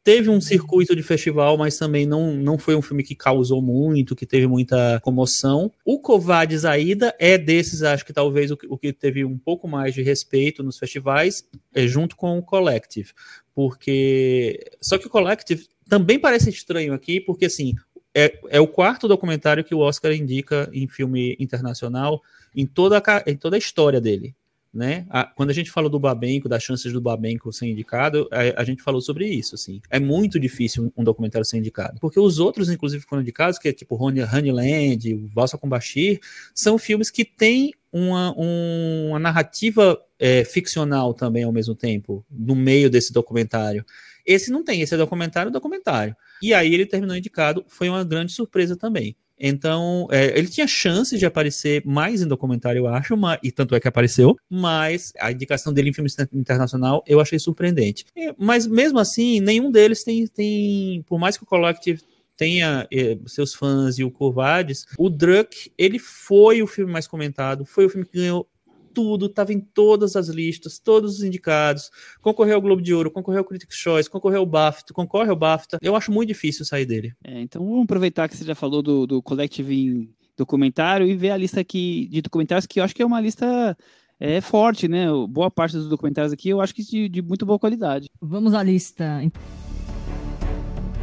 teve 0.02 0.30
um 0.30 0.40
circuito 0.40 0.96
de 0.96 1.02
festival, 1.02 1.56
mas 1.56 1.76
também 1.76 2.06
não, 2.06 2.34
não 2.34 2.58
foi 2.58 2.74
um 2.74 2.82
filme 2.82 3.02
que 3.02 3.14
causou 3.14 3.60
muito, 3.60 4.16
que 4.16 4.26
teve 4.26 4.46
muita 4.46 5.00
comoção. 5.00 5.72
O 5.84 6.00
Covades 6.00 6.64
Aida 6.64 7.14
é 7.18 7.36
desses, 7.36 7.82
acho 7.82 8.04
que 8.04 8.12
talvez 8.12 8.50
o, 8.50 8.58
o 8.68 8.78
que 8.78 8.92
teve 8.92 9.24
um 9.24 9.38
pouco 9.38 9.68
mais 9.68 9.94
de 9.94 10.02
respeito 10.02 10.62
nos 10.62 10.78
festivais, 10.78 11.44
é, 11.74 11.86
junto 11.86 12.16
com 12.16 12.38
o 12.38 12.42
Collective. 12.42 13.12
Porque. 13.54 14.58
Só 14.80 14.96
que 14.96 15.06
o 15.06 15.10
Collective 15.10 15.66
também 15.90 16.18
parece 16.18 16.48
estranho 16.48 16.94
aqui, 16.94 17.20
porque 17.20 17.44
assim. 17.44 17.74
É, 18.12 18.40
é 18.48 18.60
o 18.60 18.66
quarto 18.66 19.06
documentário 19.06 19.62
que 19.62 19.72
o 19.72 19.78
Oscar 19.78 20.10
indica 20.12 20.68
em 20.72 20.88
filme 20.88 21.36
internacional 21.38 22.20
em 22.52 22.66
toda 22.66 22.98
a, 22.98 23.22
em 23.24 23.36
toda 23.36 23.54
a 23.54 23.58
história 23.58 24.00
dele 24.00 24.34
né? 24.72 25.04
A, 25.10 25.24
quando 25.24 25.50
a 25.50 25.52
gente 25.52 25.70
falou 25.70 25.90
do 25.90 25.98
Babenco, 25.98 26.48
das 26.48 26.62
chances 26.62 26.92
do 26.92 27.00
Babenco 27.00 27.52
ser 27.52 27.66
indicado, 27.66 28.28
a, 28.30 28.60
a, 28.60 28.64
gente 28.64 28.82
falou 28.82 29.00
sobre 29.00 29.26
isso, 29.26 29.54
assim. 29.56 29.80
É 29.90 29.98
muito 29.98 30.38
difícil 30.38 30.84
um, 30.84 31.00
um, 31.00 31.04
documentário 31.04 31.44
ser 31.44 31.58
indicado, 31.58 31.98
porque 32.00 32.20
os 32.20 32.38
outros, 32.38 32.70
inclusive, 32.70 33.04
foram 33.08 33.22
indicados, 33.22 33.58
que 33.58 33.68
é 33.68 33.72
tipo 33.72 33.96
Honeyland, 33.96 35.28
Valsa 35.34 35.58
com 35.58 35.68
Bashir, 35.68 36.20
são 36.54 36.78
filmes 36.78 37.10
que 37.10 37.24
têm 37.24 37.72
uma, 37.92 38.32
um, 38.38 39.08
uma 39.08 39.18
narrativa 39.18 40.00
é, 40.18 40.44
ficcional 40.44 41.12
também 41.12 41.42
ao 41.42 41.52
mesmo 41.52 41.74
tempo, 41.74 42.24
no 42.30 42.54
meio 42.54 42.88
desse 42.88 43.12
documentário. 43.12 43.84
Esse 44.26 44.50
não 44.50 44.64
tem, 44.64 44.82
esse 44.82 44.94
é 44.94 44.98
documentário, 44.98 45.50
documentário. 45.50 46.14
E 46.42 46.54
aí 46.54 46.72
ele 46.72 46.86
terminou 46.86 47.16
indicado, 47.16 47.64
foi 47.68 47.88
uma 47.88 48.04
grande 48.04 48.32
surpresa 48.32 48.76
também. 48.76 49.16
Então, 49.42 50.06
é, 50.10 50.38
ele 50.38 50.48
tinha 50.48 50.66
chances 50.66 51.18
de 51.18 51.24
aparecer 51.24 51.82
mais 51.86 52.20
em 52.20 52.28
documentário, 52.28 52.80
eu 52.80 52.86
acho, 52.86 53.16
mas, 53.16 53.38
e 53.42 53.50
tanto 53.50 53.74
é 53.74 53.80
que 53.80 53.88
apareceu, 53.88 54.36
mas 54.50 55.14
a 55.18 55.32
indicação 55.32 55.72
dele 55.72 55.88
em 55.88 55.92
filme 55.94 56.10
internacional 56.34 57.02
eu 57.06 57.20
achei 57.20 57.38
surpreendente. 57.38 58.04
É, 58.14 58.34
mas 58.38 58.66
mesmo 58.66 58.98
assim, 58.98 59.40
nenhum 59.40 59.70
deles 59.70 60.04
tem, 60.04 60.26
tem 60.26 61.02
por 61.06 61.18
mais 61.18 61.38
que 61.38 61.42
o 61.42 61.46
Collective 61.46 62.02
tenha 62.36 62.86
eh, 62.90 63.18
seus 63.26 63.54
fãs 63.54 63.98
e 63.98 64.04
o 64.04 64.10
Corvades, 64.10 64.86
o 64.98 65.10
Druck, 65.10 65.70
ele 65.76 65.98
foi 65.98 66.62
o 66.62 66.66
filme 66.66 66.90
mais 66.90 67.06
comentado, 67.06 67.66
foi 67.66 67.84
o 67.84 67.90
filme 67.90 68.06
que 68.06 68.16
ganhou 68.16 68.48
tudo, 68.92 69.26
estava 69.26 69.52
em 69.52 69.60
todas 69.60 70.16
as 70.16 70.28
listas, 70.28 70.78
todos 70.78 71.18
os 71.18 71.22
indicados, 71.22 71.90
concorreu 72.20 72.56
ao 72.56 72.62
Globo 72.62 72.82
de 72.82 72.92
Ouro, 72.94 73.10
concorreu 73.10 73.40
ao 73.40 73.44
Critics' 73.44 73.76
Choice, 73.76 74.10
concorreu 74.10 74.40
ao 74.40 74.46
BAFTA, 74.46 74.92
concorre 74.92 75.30
ao 75.30 75.36
BAFTA. 75.36 75.78
Eu 75.82 75.96
acho 75.96 76.12
muito 76.12 76.28
difícil 76.28 76.64
sair 76.64 76.86
dele. 76.86 77.12
É, 77.24 77.40
então 77.40 77.64
vamos 77.64 77.84
aproveitar 77.84 78.28
que 78.28 78.36
você 78.36 78.44
já 78.44 78.54
falou 78.54 78.82
do, 78.82 79.06
do 79.06 79.22
Collective 79.22 79.74
em 79.74 80.08
documentário 80.36 81.06
e 81.06 81.14
ver 81.14 81.30
a 81.30 81.36
lista 81.36 81.60
aqui 81.60 82.08
de 82.10 82.22
documentários 82.22 82.66
que 82.66 82.80
eu 82.80 82.84
acho 82.84 82.94
que 82.94 83.02
é 83.02 83.06
uma 83.06 83.20
lista 83.20 83.76
é 84.18 84.40
forte, 84.40 84.86
né? 84.86 85.06
Boa 85.28 85.50
parte 85.50 85.76
dos 85.76 85.88
documentários 85.88 86.32
aqui 86.32 86.50
eu 86.50 86.60
acho 86.60 86.74
que 86.74 86.82
de, 86.82 87.08
de 87.08 87.22
muito 87.22 87.46
boa 87.46 87.58
qualidade. 87.58 88.08
Vamos 88.20 88.52
à 88.52 88.62
lista. 88.62 89.22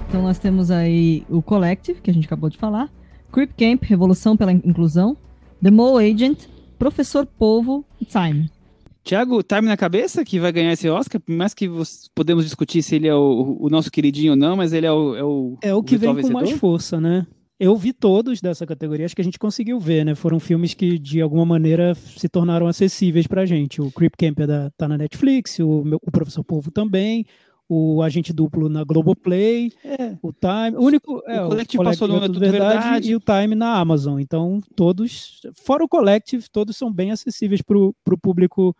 Então 0.08 0.22
nós 0.22 0.40
temos 0.40 0.72
aí 0.72 1.26
o 1.30 1.42
Collective, 1.42 2.00
que 2.00 2.10
a 2.10 2.14
gente 2.14 2.26
acabou 2.26 2.50
de 2.50 2.58
falar, 2.58 2.92
Creep 3.32 3.52
Camp, 3.58 3.84
Revolução 3.84 4.38
pela 4.38 4.52
Inclusão, 4.52 5.18
The 5.62 5.72
Mole 5.72 6.10
Agent, 6.10 6.48
Professor 6.78 7.26
Polvo 7.26 7.86
e 8.00 8.06
Time. 8.06 8.50
Tiago, 9.04 9.42
Time 9.42 9.68
na 9.68 9.78
cabeça 9.78 10.26
que 10.26 10.40
vai 10.40 10.52
ganhar 10.52 10.74
esse 10.74 10.90
Oscar, 10.90 11.22
por 11.22 11.34
mais 11.34 11.54
que 11.54 11.70
podemos 12.14 12.44
discutir 12.44 12.82
se 12.84 12.96
ele 12.96 13.08
é 13.08 13.16
o, 13.16 13.58
o, 13.60 13.70
nosso 13.70 13.90
queridinho 13.90 14.32
ou 14.32 14.38
não, 14.38 14.58
mas 14.58 14.74
ele 14.74 14.86
é 14.86 14.92
o. 14.92 15.16
É 15.16 15.24
o, 15.24 15.58
é 15.62 15.74
o 15.74 15.82
que 15.82 15.96
vem 15.96 16.14
com 16.22 16.30
mais 16.30 16.52
força, 16.52 17.00
né? 17.00 17.26
Eu 17.60 17.76
vi 17.76 17.92
todos 17.92 18.40
dessa 18.40 18.68
categoria, 18.68 19.06
acho 19.06 19.16
que 19.16 19.22
a 19.22 19.26
gente 19.26 19.40
conseguiu 19.40 19.80
ver, 19.80 20.06
né? 20.06 20.14
Foram 20.14 20.40
filmes 20.40 20.74
que, 20.74 21.00
de 21.00 21.22
alguma 21.22 21.46
maneira, 21.46 21.96
se 21.96 22.30
tornaram 22.30 22.68
acessíveis 22.68 23.26
pra 23.26 23.48
gente. 23.48 23.82
O 23.82 23.90
Creep 23.92 24.14
Camp 24.16 24.40
é 24.42 24.46
da, 24.46 24.70
tá 24.78 24.88
na 24.88 24.98
Netflix, 24.98 25.58
o, 25.60 25.84
o 26.04 26.12
Professor 26.12 26.44
Povo 26.44 26.70
também, 26.70 27.26
o 27.70 28.01
Agente 28.01 28.32
Duplo 28.32 28.70
na 28.70 28.84
Globoplay, 28.84 29.72
é. 29.84 30.18
o 30.22 30.32
Time, 30.32 30.78
o 30.78 30.82
único, 30.82 31.22
é, 31.28 31.41
o 31.41 31.49
Collective, 31.49 31.82
o 31.82 31.84
passou 31.84 32.07
no 32.07 32.22
Tudo 32.22 32.39
verdade, 32.39 32.74
verdade, 32.74 33.11
e 33.11 33.15
o 33.15 33.20
Time 33.20 33.55
na 33.55 33.78
Amazon. 33.78 34.20
Então, 34.20 34.61
todos, 34.76 35.41
fora 35.53 35.84
o 35.84 35.89
Collective, 35.89 36.49
todos 36.49 36.78
são 36.78 36.91
bem 36.91 37.11
acessíveis 37.11 37.61
pro, 37.61 37.93
pro 38.03 38.18
público 38.18 38.76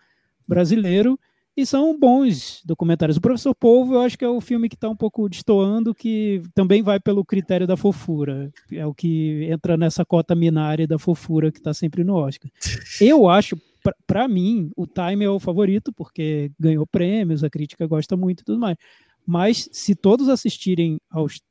brasileiro 0.48 1.20
e 1.58 1.66
são 1.66 1.98
bons 2.00 2.62
documentários. 2.64 3.18
O 3.18 3.22
Professor 3.22 3.54
Polvo, 3.56 3.96
eu 3.96 4.02
acho 4.02 4.16
que 4.16 4.24
é 4.24 4.30
o 4.30 4.40
filme 4.40 4.70
que 4.70 4.76
está 4.76 4.88
um 4.88 4.96
pouco 4.96 5.28
destoando, 5.28 5.94
que 5.94 6.44
também 6.54 6.84
vai 6.84 7.00
pelo 7.00 7.26
critério 7.26 7.66
da 7.66 7.76
fofura. 7.76 8.52
É 8.72 8.86
o 8.86 8.94
que 8.94 9.50
entra 9.52 9.76
nessa 9.76 10.06
cota 10.06 10.36
minária 10.36 10.86
da 10.86 11.00
fofura 11.00 11.52
que 11.52 11.58
está 11.58 11.74
sempre 11.74 12.04
no 12.04 12.14
Oscar. 12.14 12.52
Eu 13.02 13.28
acho, 13.28 13.58
para 14.06 14.28
mim, 14.28 14.70
o 14.76 14.86
Time 14.86 15.26
é 15.26 15.30
o 15.30 15.40
favorito, 15.40 15.92
porque 15.94 16.52
ganhou 16.60 16.86
prêmios, 16.86 17.44
a 17.44 17.50
crítica 17.50 17.88
gosta 17.88 18.16
muito 18.16 18.42
e 18.42 18.44
tudo 18.44 18.60
mais. 18.60 18.78
Mas 19.26 19.68
se 19.72 19.94
todos 19.96 20.30
assistirem 20.30 21.00
aos 21.10 21.42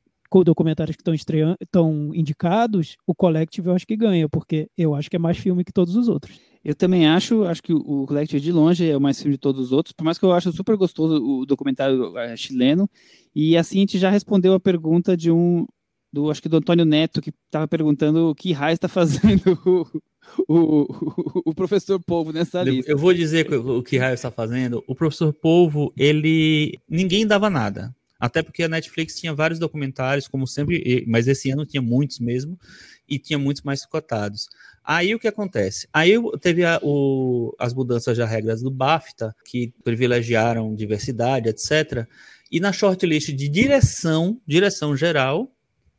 documentários 0.45 0.97
que 0.97 1.01
estão 1.01 1.15
estreando, 1.15 1.57
estão 1.61 2.15
indicados, 2.15 2.97
o 3.07 3.15
Collective 3.15 3.69
eu 3.69 3.75
acho 3.75 3.87
que 3.87 3.97
ganha, 3.97 4.29
porque 4.29 4.69
eu 4.77 4.95
acho 4.95 5.09
que 5.09 5.17
é 5.17 5.19
mais 5.19 5.39
filme 5.39 5.65
que 5.65 5.73
todos 5.73 5.97
os 5.97 6.09
outros. 6.09 6.39
Eu 6.65 6.75
também 6.75 7.07
acho, 7.07 7.45
acho 7.45 7.63
que 7.63 7.73
o 7.73 8.07
Collective 8.07 8.41
de 8.41 8.51
longe 8.51 8.91
é 8.91 8.97
o 8.97 9.01
mais 9.01 9.21
filme 9.21 9.37
de 9.37 9.41
todos 9.41 9.67
os 9.67 9.73
outros, 9.73 9.93
por 9.93 10.05
mais 10.05 10.19
que 10.19 10.25
eu 10.25 10.33
acho 10.33 10.53
super 10.53 10.77
gostoso 10.77 11.23
o 11.25 11.47
documentário 11.47 12.17
é, 12.19 12.37
chileno. 12.37 12.91
E 13.35 13.57
assim 13.57 13.79
a 13.79 13.81
gente 13.81 13.99
já 13.99 14.11
respondeu 14.11 14.53
a 14.53 14.61
pergunta 14.61 15.17
de 15.17 15.31
um, 15.31 15.65
do 16.13 16.31
acho 16.31 16.43
que 16.43 16.49
do 16.49 16.57
Antônio 16.57 16.85
Neto, 16.85 17.21
que 17.21 17.33
estava 17.47 17.69
perguntando 17.69 18.31
o 18.31 18.35
que 18.35 18.53
raio 18.53 18.75
está 18.75 18.89
fazendo 18.89 19.59
o, 20.49 20.55
o, 20.55 21.43
o, 21.47 21.55
professor 21.55 22.01
Polvo 22.01 22.33
nessa 22.33 22.63
lista. 22.63 22.91
Eu 22.91 22.99
vou 22.99 23.13
dizer 23.13 23.53
o 23.53 23.83
que 23.83 23.99
raio 23.99 24.15
está 24.15 24.31
fazendo. 24.31 24.83
O 24.87 24.95
professor 24.95 25.33
Polvo, 25.33 25.93
ele. 25.97 26.79
ninguém 26.89 27.27
dava 27.27 27.51
nada. 27.51 27.95
Até 28.19 28.43
porque 28.43 28.63
a 28.63 28.69
Netflix 28.69 29.17
tinha 29.17 29.35
vários 29.35 29.59
documentários, 29.59 30.27
como 30.27 30.47
sempre, 30.47 31.05
mas 31.07 31.29
esse 31.29 31.51
ano 31.51 31.67
tinha 31.67 31.83
muitos 31.83 32.19
mesmo, 32.19 32.59
e 33.07 33.19
tinha 33.19 33.39
muitos 33.39 33.63
mais 33.63 33.85
cotados. 33.85 34.49
Aí 34.83 35.15
o 35.15 35.19
que 35.19 35.29
acontece? 35.29 35.89
Aí 35.93 36.15
teve 36.41 36.65
a, 36.65 36.81
o, 36.83 37.55
as 37.59 37.75
mudanças 37.75 38.17
das 38.17 38.31
regras 38.31 38.63
do 38.63 38.71
BAFTA, 38.71 39.35
que 39.45 39.75
privilegiaram 39.85 40.75
diversidade, 40.75 41.49
etc. 41.49 42.07
E 42.51 42.61
na 42.61 42.73
shortlist 42.73 43.33
de 43.33 43.49
direção, 43.49 44.41
direção 44.47 44.97
geral, 44.97 45.51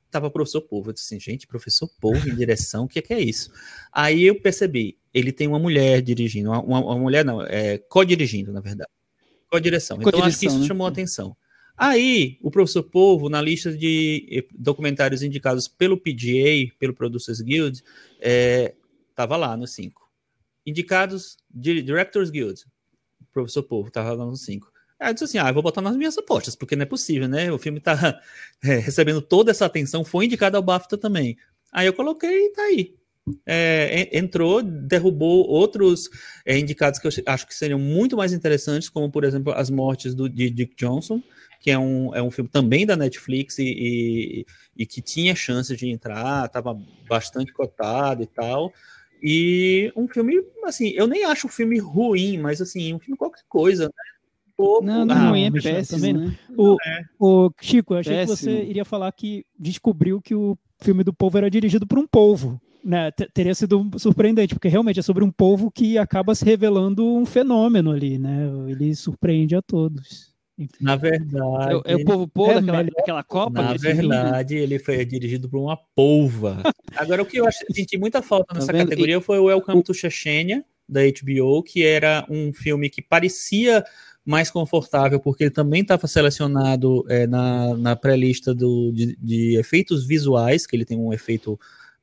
estava 0.08 0.30
professor 0.32 0.62
Povo. 0.62 0.90
Eu 0.90 0.94
disse 0.94 1.14
assim, 1.14 1.20
gente, 1.20 1.48
professor 1.48 1.90
Povo 2.02 2.28
em 2.28 2.36
direção, 2.36 2.86
o 2.86 2.88
que 2.88 3.00
é, 3.00 3.02
que 3.02 3.14
é 3.14 3.20
isso? 3.20 3.52
Aí 3.92 4.24
eu 4.24 4.40
percebi, 4.42 4.98
ele 5.14 5.32
tem 5.32 5.48
uma 5.48 5.60
mulher 5.60 6.02
dirigindo, 6.02 6.50
uma, 6.50 6.62
uma 6.62 6.98
mulher 6.98 7.24
não, 7.24 7.42
é 7.42 7.78
co-dirigindo, 7.78 8.52
na 8.52 8.62
verdade. 8.62 8.90
Co-direção. 9.50 9.98
Então 10.02 10.24
acho 10.24 10.40
que 10.40 10.48
isso 10.48 10.60
né? 10.60 10.68
chamou 10.68 10.88
a 10.88 10.90
atenção. 10.90 11.36
Aí, 11.78 12.40
o 12.42 12.50
professor 12.50 12.82
Povo, 12.82 13.30
na 13.30 13.40
lista 13.40 13.72
de 13.72 14.28
eh, 14.32 14.48
documentários 14.58 15.22
indicados 15.22 15.68
pelo 15.68 15.96
PGA, 15.96 16.74
pelo 16.80 16.94
Producers 16.94 17.40
Guild, 17.40 17.84
estava 18.20 19.36
é, 19.36 19.38
lá 19.38 19.56
no 19.56 19.68
5. 19.68 20.10
Indicados 20.66 21.38
Directors 21.54 22.32
Guild, 22.32 22.66
professor 23.32 23.62
Povo 23.62 23.90
estava 23.90 24.12
lá 24.14 24.26
no 24.26 24.36
5. 24.36 24.72
Aí 25.00 25.10
eu 25.10 25.14
disse 25.14 25.26
assim: 25.26 25.38
ah, 25.38 25.50
eu 25.50 25.54
vou 25.54 25.64
botar 25.64 25.82
nas 25.82 25.96
minhas 25.96 26.18
apostas, 26.18 26.56
porque 26.56 26.76
não 26.76 26.84
é 26.84 26.86
possível, 26.86 27.28
né? 27.28 27.52
O 27.52 27.58
filme 27.58 27.80
está 27.80 28.20
é, 28.64 28.78
recebendo 28.78 29.22
toda 29.22 29.52
essa 29.52 29.66
atenção, 29.66 30.04
foi 30.04 30.26
indicado 30.26 30.58
ao 30.58 30.64
BAFTA 30.64 30.98
também. 30.98 31.38
Aí 31.72 31.86
eu 31.86 31.94
coloquei 31.94 32.48
e 32.48 32.54
tá 32.54 32.64
aí. 32.64 32.96
É, 33.46 34.18
entrou, 34.18 34.64
derrubou 34.64 35.46
outros 35.48 36.10
é, 36.46 36.58
indicados 36.58 36.98
que 36.98 37.08
eu 37.08 37.12
acho 37.26 37.46
que 37.46 37.54
seriam 37.54 37.78
muito 37.78 38.16
mais 38.16 38.32
interessantes, 38.32 38.88
como 38.88 39.12
por 39.12 39.26
exemplo 39.26 39.52
as 39.52 39.70
mortes 39.70 40.16
do, 40.16 40.30
de 40.30 40.50
Dick 40.50 40.74
Johnson, 40.78 41.22
que 41.60 41.70
é 41.70 41.78
um, 41.78 42.16
é 42.16 42.24
um 42.24 42.32
filme 42.32 42.50
também 42.50 42.86
da 42.86 42.96
Netflix 42.96 43.60
e, 43.60 43.66
e, 43.66 44.46
e 44.78 44.86
que 44.86 45.02
tinha 45.02 45.36
chance 45.36 45.76
de 45.76 45.90
entrar, 45.90 46.46
estava 46.46 46.74
bastante 47.08 47.52
cotado 47.52 48.24
e 48.24 48.28
tal. 48.28 48.72
E 49.22 49.92
um 49.96 50.08
filme, 50.08 50.42
assim, 50.64 50.90
eu 50.96 51.08
nem 51.08 51.26
acho 51.26 51.48
o 51.48 51.50
filme 51.50 51.80
ruim, 51.80 52.38
mas 52.38 52.62
assim, 52.62 52.94
um 52.94 53.00
filme 53.00 53.18
qualquer 53.18 53.44
coisa, 53.50 53.86
né? 53.86 54.17
Pouco. 54.58 54.84
Não, 54.84 55.06
não 55.06 55.16
ah, 55.16 55.30
ruim 55.30 55.46
é 55.46 55.52
péssimo, 55.52 56.00
também, 56.00 56.14
né? 56.14 56.36
O, 56.58 56.76
é. 56.84 57.02
o 57.20 57.52
Chico, 57.62 57.94
eu 57.94 58.00
achei 58.00 58.16
péssimo. 58.16 58.36
que 58.36 58.44
você 58.44 58.64
iria 58.64 58.84
falar 58.84 59.12
que 59.12 59.46
descobriu 59.58 60.20
que 60.20 60.34
o 60.34 60.58
filme 60.80 61.04
do 61.04 61.14
povo 61.14 61.38
era 61.38 61.50
dirigido 61.50 61.86
por 61.86 62.00
um 62.00 62.08
povo. 62.08 62.60
Né, 62.84 63.12
teria 63.34 63.54
sido 63.54 63.90
surpreendente, 63.98 64.56
porque 64.56 64.70
realmente 64.70 65.00
é 65.00 65.04
sobre 65.04 65.22
um 65.24 65.32
povo 65.32 65.70
que 65.70 65.98
acaba 65.98 66.34
se 66.34 66.46
revelando 66.46 67.06
um 67.06 67.26
fenômeno 67.26 67.92
ali, 67.92 68.18
né? 68.18 68.50
Ele 68.70 68.96
surpreende 68.96 69.56
a 69.56 69.62
todos. 69.62 70.34
Na 70.80 70.96
verdade. 70.96 71.82
É, 71.86 71.94
é 71.94 71.96
o 71.98 72.06
povo 72.06 72.28
povo 72.28 72.52
é 72.52 72.62
daquela, 72.62 72.84
daquela 72.84 73.24
Copa? 73.24 73.62
Na 73.62 73.74
verdade, 73.74 74.56
ele 74.56 74.80
foi 74.80 75.06
dirigido 75.06 75.50
por 75.50 75.60
uma 75.60 75.78
polva. 75.96 76.64
Agora, 76.96 77.22
o 77.22 77.26
que 77.26 77.38
eu 77.38 77.48
acho, 77.48 77.60
senti 77.72 77.98
muita 77.98 78.22
falta 78.22 78.56
nessa 78.56 78.72
tá 78.72 78.80
categoria 78.80 79.18
e... 79.18 79.22
foi 79.22 79.38
o 79.38 79.46
Welcome 79.46 79.84
to 79.84 79.94
Chechnya, 79.94 80.64
da 80.88 81.02
HBO, 81.02 81.62
que 81.62 81.84
era 81.84 82.26
um 82.30 82.54
filme 82.54 82.90
que 82.90 83.02
parecia 83.02 83.84
mais 84.28 84.52
confortável, 84.52 85.22
porque 85.22 85.46
ele 85.46 85.52
também 85.52 85.82
estava 85.82 86.06
selecionado 86.06 87.06
é, 87.08 87.26
na, 87.26 87.74
na 87.78 87.96
pré-lista 87.96 88.54
de, 88.54 89.18
de 89.18 89.58
efeitos 89.58 90.06
visuais, 90.06 90.68
que 90.68 90.76
ele 90.76 90.84
tem 90.84 91.00
um 91.00 91.14
efeito 91.14 91.58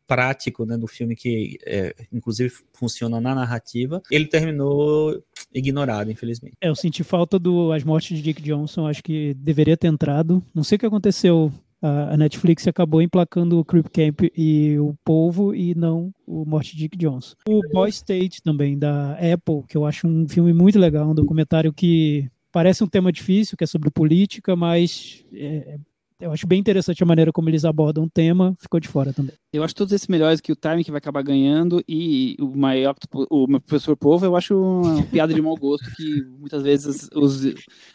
prático 0.07 0.65
né, 0.65 0.77
do 0.79 0.87
filme 0.87 1.15
que, 1.15 1.59
é, 1.67 1.95
inclusive, 2.11 2.51
funciona 2.73 3.21
na 3.21 3.35
narrativa, 3.35 4.03
ele 4.11 4.27
terminou 4.27 5.23
ignorado, 5.53 6.11
infelizmente. 6.11 6.57
É, 6.63 6.69
eu 6.69 6.75
senti 6.75 7.05
falta 7.05 7.39
do 7.39 7.73
As 7.73 7.85
Mortes 7.85 8.17
de 8.17 8.23
Dick 8.23 8.43
Johnson, 8.43 8.87
acho 8.87 9.03
que 9.03 9.35
deveria 9.35 9.77
ter 9.77 9.89
entrado. 9.89 10.43
Não 10.55 10.65
sei 10.65 10.77
o 10.77 10.79
que 10.79 10.87
aconteceu. 10.87 11.53
A 11.87 12.17
Netflix 12.17 12.67
acabou 12.67 13.03
emplacando 13.03 13.59
o 13.59 13.65
Creep 13.65 13.89
Camp 13.89 14.21
e 14.35 14.79
o 14.79 14.95
Polvo 15.05 15.55
e 15.55 15.75
não 15.75 16.15
o 16.27 16.47
Morte 16.47 16.75
Dick 16.75 16.97
Johnson. 16.97 17.37
O 17.47 17.61
Boy 17.73 17.91
State 17.91 18.43
também, 18.43 18.79
da 18.79 19.13
Apple, 19.13 19.65
que 19.69 19.77
eu 19.77 19.85
acho 19.85 20.07
um 20.07 20.27
filme 20.27 20.55
muito 20.55 20.79
legal, 20.79 21.11
um 21.11 21.15
documentário 21.15 21.75
que 21.75 22.31
parece 22.51 22.83
um 22.83 22.87
tema 22.87 23.13
difícil, 23.13 23.55
que 23.55 23.65
é 23.65 23.67
sobre 23.67 23.91
política, 23.91 24.57
mas 24.57 25.23
é, 25.35 25.77
eu 26.21 26.33
acho 26.33 26.47
bem 26.47 26.59
interessante 26.59 27.03
a 27.03 27.07
maneira 27.07 27.31
como 27.31 27.51
eles 27.51 27.67
abordam 27.67 28.05
o 28.05 28.11
tema, 28.11 28.57
ficou 28.59 28.81
de 28.81 28.89
fora 28.89 29.13
também. 29.13 29.35
Eu 29.53 29.63
acho 29.63 29.75
todos 29.75 29.93
esses 29.93 30.09
melhores 30.09 30.41
que 30.41 30.53
o 30.53 30.57
Time 30.57 30.83
que 30.83 30.91
vai 30.91 30.99
acabar 30.99 31.23
ganhando 31.23 31.85
e 31.87 32.35
o 32.41 32.47
My, 32.47 32.87
o 33.29 33.61
professor 33.61 33.95
Povo, 33.95 34.25
eu 34.25 34.35
acho 34.35 34.57
uma 34.59 35.03
piada 35.13 35.35
de 35.35 35.43
mau 35.43 35.55
gosto 35.55 35.85
que 35.95 36.25
muitas 36.39 36.63
vezes 36.63 37.11
os, 37.15 37.45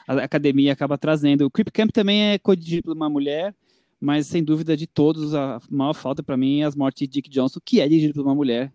a 0.08 0.14
academia 0.24 0.74
acaba 0.74 0.96
trazendo. 0.96 1.46
O 1.46 1.50
Creep 1.50 1.70
Camp 1.72 1.90
também 1.92 2.34
é 2.34 2.38
codigido 2.38 2.84
por 2.84 2.96
uma 2.96 3.10
mulher, 3.10 3.56
mas 4.00 4.28
sem 4.28 4.44
dúvida 4.44 4.78
de 4.78 4.88
todos, 4.88 5.34
a 5.36 5.60
maior 5.70 5.94
falta 5.94 6.24
para 6.24 6.38
mim 6.38 6.62
é 6.62 6.66
as 6.66 6.76
mortes 6.76 7.02
de 7.02 7.08
Dick 7.08 7.30
Johnson, 7.30 7.60
que 7.64 7.82
é 7.82 7.88
dirigido 7.88 8.14
por 8.14 8.24
uma 8.24 8.36
mulher. 8.36 8.72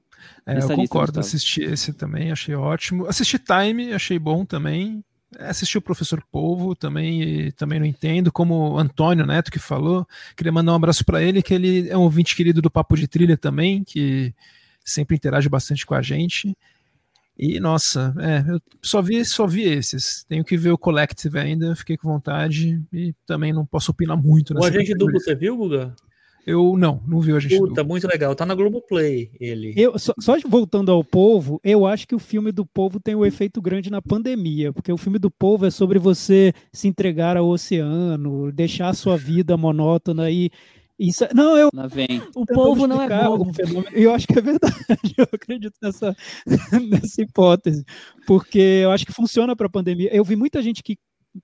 É, 0.46 0.58
eu 0.58 0.68
concordo, 0.68 1.20
assisti 1.20 1.62
esse 1.62 1.92
também, 1.92 2.30
achei 2.30 2.54
ótimo. 2.54 3.06
Assisti 3.06 3.38
Time, 3.38 3.92
achei 3.92 4.18
bom 4.18 4.44
também. 4.44 5.02
Assisti 5.38 5.76
o 5.76 5.82
Professor 5.82 6.22
Polvo 6.30 6.76
também, 6.76 7.50
também 7.52 7.80
não 7.80 7.86
entendo, 7.86 8.30
como 8.30 8.72
o 8.72 8.78
Antônio 8.78 9.26
Neto 9.26 9.50
que 9.50 9.58
falou. 9.58 10.06
Queria 10.36 10.52
mandar 10.52 10.72
um 10.72 10.76
abraço 10.76 11.04
para 11.04 11.22
ele, 11.22 11.42
que 11.42 11.52
ele 11.52 11.88
é 11.88 11.96
um 11.96 12.02
ouvinte 12.02 12.36
querido 12.36 12.62
do 12.62 12.70
Papo 12.70 12.96
de 12.96 13.08
Trilha 13.08 13.36
também, 13.36 13.82
que 13.82 14.32
sempre 14.84 15.16
interage 15.16 15.48
bastante 15.48 15.84
com 15.84 15.94
a 15.94 16.02
gente. 16.02 16.56
E 17.36 17.58
nossa, 17.58 18.14
é, 18.18 18.52
eu 18.52 18.60
só 18.80 19.02
vi, 19.02 19.24
só 19.24 19.46
vi 19.46 19.64
esses. 19.64 20.24
Tenho 20.28 20.44
que 20.44 20.56
ver 20.56 20.70
o 20.70 20.78
Collective 20.78 21.38
ainda, 21.38 21.74
fiquei 21.74 21.96
com 21.96 22.08
vontade 22.08 22.80
e 22.92 23.12
também 23.26 23.52
não 23.52 23.66
posso 23.66 23.90
opinar 23.90 24.16
muito. 24.16 24.54
O 24.54 24.64
Agente 24.64 24.94
Duplo 24.94 25.20
você 25.20 25.34
viu, 25.34 25.56
Guga? 25.56 25.94
Eu 26.46 26.76
não, 26.76 27.02
não 27.08 27.20
vi 27.20 27.32
o 27.32 27.36
Agente 27.36 27.56
Puta, 27.56 27.70
Duplo. 27.70 27.86
muito 27.86 28.06
legal. 28.06 28.34
Tá 28.34 28.44
na 28.44 28.54
Globoplay 28.54 29.30
ele. 29.40 29.72
Eu, 29.76 29.98
só, 29.98 30.12
só, 30.20 30.36
voltando 30.46 30.92
ao 30.92 31.02
povo, 31.02 31.58
eu 31.64 31.86
acho 31.86 32.06
que 32.06 32.14
o 32.14 32.18
filme 32.18 32.52
do 32.52 32.66
povo 32.66 33.00
tem 33.00 33.14
um 33.14 33.24
efeito 33.24 33.60
grande 33.62 33.90
na 33.90 34.02
pandemia, 34.02 34.72
porque 34.72 34.92
o 34.92 34.98
filme 34.98 35.18
do 35.18 35.30
povo 35.30 35.66
é 35.66 35.70
sobre 35.70 35.98
você 35.98 36.52
se 36.72 36.86
entregar 36.86 37.36
ao 37.36 37.48
oceano, 37.48 38.52
deixar 38.52 38.90
a 38.90 38.94
sua 38.94 39.16
vida 39.16 39.56
monótona 39.56 40.30
e 40.30 40.50
Isso, 40.98 41.24
é, 41.24 41.34
não, 41.34 41.56
eu. 41.56 41.70
Lá 41.74 41.86
vem. 41.86 42.22
O 42.34 42.46
povo 42.46 42.86
não 42.86 43.02
é 43.02 43.08
bobo. 43.08 43.50
E 43.94 44.02
eu 44.02 44.14
acho 44.14 44.26
que 44.26 44.38
é 44.38 44.42
verdade. 44.42 44.74
Eu 45.18 45.26
acredito 45.32 45.74
nessa, 45.82 46.16
nessa 46.88 47.22
hipótese. 47.22 47.84
Porque 48.26 48.80
eu 48.82 48.90
acho 48.90 49.04
que 49.04 49.12
funciona 49.12 49.54
para 49.54 49.66
a 49.66 49.70
pandemia. 49.70 50.14
Eu 50.14 50.24
vi 50.24 50.34
muita 50.34 50.62
gente 50.62 50.82
que 50.82 50.96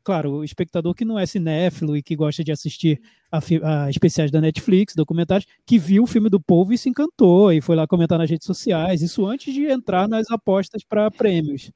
claro, 0.05 0.30
o 0.34 0.44
espectador 0.44 0.94
que 0.94 1.05
não 1.05 1.18
é 1.18 1.26
cinéfilo 1.26 1.96
e 1.96 2.03
que 2.03 2.14
gosta 2.14 2.44
de 2.44 2.53
assistir 2.53 3.01
a, 3.30 3.38
a, 3.38 3.90
especiais 3.90 4.30
da 4.30 4.40
Netflix, 4.40 4.94
documentários, 4.94 5.48
que 5.66 5.78
viu 5.78 6.05
o 6.05 6.07
filme 6.07 6.28
do 6.28 6.40
povo 6.40 6.72
e 6.72 6.78
se 6.78 6.88
encantou 6.88 7.53
e 7.53 7.61
foi 7.61 7.76
lá 7.76 7.86
comentar 7.86 8.18
nas 8.18 8.30
redes 8.30 8.46
sociais, 8.46 9.03
isso 9.03 9.26
antes 9.26 9.53
de 9.53 9.66
entrar 9.66 10.09
nas 10.09 10.30
apostas 10.30 10.84
para 10.84 11.11
prêmios. 11.11 11.72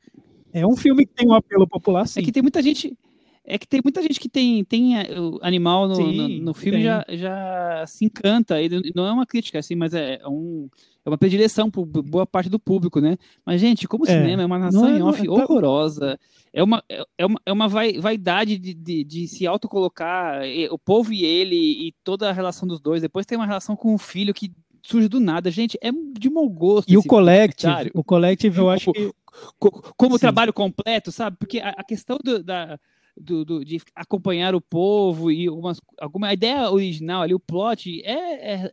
É 0.53 0.65
um 0.67 0.77
filme 0.77 1.05
que 1.05 1.13
tem 1.13 1.29
um 1.29 1.35
apelo 1.35 1.67
popular, 1.67 2.07
sim. 2.07 2.21
É 2.21 2.23
que 2.23 2.31
tem 2.31 2.43
muita 2.43 2.63
gente, 2.63 2.97
é 3.47 3.59
que 3.59 3.69
tem 3.69 3.81
muita 3.85 4.03
gente 4.03 4.19
que 4.19 4.29
tem, 4.29 4.65
tem 4.65 4.95
o 5.19 5.39
animal 5.43 5.87
no, 5.87 5.95
Sim, 5.97 6.39
no, 6.39 6.45
no 6.47 6.55
filme 6.55 6.83
já, 6.83 7.05
já 7.11 7.85
se 7.87 8.05
encanta. 8.05 8.61
Ele 8.61 8.91
não 8.95 9.07
é 9.07 9.13
uma 9.13 9.27
crítica, 9.27 9.59
assim, 9.59 9.75
mas 9.75 9.93
é, 9.93 10.19
é 10.23 10.29
um, 10.29 10.69
é 11.05 11.11
uma 11.11 11.19
predileção 11.19 11.71
por 11.71 11.85
boa 11.85 12.27
parte 12.27 12.49
do 12.49 12.59
público, 12.59 13.01
né? 13.01 13.19
Mas, 13.45 13.61
gente, 13.61 13.87
como 13.87 14.05
o 14.05 14.09
é, 14.09 14.13
cinema 14.13 14.43
é 14.43 14.47
uma 14.47 14.59
nação 14.59 14.89
é, 14.89 14.99
em 14.99 15.03
off 15.03 15.27
é, 15.27 15.31
horrorosa, 15.31 16.19
é 16.55 16.63
uma, 16.63 16.83
é, 16.89 17.05
é 17.19 17.27
uma, 17.27 17.41
é 17.45 17.53
uma 17.53 17.69
vaidade 17.69 18.57
de, 18.57 18.73
de, 18.73 19.05
de 19.05 19.29
se 19.29 19.47
autocolocar, 19.47 20.41
o 20.71 20.79
povo 20.79 21.13
e 21.13 21.23
ele, 21.23 21.89
e 21.89 21.95
toda 22.03 22.31
a 22.31 22.33
relação 22.33 22.67
dos 22.67 22.81
dois. 22.81 23.03
Depois 23.03 23.27
tem 23.27 23.37
uma 23.37 23.47
relação 23.47 23.77
com 23.77 23.95
o 23.95 23.99
filho 23.99 24.33
que 24.33 24.51
surge 24.83 25.07
do 25.07 25.21
nada. 25.21 25.51
Gente, 25.51 25.79
é 25.83 25.91
de 25.93 26.31
mau 26.31 26.49
gosto. 26.49 26.91
E 26.91 26.97
o 26.97 27.03
Collective, 27.03 27.91
o 27.93 28.03
Collective 28.03 28.57
eu 28.57 28.71
acho 28.71 28.91
que... 28.91 29.13
Como, 29.97 30.17
trabalho 30.17 30.53
completo, 30.53 31.11
sabe? 31.11 31.37
Porque 31.37 31.59
a, 31.59 31.71
a 31.71 31.83
questão 31.83 32.19
do, 32.23 32.41
da 32.41 32.79
do, 33.17 33.45
do, 33.45 33.65
de 33.65 33.81
acompanhar 33.95 34.55
o 34.55 34.61
povo 34.61 35.31
e 35.31 35.47
algumas, 35.47 35.81
alguma 35.99 36.29
a 36.29 36.35
ideia 36.35 36.71
original 36.71 37.23
ali, 37.23 37.35
o 37.35 37.41
plot 37.41 38.03
é, 38.05 38.55
é, 38.55 38.73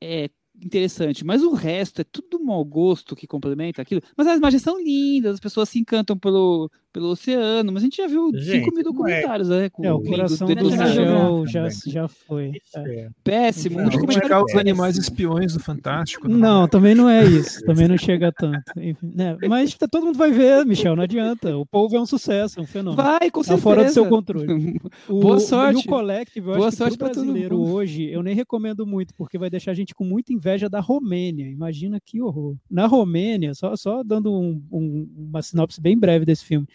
é 0.00 0.30
interessante, 0.60 1.24
mas 1.24 1.42
o 1.42 1.54
resto 1.54 2.00
é 2.00 2.04
tudo 2.04 2.42
mau 2.42 2.64
gosto 2.64 3.16
que 3.16 3.26
complementa 3.26 3.80
aquilo. 3.80 4.02
Mas 4.16 4.26
as 4.26 4.38
imagens 4.38 4.62
são 4.62 4.82
lindas, 4.82 5.34
as 5.34 5.40
pessoas 5.40 5.68
se 5.68 5.78
encantam 5.78 6.18
pelo, 6.18 6.70
pelo 6.92 7.08
oceano, 7.08 7.72
mas 7.72 7.82
a 7.82 7.86
gente 7.86 7.96
já 7.96 8.06
viu 8.06 8.30
gente, 8.34 8.64
5 8.64 8.70
mil 8.70 8.80
é. 8.80 8.84
documentários, 8.84 9.50
é, 9.50 9.62
né? 9.62 9.70
Com 9.70 9.84
é, 9.84 9.92
o 9.92 10.00
coração 10.02 10.46
do, 10.46 10.54
do, 10.54 10.70
do 10.70 11.46
já, 11.46 11.68
já 11.86 12.06
foi. 12.06 12.52
É. 12.76 13.08
Péssimo. 13.24 13.80
Não, 13.80 13.86
não 13.86 14.10
chegar 14.10 14.44
os 14.44 14.54
animais 14.54 14.96
espiões 14.98 15.54
do 15.54 15.60
Fantástico. 15.60 16.28
Não, 16.28 16.38
não 16.38 16.68
também 16.68 16.94
não 16.94 17.08
é 17.08 17.24
isso. 17.24 17.64
Também 17.64 17.88
não 17.88 17.96
chega 17.96 18.30
tanto. 18.32 18.60
Né? 19.02 19.36
Mas 19.48 19.74
tá, 19.74 19.88
todo 19.88 20.06
mundo 20.06 20.18
vai 20.18 20.30
ver, 20.30 20.66
Michel, 20.66 20.94
não 20.94 21.02
adianta. 21.02 21.56
O 21.56 21.64
povo 21.64 21.96
é 21.96 22.00
um 22.00 22.06
sucesso, 22.06 22.60
é 22.60 22.62
um 22.62 22.66
fenômeno. 22.66 23.02
Vai, 23.02 23.30
com 23.30 23.42
certeza. 23.42 23.56
Tá 23.56 23.62
fora 23.62 23.84
do 23.84 23.90
seu 23.90 24.08
controle. 24.08 24.42
O, 25.08 25.20
Boa 25.20 25.40
sorte. 25.40 25.80
E 25.80 25.84
o 25.84 25.88
Collective, 25.88 26.48
eu 26.48 26.56
Boa 26.56 26.68
acho 26.68 26.76
sorte 26.76 26.96
que 26.96 27.04
brasileiro 27.04 27.60
hoje, 27.60 28.04
eu 28.04 28.22
nem 28.22 28.34
recomendo 28.34 28.86
muito, 28.86 29.14
porque 29.14 29.38
vai 29.38 29.50
deixar 29.50 29.70
a 29.70 29.74
gente 29.74 29.94
com 29.94 30.04
muita 30.04 30.32
inveja 30.32 30.68
da 30.68 30.80
Romênia. 30.80 31.48
Imagina 31.48 31.98
que 32.00 32.20
horror. 32.20 32.56
Na 32.70 32.86
Romênia, 32.86 33.54
só, 33.54 33.74
só 33.76 34.02
dando 34.02 34.32
um, 34.32 34.62
um, 34.70 35.08
uma 35.16 35.42
sinopse 35.42 35.80
bem 35.80 35.98
breve 35.98 36.24
desse 36.24 36.44
filme, 36.44 36.66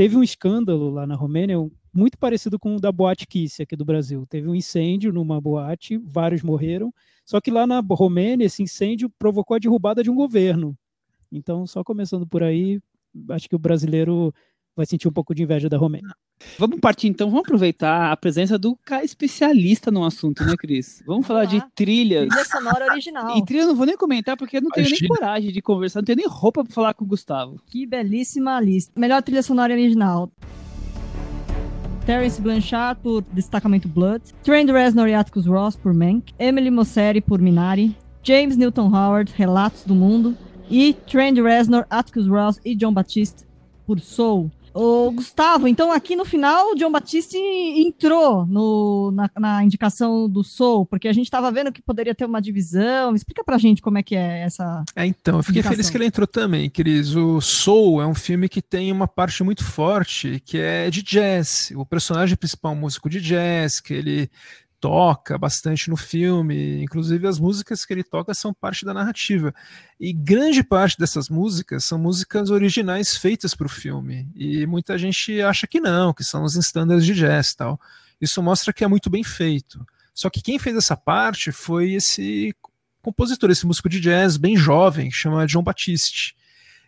teve 0.00 0.16
um 0.16 0.22
escândalo 0.22 0.88
lá 0.88 1.06
na 1.06 1.14
Romênia, 1.14 1.56
muito 1.92 2.16
parecido 2.16 2.58
com 2.58 2.74
o 2.74 2.80
da 2.80 2.90
Boate 2.90 3.26
Kiss 3.26 3.60
aqui 3.60 3.76
do 3.76 3.84
Brasil. 3.84 4.26
Teve 4.26 4.48
um 4.48 4.54
incêndio 4.54 5.12
numa 5.12 5.38
boate, 5.38 5.98
vários 5.98 6.42
morreram, 6.42 6.90
só 7.22 7.38
que 7.38 7.50
lá 7.50 7.66
na 7.66 7.80
Romênia 7.80 8.46
esse 8.46 8.62
incêndio 8.62 9.10
provocou 9.10 9.54
a 9.54 9.58
derrubada 9.58 10.02
de 10.02 10.10
um 10.10 10.14
governo. 10.14 10.74
Então, 11.30 11.66
só 11.66 11.84
começando 11.84 12.26
por 12.26 12.42
aí, 12.42 12.80
acho 13.28 13.46
que 13.46 13.54
o 13.54 13.58
brasileiro 13.58 14.32
vai 14.76 14.86
sentir 14.86 15.08
um 15.08 15.12
pouco 15.12 15.34
de 15.34 15.42
inveja 15.42 15.68
da 15.68 15.76
Romênia. 15.76 16.14
Vamos 16.58 16.80
partir 16.80 17.08
então, 17.08 17.28
vamos 17.28 17.44
aproveitar 17.44 18.10
a 18.10 18.16
presença 18.16 18.58
do 18.58 18.76
cara 18.84 19.04
especialista 19.04 19.90
no 19.90 20.04
assunto, 20.04 20.42
né, 20.44 20.54
Cris? 20.56 21.02
Vamos 21.06 21.26
falar 21.26 21.44
de 21.44 21.62
trilhas. 21.74 22.28
Trilha 22.28 22.44
sonora 22.44 22.86
original. 22.86 23.36
E 23.36 23.44
trilha 23.44 23.62
eu 23.62 23.68
não 23.68 23.76
vou 23.76 23.86
nem 23.86 23.96
comentar 23.96 24.36
porque 24.36 24.56
eu 24.56 24.62
não 24.62 24.70
tenho 24.70 24.88
nem 24.88 25.08
coragem 25.08 25.52
de 25.52 25.60
conversar, 25.60 26.00
não 26.00 26.06
tenho 26.06 26.16
nem 26.16 26.28
roupa 26.28 26.64
para 26.64 26.72
falar 26.72 26.94
com 26.94 27.04
o 27.04 27.08
Gustavo. 27.08 27.60
Que 27.66 27.86
belíssima 27.86 28.58
lista. 28.60 28.92
Melhor 28.98 29.22
trilha 29.22 29.42
sonora 29.42 29.72
original. 29.72 30.30
Terence 32.06 32.40
Blanchard 32.40 33.00
por 33.02 33.22
Destacamento 33.32 33.86
Blood, 33.86 34.22
Trent 34.42 34.70
Reznor 34.70 35.08
e 35.08 35.14
Atticus 35.14 35.46
Ross 35.46 35.76
por 35.76 35.92
Mank, 35.92 36.32
Emily 36.38 36.70
Mosseri 36.70 37.20
por 37.20 37.40
Minari, 37.40 37.94
James 38.22 38.56
Newton 38.56 38.88
Howard, 38.88 39.32
Relatos 39.36 39.84
do 39.84 39.94
Mundo, 39.94 40.36
e 40.68 40.94
Trent 41.06 41.38
Reznor, 41.38 41.84
Atticus 41.90 42.26
Ross 42.26 42.60
e 42.64 42.74
John 42.74 42.92
Baptiste 42.92 43.44
por 43.86 44.00
Soul. 44.00 44.50
Ô, 44.72 45.10
Gustavo, 45.10 45.66
então 45.66 45.90
aqui 45.90 46.14
no 46.14 46.24
final 46.24 46.72
o 46.72 46.74
John 46.76 46.92
Batiste 46.92 47.36
entrou 47.36 48.46
no, 48.46 49.10
na, 49.12 49.30
na, 49.38 49.64
indicação 49.64 50.28
do 50.28 50.44
Soul, 50.44 50.86
porque 50.86 51.08
a 51.08 51.12
gente 51.12 51.24
estava 51.24 51.50
vendo 51.50 51.72
que 51.72 51.82
poderia 51.82 52.14
ter 52.14 52.24
uma 52.24 52.40
divisão. 52.40 53.14
Explica 53.14 53.42
pra 53.42 53.58
gente 53.58 53.82
como 53.82 53.98
é 53.98 54.02
que 54.02 54.14
é 54.14 54.42
essa. 54.42 54.84
É, 54.94 55.04
então, 55.04 55.38
eu 55.38 55.42
fiquei 55.42 55.60
indicação. 55.60 55.76
feliz 55.76 55.90
que 55.90 55.96
ele 55.96 56.06
entrou 56.06 56.26
também, 56.26 56.70
Cris. 56.70 57.16
O 57.16 57.40
Soul 57.40 58.00
é 58.00 58.06
um 58.06 58.14
filme 58.14 58.48
que 58.48 58.62
tem 58.62 58.92
uma 58.92 59.08
parte 59.08 59.42
muito 59.42 59.64
forte 59.64 60.40
que 60.44 60.58
é 60.58 60.88
de 60.88 61.02
jazz. 61.02 61.72
O 61.74 61.84
personagem 61.84 62.36
principal 62.36 62.72
é 62.72 62.76
um 62.76 62.80
músico 62.80 63.10
de 63.10 63.20
jazz, 63.20 63.80
que 63.80 63.92
ele 63.92 64.30
toca 64.80 65.36
bastante 65.36 65.90
no 65.90 65.96
filme, 65.96 66.82
inclusive 66.82 67.26
as 67.26 67.38
músicas 67.38 67.84
que 67.84 67.92
ele 67.92 68.02
toca 68.02 68.32
são 68.32 68.54
parte 68.54 68.84
da 68.84 68.94
narrativa. 68.94 69.54
E 70.00 70.12
grande 70.12 70.64
parte 70.64 70.98
dessas 70.98 71.28
músicas 71.28 71.84
são 71.84 71.98
músicas 71.98 72.50
originais 72.50 73.16
feitas 73.16 73.54
para 73.54 73.66
o 73.66 73.70
filme. 73.70 74.30
E 74.34 74.66
muita 74.66 74.96
gente 74.96 75.40
acha 75.42 75.66
que 75.66 75.80
não, 75.80 76.14
que 76.14 76.24
são 76.24 76.42
os 76.42 76.56
standards 76.56 77.04
de 77.04 77.14
jazz 77.14 77.54
tal. 77.54 77.78
Isso 78.20 78.42
mostra 78.42 78.72
que 78.72 78.82
é 78.82 78.88
muito 78.88 79.10
bem 79.10 79.22
feito. 79.22 79.86
Só 80.14 80.30
que 80.30 80.42
quem 80.42 80.58
fez 80.58 80.76
essa 80.76 80.96
parte 80.96 81.52
foi 81.52 81.92
esse 81.92 82.54
compositor, 83.02 83.50
esse 83.50 83.66
músico 83.66 83.88
de 83.88 84.00
jazz 84.00 84.36
bem 84.36 84.56
jovem, 84.56 85.10
que 85.10 85.16
chama 85.16 85.46
John 85.46 85.62
Batiste. 85.62 86.34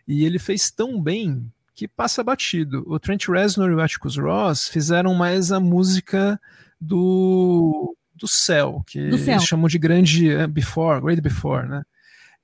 E 0.07 0.25
ele 0.25 0.39
fez 0.39 0.69
tão 0.71 1.01
bem 1.01 1.51
que 1.75 1.87
passa 1.87 2.23
batido. 2.23 2.83
O 2.87 2.99
Trent 2.99 3.27
Reznor 3.27 3.69
e 3.69 3.73
o 3.73 3.81
Atticus 3.81 4.17
Ross 4.17 4.67
fizeram 4.67 5.13
mais 5.13 5.51
a 5.51 5.59
música 5.59 6.39
do, 6.83 7.95
do 8.15 8.27
céu, 8.27 8.83
que 8.85 9.09
do 9.09 9.17
céu. 9.17 9.35
eles 9.35 9.45
chamam 9.45 9.67
de 9.67 9.79
grande 9.79 10.29
eh, 10.29 10.47
before, 10.47 11.01
great 11.01 11.21
before, 11.21 11.67
né? 11.67 11.83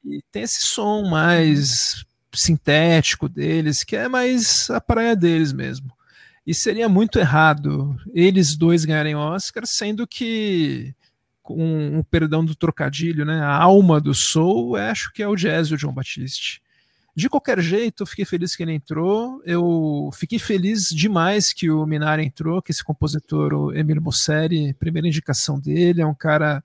E 0.04 0.22
tem 0.32 0.44
esse 0.44 0.62
som 0.62 1.10
mais 1.10 2.06
sintético 2.34 3.28
deles, 3.28 3.84
que 3.84 3.96
é 3.96 4.08
mais 4.08 4.70
a 4.70 4.80
praia 4.80 5.16
deles 5.16 5.52
mesmo. 5.52 5.92
E 6.46 6.54
seria 6.54 6.88
muito 6.88 7.20
errado 7.20 7.96
eles 8.14 8.58
dois 8.58 8.86
ganharem 8.86 9.16
Oscar, 9.16 9.64
sendo 9.66 10.08
que, 10.08 10.94
com 11.42 12.00
o 12.00 12.04
perdão 12.04 12.44
do 12.44 12.56
trocadilho, 12.56 13.26
né, 13.26 13.42
a 13.42 13.56
alma 13.56 14.00
do 14.00 14.14
soul, 14.14 14.76
acho 14.76 15.12
que 15.12 15.22
é 15.22 15.28
o 15.28 15.36
jazz 15.36 15.68
e 15.68 15.74
o 15.74 15.78
John 15.78 15.94
Batiste. 15.94 16.62
De 17.20 17.28
qualquer 17.28 17.60
jeito, 17.60 18.04
eu 18.04 18.08
fiquei 18.08 18.24
feliz 18.24 18.56
que 18.56 18.64
ele 18.64 18.72
entrou. 18.72 19.42
Eu 19.46 20.10
fiquei 20.14 20.40
feliz 20.40 20.84
demais 20.84 21.52
que 21.52 21.70
o 21.70 21.86
Minari 21.86 22.24
entrou, 22.24 22.62
que 22.62 22.72
esse 22.72 22.82
compositor, 22.82 23.54
o 23.54 23.76
Emílio 23.76 24.02
Mosseri, 24.02 24.74
primeira 24.76 25.06
indicação 25.06 25.60
dele, 25.60 26.02
é 26.02 26.06
um 26.06 26.14
cara 26.14 26.64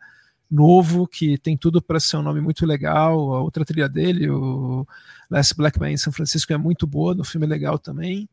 novo 0.49 1.09
que 1.09 1.37
tem 1.39 1.57
tudo 1.57 1.83
para 1.83 1.99
ser 1.99 2.19
um 2.19 2.23
nome 2.23 2.41
muito 2.41 2.65
legal. 2.65 3.35
A 3.35 3.43
outra 3.43 3.65
trilha 3.65 3.89
dele, 3.89 4.31
o 4.31 4.87
Last 5.29 5.57
Black 5.57 5.81
Man 5.81 5.91
em 5.91 5.97
São 5.97 6.13
Francisco, 6.13 6.53
é 6.53 6.57
muito 6.57 6.87
boa, 6.87 7.17
no 7.17 7.25
filme 7.25 7.47
é 7.47 7.51
legal 7.51 7.77
também. 7.77 8.29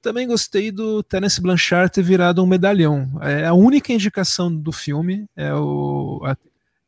Também 0.00 0.26
gostei 0.26 0.70
do 0.70 1.02
Terence 1.02 1.38
Blanchard 1.38 1.92
ter 1.92 2.02
virado 2.02 2.42
um 2.42 2.46
medalhão. 2.46 3.10
É 3.20 3.44
a 3.44 3.52
única 3.52 3.92
indicação 3.92 4.50
do 4.50 4.72
filme, 4.72 5.26
é 5.36 5.52
o 5.52 6.22
a, 6.24 6.34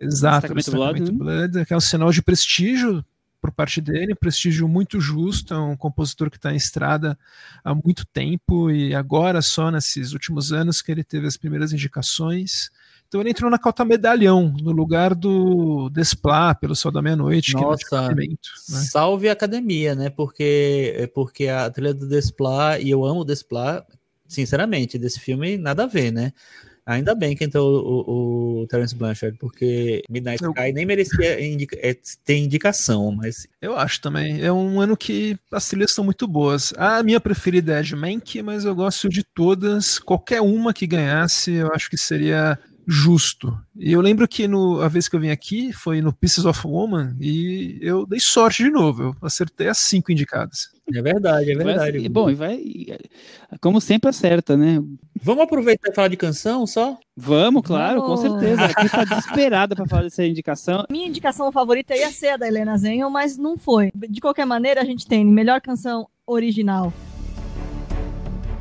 exato, 0.01 0.55
Blood, 0.55 1.01
né? 1.03 1.11
Blood, 1.11 1.67
que 1.67 1.75
é 1.75 1.77
um 1.77 1.81
sinal 1.81 2.11
de 2.11 2.23
prestígio 2.23 3.05
por 3.41 3.51
parte 3.51 3.81
dele, 3.81 4.13
um 4.13 4.17
prestígio 4.17 4.69
muito 4.69 5.01
justo, 5.01 5.55
é 5.55 5.59
um 5.59 5.77
compositor 5.77 6.31
que 6.31 6.37
está 6.37 6.53
em 6.53 6.57
estrada 6.57 7.19
há 7.65 7.75
muito 7.75 8.05
tempo 8.07 8.71
e 8.71 8.95
agora 8.95 9.41
só 9.41 9.71
nesses 9.71 10.13
últimos 10.13 10.53
anos 10.53 10.83
que 10.83 10.93
ele 10.93 11.03
teve 11.03 11.27
as 11.27 11.37
primeiras 11.37 11.73
indicações. 11.73 12.71
Então 13.09 13.21
ele 13.21 13.31
entrou 13.31 13.51
na 13.51 13.59
cauta 13.59 13.85
medalhão, 13.85 14.55
no 14.63 14.71
lugar 14.71 15.15
do 15.15 15.91
Desplat, 15.91 16.61
pelo 16.61 16.77
Sol 16.77 16.93
da 16.93 17.03
Meia-Noite. 17.03 17.57
É 17.57 17.61
Nossa, 17.61 18.13
né? 18.13 18.27
salve 18.69 19.29
a 19.29 19.33
academia, 19.33 19.97
né? 19.97 20.11
Porque, 20.11 21.11
porque 21.13 21.49
a 21.49 21.69
trilha 21.71 21.93
do 21.93 22.07
Desplat, 22.07 22.81
e 22.81 22.91
eu 22.91 23.05
amo 23.05 23.23
o 23.23 23.25
Desplat, 23.25 23.85
sinceramente, 24.29 24.97
desse 24.97 25.19
filme 25.19 25.57
nada 25.57 25.85
a 25.85 25.87
ver, 25.89 26.13
né? 26.13 26.33
Ainda 26.91 27.15
bem 27.15 27.37
que 27.37 27.45
entrou 27.45 27.71
o, 27.71 28.11
o, 28.11 28.63
o 28.63 28.67
Terence 28.67 28.97
Blanchard, 28.97 29.39
porque 29.39 30.03
Midnight 30.11 30.43
eu... 30.43 30.51
Sky 30.51 30.73
nem 30.73 30.85
merecia 30.85 31.41
indica, 31.41 31.77
é, 31.81 31.97
ter 32.25 32.37
indicação, 32.37 33.13
mas. 33.13 33.47
Eu 33.63 33.77
acho 33.77 34.01
também. 34.01 34.43
É 34.43 34.53
um 34.53 34.81
ano 34.81 34.97
que 34.97 35.39
as 35.53 35.69
trilhas 35.69 35.93
são 35.93 36.05
muito 36.05 36.27
boas. 36.27 36.75
A 36.77 37.01
minha 37.05 37.21
preferida 37.21 37.79
é 37.79 37.83
de 37.83 37.95
Mank, 37.95 38.43
mas 38.43 38.65
eu 38.65 38.75
gosto 38.75 39.09
de 39.09 39.23
todas. 39.23 40.01
Qualquer 40.01 40.41
uma 40.41 40.75
que 40.75 40.85
ganhasse, 40.85 41.53
eu 41.53 41.73
acho 41.73 41.89
que 41.89 41.97
seria 41.97 42.59
justo. 42.91 43.57
E 43.77 43.93
eu 43.93 44.01
lembro 44.01 44.27
que 44.27 44.49
no, 44.49 44.81
a 44.81 44.89
vez 44.89 45.09
que 45.09 45.15
eu 45.15 45.21
vim 45.21 45.31
aqui 45.31 45.73
foi 45.73 46.01
no 46.01 46.13
Pieces 46.13 46.45
of 46.45 46.67
Woman 46.67 47.17
e 47.21 47.79
eu 47.81 48.05
dei 48.05 48.19
sorte 48.21 48.65
de 48.65 48.71
novo. 48.71 49.03
Eu 49.05 49.17
acertei 49.23 49.69
as 49.69 49.79
cinco 49.79 50.11
indicadas. 50.11 50.71
É 50.95 51.03
verdade, 51.03 51.53
é 51.53 51.57
verdade. 51.57 51.99
Vai, 51.99 52.09
bom, 52.09 52.31
e 52.31 52.35
vai. 52.35 52.61
Como 53.61 53.81
sempre 53.81 54.11
acerta, 54.11 54.57
né? 54.57 54.83
Vamos 55.23 55.45
aproveitar 55.45 55.91
e 55.91 55.95
falar 55.95 56.09
de 56.09 56.17
canção 56.17 56.67
só? 56.67 56.99
Vamos, 57.17 57.63
claro, 57.63 58.01
Vamos. 58.01 58.21
com 58.21 58.29
certeza. 58.29 58.65
Aqui 58.67 58.87
está 58.87 59.05
desesperada 59.05 59.77
para 59.77 59.87
falar 59.87 60.03
dessa 60.03 60.25
indicação. 60.25 60.85
Minha 60.91 61.09
indicação 61.09 61.51
favorita 61.53 61.95
ia 61.95 62.11
ser 62.11 62.31
a 62.31 62.37
da 62.37 62.47
Helena 62.49 62.77
Zenhel, 62.77 63.11
mas 63.11 63.37
não 63.37 63.57
foi. 63.57 63.91
De 63.95 64.21
qualquer 64.21 64.47
maneira, 64.47 64.81
a 64.81 64.85
gente 64.85 65.07
tem 65.07 65.25
melhor 65.25 65.61
canção 65.61 66.09
original. 66.27 66.93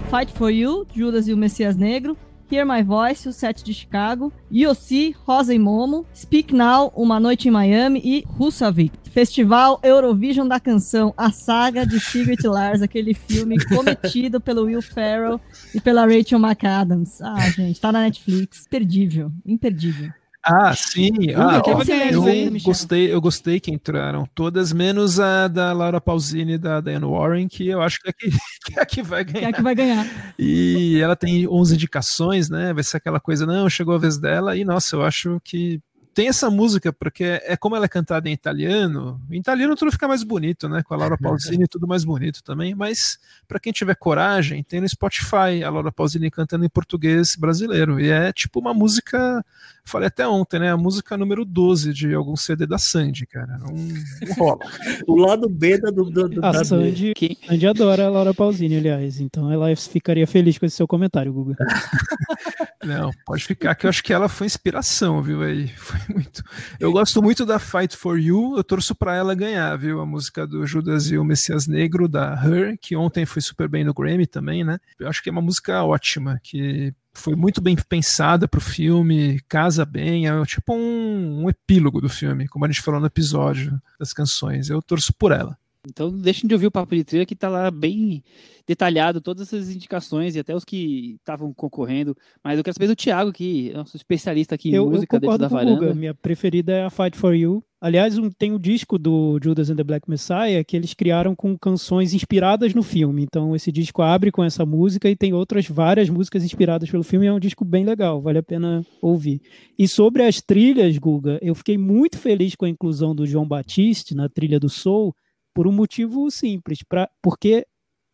Fight 0.10 0.34
for 0.34 0.50
You, 0.50 0.88
Judas 0.94 1.28
e 1.28 1.34
o 1.34 1.38
Messias 1.38 1.76
Negro. 1.76 2.18
Hear 2.52 2.66
My 2.66 2.84
Voice, 2.84 3.28
o 3.30 3.34
set 3.34 3.64
de 3.64 3.74
Chicago, 3.74 4.34
Yossi, 4.52 5.16
Rosa 5.26 5.54
e 5.54 5.60
Momo, 5.60 6.06
Speak 6.16 6.54
Now, 6.54 6.92
Uma 6.96 7.20
Noite 7.20 7.48
em 7.48 7.52
Miami 7.52 8.02
e 8.04 8.26
Husavik. 8.40 8.98
Festival 9.10 9.80
Eurovision 9.84 10.48
da 10.48 10.60
Canção, 10.60 11.14
a 11.18 11.32
saga 11.32 11.86
de 11.86 12.00
Secret 12.00 12.48
Lars, 12.48 12.82
aquele 12.82 13.14
filme 13.14 13.58
cometido 13.66 14.40
pelo 14.40 14.64
Will 14.64 14.82
Ferrell 14.82 15.40
e 15.74 15.82
pela 15.82 16.06
Rachel 16.06 16.40
McAdams. 16.40 17.22
Ah, 17.22 17.50
gente, 17.50 17.80
tá 17.80 17.92
na 17.92 18.02
Netflix. 18.02 18.66
Imperdível, 18.66 19.32
imperdível. 19.46 20.12
Ah, 20.44 20.74
sim. 20.74 21.12
Ah, 21.36 21.62
eu, 21.66 21.74
eu 21.74 22.60
gostei, 22.62 23.14
eu 23.14 23.22
gostei 23.22 23.60
que 23.60 23.72
entraram 23.72 24.26
todas, 24.34 24.72
menos 24.72 25.20
a 25.20 25.48
da 25.48 25.74
Laura 25.74 26.00
Pausini 26.00 26.54
e 26.54 26.58
da 26.58 26.80
Diane 26.80 27.06
Warren, 27.06 27.48
que 27.48 27.68
eu 27.68 27.82
acho 27.82 28.00
que 28.00 28.10
é, 28.10 28.14
que, 28.14 28.30
que 28.66 28.80
é 28.80 28.82
a 28.82 28.86
que 28.86 29.04
vai 29.04 29.24
ganhar. 29.24 29.40
Que 29.40 29.46
é 29.46 29.50
a 29.50 29.54
que 29.54 29.62
vai 29.62 29.76
ganhar. 29.76 30.34
E 30.40 31.00
ela 31.02 31.16
tem 31.16 31.48
11 31.48 31.76
indicações, 31.76 32.50
né? 32.50 32.74
Vai 32.74 32.84
ser 32.84 32.98
aquela 32.98 33.20
coisa, 33.20 33.46
não, 33.46 33.70
chegou 33.70 33.96
a 33.96 34.00
vez 34.00 34.18
dela, 34.18 34.56
e 34.56 34.64
nossa, 34.64 34.96
eu 34.96 35.04
acho 35.04 35.42
que 35.44 35.82
tem 36.14 36.28
essa 36.28 36.50
música, 36.50 36.92
porque 36.92 37.40
é 37.46 37.56
como 37.56 37.78
ela 37.78 37.86
é 37.86 37.88
cantada 37.88 38.28
em 38.28 38.34
italiano, 38.34 39.22
em 39.32 39.40
italiano 39.40 39.74
tudo 39.76 39.90
fica 39.90 40.06
mais 40.06 40.22
bonito, 40.22 40.68
né? 40.68 40.84
Com 40.84 40.94
a 40.94 40.98
Laura 40.98 41.18
Pausini 41.18 41.66
tudo 41.66 41.88
mais 41.88 42.04
bonito 42.04 42.44
também, 42.44 42.76
mas 42.76 43.18
para 43.48 43.58
quem 43.58 43.72
tiver 43.72 43.96
coragem, 43.96 44.62
tem 44.62 44.82
no 44.82 44.90
Spotify 44.90 45.64
a 45.64 45.70
Laura 45.70 45.92
Pausini 45.94 46.30
cantando 46.30 46.66
em 46.66 46.70
português 46.70 47.38
brasileiro, 47.38 48.00
e 48.02 48.10
é 48.10 48.34
tipo 48.34 48.60
uma 48.60 48.74
música, 48.74 49.46
falei 49.90 50.08
até 50.08 50.28
ontem, 50.28 50.60
né? 50.60 50.72
A 50.72 50.78
música 50.78 51.18
número 51.18 51.44
12 51.44 51.94
de 51.94 52.14
algum 52.14 52.36
CD 52.36 52.66
da 52.66 52.78
Sandy, 52.78 53.26
cara. 53.26 53.58
Não, 53.58 53.74
não 53.74 54.36
rola. 54.38 54.60
o 55.08 55.16
lado 55.16 55.50
B 55.50 55.78
da 55.78 55.90
do, 55.90 56.06
do, 56.06 56.30
do 56.30 56.46
a 56.46 56.52
da 56.52 56.64
Sandy, 56.64 57.14
Sandy 57.46 57.68
adora 57.68 58.06
a 58.06 58.10
Laura 58.10 58.34
Pausini, 58.34 58.78
aliás, 58.78 59.20
então 59.20 59.52
ela 59.52 59.76
ficaria 59.76 60.28
feliz 60.28 60.58
com 60.58 60.66
esse 60.66 60.76
seu 60.76 60.88
comentário, 60.88 61.34
Guga. 61.34 61.56
não, 62.84 63.12
pode 63.26 63.44
ficar 63.44 63.76
que 63.76 63.86
eu 63.86 63.90
acho 63.90 64.04
que 64.04 64.14
ela 64.14 64.30
foi 64.30 64.48
inspiração, 64.48 65.22
viu? 65.22 65.42
Aí 65.42 65.68
foi 65.76 66.00
muito. 66.14 66.44
Eu 66.80 66.92
gosto 66.92 67.22
muito 67.22 67.46
da 67.46 67.60
Fight 67.60 67.96
for 67.96 68.20
You, 68.20 68.56
eu 68.58 68.64
torço 68.64 68.94
para 68.96 69.16
ela 69.16 69.34
ganhar, 69.34 69.76
viu? 69.78 70.00
A 70.00 70.06
música 70.06 70.46
do 70.46 70.66
Judas 70.66 71.10
e 71.12 71.18
o 71.18 71.24
Messias 71.24 71.68
Negro, 71.68 72.08
da 72.08 72.34
Her, 72.44 72.78
que 72.80 72.96
ontem 72.96 73.26
foi 73.26 73.42
super 73.42 73.68
bem 73.68 73.84
no 73.84 73.94
Grammy 73.94 74.28
também, 74.28 74.64
né? 74.64 74.78
Eu 75.00 75.08
acho 75.08 75.22
que 75.24 75.30
é 75.30 75.32
uma 75.32 75.42
música 75.42 75.84
ótima, 75.84 76.40
que 76.44 76.94
foi 77.14 77.36
muito 77.36 77.62
bem 77.62 77.76
pensada 77.76 78.48
pro 78.48 78.62
filme, 78.62 79.40
casa 79.48 79.86
bem, 79.86 80.28
é 80.28 80.46
tipo 80.46 80.74
um, 80.74 81.44
um 81.44 81.50
epílogo 81.50 82.00
do 82.02 82.10
filme, 82.10 82.48
como 82.48 82.66
a 82.66 82.68
gente 82.68 82.82
falou 82.82 83.00
no 83.00 83.08
episódio 83.08 83.80
das 84.00 84.14
canções. 84.14 84.70
Eu 84.70 84.82
torço 84.82 85.14
por 85.14 85.32
ela. 85.32 85.58
Então 85.88 86.12
deixem 86.12 86.48
de 86.48 86.54
ouvir 86.54 86.68
o 86.68 86.72
Papo 86.72 86.96
de 86.96 87.04
Trilha 87.04 87.26
que 87.26 87.36
tá 87.36 87.48
lá 87.48 87.72
bem 87.72 88.24
detalhado 88.68 89.22
todas 89.22 89.48
essas 89.48 89.70
indicações 89.70 90.36
e 90.36 90.40
até 90.40 90.54
os 90.54 90.66
que 90.66 91.16
estavam 91.16 91.54
concorrendo. 91.54 92.16
Mas 92.44 92.58
eu 92.58 92.64
quero 92.64 92.74
saber 92.74 92.88
do 92.88 92.96
Thiago, 92.96 93.32
que 93.32 93.72
é 93.72 93.74
nosso 93.74 93.96
especialista 93.96 94.56
aqui 94.56 94.70
em 94.70 94.76
eu, 94.76 94.90
música 94.90 95.16
eu 95.16 95.20
dentro 95.20 95.38
da 95.38 95.48
varanda. 95.48 95.80
Guga. 95.80 95.96
Minha 95.96 96.14
preferida 96.14 96.74
é 96.74 96.84
a 96.84 96.90
Fight 96.90 97.18
for 97.18 97.34
You. 97.34 97.64
Aliás, 97.82 98.18
um, 98.18 98.30
tem 98.30 98.52
o 98.52 98.56
um 98.56 98.60
disco 98.60 98.98
do 98.98 99.40
Judas 99.42 99.70
and 99.70 99.78
the 99.78 99.84
Black 99.84 100.10
Messiah 100.10 100.64
que 100.66 100.76
eles 100.76 100.94
criaram 100.94 101.34
com 101.34 101.58
canções 101.58 102.14
inspiradas 102.14 102.74
no 102.74 102.84
filme. 102.84 103.24
Então 103.24 103.56
esse 103.56 103.72
disco 103.72 104.02
abre 104.02 104.32
com 104.32 104.44
essa 104.44 104.66
música 104.66 105.10
e 105.10 105.16
tem 105.16 105.34
outras 105.34 105.66
várias 105.66 106.10
músicas 106.10 106.44
inspiradas 106.44 106.90
pelo 106.90 107.04
filme. 107.04 107.28
É 107.28 107.32
um 107.32 107.40
disco 107.40 107.64
bem 107.64 107.86
legal, 107.86 108.22
vale 108.22 108.40
a 108.40 108.44
pena 108.44 108.86
ouvir. 109.02 109.42
E 109.78 109.88
sobre 109.88 110.24
as 110.24 110.42
trilhas, 110.42 110.98
Guga, 110.98 111.40
eu 111.42 111.56
fiquei 111.56 111.78
muito 111.78 112.18
feliz 112.18 112.54
com 112.54 112.66
a 112.66 112.70
inclusão 112.70 113.16
do 113.16 113.26
João 113.26 113.48
Batiste 113.48 114.14
na 114.14 114.28
trilha 114.28 114.60
do 114.60 114.68
Soul 114.68 115.16
por 115.54 115.66
um 115.66 115.72
motivo 115.72 116.30
simples, 116.30 116.80
pra, 116.84 117.10
porque 117.22 117.66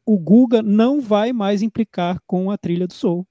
o 0.05 0.19
Guga 0.19 0.61
não 0.61 1.01
vai 1.01 1.33
mais 1.33 1.63
implicar 1.63 2.19
com 2.27 2.51
a 2.51 2.57
trilha 2.57 2.85
do 2.85 2.93
Soul. 2.93 3.25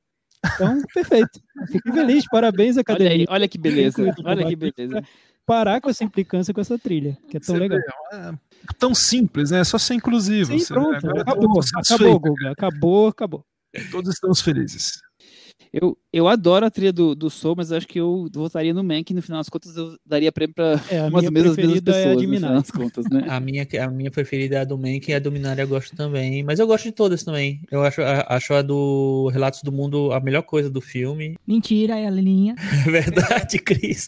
Então, 0.54 0.82
perfeito. 0.92 1.40
Fico 1.70 1.92
feliz, 1.92 2.24
parabéns, 2.28 2.76
academia. 2.76 3.12
Olha, 3.12 3.20
aí, 3.20 3.26
olha 3.28 3.48
que 3.48 3.56
beleza, 3.56 4.14
olha 4.24 4.46
que 4.46 4.56
beleza. 4.56 5.02
Parar 5.46 5.80
com 5.80 5.90
essa 5.90 6.02
implicância 6.04 6.54
com 6.54 6.60
essa 6.60 6.78
trilha, 6.78 7.18
que 7.28 7.36
é 7.36 7.40
tão 7.40 7.54
Você 7.54 7.60
legal. 7.60 7.78
Vê, 7.78 8.16
é 8.18 8.72
tão 8.78 8.94
simples, 8.94 9.50
né? 9.50 9.60
É 9.60 9.64
só 9.64 9.78
ser 9.78 9.94
inclusivo. 9.94 10.58
Sim, 10.58 10.66
pronto, 10.66 11.10
acabou, 11.20 11.60
acabou, 11.60 12.20
Guga, 12.20 12.50
acabou, 12.52 13.08
acabou. 13.08 13.44
Todos 13.90 14.14
estamos 14.14 14.40
felizes. 14.40 15.00
Eu, 15.72 15.98
eu 16.12 16.28
adoro 16.28 16.64
a 16.64 16.70
trilha 16.70 16.92
do, 16.92 17.16
do 17.16 17.28
Soul, 17.28 17.56
mas 17.56 17.72
acho 17.72 17.88
que 17.88 17.98
eu 17.98 18.28
votaria 18.32 18.72
no 18.72 18.84
Mank. 18.84 19.12
No 19.12 19.20
final 19.20 19.40
das 19.40 19.48
contas, 19.48 19.76
eu 19.76 19.96
daria 20.06 20.30
prêmio 20.30 20.54
para 20.54 20.80
é, 20.88 21.02
umas 21.10 21.28
mesmas, 21.28 21.56
mesmas 21.56 21.80
pessoas. 21.80 22.06
É 22.06 22.14
no 22.14 22.34
final 22.34 22.52
das 22.52 22.70
contas, 22.70 23.04
né? 23.10 23.24
a, 23.28 23.40
minha, 23.40 23.66
a 23.82 23.90
minha 23.90 24.10
preferida 24.10 24.54
é 24.54 24.60
a 24.60 24.64
do 24.64 24.78
Mank 24.78 25.10
e 25.10 25.14
a 25.14 25.18
do 25.18 25.32
Minari 25.32 25.62
eu 25.62 25.68
gosto 25.68 25.96
também. 25.96 26.44
Mas 26.44 26.60
eu 26.60 26.66
gosto 26.68 26.84
de 26.84 26.92
todas 26.92 27.24
também. 27.24 27.60
Eu 27.72 27.82
acho, 27.82 28.02
a, 28.02 28.24
acho 28.36 28.54
a 28.54 28.62
do 28.62 29.28
Relatos 29.32 29.62
do 29.64 29.72
Mundo 29.72 30.12
a 30.12 30.20
melhor 30.20 30.42
coisa 30.42 30.70
do 30.70 30.80
filme. 30.80 31.34
Mentira, 31.44 31.98
é 31.98 32.06
a 32.06 32.10
Lilinha. 32.10 32.54
É 32.86 32.90
verdade, 32.90 33.58
Cris. 33.58 34.06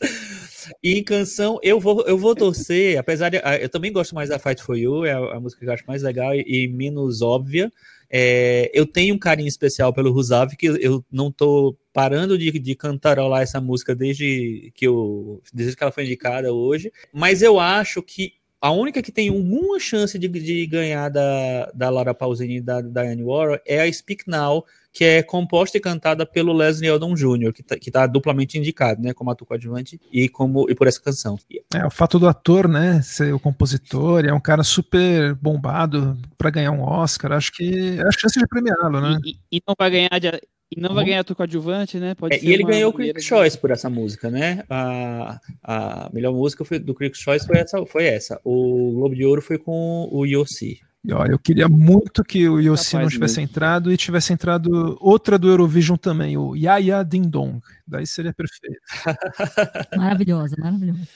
E 0.83 0.99
em 0.99 1.03
canção, 1.03 1.59
eu 1.63 1.79
vou, 1.79 2.03
eu 2.07 2.19
vou 2.19 2.35
torcer, 2.35 2.99
apesar 2.99 3.29
de. 3.29 3.41
Eu 3.61 3.69
também 3.69 3.93
gosto 3.93 4.15
mais 4.15 4.29
da 4.29 4.39
Fight 4.39 4.63
for 4.63 4.77
You, 4.77 5.05
é 5.05 5.13
a, 5.13 5.37
a 5.37 5.41
música 5.41 5.61
que 5.61 5.69
eu 5.69 5.75
acho 5.75 5.85
mais 5.87 6.03
legal 6.03 6.35
e, 6.35 6.45
e 6.47 6.69
menos 6.69 7.23
óbvia. 7.23 7.71
É, 8.09 8.71
eu 8.73 8.87
tenho 8.87 9.15
um 9.15 9.19
carinho 9.19 9.49
especial 9.49 9.93
pelo 9.93 10.13
Rusav, 10.13 10.55
que 10.57 10.67
eu 10.67 11.05
não 11.11 11.31
tô 11.33 11.77
parando 11.93 12.39
de, 12.39 12.51
de 12.59 12.75
cantarolar 12.75 13.43
essa 13.43 13.61
música 13.61 13.95
desde 13.95 14.73
que, 14.75 14.87
eu, 14.87 15.43
desde 15.53 15.77
que 15.77 15.83
ela 15.83 15.93
foi 15.93 16.05
indicada 16.05 16.53
hoje, 16.53 16.93
mas 17.13 17.43
eu 17.43 17.59
acho 17.59 18.03
que 18.03 18.35
a 18.61 18.71
única 18.71 19.03
que 19.03 19.13
tem 19.13 19.29
alguma 19.29 19.79
chance 19.79 20.19
de, 20.19 20.29
de 20.29 20.67
ganhar 20.67 21.09
da, 21.09 21.71
da 21.75 21.91
Laura 21.91 22.15
Pausini 22.15 22.57
e 22.57 22.61
da 22.61 22.81
Diane 22.81 23.23
Warren 23.23 23.61
é 23.67 23.81
a 23.81 23.93
Speak 23.93 24.29
Now, 24.29 24.65
que 24.97 25.05
é 25.05 25.23
composta 25.23 25.77
e 25.77 25.81
cantada 25.81 26.25
pelo 26.25 26.55
Leslie 26.55 26.91
Odom 26.91 27.13
Jr., 27.13 27.53
que 27.53 27.61
está 27.61 27.77
que 27.77 27.91
tá 27.91 28.07
duplamente 28.07 28.57
indicado, 28.57 29.03
né, 29.03 29.13
como 29.13 29.31
ator 29.31 29.47
coadjuvante 29.47 30.01
e 30.11 30.27
como 30.27 30.71
e 30.71 30.75
por 30.75 30.87
essa 30.87 30.99
canção. 31.03 31.39
É, 31.75 31.85
o 31.85 31.91
fato 31.91 32.19
do 32.19 32.27
ator, 32.27 32.67
né, 32.67 33.03
ser 33.03 33.35
o 33.35 33.39
compositor, 33.39 34.25
é 34.25 34.33
um 34.33 34.41
cara 34.41 34.63
super 34.63 35.35
bombado 35.35 36.17
para 36.39 36.49
ganhar 36.49 36.73
um 36.73 36.81
Oscar, 36.81 37.33
acho 37.33 37.53
que 37.53 37.99
é 37.99 38.09
a 38.09 38.11
chance 38.11 38.41
de 38.41 38.47
premiá-lo, 38.47 39.03
né? 39.03 39.19
E, 39.23 39.59
e, 39.59 39.63
não 39.69 39.75
vai 39.79 39.91
ganhar 39.91 40.19
de, 40.19 40.41
e 40.75 40.81
não 40.81 40.95
vai 40.95 41.05
ganhar 41.05 41.21
ator 41.21 41.37
coadjuvante, 41.37 41.99
né? 41.99 42.15
Pode 42.15 42.35
é, 42.35 42.43
e 42.43 42.51
ele 42.51 42.65
ganhou 42.65 42.91
o 42.91 42.95
Critics' 42.95 43.27
Choice 43.27 43.59
por 43.59 43.71
essa 43.71 43.91
música, 43.91 44.31
né? 44.31 44.65
A, 44.71 45.39
a 45.63 46.11
melhor 46.11 46.33
música 46.33 46.65
foi, 46.65 46.79
do 46.79 46.95
Critics' 46.95 47.21
Choice 47.21 47.47
foi 47.47 47.59
essa, 47.59 47.85
foi 47.85 48.07
essa. 48.07 48.41
O 48.43 48.93
Globo 48.93 49.15
de 49.15 49.27
Ouro 49.27 49.43
foi 49.43 49.59
com 49.59 50.09
o 50.11 50.25
Yossi. 50.25 50.81
Eu 51.07 51.39
queria 51.39 51.69
muito 51.69 52.25
que 52.25 52.49
o 52.49 52.61
Yossi 52.61 52.97
não 52.97 53.09
tivesse 53.09 53.39
mesmo. 53.39 53.51
entrado 53.51 53.93
e 53.93 53.97
tivesse 53.97 54.33
entrado 54.33 54.97
outra 55.01 55.39
do 55.39 55.49
Eurovision 55.49 55.97
também, 55.97 56.37
o 56.37 56.57
Yaya 56.57 57.05
Ding 57.05 57.29
Dong. 57.29 57.61
Daí 57.87 58.07
seria 58.07 58.33
perfeito. 58.33 58.81
Maravilhosa, 59.97 60.57
maravilhosa. 60.59 61.07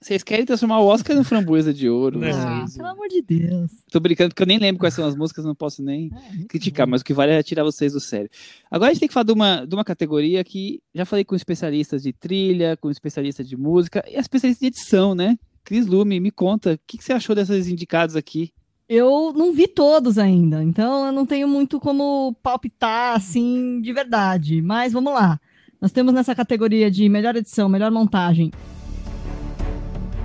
Vocês 0.00 0.22
querem 0.22 0.46
transformar 0.46 0.78
o 0.78 0.86
Oscar 0.86 1.16
no 1.16 1.24
framboesa 1.24 1.74
de 1.74 1.88
ouro? 1.88 2.20
Né? 2.20 2.30
Ah, 2.32 2.64
pelo 2.72 2.86
amor 2.88 3.08
de 3.08 3.20
Deus. 3.20 3.72
Tô 3.90 3.98
brincando 3.98 4.30
porque 4.30 4.44
eu 4.44 4.46
nem 4.46 4.58
lembro 4.58 4.78
quais 4.78 4.94
são 4.94 5.04
as 5.04 5.16
músicas, 5.16 5.44
não 5.44 5.56
posso 5.56 5.82
nem 5.82 6.08
é, 6.14 6.44
criticar, 6.44 6.86
bom. 6.86 6.92
mas 6.92 7.00
o 7.00 7.04
que 7.04 7.12
vale 7.12 7.32
é 7.32 7.42
tirar 7.42 7.64
vocês 7.64 7.92
do 7.92 8.00
sério. 8.00 8.30
Agora 8.70 8.90
a 8.90 8.94
gente 8.94 9.00
tem 9.00 9.08
que 9.08 9.14
falar 9.14 9.24
de 9.24 9.32
uma, 9.32 9.64
de 9.66 9.74
uma 9.74 9.84
categoria 9.84 10.44
que 10.44 10.80
já 10.94 11.04
falei 11.04 11.24
com 11.24 11.34
especialistas 11.34 12.02
de 12.02 12.12
trilha, 12.12 12.76
com 12.76 12.90
especialistas 12.90 13.48
de 13.48 13.56
música 13.56 14.04
e 14.08 14.16
especialistas 14.16 14.60
de 14.60 14.66
edição, 14.66 15.14
né? 15.16 15.36
Cris 15.64 15.86
Lume, 15.86 16.20
me 16.20 16.30
conta, 16.30 16.74
o 16.74 16.78
que, 16.86 16.98
que 16.98 17.04
você 17.04 17.12
achou 17.12 17.34
dessas 17.34 17.66
indicadas 17.66 18.14
aqui? 18.14 18.52
Eu 18.88 19.32
não 19.34 19.52
vi 19.52 19.66
todos 19.66 20.16
ainda, 20.16 20.62
então 20.62 21.06
eu 21.06 21.12
não 21.12 21.26
tenho 21.26 21.48
muito 21.48 21.80
como 21.80 22.36
palpitar 22.40 23.16
assim 23.16 23.80
de 23.80 23.92
verdade. 23.92 24.62
Mas 24.62 24.92
vamos 24.92 25.12
lá. 25.12 25.40
Nós 25.80 25.90
temos 25.90 26.14
nessa 26.14 26.36
categoria 26.36 26.88
de 26.88 27.08
melhor 27.08 27.34
edição, 27.34 27.68
melhor 27.68 27.90
montagem. 27.90 28.52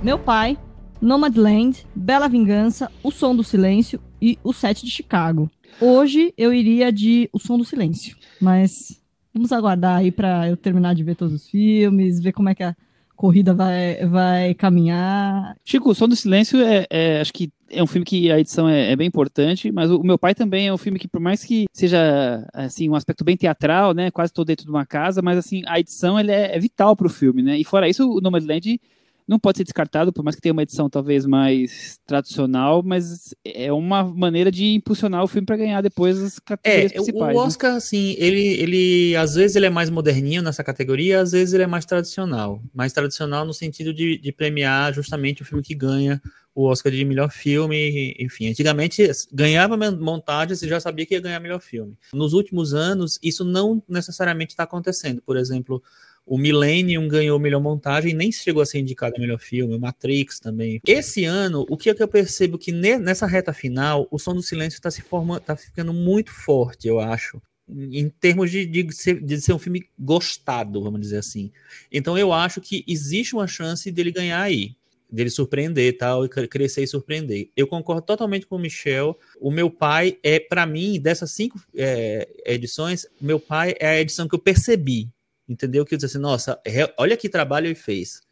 Meu 0.00 0.16
pai, 0.16 0.56
Nomadland, 1.00 1.84
Bela 1.92 2.28
Vingança, 2.28 2.88
O 3.02 3.10
Som 3.10 3.34
do 3.34 3.42
Silêncio 3.42 4.00
e 4.20 4.38
O 4.44 4.52
Sete 4.52 4.86
de 4.86 4.92
Chicago. 4.92 5.50
Hoje 5.80 6.32
eu 6.38 6.54
iria 6.54 6.92
de 6.92 7.28
O 7.32 7.40
Som 7.40 7.58
do 7.58 7.64
Silêncio, 7.64 8.16
mas 8.40 9.02
vamos 9.34 9.50
aguardar 9.50 9.98
aí 9.98 10.12
para 10.12 10.48
eu 10.48 10.56
terminar 10.56 10.94
de 10.94 11.02
ver 11.02 11.16
todos 11.16 11.34
os 11.34 11.48
filmes, 11.48 12.20
ver 12.20 12.30
como 12.30 12.48
é 12.48 12.54
que 12.54 12.62
a 12.62 12.76
corrida 13.16 13.52
vai, 13.52 14.06
vai 14.06 14.54
caminhar. 14.54 15.56
Chico, 15.64 15.90
O 15.90 15.94
Som 15.96 16.06
do 16.06 16.14
Silêncio 16.14 16.60
é, 16.60 16.86
é 16.88 17.20
acho 17.20 17.32
que 17.32 17.50
é 17.72 17.82
um 17.82 17.86
filme 17.86 18.04
que 18.04 18.30
a 18.30 18.38
edição 18.38 18.68
é, 18.68 18.92
é, 18.92 18.96
bem 18.96 19.06
importante, 19.06 19.72
mas 19.72 19.90
o, 19.90 20.02
meu 20.02 20.18
pai 20.18 20.34
também 20.34 20.68
é 20.68 20.72
um 20.72 20.78
filme 20.78 20.98
que, 20.98 21.08
por 21.08 21.20
mais 21.20 21.42
que 21.42 21.66
seja 21.72 22.46
assim 22.52 22.88
um 22.88 22.94
aspecto 22.94 23.24
bem 23.24 23.36
teatral, 23.36 23.94
né, 23.94 24.10
quase 24.10 24.32
todo 24.32 24.46
dentro 24.46 24.64
de 24.64 24.70
uma 24.70 24.84
casa, 24.84 25.22
mas 25.22 25.38
assim 25.38 25.62
a 25.66 25.80
edição 25.80 26.20
ele 26.20 26.30
é, 26.30 26.54
é 26.54 26.58
vital 26.58 26.94
para 26.94 27.06
o 27.06 27.10
filme, 27.10 27.42
né? 27.42 27.58
E 27.58 27.64
fora 27.64 27.88
isso, 27.88 28.08
o 28.08 28.20
Nomadland 28.20 28.78
não 29.26 29.38
pode 29.38 29.58
ser 29.58 29.64
descartado, 29.64 30.12
por 30.12 30.22
mais 30.22 30.34
que 30.34 30.42
tenha 30.42 30.52
uma 30.52 30.62
edição 30.62 30.90
talvez 30.90 31.24
mais 31.24 31.98
tradicional, 32.06 32.82
mas 32.82 33.34
é 33.44 33.72
uma 33.72 34.04
maneira 34.04 34.50
de 34.50 34.74
impulsionar 34.74 35.22
o 35.22 35.28
filme 35.28 35.46
para 35.46 35.56
ganhar 35.56 35.80
depois 35.80 36.18
as 36.20 36.38
categorias 36.38 36.92
é, 36.92 36.94
principais. 36.94 37.36
O 37.36 37.40
né? 37.40 37.46
Oscar, 37.46 37.70
né? 37.72 37.76
assim, 37.78 38.14
ele, 38.18 38.46
ele 38.60 39.16
às 39.16 39.34
vezes 39.34 39.56
ele 39.56 39.66
é 39.66 39.70
mais 39.70 39.90
moderninho 39.90 40.42
nessa 40.42 40.64
categoria, 40.64 41.20
às 41.20 41.32
vezes 41.32 41.54
ele 41.54 41.62
é 41.62 41.66
mais 41.66 41.86
tradicional. 41.86 42.60
Mais 42.74 42.92
tradicional 42.92 43.44
no 43.44 43.54
sentido 43.54 43.94
de, 43.94 44.18
de 44.18 44.32
premiar 44.32 44.92
justamente 44.92 45.42
o 45.42 45.44
filme 45.44 45.62
que 45.62 45.74
ganha 45.74 46.20
o 46.54 46.64
Oscar 46.66 46.92
de 46.92 47.04
melhor 47.04 47.30
filme, 47.30 48.14
enfim. 48.18 48.48
Antigamente 48.48 49.02
ganhava 49.32 49.76
montagem, 49.76 50.54
você 50.54 50.68
já 50.68 50.80
sabia 50.80 51.06
que 51.06 51.14
ia 51.14 51.20
ganhar 51.20 51.40
melhor 51.40 51.60
filme. 51.60 51.96
Nos 52.12 52.32
últimos 52.32 52.74
anos, 52.74 53.18
isso 53.22 53.44
não 53.44 53.82
necessariamente 53.88 54.52
está 54.52 54.64
acontecendo. 54.64 55.22
Por 55.22 55.36
exemplo, 55.36 55.82
o 56.26 56.38
Millennium 56.38 57.08
ganhou 57.08 57.38
melhor 57.38 57.60
montagem 57.60 58.12
e 58.12 58.14
nem 58.14 58.30
chegou 58.30 58.62
a 58.62 58.66
ser 58.66 58.78
indicado 58.78 59.20
melhor 59.20 59.38
filme, 59.38 59.74
o 59.74 59.80
Matrix 59.80 60.38
também. 60.38 60.80
Esse 60.86 61.24
ano, 61.24 61.66
o 61.68 61.76
que 61.76 61.90
é 61.90 61.94
que 61.94 62.02
eu 62.02 62.08
percebo 62.08 62.58
que 62.58 62.70
nessa 62.70 63.26
reta 63.26 63.52
final, 63.52 64.06
o 64.10 64.18
Som 64.18 64.34
do 64.34 64.42
Silêncio 64.42 64.76
está 64.76 64.90
se 64.90 65.02
formando, 65.02 65.40
tá 65.40 65.56
ficando 65.56 65.92
muito 65.92 66.30
forte, 66.30 66.86
eu 66.86 67.00
acho. 67.00 67.40
Em 67.68 68.08
termos 68.08 68.50
de, 68.50 68.66
de, 68.66 68.92
ser, 68.92 69.20
de 69.20 69.40
ser 69.40 69.52
um 69.52 69.58
filme 69.58 69.88
gostado, 69.98 70.82
vamos 70.82 71.00
dizer 71.00 71.18
assim. 71.18 71.50
Então 71.90 72.18
eu 72.18 72.32
acho 72.32 72.60
que 72.60 72.84
existe 72.86 73.34
uma 73.34 73.46
chance 73.46 73.90
dele 73.90 74.12
ganhar 74.12 74.42
aí 74.42 74.76
dele 75.12 75.30
surpreender 75.30 75.96
tal, 75.98 76.24
e 76.24 76.28
crescer 76.28 76.82
e 76.82 76.86
surpreender. 76.86 77.50
Eu 77.54 77.66
concordo 77.66 78.02
totalmente 78.02 78.46
com 78.46 78.56
o 78.56 78.58
Michel. 78.58 79.18
O 79.38 79.50
meu 79.50 79.70
pai 79.70 80.18
é, 80.22 80.40
para 80.40 80.64
mim, 80.66 80.98
dessas 80.98 81.30
cinco 81.32 81.60
é, 81.76 82.26
edições, 82.46 83.06
meu 83.20 83.38
pai 83.38 83.74
é 83.78 83.88
a 83.88 84.00
edição 84.00 84.26
que 84.26 84.34
eu 84.34 84.38
percebi 84.38 85.08
entendeu? 85.48 85.84
Que 85.84 85.94
eu 85.94 85.98
disse 85.98 86.16
assim, 86.16 86.22
nossa, 86.22 86.60
olha 86.96 87.16
que 87.16 87.28
trabalho 87.28 87.66
ele 87.66 87.74
fez. 87.74 88.22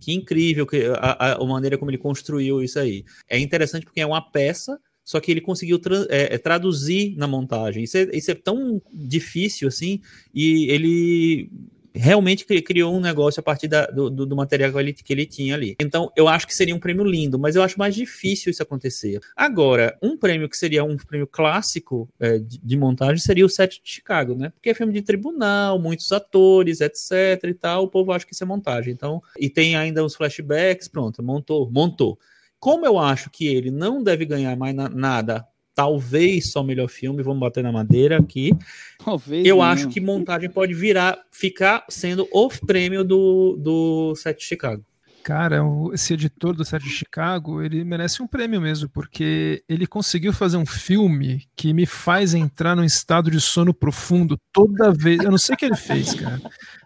Que 0.00 0.12
incrível 0.12 0.66
que 0.66 0.84
a, 0.96 1.34
a, 1.34 1.44
maneira 1.44 1.76
como 1.76 1.90
ele 1.90 1.98
construiu 1.98 2.62
isso 2.62 2.78
aí. 2.78 3.04
É 3.28 3.38
interessante 3.38 3.84
porque 3.84 4.00
é 4.00 4.06
uma 4.06 4.22
peça, 4.22 4.78
só 5.04 5.18
que 5.18 5.30
ele 5.30 5.40
conseguiu 5.40 5.78
tra 5.78 6.06
é, 6.08 6.34
é, 6.34 6.38
traduzir 6.38 7.16
na 7.16 7.26
montagem. 7.26 7.82
Isso 7.82 7.96
é, 7.96 8.08
isso 8.12 8.30
é 8.30 8.34
tão 8.34 8.80
difícil 8.92 9.66
assim, 9.66 10.00
e 10.32 10.70
ele 10.70 11.50
realmente 11.94 12.44
criou 12.62 12.94
um 12.94 13.00
negócio 13.00 13.40
a 13.40 13.42
partir 13.42 13.68
da, 13.68 13.86
do, 13.86 14.10
do, 14.10 14.36
material 14.36 14.72
que 14.72 14.78
ele, 14.78 14.92
que 14.92 15.12
ele 15.12 15.26
tinha 15.26 15.54
ali. 15.54 15.76
Então, 15.80 16.10
eu 16.16 16.28
acho 16.28 16.46
que 16.46 16.54
seria 16.54 16.74
um 16.74 16.78
prêmio 16.78 17.04
lindo, 17.04 17.38
mas 17.38 17.56
eu 17.56 17.62
acho 17.62 17.78
mais 17.78 17.94
difícil 17.94 18.50
isso 18.50 18.62
acontecer. 18.62 19.20
Agora, 19.36 19.96
um 20.02 20.16
prêmio 20.16 20.48
que 20.48 20.56
seria 20.56 20.84
um 20.84 20.96
prêmio 20.96 21.26
clássico 21.26 22.08
é, 22.20 22.38
de, 22.38 22.58
de, 22.58 22.76
montagem 22.76 23.18
seria 23.18 23.44
o 23.44 23.48
Set 23.48 23.82
de 23.82 23.90
Chicago, 23.90 24.34
né? 24.34 24.50
Porque 24.50 24.70
é 24.70 24.74
filme 24.74 24.92
de 24.92 25.02
tribunal, 25.02 25.78
muitos 25.78 26.12
atores, 26.12 26.80
etc 26.80 27.42
e 27.44 27.54
tal, 27.54 27.84
o 27.84 27.88
povo 27.88 28.12
acha 28.12 28.26
que 28.26 28.34
isso 28.34 28.44
é 28.44 28.46
montagem. 28.46 28.92
Então, 28.92 29.22
e 29.38 29.48
tem 29.48 29.76
ainda 29.76 30.04
os 30.04 30.14
flashbacks, 30.14 30.88
pronto, 30.88 31.22
montou, 31.22 31.70
montou. 31.70 32.18
Como 32.58 32.84
eu 32.84 32.98
acho 32.98 33.30
que 33.30 33.46
ele 33.46 33.70
não 33.70 34.02
deve 34.02 34.24
ganhar 34.24 34.56
mais 34.56 34.74
na, 34.74 34.88
nada 34.88 35.46
talvez 35.78 36.50
só 36.50 36.60
melhor 36.60 36.88
filme, 36.88 37.22
vamos 37.22 37.38
bater 37.38 37.62
na 37.62 37.70
madeira 37.70 38.18
aqui. 38.18 38.50
Talvez 38.98 39.46
eu 39.46 39.62
acho 39.62 39.88
que 39.88 40.00
montagem 40.00 40.50
pode 40.50 40.74
virar, 40.74 41.16
ficar 41.30 41.84
sendo 41.88 42.26
o 42.32 42.48
prêmio 42.48 43.04
do, 43.04 43.56
do 43.56 44.12
Set 44.16 44.40
de 44.40 44.44
Chicago. 44.44 44.84
Cara, 45.22 45.60
esse 45.92 46.14
editor 46.14 46.52
do 46.52 46.64
Set 46.64 46.82
de 46.82 46.90
Chicago, 46.90 47.62
ele 47.62 47.84
merece 47.84 48.20
um 48.20 48.26
prêmio 48.26 48.60
mesmo, 48.60 48.88
porque 48.88 49.62
ele 49.68 49.86
conseguiu 49.86 50.32
fazer 50.32 50.56
um 50.56 50.66
filme 50.66 51.46
que 51.54 51.72
me 51.72 51.86
faz 51.86 52.34
entrar 52.34 52.74
num 52.74 52.82
estado 52.82 53.30
de 53.30 53.40
sono 53.40 53.72
profundo 53.72 54.36
toda 54.52 54.90
vez. 54.90 55.22
Eu 55.22 55.30
não 55.30 55.38
sei 55.38 55.54
o 55.54 55.58
que 55.58 55.64
ele 55.64 55.76
fez, 55.76 56.12
cara, 56.12 56.40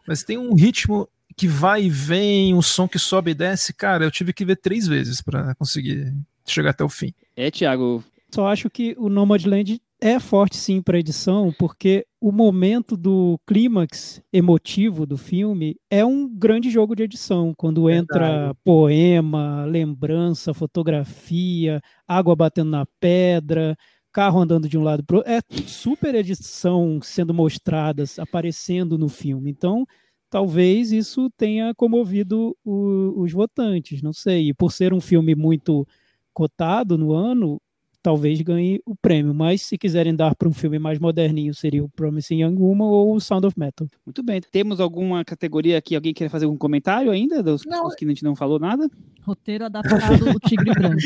mas 0.07 0.23
tem 0.23 0.37
um 0.37 0.55
ritmo 0.55 1.09
que 1.35 1.49
vai 1.49 1.85
e 1.85 1.89
vem, 1.89 2.53
um 2.53 2.61
som 2.61 2.87
que 2.87 2.99
sobe 2.99 3.31
e 3.31 3.35
desce. 3.35 3.73
Cara, 3.73 4.05
eu 4.05 4.11
tive 4.11 4.35
que 4.35 4.45
ver 4.45 4.57
três 4.57 4.87
vezes 4.87 5.23
para 5.23 5.55
conseguir 5.55 6.13
chegar 6.47 6.71
até 6.71 6.85
o 6.85 6.91
fim. 6.91 7.15
É, 7.35 7.51
Thiago, 7.51 8.05
só 8.35 8.47
acho 8.49 8.71
que 8.71 8.95
o 8.99 9.09
Nomadland 9.09 9.81
é 10.01 10.19
forte 10.19 10.57
sim 10.57 10.83
para 10.83 10.99
edição, 10.99 11.55
porque 11.59 12.05
o 12.21 12.33
momento 12.33 12.97
do 12.97 13.39
clímax 13.47 14.21
emotivo 14.33 15.07
do 15.07 15.17
filme 15.17 15.77
é 15.89 16.05
um 16.05 16.29
grande 16.29 16.71
jogo 16.71 16.97
de 16.97 17.05
edição, 17.05 17.55
quando 17.57 17.85
Verdade. 17.85 18.03
entra 18.03 18.55
poema, 18.65 19.65
lembrança, 19.65 20.53
fotografia, 20.53 21.81
água 22.07 22.35
batendo 22.35 22.71
na 22.71 22.87
pedra, 22.99 23.77
carro 24.11 24.41
andando 24.41 24.69
de 24.69 24.77
um 24.77 24.83
lado 24.83 25.05
para 25.05 25.19
outro. 25.19 25.31
É 25.31 25.41
super 25.67 26.15
edição 26.15 26.99
sendo 27.01 27.33
mostradas, 27.33 28.19
aparecendo 28.19 28.99
no 28.99 29.09
filme. 29.09 29.51
Então, 29.51 29.87
talvez 30.29 30.91
isso 30.91 31.31
tenha 31.37 31.73
comovido 31.75 32.57
o, 32.65 33.23
os 33.23 33.31
votantes, 33.33 34.03
não 34.03 34.13
sei. 34.13 34.49
E 34.49 34.55
por 34.55 34.73
ser 34.73 34.93
um 34.93 35.01
filme 35.01 35.35
muito 35.35 35.87
cotado 36.33 36.99
no 36.99 37.13
ano, 37.13 37.61
talvez 38.03 38.41
ganhe 38.41 38.81
o 38.85 38.95
prêmio. 38.97 39.33
Mas 39.33 39.63
se 39.63 39.79
quiserem 39.79 40.15
dar 40.15 40.35
para 40.35 40.49
um 40.49 40.53
filme 40.53 40.79
mais 40.79 40.99
moderninho, 40.99 41.55
seria 41.55 41.85
o 41.85 41.89
Promising 41.89 42.43
Young 42.43 42.57
Woman 42.57 42.87
ou 42.87 43.15
o 43.15 43.21
Sound 43.21 43.47
of 43.47 43.59
Metal. 43.59 43.87
Muito 44.05 44.23
bem. 44.23 44.41
Temos 44.41 44.81
alguma 44.81 45.25
categoria 45.25 45.79
aqui? 45.79 45.95
Alguém 45.95 46.13
quer 46.13 46.29
fazer 46.29 46.45
algum 46.47 46.59
comentário 46.59 47.11
ainda 47.11 47.43
dos, 47.43 47.65
não. 47.65 47.85
dos 47.85 47.95
que 47.95 48.05
a 48.05 48.09
gente 48.09 48.25
não 48.25 48.35
falou 48.35 48.59
nada? 48.59 48.91
Roteiro 49.23 49.65
adaptado 49.65 50.33
do 50.33 50.41
Tigre 50.41 50.73
Branco. 50.75 50.99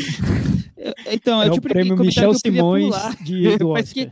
Então, 1.11 1.41
é, 1.41 1.47
é 1.47 1.49
o 1.49 1.53
tipo 1.53 1.69
prêmio 1.69 1.97
Michel 1.97 2.33
Simões 2.33 2.95
de 3.23 3.57
do 3.57 3.73
que... 3.93 4.11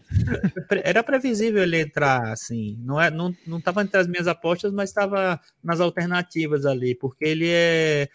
Era 0.84 1.04
previsível 1.04 1.64
ele 1.64 1.82
entrar, 1.82 2.32
assim. 2.32 2.78
Não 2.84 3.00
é, 3.00 3.10
não, 3.10 3.34
não 3.46 3.58
estava 3.58 3.82
entre 3.82 4.00
as 4.00 4.08
minhas 4.08 4.28
apostas, 4.28 4.72
mas 4.72 4.90
estava 4.90 5.40
nas 5.64 5.80
alternativas 5.80 6.66
ali, 6.66 6.96
porque 6.96 7.26
ele 7.26 7.48
é 7.50 8.10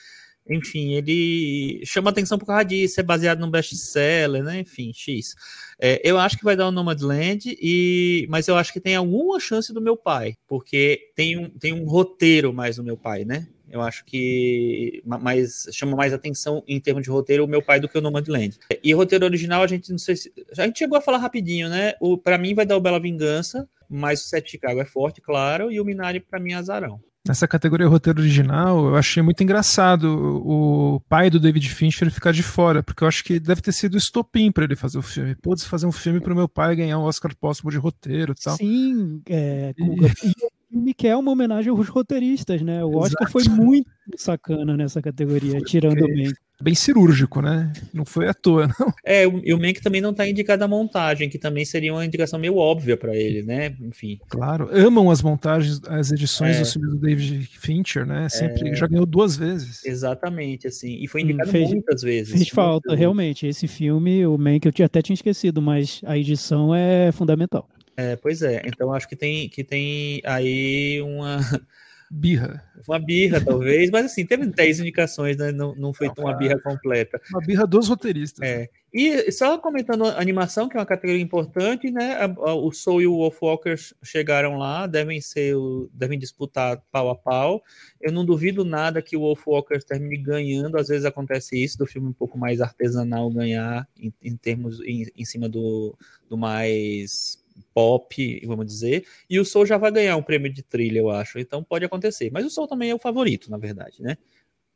enfim, 0.50 0.94
ele 0.94 1.80
chama 1.84 2.10
atenção 2.10 2.36
por 2.36 2.46
causa 2.46 2.64
disso, 2.64 2.98
é 2.98 3.02
baseado 3.02 3.38
num 3.38 3.50
best-seller, 3.50 4.42
né? 4.42 4.60
Enfim, 4.60 4.92
X. 4.92 5.34
É, 5.80 6.00
eu 6.04 6.18
acho 6.18 6.36
que 6.36 6.44
vai 6.44 6.56
dar 6.56 6.66
o 6.66 6.72
Nomadland, 6.72 7.56
e, 7.60 8.26
mas 8.28 8.48
eu 8.48 8.56
acho 8.56 8.72
que 8.72 8.80
tem 8.80 8.96
alguma 8.96 9.38
chance 9.38 9.72
do 9.72 9.80
meu 9.80 9.96
pai, 9.96 10.36
porque 10.48 11.12
tem 11.14 11.38
um, 11.38 11.48
tem 11.48 11.72
um 11.72 11.84
roteiro 11.84 12.52
mais 12.52 12.76
do 12.76 12.82
meu 12.82 12.96
pai, 12.96 13.24
né? 13.24 13.46
Eu 13.70 13.80
acho 13.80 14.04
que 14.04 15.00
mais, 15.06 15.68
chama 15.72 15.96
mais 15.96 16.12
atenção 16.12 16.64
em 16.66 16.80
termos 16.80 17.04
de 17.04 17.10
roteiro 17.10 17.44
o 17.44 17.48
meu 17.48 17.62
pai 17.62 17.78
do 17.78 17.88
que 17.88 17.96
o 17.96 18.00
Nomadland. 18.00 18.58
E 18.82 18.92
roteiro 18.92 19.24
original, 19.24 19.62
a 19.62 19.66
gente 19.68 19.92
não 19.92 19.98
sei 19.98 20.16
se. 20.16 20.32
A 20.58 20.66
gente 20.66 20.80
chegou 20.80 20.98
a 20.98 21.00
falar 21.00 21.18
rapidinho, 21.18 21.68
né? 21.68 21.94
Para 22.24 22.36
mim 22.36 22.52
vai 22.52 22.66
dar 22.66 22.76
o 22.76 22.80
Bela 22.80 22.98
Vingança, 22.98 23.68
mas 23.88 24.24
o 24.24 24.28
Sete 24.28 24.50
Chicago 24.50 24.80
é 24.80 24.84
forte, 24.84 25.20
claro, 25.20 25.70
e 25.70 25.80
o 25.80 25.84
Minari, 25.84 26.18
para 26.18 26.40
mim, 26.40 26.52
é 26.52 26.56
azarão. 26.56 27.00
Nessa 27.26 27.46
categoria 27.46 27.86
roteiro 27.86 28.20
original, 28.20 28.86
eu 28.86 28.96
achei 28.96 29.22
muito 29.22 29.42
engraçado 29.42 30.04
o 30.42 31.00
pai 31.00 31.28
do 31.28 31.38
David 31.38 31.68
Fincher 31.68 32.10
ficar 32.10 32.32
de 32.32 32.42
fora, 32.42 32.82
porque 32.82 33.04
eu 33.04 33.08
acho 33.08 33.22
que 33.22 33.38
deve 33.38 33.60
ter 33.60 33.72
sido 33.72 33.98
estopim 33.98 34.50
para 34.50 34.64
ele 34.64 34.74
fazer 34.74 34.98
o 34.98 35.02
filme. 35.02 35.34
Pôde 35.34 35.62
fazer 35.64 35.86
um 35.86 35.92
filme 35.92 36.18
para 36.18 36.32
o 36.32 36.36
meu 36.36 36.48
pai 36.48 36.74
ganhar 36.74 36.98
um 36.98 37.02
Oscar 37.02 37.36
póstumo 37.36 37.70
de 37.70 37.76
roteiro 37.76 38.32
e 38.32 38.42
tal. 38.42 38.56
Sim, 38.56 39.20
é, 39.28 39.74
e 39.76 40.50
filme 40.70 40.94
que 40.94 41.06
é 41.06 41.16
uma 41.16 41.32
homenagem 41.32 41.70
aos 41.70 41.88
roteiristas, 41.88 42.62
né? 42.62 42.84
O 42.84 42.96
Oscar 42.96 43.28
Exato. 43.28 43.32
foi 43.32 43.44
muito 43.52 43.90
sacana 44.16 44.76
nessa 44.76 45.02
categoria, 45.02 45.52
foi 45.52 45.62
tirando 45.62 46.02
okay. 46.02 46.14
bem. 46.14 46.32
Bem 46.62 46.74
cirúrgico, 46.74 47.40
né? 47.40 47.72
Não 47.90 48.04
foi 48.04 48.28
à 48.28 48.34
toa, 48.34 48.68
não. 48.78 48.92
É, 49.02 49.24
e 49.24 49.54
o 49.54 49.58
Mank 49.58 49.80
também 49.80 50.02
não 50.02 50.10
está 50.10 50.28
indicado 50.28 50.62
a 50.62 50.68
montagem, 50.68 51.30
que 51.30 51.38
também 51.38 51.64
seria 51.64 51.90
uma 51.90 52.04
indicação 52.04 52.38
meio 52.38 52.56
óbvia 52.56 52.98
para 52.98 53.16
ele, 53.16 53.42
né? 53.42 53.74
Enfim. 53.80 54.18
Claro, 54.28 54.68
amam 54.70 55.10
as 55.10 55.22
montagens, 55.22 55.80
as 55.88 56.12
edições 56.12 56.56
é. 56.56 56.60
do 56.60 56.66
filme 56.66 56.88
do 56.88 56.98
David 56.98 57.46
Fincher, 57.58 58.04
né? 58.04 58.28
Sempre 58.28 58.68
é. 58.68 58.74
já 58.74 58.86
ganhou 58.86 59.06
duas 59.06 59.38
vezes. 59.38 59.82
Exatamente, 59.86 60.66
assim. 60.66 61.02
E 61.02 61.08
foi 61.08 61.22
indicado 61.22 61.50
fez, 61.50 61.70
muitas 61.70 62.02
vezes. 62.02 62.34
Fez 62.34 62.48
falta, 62.50 62.94
realmente. 62.94 63.46
Esse 63.46 63.66
filme, 63.66 64.26
o 64.26 64.36
Mank, 64.36 64.66
eu 64.66 64.84
até 64.84 65.00
tinha 65.00 65.14
esquecido, 65.14 65.62
mas 65.62 66.02
a 66.04 66.18
edição 66.18 66.74
é 66.74 67.10
fundamental. 67.10 67.66
É, 68.00 68.16
pois 68.16 68.40
é. 68.40 68.62
Então 68.64 68.92
acho 68.94 69.06
que 69.06 69.14
tem, 69.14 69.48
que 69.48 69.62
tem 69.62 70.22
aí 70.24 71.02
uma 71.02 71.36
birra. 72.10 72.64
Uma 72.88 72.98
birra, 72.98 73.44
talvez, 73.44 73.90
mas 73.90 74.06
assim, 74.06 74.24
teve 74.24 74.46
10 74.46 74.80
indicações, 74.80 75.36
né? 75.36 75.52
Não, 75.52 75.74
não 75.74 75.92
foi 75.92 76.08
não, 76.08 76.24
uma 76.24 76.34
birra 76.34 76.58
completa. 76.58 77.20
Uma 77.30 77.40
birra 77.40 77.66
dos 77.66 77.88
roteiristas. 77.88 78.48
É. 78.48 78.68
E 78.92 79.30
só 79.30 79.58
comentando 79.58 80.06
a 80.06 80.18
animação, 80.18 80.68
que 80.68 80.76
é 80.76 80.80
uma 80.80 80.86
categoria 80.86 81.22
importante, 81.22 81.90
né? 81.90 82.16
O 82.38 82.72
Soul 82.72 83.02
e 83.02 83.06
o 83.06 83.18
Wolfwalker 83.18 83.76
chegaram 84.02 84.56
lá, 84.56 84.86
devem 84.86 85.20
ser, 85.20 85.54
devem 85.92 86.18
disputar 86.18 86.82
pau 86.90 87.10
a 87.10 87.14
pau. 87.14 87.62
Eu 88.00 88.10
não 88.10 88.24
duvido 88.24 88.64
nada 88.64 89.02
que 89.02 89.16
o 89.16 89.20
Wolfwalker 89.20 89.84
termine 89.84 90.16
ganhando. 90.16 90.78
Às 90.78 90.88
vezes 90.88 91.04
acontece 91.04 91.62
isso, 91.62 91.78
do 91.78 91.86
filme 91.86 92.08
um 92.08 92.14
pouco 92.14 92.38
mais 92.38 92.60
artesanal 92.60 93.30
ganhar 93.30 93.86
em, 93.96 94.12
em 94.22 94.36
termos 94.36 94.80
em, 94.80 95.06
em 95.16 95.24
cima 95.24 95.48
do, 95.48 95.96
do 96.28 96.36
mais 96.36 97.39
pop, 97.74 98.46
vamos 98.46 98.66
dizer, 98.66 99.06
e 99.28 99.38
o 99.38 99.44
Soul 99.44 99.66
já 99.66 99.78
vai 99.78 99.90
ganhar 99.90 100.16
um 100.16 100.22
prêmio 100.22 100.52
de 100.52 100.62
trilha, 100.62 100.98
eu 100.98 101.10
acho. 101.10 101.38
Então 101.38 101.62
pode 101.62 101.84
acontecer. 101.84 102.30
Mas 102.32 102.44
o 102.44 102.50
Soul 102.50 102.68
também 102.68 102.90
é 102.90 102.94
o 102.94 102.98
favorito, 102.98 103.50
na 103.50 103.58
verdade, 103.58 104.02
né? 104.02 104.16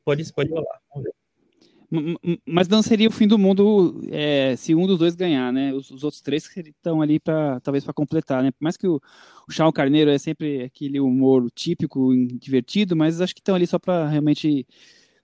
Pode, 0.05 0.33
pode 0.33 0.51
rolar. 0.51 0.81
Vamos 0.91 1.05
ver. 1.05 1.15
Mas 2.45 2.67
não 2.67 2.83
seria 2.83 3.09
o 3.09 3.13
fim 3.13 3.29
do 3.29 3.39
mundo 3.39 4.03
é, 4.11 4.57
se 4.57 4.75
um 4.75 4.87
dos 4.87 4.99
dois 4.99 5.15
ganhar, 5.15 5.53
né? 5.53 5.73
Os, 5.73 5.91
os 5.91 6.03
outros 6.03 6.21
três 6.21 6.45
estão 6.57 7.01
ali 7.01 7.21
para 7.21 7.61
talvez 7.61 7.85
para 7.85 7.95
completar, 7.95 8.43
né? 8.43 8.51
Por 8.51 8.63
mais 8.63 8.77
que 8.77 8.87
o, 8.87 9.01
o 9.49 9.53
Chão 9.53 9.71
Carneiro 9.71 10.11
é 10.11 10.19
sempre 10.19 10.65
aquele 10.65 10.99
humor 10.99 11.49
típico, 11.55 12.13
divertido, 12.33 12.97
mas 12.97 13.21
acho 13.21 13.35
que 13.35 13.41
estão 13.41 13.55
ali 13.55 13.67
só 13.67 13.79
para 13.79 14.09
realmente 14.09 14.67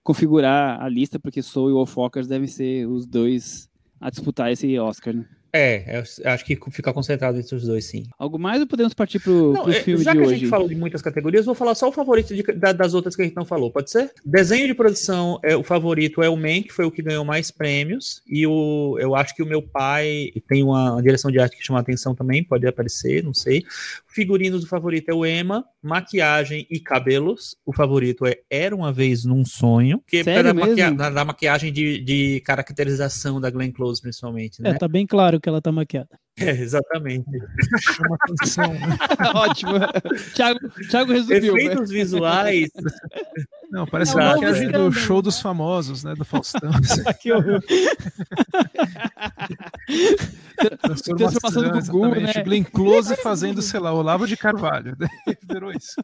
configurar 0.03 0.81
a 0.81 0.87
lista, 0.87 1.19
porque 1.19 1.41
Soul 1.41 1.69
e 1.69 1.73
Wolfwalkers 1.73 2.27
devem 2.27 2.47
ser 2.47 2.87
os 2.87 3.05
dois 3.05 3.69
a 3.99 4.09
disputar 4.09 4.51
esse 4.51 4.79
Oscar, 4.79 5.13
né? 5.13 5.27
É, 5.53 6.01
acho 6.25 6.45
que 6.45 6.57
fica 6.71 6.93
concentrado 6.93 7.37
entre 7.37 7.55
os 7.55 7.63
dois, 7.65 7.85
sim. 7.85 8.05
Algo 8.17 8.39
mais 8.39 8.61
ou 8.61 8.67
podemos 8.67 8.93
partir 8.93 9.19
pro, 9.19 9.51
não, 9.51 9.63
pro 9.63 9.71
é, 9.71 9.81
filme 9.81 10.03
de 10.03 10.09
hoje? 10.09 10.19
Já 10.19 10.25
que 10.25 10.33
a 10.33 10.37
gente 10.37 10.47
falou 10.47 10.67
de 10.67 10.75
muitas 10.75 11.01
categorias, 11.01 11.45
vou 11.45 11.55
falar 11.55 11.75
só 11.75 11.89
o 11.89 11.91
favorito 11.91 12.33
de, 12.33 12.43
da, 12.43 12.71
das 12.71 12.93
outras 12.93 13.15
que 13.15 13.21
a 13.21 13.25
gente 13.25 13.35
não 13.35 13.45
falou, 13.45 13.69
pode 13.69 13.91
ser? 13.91 14.11
Desenho 14.25 14.67
de 14.67 14.73
produção, 14.73 15.39
é, 15.43 15.55
o 15.55 15.63
favorito 15.63 16.23
é 16.23 16.29
o 16.29 16.37
Man, 16.37 16.63
que 16.63 16.71
foi 16.71 16.85
o 16.85 16.91
que 16.91 17.01
ganhou 17.01 17.25
mais 17.25 17.51
prêmios, 17.51 18.21
e 18.27 18.47
o, 18.47 18.97
eu 18.99 19.15
acho 19.15 19.35
que 19.35 19.43
o 19.43 19.45
meu 19.45 19.61
pai 19.61 20.31
tem 20.47 20.63
uma, 20.63 20.93
uma 20.93 21.01
direção 21.01 21.29
de 21.29 21.39
arte 21.39 21.57
que 21.57 21.65
chama 21.65 21.79
atenção 21.79 22.15
também, 22.15 22.43
pode 22.43 22.65
aparecer, 22.65 23.23
não 23.23 23.33
sei. 23.33 23.63
Figurinos, 24.11 24.63
o 24.63 24.67
favorito 24.67 25.09
é 25.09 25.13
o 25.13 25.25
Emma. 25.25 25.63
Maquiagem 25.81 26.67
e 26.69 26.79
cabelos, 26.79 27.55
o 27.65 27.73
favorito 27.73 28.25
é 28.25 28.39
Era 28.49 28.75
Uma 28.75 28.91
Vez 28.91 29.23
Num 29.23 29.45
Sonho. 29.45 30.03
Que 30.05 30.23
Sério 30.23 30.53
da, 30.53 30.53
maquia 30.53 30.91
da, 30.91 31.09
da, 31.09 31.25
maquiagem 31.25 31.71
de, 31.71 31.99
de, 32.01 32.41
caracterização 32.41 33.39
da 33.39 33.49
Glenn 33.49 33.71
Close, 33.71 34.01
principalmente, 34.01 34.61
né? 34.61 34.71
É, 34.71 34.73
tá 34.73 34.87
bem 34.87 35.07
claro 35.07 35.39
que 35.39 35.47
ela 35.47 35.61
tá 35.61 35.71
maquiada. 35.71 36.19
É, 36.39 36.49
exatamente. 36.49 37.29
Chama 37.81 38.17
atenção. 38.19 38.73
Né? 38.73 38.97
Ótimo. 39.35 39.73
Thiago, 40.33 40.59
Thiago 40.89 41.11
resumiu. 41.11 41.57
Efeitos 41.57 41.89
né? 41.89 41.95
visuais. 41.97 42.69
Não, 43.71 43.87
parece 43.87 44.15
não, 44.17 44.23
a 44.23 44.33
maquiagem 44.33 44.69
do 44.69 44.91
show 44.91 45.21
dos 45.21 45.39
famosos, 45.39 46.03
né? 46.03 46.13
Do 46.13 46.25
Faustão. 46.25 46.71
que 47.21 47.31
horror. 47.31 47.63
Transformação 51.17 51.63
do 51.63 51.71
Gugu, 51.85 52.19
né? 52.19 52.33
Glenn 52.43 52.65
Close 52.65 53.15
fazendo, 53.23 53.61
sei 53.61 53.79
lá, 53.79 53.93
Olavo 53.93 54.27
de 54.27 54.35
Carvalho. 54.35 54.97
Virou 55.49 55.71
isso. 55.71 56.03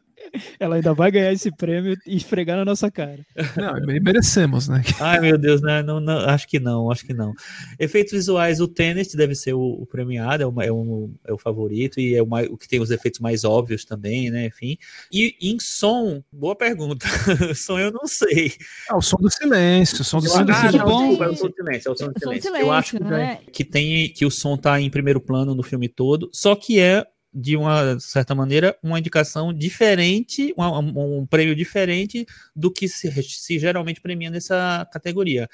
Ela 0.58 0.76
ainda 0.76 0.94
vai 0.94 1.10
ganhar 1.10 1.32
esse 1.32 1.50
prêmio 1.50 1.96
e 2.06 2.16
esfregar 2.16 2.56
na 2.56 2.64
nossa 2.64 2.90
cara. 2.90 3.24
Não, 3.56 3.74
merecemos, 4.02 4.68
né? 4.68 4.82
Ai, 5.00 5.20
meu 5.20 5.38
Deus, 5.38 5.60
né? 5.62 5.82
Não, 5.82 6.00
não, 6.00 6.18
acho 6.28 6.46
que 6.46 6.58
não, 6.58 6.90
acho 6.90 7.04
que 7.04 7.14
não. 7.14 7.32
Efeitos 7.78 8.12
visuais, 8.12 8.60
o 8.60 8.68
Tenet 8.68 9.16
deve 9.16 9.34
ser 9.34 9.54
o, 9.54 9.60
o 9.60 9.86
premiado, 9.86 10.42
é 10.42 10.46
o, 10.46 10.62
é, 10.62 10.72
o, 10.72 11.10
é 11.26 11.32
o 11.32 11.38
favorito 11.38 12.00
e 12.00 12.14
é 12.14 12.22
o, 12.22 12.26
mais, 12.26 12.48
o 12.48 12.56
que 12.56 12.68
tem 12.68 12.80
os 12.80 12.90
efeitos 12.90 13.20
mais 13.20 13.44
óbvios 13.44 13.84
também, 13.84 14.30
né? 14.30 14.46
Enfim. 14.46 14.76
E 15.12 15.34
em 15.40 15.58
som, 15.60 16.22
boa 16.32 16.56
pergunta. 16.56 17.06
som 17.54 17.78
eu 17.78 17.92
não 17.92 18.06
sei. 18.06 18.52
Ah, 18.88 18.96
o 18.96 19.02
som 19.02 19.16
do 19.16 19.30
silêncio, 19.30 20.00
o 20.00 20.04
som 20.04 20.18
do 20.18 20.28
silêncio. 20.28 20.54
Ah, 20.54 20.72
não, 20.72 21.16
bom. 21.16 21.24
é 21.24 21.28
o 21.28 21.36
som 21.36 21.48
do 21.48 21.54
silêncio, 21.54 21.88
é 21.88 21.92
o 21.92 21.96
som 21.96 22.08
do 22.08 22.18
silêncio. 22.18 22.56
Eu 22.56 22.72
acho 22.72 23.02
né? 23.02 23.38
que, 23.52 23.64
tem, 23.64 24.08
que 24.12 24.24
o 24.24 24.30
som 24.30 24.56
tá 24.56 24.80
em 24.80 24.90
primeiro 24.90 25.20
plano 25.20 25.54
no 25.54 25.62
filme 25.62 25.88
todo, 25.88 26.30
só 26.32 26.54
que 26.54 26.78
é 26.78 27.06
de 27.32 27.56
uma 27.56 27.98
certa 28.00 28.34
maneira, 28.34 28.76
uma 28.82 28.98
indicação 28.98 29.52
diferente, 29.52 30.54
um, 30.56 31.20
um 31.20 31.26
prêmio 31.26 31.54
diferente 31.54 32.26
do 32.54 32.70
que 32.70 32.88
se, 32.88 33.10
se, 33.22 33.58
geralmente 33.58 34.00
premia 34.00 34.30
nessa 34.30 34.88
categoria. 34.92 35.48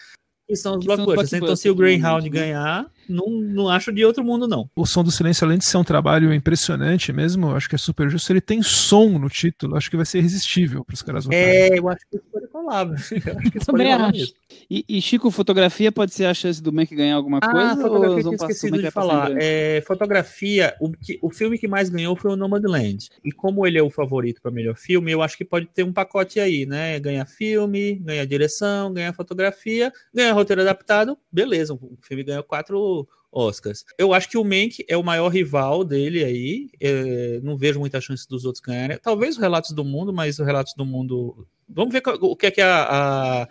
E 0.48 0.56
são 0.56 0.78
os 0.78 0.84
blockbusters. 0.84 1.32
Então, 1.32 1.56
se 1.56 1.70
o 1.70 1.74
Greyhound 1.74 2.28
ganhar, 2.28 2.90
não, 3.08 3.28
não 3.28 3.68
acho 3.68 3.92
de 3.92 4.04
outro 4.04 4.24
mundo, 4.24 4.46
não. 4.46 4.68
O 4.74 4.86
Som 4.86 5.04
do 5.04 5.10
Silêncio, 5.10 5.44
além 5.44 5.58
de 5.58 5.64
ser 5.64 5.76
um 5.76 5.84
trabalho 5.84 6.32
impressionante 6.32 7.12
mesmo, 7.12 7.54
acho 7.54 7.68
que 7.68 7.74
é 7.74 7.78
super 7.78 8.08
justo, 8.10 8.32
ele 8.32 8.40
tem 8.40 8.62
som 8.62 9.18
no 9.18 9.28
título, 9.28 9.76
acho 9.76 9.90
que 9.90 9.96
vai 9.96 10.06
ser 10.06 10.18
irresistível 10.18 10.84
para 10.84 10.94
os 10.94 11.02
caras 11.02 11.24
votarem. 11.24 11.44
É, 11.44 11.78
eu 11.78 11.88
acho 11.88 12.00
que 12.10 12.16
isso 12.16 12.26
pode 12.32 12.46
falar. 12.48 12.86
Eu 12.86 14.04
acho. 14.04 14.34
E, 14.70 14.84
e, 14.88 15.00
Chico, 15.00 15.30
fotografia 15.30 15.92
pode 15.92 16.12
ser 16.14 16.26
a 16.26 16.34
chance 16.34 16.62
do 16.62 16.72
Mac 16.72 16.90
ganhar 16.90 17.16
alguma 17.16 17.38
ah, 17.42 17.50
coisa? 17.50 17.76
fotografia 17.76 18.16
eu 18.16 18.22
tinha 18.22 18.34
esquecido 18.34 18.80
de 18.80 18.90
falar. 18.90 19.32
É, 19.36 19.82
fotografia, 19.86 20.74
o, 20.80 20.90
que, 20.90 21.18
o 21.20 21.30
filme 21.30 21.58
que 21.58 21.68
mais 21.68 21.88
ganhou 21.88 22.16
foi 22.16 22.32
o 22.32 22.36
Nomadland. 22.36 23.08
E 23.24 23.32
como 23.32 23.66
ele 23.66 23.78
é 23.78 23.82
o 23.82 23.90
favorito 23.90 24.40
para 24.40 24.50
melhor 24.50 24.76
filme, 24.76 25.10
eu 25.12 25.22
acho 25.22 25.36
que 25.36 25.44
pode 25.44 25.66
ter 25.66 25.82
um 25.82 25.92
pacote 25.92 26.40
aí, 26.40 26.66
né? 26.66 26.98
Ganha 26.98 27.26
filme, 27.26 27.96
ganha 27.96 28.26
direção, 28.26 28.92
ganha 28.92 29.12
fotografia, 29.12 29.92
ganha 30.12 30.32
roteiro 30.32 30.62
adaptado, 30.62 31.18
beleza. 31.30 31.74
O 31.74 31.98
filme 32.02 32.24
ganhou 32.24 32.42
quatro 32.42 32.93
Oscars. 33.34 33.84
Eu 33.98 34.14
acho 34.14 34.28
que 34.28 34.38
o 34.38 34.44
Mank 34.44 34.84
é 34.88 34.96
o 34.96 35.02
maior 35.02 35.28
rival 35.28 35.84
dele 35.84 36.24
aí. 36.24 36.70
É, 36.80 37.40
não 37.42 37.56
vejo 37.56 37.80
muita 37.80 38.00
chance 38.00 38.28
dos 38.28 38.44
outros 38.44 38.62
ganharem. 38.62 38.96
Talvez 38.98 39.36
o 39.36 39.40
Relatos 39.40 39.72
do 39.72 39.84
Mundo, 39.84 40.12
mas 40.12 40.38
o 40.38 40.44
Relatos 40.44 40.74
do 40.76 40.86
Mundo. 40.86 41.46
Vamos 41.68 41.92
ver 41.92 42.02
o 42.20 42.36
que 42.36 42.46
é 42.46 42.50
que 42.50 42.60
a, 42.60 43.42
a 43.42 43.48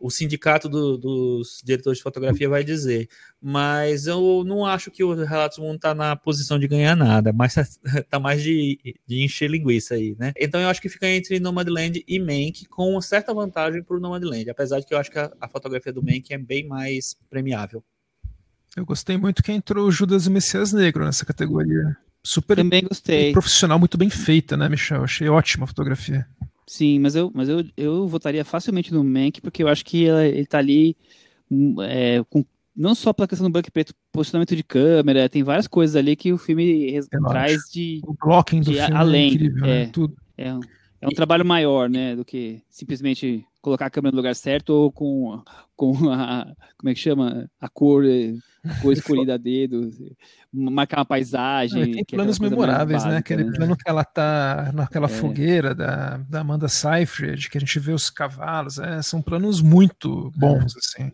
o 0.00 0.10
sindicato 0.10 0.66
do, 0.66 0.96
dos 0.96 1.60
diretores 1.62 1.98
de 1.98 2.02
fotografia 2.02 2.48
vai 2.48 2.64
dizer. 2.64 3.06
Mas 3.40 4.06
eu 4.06 4.42
não 4.46 4.64
acho 4.64 4.90
que 4.90 5.04
o 5.04 5.12
Relatos 5.12 5.58
do 5.58 5.62
Mundo 5.62 5.76
está 5.76 5.94
na 5.94 6.16
posição 6.16 6.58
de 6.58 6.66
ganhar 6.66 6.96
nada, 6.96 7.32
mas 7.32 7.56
está 7.58 8.02
tá 8.02 8.18
mais 8.18 8.42
de, 8.42 8.96
de 9.06 9.22
encher 9.22 9.50
linguiça 9.50 9.94
aí, 9.94 10.16
né? 10.18 10.32
Então 10.38 10.60
eu 10.60 10.68
acho 10.68 10.80
que 10.80 10.88
fica 10.88 11.06
entre 11.06 11.38
Nomadland 11.38 12.02
e 12.08 12.18
Mank, 12.18 12.64
com 12.66 12.98
certa 13.00 13.34
vantagem 13.34 13.82
para 13.82 13.96
o 13.96 14.00
Nomadland, 14.00 14.48
apesar 14.48 14.80
de 14.80 14.86
que 14.86 14.94
eu 14.94 14.98
acho 14.98 15.10
que 15.10 15.18
a, 15.18 15.30
a 15.38 15.48
fotografia 15.48 15.92
do 15.92 16.02
Mank 16.02 16.32
é 16.32 16.38
bem 16.38 16.66
mais 16.66 17.14
premiável. 17.28 17.84
Eu 18.76 18.84
gostei 18.84 19.16
muito 19.16 19.42
que 19.42 19.52
entrou 19.52 19.88
o 19.88 19.92
Judas 19.92 20.26
e 20.26 20.30
Messias 20.30 20.72
Negro 20.72 21.04
nessa 21.04 21.24
categoria. 21.24 21.96
Super 22.22 22.56
Também 22.56 22.84
gostei. 22.84 23.32
profissional, 23.32 23.78
muito 23.78 23.96
bem 23.96 24.10
feita, 24.10 24.56
né, 24.56 24.68
Michel? 24.68 25.02
Achei 25.02 25.28
ótima 25.28 25.64
a 25.64 25.66
fotografia. 25.66 26.26
Sim, 26.66 27.00
mas 27.00 27.16
eu, 27.16 27.32
mas 27.34 27.48
eu, 27.48 27.64
eu 27.76 28.06
votaria 28.06 28.44
facilmente 28.44 28.92
no 28.92 29.02
Mank, 29.02 29.40
porque 29.40 29.62
eu 29.62 29.68
acho 29.68 29.84
que 29.84 30.04
ele 30.04 30.46
tá 30.46 30.58
ali 30.58 30.96
hum, 31.50 31.74
é, 31.82 32.22
com, 32.30 32.44
não 32.76 32.94
só 32.94 33.12
pela 33.12 33.26
questão 33.26 33.48
do 33.48 33.52
branco 33.52 33.68
e 33.68 33.72
preto, 33.72 33.94
posicionamento 34.12 34.54
de 34.54 34.62
câmera, 34.62 35.28
tem 35.28 35.42
várias 35.42 35.66
coisas 35.66 35.96
ali 35.96 36.14
que 36.14 36.32
o 36.32 36.38
filme 36.38 37.00
traz 37.28 37.62
de, 37.72 38.00
o 38.04 38.14
blocking 38.14 38.60
do 38.60 38.70
de 38.70 38.76
filme 38.76 38.94
é 38.94 38.96
além. 38.96 39.30
É, 39.30 39.34
incrível, 39.34 39.62
né? 39.62 39.82
é, 39.82 39.86
tudo. 39.86 40.16
É, 40.38 40.48
é 41.00 41.08
um 41.08 41.10
trabalho 41.10 41.44
maior, 41.44 41.88
né, 41.88 42.14
do 42.14 42.24
que 42.24 42.62
simplesmente 42.68 43.44
colocar 43.60 43.86
a 43.86 43.90
câmera 43.90 44.12
no 44.12 44.18
lugar 44.18 44.34
certo 44.34 44.70
ou 44.70 44.92
com, 44.92 45.42
com 45.74 45.92
a, 46.10 46.46
como 46.78 46.90
é 46.90 46.94
que 46.94 47.00
chama? 47.00 47.50
A 47.60 47.68
cor, 47.68 48.04
a 48.04 48.49
cor 48.82 48.92
escolhida 48.92 49.34
a 49.34 49.36
dedo, 49.36 49.90
marcar 50.52 50.98
uma 50.98 51.04
paisagem. 51.04 51.86
Não, 51.86 51.92
tem 51.92 52.02
é 52.02 52.16
planos 52.16 52.40
é 52.40 52.42
memoráveis, 52.42 53.04
né? 53.04 53.16
Aquele 53.18 53.44
né? 53.44 53.52
plano 53.56 53.76
que 53.76 53.88
ela 53.88 54.04
tá 54.04 54.70
naquela 54.74 55.06
é. 55.06 55.08
fogueira 55.08 55.74
da, 55.74 56.18
da 56.28 56.40
Amanda 56.40 56.68
Seyfried, 56.68 57.48
que 57.48 57.58
a 57.58 57.60
gente 57.60 57.78
vê 57.78 57.92
os 57.92 58.10
cavalos, 58.10 58.78
é, 58.78 59.02
são 59.02 59.22
planos 59.22 59.60
muito 59.60 60.30
bons, 60.36 60.76
assim 60.76 61.12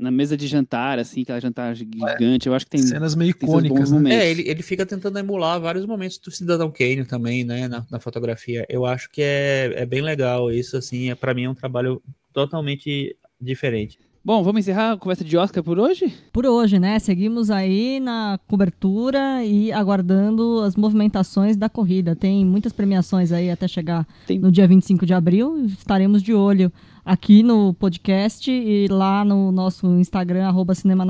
na 0.00 0.10
mesa 0.10 0.34
de 0.34 0.46
jantar, 0.46 0.98
assim, 0.98 1.20
aquela 1.20 1.38
jantar 1.38 1.76
gigante. 1.76 2.48
Eu 2.48 2.54
acho 2.54 2.64
que 2.64 2.70
tem 2.70 2.82
cenas 2.82 3.14
meio 3.14 3.32
icônicas. 3.32 3.92
Né? 3.92 4.14
É, 4.14 4.30
ele, 4.30 4.48
ele 4.48 4.62
fica 4.62 4.86
tentando 4.86 5.18
emular 5.18 5.60
vários 5.60 5.84
momentos 5.84 6.16
do 6.16 6.30
Cidadão 6.30 6.70
Kane 6.70 7.04
também, 7.04 7.44
né, 7.44 7.68
na, 7.68 7.86
na, 7.90 8.00
fotografia. 8.00 8.64
Eu 8.70 8.86
acho 8.86 9.10
que 9.10 9.20
é, 9.20 9.74
é 9.76 9.84
bem 9.84 10.00
legal 10.00 10.50
isso, 10.50 10.78
assim, 10.78 11.10
é, 11.10 11.14
para 11.14 11.34
mim 11.34 11.44
é 11.44 11.50
um 11.50 11.54
trabalho 11.54 12.02
totalmente 12.32 13.14
diferente. 13.38 13.98
Bom, 14.22 14.42
vamos 14.42 14.60
encerrar 14.60 14.92
a 14.92 14.96
conversa 14.98 15.24
de 15.24 15.34
Oscar 15.34 15.64
por 15.64 15.78
hoje? 15.78 16.12
Por 16.30 16.44
hoje, 16.44 16.78
né? 16.78 16.98
Seguimos 16.98 17.50
aí 17.50 17.98
na 18.00 18.38
cobertura 18.46 19.42
e 19.42 19.72
aguardando 19.72 20.60
as 20.60 20.76
movimentações 20.76 21.56
da 21.56 21.70
corrida. 21.70 22.14
Tem 22.14 22.44
muitas 22.44 22.70
premiações 22.70 23.32
aí 23.32 23.50
até 23.50 23.66
chegar 23.66 24.06
Tem... 24.26 24.38
no 24.38 24.52
dia 24.52 24.68
25 24.68 25.06
de 25.06 25.14
abril. 25.14 25.64
Estaremos 25.64 26.22
de 26.22 26.34
olho 26.34 26.70
aqui 27.02 27.42
no 27.42 27.72
podcast 27.72 28.50
e 28.50 28.88
lá 28.88 29.24
no 29.24 29.50
nosso 29.50 29.86
Instagram, 29.98 30.46
arroba 30.46 30.74
Cinema 30.74 31.06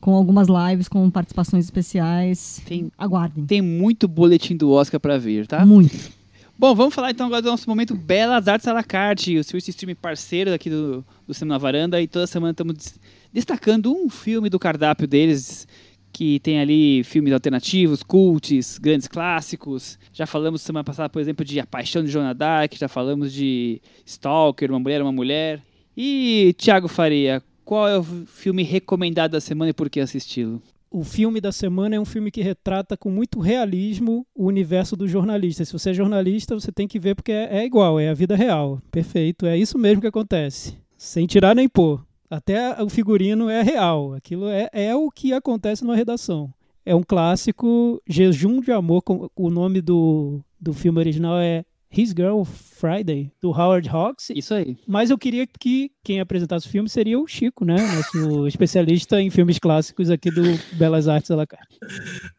com 0.00 0.14
algumas 0.14 0.48
lives 0.48 0.88
com 0.88 1.08
participações 1.08 1.64
especiais. 1.64 2.60
Tem, 2.66 2.90
Aguardem. 2.98 3.46
Tem 3.46 3.62
muito 3.62 4.08
boletim 4.08 4.56
do 4.56 4.72
Oscar 4.72 4.98
para 4.98 5.18
ver, 5.18 5.46
tá? 5.46 5.64
Muito. 5.64 6.23
Bom, 6.56 6.72
vamos 6.72 6.94
falar 6.94 7.10
então 7.10 7.26
agora 7.26 7.42
do 7.42 7.50
nosso 7.50 7.68
momento 7.68 7.96
Belas 7.96 8.46
Artes 8.46 8.68
à 8.68 8.72
la 8.72 8.84
carte, 8.84 9.36
o 9.36 9.42
serviço 9.42 9.70
streaming 9.70 9.96
parceiro 9.96 10.54
aqui 10.54 10.70
do, 10.70 11.04
do 11.26 11.34
Cinema 11.34 11.56
na 11.56 11.58
Varanda, 11.58 12.00
e 12.00 12.06
toda 12.06 12.28
semana 12.28 12.52
estamos 12.52 12.94
destacando 13.32 13.92
um 13.92 14.08
filme 14.08 14.48
do 14.48 14.56
cardápio 14.56 15.08
deles 15.08 15.66
que 16.12 16.38
tem 16.38 16.60
ali 16.60 17.02
filmes 17.02 17.32
alternativos, 17.32 18.04
cults, 18.04 18.78
grandes 18.78 19.08
clássicos. 19.08 19.98
Já 20.12 20.26
falamos 20.26 20.62
semana 20.62 20.84
passada, 20.84 21.08
por 21.08 21.20
exemplo, 21.20 21.44
de 21.44 21.58
A 21.58 21.66
Paixão 21.66 22.04
de 22.04 22.10
Joana 22.10 22.32
Dark, 22.32 22.72
já 22.76 22.86
falamos 22.86 23.32
de 23.32 23.82
Stalker, 24.06 24.70
Uma 24.70 24.78
Mulher, 24.78 25.02
Uma 25.02 25.10
Mulher. 25.10 25.60
E, 25.96 26.54
Thiago 26.56 26.86
Faria, 26.86 27.42
qual 27.64 27.88
é 27.88 27.98
o 27.98 28.04
filme 28.04 28.62
recomendado 28.62 29.32
da 29.32 29.40
semana 29.40 29.70
e 29.70 29.74
por 29.74 29.90
que 29.90 29.98
assisti-lo? 29.98 30.62
O 30.96 31.02
filme 31.02 31.40
da 31.40 31.50
semana 31.50 31.96
é 31.96 32.00
um 32.00 32.04
filme 32.04 32.30
que 32.30 32.40
retrata 32.40 32.96
com 32.96 33.10
muito 33.10 33.40
realismo 33.40 34.24
o 34.32 34.46
universo 34.46 34.94
do 34.94 35.08
jornalista. 35.08 35.64
Se 35.64 35.72
você 35.72 35.90
é 35.90 35.92
jornalista, 35.92 36.54
você 36.54 36.70
tem 36.70 36.86
que 36.86 37.00
ver 37.00 37.16
porque 37.16 37.32
é, 37.32 37.48
é 37.50 37.66
igual, 37.66 37.98
é 37.98 38.10
a 38.10 38.14
vida 38.14 38.36
real. 38.36 38.80
Perfeito, 38.92 39.44
é 39.44 39.58
isso 39.58 39.76
mesmo 39.76 40.00
que 40.00 40.06
acontece. 40.06 40.78
Sem 40.96 41.26
tirar 41.26 41.52
nem 41.52 41.68
pôr. 41.68 42.00
Até 42.30 42.80
o 42.80 42.88
figurino 42.88 43.48
é 43.48 43.60
real. 43.60 44.14
Aquilo 44.14 44.46
é, 44.46 44.70
é 44.72 44.94
o 44.94 45.10
que 45.10 45.32
acontece 45.32 45.82
numa 45.82 45.96
redação. 45.96 46.54
É 46.86 46.94
um 46.94 47.02
clássico, 47.02 48.00
Jejum 48.06 48.60
de 48.60 48.70
Amor. 48.70 49.02
O 49.34 49.50
nome 49.50 49.80
do, 49.80 50.44
do 50.60 50.72
filme 50.72 51.00
original 51.00 51.40
é 51.40 51.64
His 51.96 52.10
Girl 52.10 52.42
Friday, 52.44 53.30
do 53.40 53.50
Howard 53.50 53.88
Hawks. 53.88 54.30
Isso 54.30 54.52
aí. 54.52 54.76
Mas 54.86 55.10
eu 55.10 55.16
queria 55.16 55.46
que 55.46 55.90
quem 56.02 56.20
apresentasse 56.20 56.66
o 56.66 56.70
filme 56.70 56.88
seria 56.88 57.18
o 57.18 57.26
Chico, 57.26 57.64
né? 57.64 57.76
Nosso 57.76 58.46
especialista 58.48 59.20
em 59.20 59.30
filmes 59.30 59.58
clássicos 59.58 60.10
aqui 60.10 60.30
do 60.30 60.42
Belas 60.76 61.08
Artes 61.08 61.30
à 61.30 61.36
la 61.36 61.46
carte. 61.46 61.78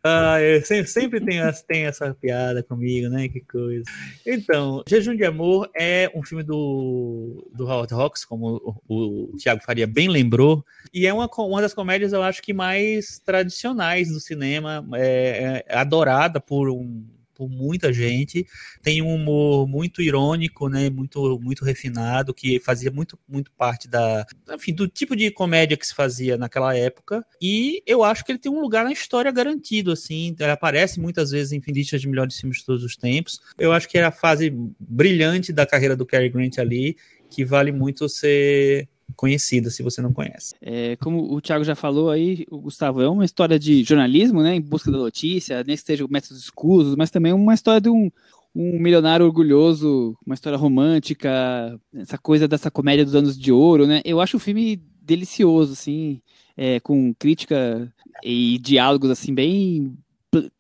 Ah, 0.03 0.41
eu 0.41 0.61
sempre, 0.61 0.87
sempre 0.87 1.21
tem, 1.21 1.39
tem 1.67 1.85
essa 1.85 2.13
piada 2.13 2.61
comigo, 2.61 3.09
né? 3.09 3.29
Que 3.29 3.39
coisa. 3.39 3.83
Então, 4.25 4.83
Jejum 4.87 5.15
de 5.15 5.23
Amor 5.23 5.69
é 5.75 6.11
um 6.13 6.21
filme 6.21 6.43
do, 6.43 7.49
do 7.53 7.65
Howard 7.65 7.93
Hawks, 7.93 8.25
como 8.25 8.81
o, 8.87 9.31
o 9.33 9.37
Tiago 9.37 9.63
Faria 9.63 9.87
bem 9.87 10.09
lembrou, 10.09 10.63
e 10.93 11.07
é 11.07 11.13
uma, 11.13 11.29
uma 11.37 11.61
das 11.61 11.73
comédias, 11.73 12.13
eu 12.13 12.21
acho 12.21 12.41
que 12.41 12.53
mais 12.53 13.19
tradicionais 13.19 14.09
do 14.09 14.19
cinema, 14.19 14.85
é, 14.93 15.63
é 15.67 15.77
adorada 15.77 16.39
por 16.39 16.69
um 16.69 17.03
por 17.35 17.49
muita 17.49 17.91
gente. 17.93 18.47
Tem 18.81 19.01
um 19.01 19.13
humor 19.13 19.67
muito 19.67 20.01
irônico, 20.01 20.69
né? 20.69 20.89
Muito, 20.89 21.39
muito 21.39 21.65
refinado, 21.65 22.33
que 22.33 22.59
fazia 22.59 22.89
muito, 22.89 23.19
muito 23.27 23.51
parte 23.51 23.87
da, 23.87 24.25
enfim, 24.51 24.73
do 24.73 24.87
tipo 24.87 25.15
de 25.15 25.29
comédia 25.29 25.77
que 25.77 25.85
se 25.85 25.93
fazia 25.93 26.37
naquela 26.37 26.75
época. 26.75 27.25
E 27.41 27.83
eu 27.85 28.03
acho 28.03 28.23
que 28.23 28.31
ele 28.31 28.39
tem 28.39 28.51
um 28.51 28.61
lugar 28.61 28.85
na 28.85 28.91
história 28.91 29.31
garantido, 29.31 29.91
assim. 29.91 30.35
Ele 30.39 30.51
aparece 30.51 30.99
muitas 30.99 31.31
vezes 31.31 31.51
em 31.51 31.61
listas 31.67 32.01
de 32.01 32.07
melhores 32.07 32.39
filmes 32.39 32.59
de 32.59 32.65
todos 32.65 32.83
os 32.83 32.95
tempos. 32.95 33.39
Eu 33.59 33.71
acho 33.71 33.87
que 33.89 33.97
é 33.97 34.03
a 34.03 34.11
fase 34.11 34.51
brilhante 34.79 35.51
da 35.51 35.65
carreira 35.65 35.95
do 35.95 36.05
Cary 36.05 36.29
Grant 36.29 36.57
ali, 36.57 36.95
que 37.29 37.43
vale 37.43 37.71
muito 37.71 38.07
ser 38.07 38.87
conhecida 39.15 39.69
se 39.69 39.83
você 39.83 40.01
não 40.01 40.13
conhece. 40.13 40.55
É, 40.61 40.95
como 40.97 41.33
o 41.33 41.41
Thiago 41.41 41.63
já 41.63 41.75
falou 41.75 42.09
aí, 42.09 42.45
o 42.49 42.59
Gustavo, 42.59 43.01
é 43.01 43.09
uma 43.09 43.25
história 43.25 43.59
de 43.59 43.83
jornalismo, 43.83 44.41
né, 44.41 44.55
em 44.55 44.61
busca 44.61 44.91
da 44.91 44.97
notícia, 44.97 45.63
nem 45.63 45.75
que 45.75 45.81
seja 45.81 46.05
métodos 46.09 46.43
escusos, 46.43 46.95
mas 46.95 47.11
também 47.11 47.33
uma 47.33 47.53
história 47.53 47.81
de 47.81 47.89
um, 47.89 48.09
um 48.55 48.79
milionário 48.79 49.25
orgulhoso, 49.25 50.17
uma 50.25 50.33
história 50.33 50.57
romântica, 50.57 51.79
essa 51.93 52.17
coisa 52.17 52.47
dessa 52.47 52.71
comédia 52.71 53.05
dos 53.05 53.15
anos 53.15 53.37
de 53.37 53.51
ouro, 53.51 53.85
né? 53.85 54.01
Eu 54.05 54.21
acho 54.21 54.37
o 54.37 54.39
filme 54.39 54.81
delicioso, 55.01 55.73
assim, 55.73 56.21
é, 56.57 56.79
com 56.79 57.13
crítica 57.13 57.91
e 58.23 58.57
diálogos 58.59 59.11
assim 59.11 59.33
bem 59.33 59.95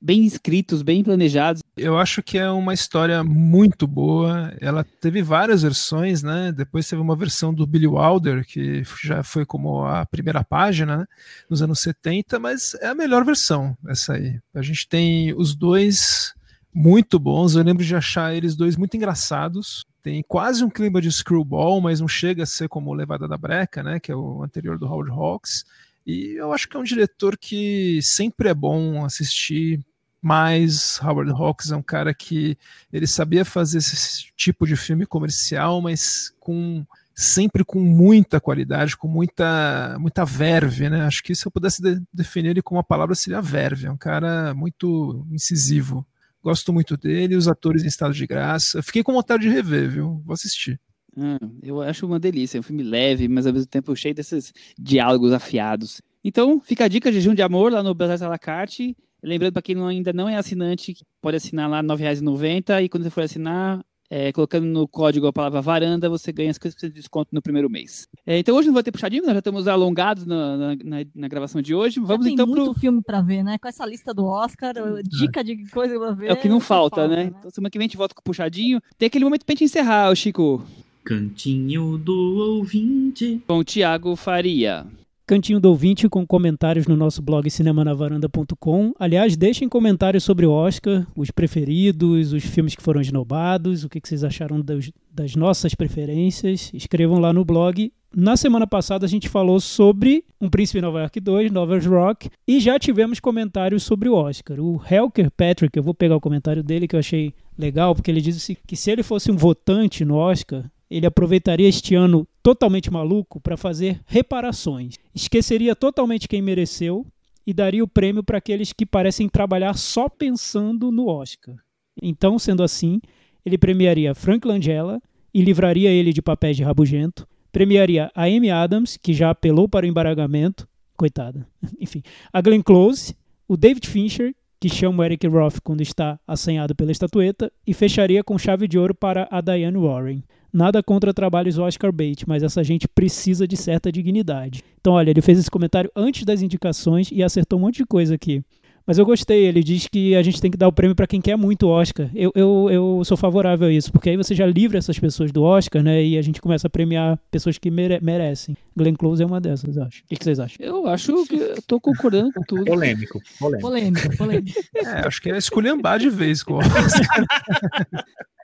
bem 0.01 0.25
escritos, 0.25 0.81
bem 0.81 1.03
planejados. 1.03 1.61
Eu 1.75 1.97
acho 1.97 2.23
que 2.23 2.37
é 2.37 2.49
uma 2.49 2.73
história 2.73 3.23
muito 3.23 3.85
boa. 3.85 4.53
Ela 4.61 4.83
teve 4.83 5.21
várias 5.21 5.61
versões, 5.61 6.23
né? 6.23 6.51
Depois 6.51 6.87
teve 6.87 7.01
uma 7.01 7.15
versão 7.15 7.53
do 7.53 7.67
Billy 7.67 7.87
Wilder, 7.87 8.45
que 8.45 8.83
já 9.03 9.23
foi 9.23 9.45
como 9.45 9.85
a 9.85 10.05
primeira 10.05 10.43
página, 10.43 10.97
né? 10.97 11.05
nos 11.49 11.61
anos 11.61 11.79
70, 11.79 12.39
mas 12.39 12.75
é 12.75 12.87
a 12.87 12.95
melhor 12.95 13.25
versão, 13.25 13.77
essa 13.87 14.13
aí. 14.13 14.39
A 14.53 14.61
gente 14.61 14.87
tem 14.87 15.33
os 15.33 15.55
dois 15.55 16.33
muito 16.73 17.17
bons. 17.17 17.55
Eu 17.55 17.63
lembro 17.63 17.83
de 17.83 17.95
achar 17.95 18.35
eles 18.35 18.55
dois 18.55 18.75
muito 18.75 18.97
engraçados. 18.97 19.85
Tem 20.03 20.21
quase 20.27 20.63
um 20.63 20.69
clima 20.69 21.01
de 21.01 21.11
screwball, 21.11 21.79
mas 21.81 22.01
não 22.01 22.07
chega 22.07 22.43
a 22.43 22.45
ser 22.45 22.67
como 22.67 22.93
Levada 22.93 23.27
da 23.27 23.37
Breca, 23.37 23.81
né? 23.81 23.99
Que 23.99 24.11
é 24.11 24.15
o 24.15 24.43
anterior 24.43 24.77
do 24.77 24.85
Howard 24.85 25.09
Hawks. 25.11 25.63
E 26.05 26.35
eu 26.37 26.53
acho 26.53 26.69
que 26.69 26.77
é 26.77 26.79
um 26.79 26.83
diretor 26.83 27.37
que 27.37 27.99
sempre 28.01 28.49
é 28.49 28.53
bom 28.53 29.03
assistir. 29.03 29.79
Mas 30.21 30.99
Howard 31.03 31.31
Hawks 31.31 31.71
é 31.71 31.75
um 31.75 31.83
cara 31.83 32.11
que 32.11 32.57
ele 32.91 33.05
sabia 33.05 33.45
fazer 33.45 33.77
esse 33.77 34.25
tipo 34.35 34.65
de 34.65 34.75
filme 34.75 35.05
comercial, 35.05 35.79
mas 35.81 36.33
com 36.39 36.83
sempre 37.13 37.63
com 37.63 37.79
muita 37.79 38.41
qualidade, 38.41 38.97
com 38.97 39.07
muita 39.07 39.95
muita 39.99 40.25
verve, 40.25 40.89
né? 40.89 41.05
Acho 41.05 41.21
que 41.23 41.35
se 41.35 41.45
eu 41.45 41.51
pudesse 41.51 41.81
de 41.81 42.01
definir 42.11 42.49
ele 42.49 42.61
com 42.61 42.75
uma 42.75 42.83
palavra 42.83 43.13
seria 43.13 43.39
verve. 43.39 43.85
É 43.85 43.91
um 43.91 43.97
cara 43.97 44.53
muito 44.55 45.25
incisivo. 45.31 46.05
Gosto 46.43 46.73
muito 46.73 46.97
dele, 46.97 47.35
os 47.35 47.47
atores 47.47 47.83
em 47.83 47.87
estado 47.87 48.13
de 48.13 48.27
graça. 48.27 48.81
Fiquei 48.83 49.03
com 49.03 49.13
vontade 49.13 49.43
de 49.43 49.49
rever, 49.49 49.89
viu? 49.89 50.21
Vou 50.25 50.33
assistir. 50.33 50.79
Hum, 51.17 51.37
eu 51.63 51.81
acho 51.81 52.05
uma 52.05 52.19
delícia, 52.19 52.57
é 52.57 52.59
um 52.59 52.63
filme 52.63 52.83
leve, 52.83 53.27
mas 53.27 53.47
ao 53.47 53.53
mesmo 53.53 53.67
tempo 53.67 53.95
cheio 53.95 54.13
desses 54.13 54.53
diálogos 54.77 55.31
afiados. 55.31 56.01
Então, 56.23 56.59
fica 56.59 56.85
a 56.85 56.87
dica, 56.87 57.11
Jejum 57.11 57.33
de 57.33 57.41
Amor, 57.41 57.71
lá 57.71 57.81
no 57.81 57.93
Brasil 57.93 58.25
à 58.25 58.29
la 58.29 58.39
carte. 58.39 58.95
Lembrando 59.23 59.53
para 59.53 59.61
quem 59.61 59.81
ainda 59.83 60.11
não 60.13 60.29
é 60.29 60.35
assinante, 60.35 60.95
pode 61.21 61.37
assinar 61.37 61.69
lá 61.69 61.81
R$ 61.81 61.87
9,90 61.87 62.83
e 62.83 62.89
quando 62.89 63.03
você 63.03 63.09
for 63.09 63.23
assinar, 63.23 63.83
é, 64.09 64.31
colocando 64.31 64.65
no 64.65 64.87
código 64.87 65.25
a 65.25 65.33
palavra 65.33 65.61
varanda, 65.61 66.09
você 66.09 66.31
ganha 66.31 66.51
50% 66.51 66.87
de 66.87 66.89
desconto 66.89 67.29
no 67.31 67.41
primeiro 67.41 67.69
mês. 67.69 68.07
É, 68.25 68.37
então 68.37 68.55
hoje 68.55 68.67
não 68.67 68.73
vai 68.73 68.83
ter 68.83 68.91
puxadinho, 68.91 69.23
nós 69.23 69.33
já 69.33 69.39
estamos 69.39 69.67
alongados 69.67 70.25
na, 70.25 70.57
na, 70.57 70.75
na, 70.75 71.05
na 71.15 71.27
gravação 71.27 71.61
de 71.61 71.73
hoje. 71.73 71.99
Vamos 71.99 72.17
já 72.17 72.23
tem 72.23 72.33
então 72.33 72.45
muito 72.45 72.71
pro... 72.71 72.79
filme 72.79 73.01
para 73.01 73.21
ver, 73.21 73.43
né? 73.43 73.57
Com 73.57 73.67
essa 73.67 73.85
lista 73.85 74.13
do 74.13 74.25
Oscar, 74.25 74.73
dica 75.03 75.43
de 75.43 75.67
coisa 75.69 75.97
para 75.97 76.11
ver. 76.11 76.29
É 76.29 76.33
o 76.33 76.37
que 76.37 76.49
não 76.49 76.59
falta, 76.59 77.01
falta 77.01 77.15
né? 77.15 77.25
né? 77.25 77.35
Então 77.37 77.49
semana 77.49 77.69
que 77.69 77.77
vem 77.77 77.85
a 77.85 77.87
gente 77.87 77.97
volta 77.97 78.13
com 78.13 78.21
o 78.21 78.23
puxadinho. 78.23 78.79
Tem 78.97 79.07
aquele 79.07 79.25
momento 79.25 79.45
pra 79.45 79.53
gente 79.53 79.63
encerrar, 79.63 80.13
Chico. 80.15 80.63
Cantinho 81.05 81.99
do 81.99 82.39
ouvinte. 82.39 83.39
Com 83.45 83.59
o 83.59 83.63
Thiago 83.63 84.15
Faria. 84.15 84.87
Cantinho 85.27 85.59
do 85.59 85.69
ouvinte 85.69 86.09
com 86.09 86.25
comentários 86.25 86.87
no 86.87 86.97
nosso 86.97 87.21
blog 87.21 87.47
cinemanavaranda.com. 87.47 88.91
Aliás, 88.97 89.37
deixem 89.37 89.69
comentários 89.69 90.23
sobre 90.23 90.47
o 90.47 90.51
Oscar, 90.51 91.05
os 91.15 91.29
preferidos, 91.29 92.33
os 92.33 92.43
filmes 92.43 92.73
que 92.73 92.81
foram 92.81 93.01
esnobados, 93.01 93.83
o 93.83 93.89
que 93.89 94.01
vocês 94.03 94.23
acharam 94.23 94.59
das, 94.59 94.91
das 95.11 95.35
nossas 95.35 95.75
preferências. 95.75 96.71
Escrevam 96.73 97.19
lá 97.19 97.31
no 97.31 97.45
blog. 97.45 97.93
Na 98.11 98.35
semana 98.35 98.65
passada 98.65 99.05
a 99.05 99.09
gente 99.09 99.29
falou 99.29 99.59
sobre 99.59 100.25
Um 100.41 100.49
Príncipe 100.49 100.81
Nova 100.81 101.01
York 101.01 101.19
2, 101.19 101.51
Novels 101.51 101.85
Rock, 101.85 102.31
e 102.47 102.59
já 102.59 102.79
tivemos 102.79 103.19
comentários 103.19 103.83
sobre 103.83 104.09
o 104.09 104.15
Oscar. 104.15 104.59
O 104.59 104.81
Helker 104.89 105.29
Patrick, 105.29 105.77
eu 105.77 105.83
vou 105.83 105.93
pegar 105.93 106.15
o 106.15 106.21
comentário 106.21 106.63
dele 106.63 106.87
que 106.87 106.95
eu 106.95 106.99
achei 106.99 107.31
legal, 107.55 107.93
porque 107.93 108.09
ele 108.09 108.21
disse 108.21 108.57
que 108.65 108.75
se 108.75 108.89
ele 108.89 109.03
fosse 109.03 109.31
um 109.31 109.37
votante 109.37 110.03
no 110.03 110.15
Oscar, 110.15 110.65
ele 110.89 111.05
aproveitaria 111.05 111.67
este 111.67 111.95
ano 111.95 112.27
totalmente 112.43 112.91
maluco 112.91 113.39
para 113.39 113.57
fazer 113.57 114.01
reparações. 114.05 114.95
Esqueceria 115.13 115.75
totalmente 115.75 116.27
quem 116.27 116.41
mereceu 116.41 117.05
e 117.45 117.53
daria 117.53 117.83
o 117.83 117.87
prêmio 117.87 118.23
para 118.23 118.37
aqueles 118.37 118.73
que 118.73 118.85
parecem 118.85 119.29
trabalhar 119.29 119.75
só 119.75 120.09
pensando 120.09 120.91
no 120.91 121.07
Oscar. 121.07 121.55
Então, 122.01 122.37
sendo 122.39 122.63
assim, 122.63 122.99
ele 123.45 123.57
premiaria 123.57 124.15
Frank 124.15 124.47
Langella 124.47 125.01
e 125.33 125.41
livraria 125.41 125.89
ele 125.89 126.11
de 126.11 126.21
papéis 126.21 126.57
de 126.57 126.63
rabugento, 126.63 127.27
premiaria 127.51 128.11
a 128.15 128.23
Amy 128.23 128.49
Adams, 128.49 128.97
que 128.97 129.13
já 129.13 129.29
apelou 129.29 129.67
para 129.67 129.85
o 129.85 129.89
embargamento, 129.89 130.67
coitada, 130.97 131.47
enfim, 131.79 132.01
a 132.31 132.41
Glenn 132.41 132.61
Close, 132.61 133.15
o 133.47 133.55
David 133.55 133.87
Fincher, 133.87 134.33
que 134.59 134.69
chama 134.69 135.03
o 135.03 135.05
Eric 135.05 135.27
Roth 135.27 135.59
quando 135.63 135.81
está 135.81 136.19
assanhado 136.25 136.73
pela 136.73 136.91
estatueta, 136.91 137.51
e 137.67 137.73
fecharia 137.73 138.23
com 138.23 138.37
chave 138.37 138.67
de 138.67 138.79
ouro 138.79 138.95
para 138.95 139.27
a 139.29 139.41
Diane 139.41 139.77
Warren. 139.77 140.23
Nada 140.55 140.81
contra 140.81 141.13
trabalhos 141.13 141.59
Oscar 141.59 141.91
Bate, 141.91 142.23
mas 142.25 142.41
essa 142.41 142.63
gente 142.63 142.87
precisa 142.87 143.45
de 143.45 143.57
certa 143.57 143.91
dignidade. 143.91 144.63
Então, 144.79 144.93
olha, 144.93 145.09
ele 145.09 145.21
fez 145.21 145.37
esse 145.37 145.51
comentário 145.51 145.91
antes 145.93 146.23
das 146.23 146.41
indicações 146.41 147.09
e 147.11 147.21
acertou 147.21 147.59
um 147.59 147.63
monte 147.63 147.79
de 147.79 147.85
coisa 147.85 148.15
aqui. 148.15 148.41
Mas 148.87 148.97
eu 148.97 149.05
gostei, 149.05 149.47
ele 149.47 149.61
diz 149.61 149.85
que 149.89 150.15
a 150.15 150.23
gente 150.23 150.39
tem 150.39 150.49
que 150.49 150.55
dar 150.57 150.69
o 150.69 150.71
prêmio 150.71 150.95
para 150.95 151.07
quem 151.07 151.19
quer 151.19 151.35
muito 151.35 151.67
Oscar. 151.67 152.09
Eu, 152.15 152.31
eu, 152.33 152.69
eu 152.71 153.01
sou 153.03 153.17
favorável 153.17 153.67
a 153.67 153.71
isso, 153.71 153.91
porque 153.91 154.11
aí 154.11 154.15
você 154.15 154.33
já 154.33 154.45
livra 154.45 154.77
essas 154.77 154.97
pessoas 154.97 155.29
do 155.29 155.43
Oscar, 155.43 155.83
né? 155.83 156.01
E 156.01 156.17
a 156.17 156.21
gente 156.21 156.41
começa 156.41 156.67
a 156.67 156.69
premiar 156.69 157.19
pessoas 157.29 157.57
que 157.57 157.69
mere 157.69 157.99
merecem. 158.01 158.55
Glenn 158.77 158.95
Close 158.95 159.21
é 159.21 159.25
uma 159.25 159.41
dessas, 159.41 159.77
acho. 159.77 160.03
O 160.03 160.07
que, 160.07 160.15
que 160.15 160.23
vocês 160.23 160.39
acham? 160.39 160.65
Eu 160.65 160.87
acho 160.87 161.25
que 161.25 161.35
eu 161.35 161.61
tô 161.67 161.81
concordando 161.81 162.31
com 162.31 162.41
tudo. 162.43 162.63
Polêmico, 162.63 163.19
polêmico. 163.37 163.67
Polêmico, 163.67 164.17
polêmico. 164.17 164.61
É, 164.73 165.05
acho 165.05 165.21
que 165.21 165.29
é 165.29 165.37
esculhambar 165.37 165.99
de 165.99 166.09
vez 166.09 166.43
com 166.43 166.53
o 166.53 166.57
Oscar. 166.59 167.25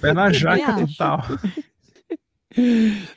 Pé 0.00 0.12
na 0.12 0.32
jaca 0.32 0.86
total. 0.86 1.22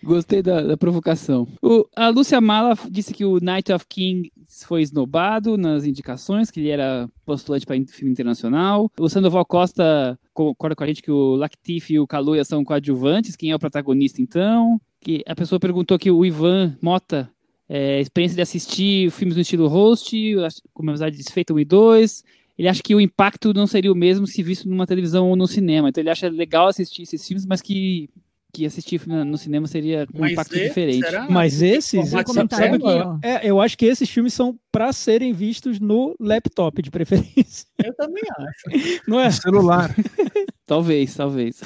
Gostei 0.03 0.41
da, 0.41 0.61
da 0.61 0.77
provocação. 0.77 1.47
O, 1.61 1.88
a 1.95 2.10
Lúcia 2.10 2.41
Mala 2.41 2.77
disse 2.89 3.14
que 3.14 3.23
o 3.23 3.39
Night 3.39 3.72
of 3.72 3.85
King 3.88 4.31
foi 4.65 4.81
esnobado 4.81 5.57
nas 5.57 5.85
indicações, 5.85 6.51
que 6.51 6.60
ele 6.60 6.69
era 6.69 7.10
postulante 7.26 7.65
para 7.65 7.77
filme 7.88 8.11
internacional. 8.11 8.91
O 8.99 9.07
Sandoval 9.07 9.45
Costa 9.45 10.19
concorda 10.34 10.76
com 10.76 10.84
a 10.84 10.88
gente 10.88 11.01
que 11.01 11.11
o 11.11 11.35
Lactif 11.35 11.93
e 11.93 11.99
o 11.99 12.07
Kaluuya 12.07 12.43
são 12.43 12.64
coadjuvantes. 12.65 13.35
Quem 13.35 13.51
é 13.51 13.56
o 13.56 13.60
protagonista, 13.60 14.22
então? 14.22 14.80
Que 14.99 15.23
a 15.26 15.35
pessoa 15.35 15.60
perguntou 15.60 15.97
que 15.97 16.11
o 16.11 16.26
Ivan 16.26 16.77
Mota 16.81 17.31
é, 17.69 18.01
experiência 18.01 18.35
de 18.35 18.41
assistir 18.41 19.11
filmes 19.11 19.35
no 19.35 19.41
estilo 19.43 19.68
host, 19.68 20.35
como 20.73 20.89
amizade 20.89 21.15
desfeita 21.15 21.53
1 21.53 21.60
e 21.60 21.65
2, 21.65 22.23
ele 22.60 22.68
acha 22.68 22.84
que 22.84 22.94
o 22.94 22.99
impacto 22.99 23.53
não 23.53 23.65
seria 23.65 23.90
o 23.90 23.95
mesmo 23.95 24.27
se 24.27 24.44
visto 24.44 24.68
numa 24.68 24.86
televisão 24.86 25.30
ou 25.30 25.36
no 25.38 25.48
cinema. 25.48 25.88
Então 25.88 26.02
ele 26.02 26.10
acha 26.10 26.27
legal 26.27 26.68
assistir 26.68 27.03
esses 27.03 27.26
filmes, 27.26 27.45
mas 27.45 27.61
que 27.61 28.10
que 28.52 28.65
assistir 28.65 29.07
no 29.07 29.38
cinema 29.38 29.68
seria 29.68 30.07
com 30.07 30.23
um 30.23 30.26
impacto 30.26 30.56
esse, 30.56 30.68
diferente. 30.68 31.06
Será? 31.06 31.27
Mas 31.30 31.61
esses, 31.61 32.10
sabe, 32.10 32.34
sabe 32.34 32.77
aqui, 32.77 33.19
é, 33.22 33.48
eu 33.48 33.61
acho 33.61 33.77
que 33.77 33.86
esses 33.86 34.10
filmes 34.10 34.34
são 34.34 34.60
para 34.72 34.91
serem 34.91 35.31
vistos 35.31 35.80
no 35.80 36.15
laptop 36.19 36.81
de 36.81 36.90
preferência. 36.90 37.68
Eu 37.77 37.95
também 37.95 38.23
acho. 38.38 39.02
Não 39.07 39.19
é? 39.19 39.27
No 39.27 39.31
celular. 39.31 39.95
talvez, 40.65 41.14
talvez. 41.14 41.61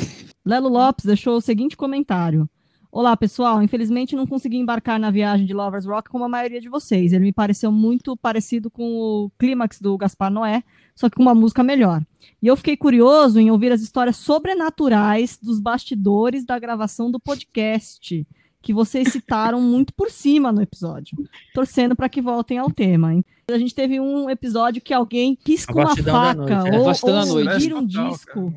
Lelo 0.45 0.67
Lopes 0.67 1.05
deixou 1.05 1.37
o 1.37 1.41
seguinte 1.41 1.77
comentário. 1.77 2.49
Olá, 2.95 3.17
pessoal. 3.17 3.63
Infelizmente 3.63 4.15
não 4.15 4.27
consegui 4.27 4.57
embarcar 4.57 4.99
na 4.99 5.09
viagem 5.09 5.47
de 5.47 5.53
Lovers 5.53 5.83
Rock 5.83 6.11
como 6.11 6.25
a 6.25 6.29
maioria 6.29 6.61
de 6.61 6.69
vocês. 6.69 7.11
Ele 7.11 7.23
me 7.23 7.33
pareceu 7.33 7.71
muito 7.71 8.15
parecido 8.15 8.69
com 8.69 8.83
o 8.83 9.31
clímax 9.39 9.79
do 9.79 9.97
Gaspar 9.97 10.29
Noé, 10.29 10.63
só 10.93 11.09
que 11.09 11.15
com 11.15 11.23
uma 11.23 11.33
música 11.33 11.63
melhor. 11.63 12.03
E 12.39 12.45
eu 12.45 12.55
fiquei 12.55 12.77
curioso 12.77 13.39
em 13.39 13.49
ouvir 13.49 13.71
as 13.71 13.81
histórias 13.81 14.17
sobrenaturais 14.17 15.39
dos 15.41 15.59
bastidores 15.59 16.45
da 16.45 16.59
gravação 16.59 17.09
do 17.09 17.19
podcast 17.19 18.27
que 18.63 18.73
vocês 18.73 19.09
citaram 19.09 19.61
muito 19.61 19.93
por 19.93 20.09
cima 20.09 20.49
no 20.51 20.61
episódio, 20.61 21.17
torcendo 21.53 21.95
para 21.97 22.07
que 22.07 22.21
voltem 22.21 22.57
ao 22.57 22.71
tema. 22.71 23.13
Hein? 23.13 23.25
A 23.51 23.57
gente 23.57 23.75
teve 23.75 23.99
um 23.99 24.29
episódio 24.29 24.81
que 24.81 24.93
alguém 24.93 25.37
risca 25.45 25.73
uma 25.73 25.93
faca 25.97 26.63
noite, 26.63 27.05
é. 27.05 27.11
ou, 27.11 27.19
ou 27.19 27.59
vira 27.59 27.77
um 27.77 27.85
disco 27.85 28.53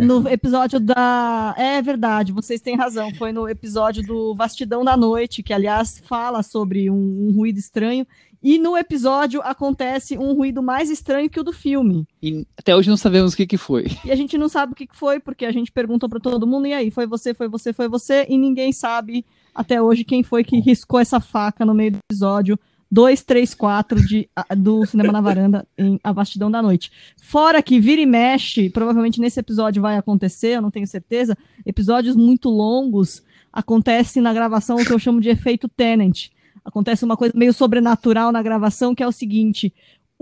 no 0.00 0.26
episódio 0.26 0.80
da. 0.80 1.54
É 1.58 1.82
verdade, 1.82 2.32
vocês 2.32 2.62
têm 2.62 2.74
razão. 2.74 3.14
Foi 3.16 3.32
no 3.32 3.46
episódio 3.46 4.02
do 4.02 4.34
Vastidão 4.34 4.82
da 4.82 4.96
Noite, 4.96 5.42
que 5.42 5.52
aliás 5.52 6.02
fala 6.06 6.42
sobre 6.42 6.90
um, 6.90 7.28
um 7.28 7.32
ruído 7.32 7.58
estranho. 7.58 8.06
E 8.42 8.58
no 8.58 8.76
episódio 8.76 9.42
acontece 9.42 10.16
um 10.16 10.32
ruído 10.32 10.62
mais 10.62 10.90
estranho 10.90 11.28
que 11.28 11.38
o 11.38 11.44
do 11.44 11.52
filme. 11.52 12.06
E 12.22 12.46
até 12.56 12.74
hoje 12.74 12.88
não 12.88 12.96
sabemos 12.96 13.34
o 13.34 13.36
que, 13.36 13.46
que 13.46 13.58
foi. 13.58 13.86
E 14.04 14.10
a 14.10 14.16
gente 14.16 14.38
não 14.38 14.48
sabe 14.48 14.72
o 14.72 14.74
que, 14.74 14.86
que 14.86 14.96
foi, 14.96 15.20
porque 15.20 15.44
a 15.44 15.52
gente 15.52 15.70
perguntou 15.70 16.08
para 16.08 16.20
todo 16.20 16.46
mundo, 16.46 16.66
e 16.66 16.72
aí, 16.72 16.90
foi 16.90 17.06
você, 17.06 17.34
foi 17.34 17.48
você, 17.48 17.72
foi 17.72 17.88
você, 17.88 18.26
e 18.28 18.38
ninguém 18.38 18.72
sabe 18.72 19.24
até 19.54 19.80
hoje 19.80 20.04
quem 20.04 20.22
foi 20.22 20.42
que 20.42 20.58
riscou 20.58 20.98
essa 20.98 21.20
faca 21.20 21.66
no 21.66 21.74
meio 21.74 21.92
do 21.92 21.98
episódio 22.10 22.58
2, 22.90 23.22
3, 23.22 23.54
4 23.54 24.06
de, 24.06 24.28
do 24.56 24.84
Cinema 24.84 25.12
na 25.12 25.20
Varanda 25.20 25.66
em 25.78 26.00
A 26.02 26.12
Vastidão 26.12 26.50
da 26.50 26.60
Noite. 26.60 26.90
Fora 27.22 27.62
que 27.62 27.78
vira 27.78 28.00
e 28.00 28.06
mexe, 28.06 28.68
provavelmente 28.68 29.20
nesse 29.20 29.38
episódio 29.38 29.80
vai 29.80 29.96
acontecer, 29.96 30.56
eu 30.56 30.62
não 30.62 30.70
tenho 30.70 30.86
certeza, 30.86 31.36
episódios 31.64 32.16
muito 32.16 32.48
longos 32.48 33.22
acontece 33.52 34.20
na 34.20 34.32
gravação 34.32 34.76
o 34.76 34.84
que 34.84 34.92
eu 34.92 34.98
chamo 34.98 35.20
de 35.20 35.28
efeito 35.28 35.68
Tenant. 35.68 36.28
Acontece 36.64 37.04
uma 37.04 37.16
coisa 37.16 37.34
meio 37.36 37.52
sobrenatural 37.52 38.30
na 38.32 38.42
gravação, 38.42 38.94
que 38.94 39.02
é 39.02 39.06
o 39.06 39.12
seguinte: 39.12 39.72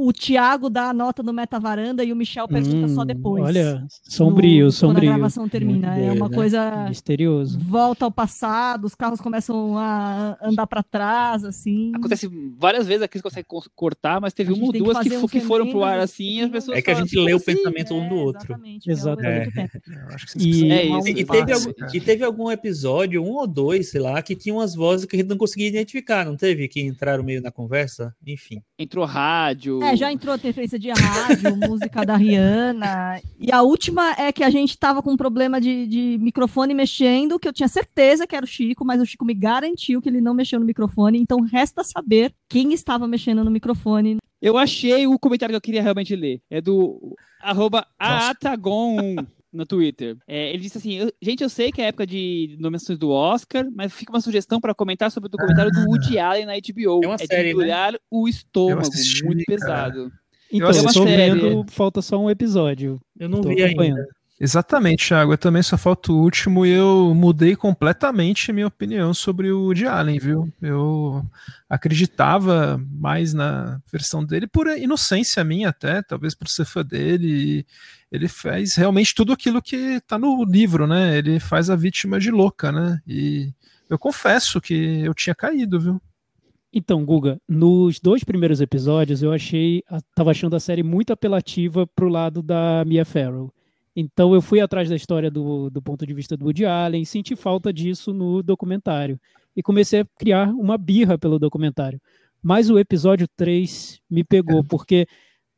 o 0.00 0.12
Thiago 0.12 0.70
dá 0.70 0.90
a 0.90 0.92
nota 0.92 1.24
no 1.24 1.32
Meta 1.32 1.58
Varanda 1.58 2.04
e 2.04 2.12
o 2.12 2.16
Michel 2.16 2.46
pergunta 2.46 2.86
hum, 2.86 2.88
só 2.88 3.04
depois. 3.04 3.42
Olha, 3.42 3.84
sombrio, 4.04 4.66
no, 4.66 4.70
sombrio. 4.70 5.00
Quando 5.00 5.10
a 5.10 5.16
gravação 5.16 5.48
termina. 5.48 5.98
é 5.98 6.12
uma 6.12 6.28
né? 6.28 6.34
coisa. 6.36 6.86
Misterioso. 6.88 7.58
Volta 7.58 8.04
ao 8.04 8.12
passado, 8.12 8.84
os 8.84 8.94
carros 8.94 9.20
começam 9.20 9.76
a 9.76 10.38
andar 10.40 10.68
para 10.68 10.84
trás, 10.84 11.44
assim. 11.44 11.90
Acontece 11.96 12.30
várias 12.56 12.86
vezes 12.86 13.02
aqui, 13.02 13.18
você 13.18 13.22
consegue 13.42 13.48
cortar, 13.74 14.20
mas 14.20 14.32
teve 14.32 14.52
uma 14.52 14.66
ou 14.66 14.72
duas 14.72 14.98
que, 15.00 15.10
que, 15.10 15.26
que 15.26 15.40
foram 15.40 15.68
pro 15.68 15.82
ar 15.82 15.98
assim 15.98 16.38
e 16.38 16.42
as 16.42 16.50
pessoas. 16.50 16.78
É 16.78 16.82
que 16.82 16.92
a 16.92 16.94
gente 16.94 17.18
lê 17.18 17.32
o 17.32 17.36
assim, 17.36 17.56
pensamento 17.56 17.92
um 17.92 18.08
do 18.08 18.14
é, 18.14 18.18
outro. 18.18 18.52
Exatamente. 18.52 18.90
exatamente. 18.90 19.52
É. 19.56 19.68
E, 20.36 20.70
é 20.70 20.86
isso, 20.86 21.08
e, 21.08 21.24
teve 21.24 21.52
algum, 21.52 21.72
e 21.92 22.00
teve 22.00 22.24
algum 22.24 22.50
episódio, 22.52 23.20
um 23.20 23.32
ou 23.32 23.48
dois, 23.48 23.90
sei 23.90 24.00
lá, 24.00 24.22
que 24.22 24.36
tinha 24.36 24.54
umas 24.54 24.76
vozes 24.76 25.06
que 25.06 25.16
a 25.16 25.18
gente 25.18 25.28
não 25.28 25.36
conseguia 25.36 25.66
identificar, 25.66 26.24
não 26.24 26.36
teve? 26.36 26.68
Que 26.68 26.80
entraram 26.82 27.24
meio 27.24 27.42
na 27.42 27.50
conversa? 27.50 28.14
Enfim. 28.24 28.62
Entrou 28.78 29.04
rádio. 29.04 29.87
É, 29.92 29.96
já 29.96 30.12
entrou 30.12 30.34
a 30.34 30.38
referência 30.38 30.78
de 30.78 30.90
rádio, 30.90 31.56
música 31.68 32.04
da 32.04 32.16
Rihanna. 32.16 33.20
E 33.38 33.50
a 33.50 33.62
última 33.62 34.12
é 34.18 34.30
que 34.32 34.44
a 34.44 34.50
gente 34.50 34.76
tava 34.76 35.02
com 35.02 35.12
um 35.12 35.16
problema 35.16 35.60
de, 35.60 35.86
de 35.86 36.18
microfone 36.20 36.74
mexendo, 36.74 37.38
que 37.38 37.48
eu 37.48 37.52
tinha 37.52 37.68
certeza 37.68 38.26
que 38.26 38.36
era 38.36 38.44
o 38.44 38.48
Chico, 38.48 38.84
mas 38.84 39.00
o 39.00 39.06
Chico 39.06 39.24
me 39.24 39.34
garantiu 39.34 40.02
que 40.02 40.08
ele 40.08 40.20
não 40.20 40.34
mexeu 40.34 40.60
no 40.60 40.66
microfone, 40.66 41.18
então 41.18 41.40
resta 41.40 41.82
saber 41.82 42.32
quem 42.48 42.72
estava 42.72 43.06
mexendo 43.06 43.44
no 43.44 43.50
microfone. 43.50 44.18
Eu 44.40 44.56
achei 44.56 45.06
o 45.06 45.18
comentário 45.18 45.52
que 45.52 45.56
eu 45.56 45.60
queria 45.60 45.82
realmente 45.82 46.14
ler. 46.14 46.40
É 46.50 46.60
do 46.60 47.16
arroba 47.40 47.86
Atagon 47.98 49.16
no 49.58 49.66
Twitter. 49.66 50.16
É, 50.26 50.50
ele 50.50 50.62
disse 50.62 50.78
assim: 50.78 50.94
eu, 50.94 51.12
gente, 51.20 51.42
eu 51.42 51.48
sei 51.48 51.72
que 51.72 51.82
é 51.82 51.86
época 51.86 52.06
de 52.06 52.56
nomeações 52.60 52.96
do 52.96 53.10
Oscar, 53.10 53.66
mas 53.74 53.92
fica 53.92 54.12
uma 54.12 54.20
sugestão 54.20 54.60
para 54.60 54.72
comentar 54.72 55.10
sobre 55.10 55.26
o 55.26 55.30
documentário 55.30 55.72
ah, 55.74 55.80
do 55.80 55.90
Woody 55.90 56.18
Allen 56.18 56.46
na 56.46 56.54
HBO. 56.54 57.00
É 57.02 57.06
uma 57.06 57.16
é 57.16 57.26
série, 57.26 57.50
de 57.50 57.56
olhar 57.56 57.92
né? 57.92 57.98
o 58.08 58.28
estômago, 58.28 58.82
assisti, 58.82 59.24
muito 59.24 59.44
cara. 59.44 59.60
pesado. 59.60 60.12
Então, 60.50 60.70
eu, 60.70 60.76
eu 60.76 60.86
estou 60.86 61.04
vendo, 61.04 61.64
falta 61.68 62.00
só 62.00 62.18
um 62.18 62.30
episódio. 62.30 63.00
Eu 63.18 63.28
não 63.28 63.42
vi 63.42 63.62
ainda. 63.62 64.06
Exatamente, 64.40 65.08
Thiago. 65.08 65.32
Eu 65.32 65.38
também 65.38 65.62
só 65.62 65.76
falta 65.76 66.12
o 66.12 66.22
último 66.22 66.64
e 66.64 66.70
eu 66.70 67.12
mudei 67.12 67.56
completamente 67.56 68.52
minha 68.52 68.68
opinião 68.68 69.12
sobre 69.12 69.50
o 69.50 69.64
Woody 69.64 69.86
Allen, 69.86 70.18
viu? 70.20 70.52
Eu 70.62 71.24
acreditava 71.68 72.80
mais 72.88 73.34
na 73.34 73.80
versão 73.90 74.24
dele 74.24 74.46
por 74.46 74.68
inocência 74.68 75.42
minha 75.42 75.70
até, 75.70 76.02
talvez 76.02 76.36
por 76.36 76.48
ser 76.48 76.64
fã 76.64 76.84
dele. 76.84 77.66
Ele 78.12 78.28
faz 78.28 78.76
realmente 78.76 79.12
tudo 79.12 79.32
aquilo 79.32 79.60
que 79.60 79.76
está 79.96 80.16
no 80.16 80.44
livro, 80.44 80.86
né? 80.86 81.18
Ele 81.18 81.40
faz 81.40 81.68
a 81.68 81.74
vítima 81.74 82.20
de 82.20 82.30
louca, 82.30 82.70
né? 82.70 83.00
E 83.04 83.52
eu 83.90 83.98
confesso 83.98 84.60
que 84.60 85.00
eu 85.00 85.14
tinha 85.14 85.34
caído, 85.34 85.80
viu? 85.80 86.00
Então, 86.72 87.04
Guga, 87.04 87.40
nos 87.48 87.98
dois 87.98 88.22
primeiros 88.22 88.60
episódios 88.60 89.20
eu 89.20 89.32
achei, 89.32 89.82
tava 90.14 90.30
achando 90.30 90.54
a 90.54 90.60
série 90.60 90.84
muito 90.84 91.12
apelativa 91.12 91.88
pro 91.88 92.08
lado 92.08 92.40
da 92.40 92.84
Mia 92.86 93.04
Farrow. 93.04 93.52
Então 94.00 94.32
eu 94.32 94.40
fui 94.40 94.60
atrás 94.60 94.88
da 94.88 94.94
história 94.94 95.28
do, 95.28 95.68
do 95.70 95.82
ponto 95.82 96.06
de 96.06 96.14
vista 96.14 96.36
do 96.36 96.44
Woody 96.44 96.64
Allen, 96.64 97.04
senti 97.04 97.34
falta 97.34 97.72
disso 97.72 98.12
no 98.12 98.44
documentário 98.44 99.18
e 99.56 99.60
comecei 99.60 100.02
a 100.02 100.06
criar 100.16 100.50
uma 100.50 100.78
birra 100.78 101.18
pelo 101.18 101.36
documentário. 101.36 102.00
Mas 102.40 102.70
o 102.70 102.78
episódio 102.78 103.26
3 103.36 104.00
me 104.08 104.22
pegou, 104.22 104.60
é. 104.60 104.62
porque 104.62 105.04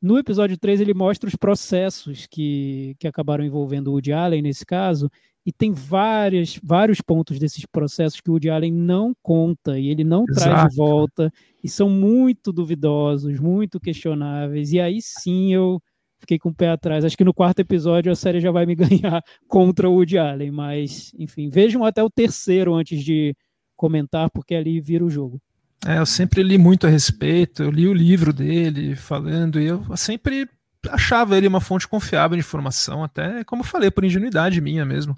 no 0.01 0.17
episódio 0.17 0.57
3 0.57 0.81
ele 0.81 0.95
mostra 0.95 1.29
os 1.29 1.37
processos 1.37 2.27
que, 2.27 2.97
que 2.99 3.07
acabaram 3.07 3.45
envolvendo 3.45 3.89
o 3.89 3.91
Woody 3.91 4.11
Allen 4.11 4.41
nesse 4.41 4.65
caso, 4.65 5.11
e 5.45 5.53
tem 5.53 5.73
várias, 5.73 6.59
vários 6.63 7.03
pontos 7.03 7.39
desses 7.39 7.67
processos 7.67 8.23
que 8.23 8.31
o 8.31 8.33
Woody 8.33 8.49
Allen 8.49 8.73
não 8.73 9.15
conta 9.23 9.79
e 9.79 9.89
ele 9.89 10.03
não 10.03 10.25
Exato. 10.27 10.49
traz 10.49 10.71
de 10.71 10.77
volta, 10.77 11.31
e 11.63 11.69
são 11.69 11.91
muito 11.91 12.55
duvidosos, 12.55 13.39
muito 13.39 13.79
questionáveis, 13.79 14.73
e 14.73 14.81
aí 14.81 15.03
sim 15.03 15.53
eu 15.53 15.79
fiquei 16.21 16.39
com 16.39 16.51
o 16.51 16.55
pé 16.55 16.71
atrás. 16.71 17.05
Acho 17.05 17.17
que 17.17 17.25
no 17.25 17.35
quarto 17.35 17.61
episódio 17.61 18.13
a 18.13 18.17
série 18.17 18.41
já 18.41 18.51
vai 18.51 18.67
me 18.67 18.75
ganhar 18.77 19.23
contra 19.49 19.89
o 19.89 19.95
Woody 19.95 20.19
Allen, 20.19 20.51
mas 20.51 21.13
enfim, 21.19 21.49
vejam 21.49 21.85
até 21.85 22.03
o 22.03 22.11
terceiro 22.11 22.75
antes 22.75 23.03
de 23.03 23.35
comentar, 23.77 24.31
porque 24.31 24.55
ali 24.55 24.81
vira 24.81 25.05
o 25.05 25.11
jogo. 25.11 25.41
É, 25.87 25.99
eu 25.99 26.05
sempre 26.05 26.43
li 26.43 26.59
muito 26.59 26.87
a 26.87 26.91
respeito, 26.91 27.63
eu 27.63 27.71
li 27.71 27.89
o 27.89 27.95
livro 27.95 28.33
dele 28.33 28.95
falando, 28.95 29.59
e 29.59 29.65
eu 29.65 29.97
sempre 29.97 30.47
achava 30.89 31.37
ele 31.37 31.49
uma 31.49 31.61
fonte 31.61 31.89
confiável 31.89 32.37
de 32.37 32.41
informação, 32.41 33.03
até 33.03 33.43
como 33.45 33.63
eu 33.63 33.67
falei, 33.67 33.91
por 33.91 34.05
ingenuidade 34.05 34.61
minha 34.61 34.85
mesmo. 34.85 35.17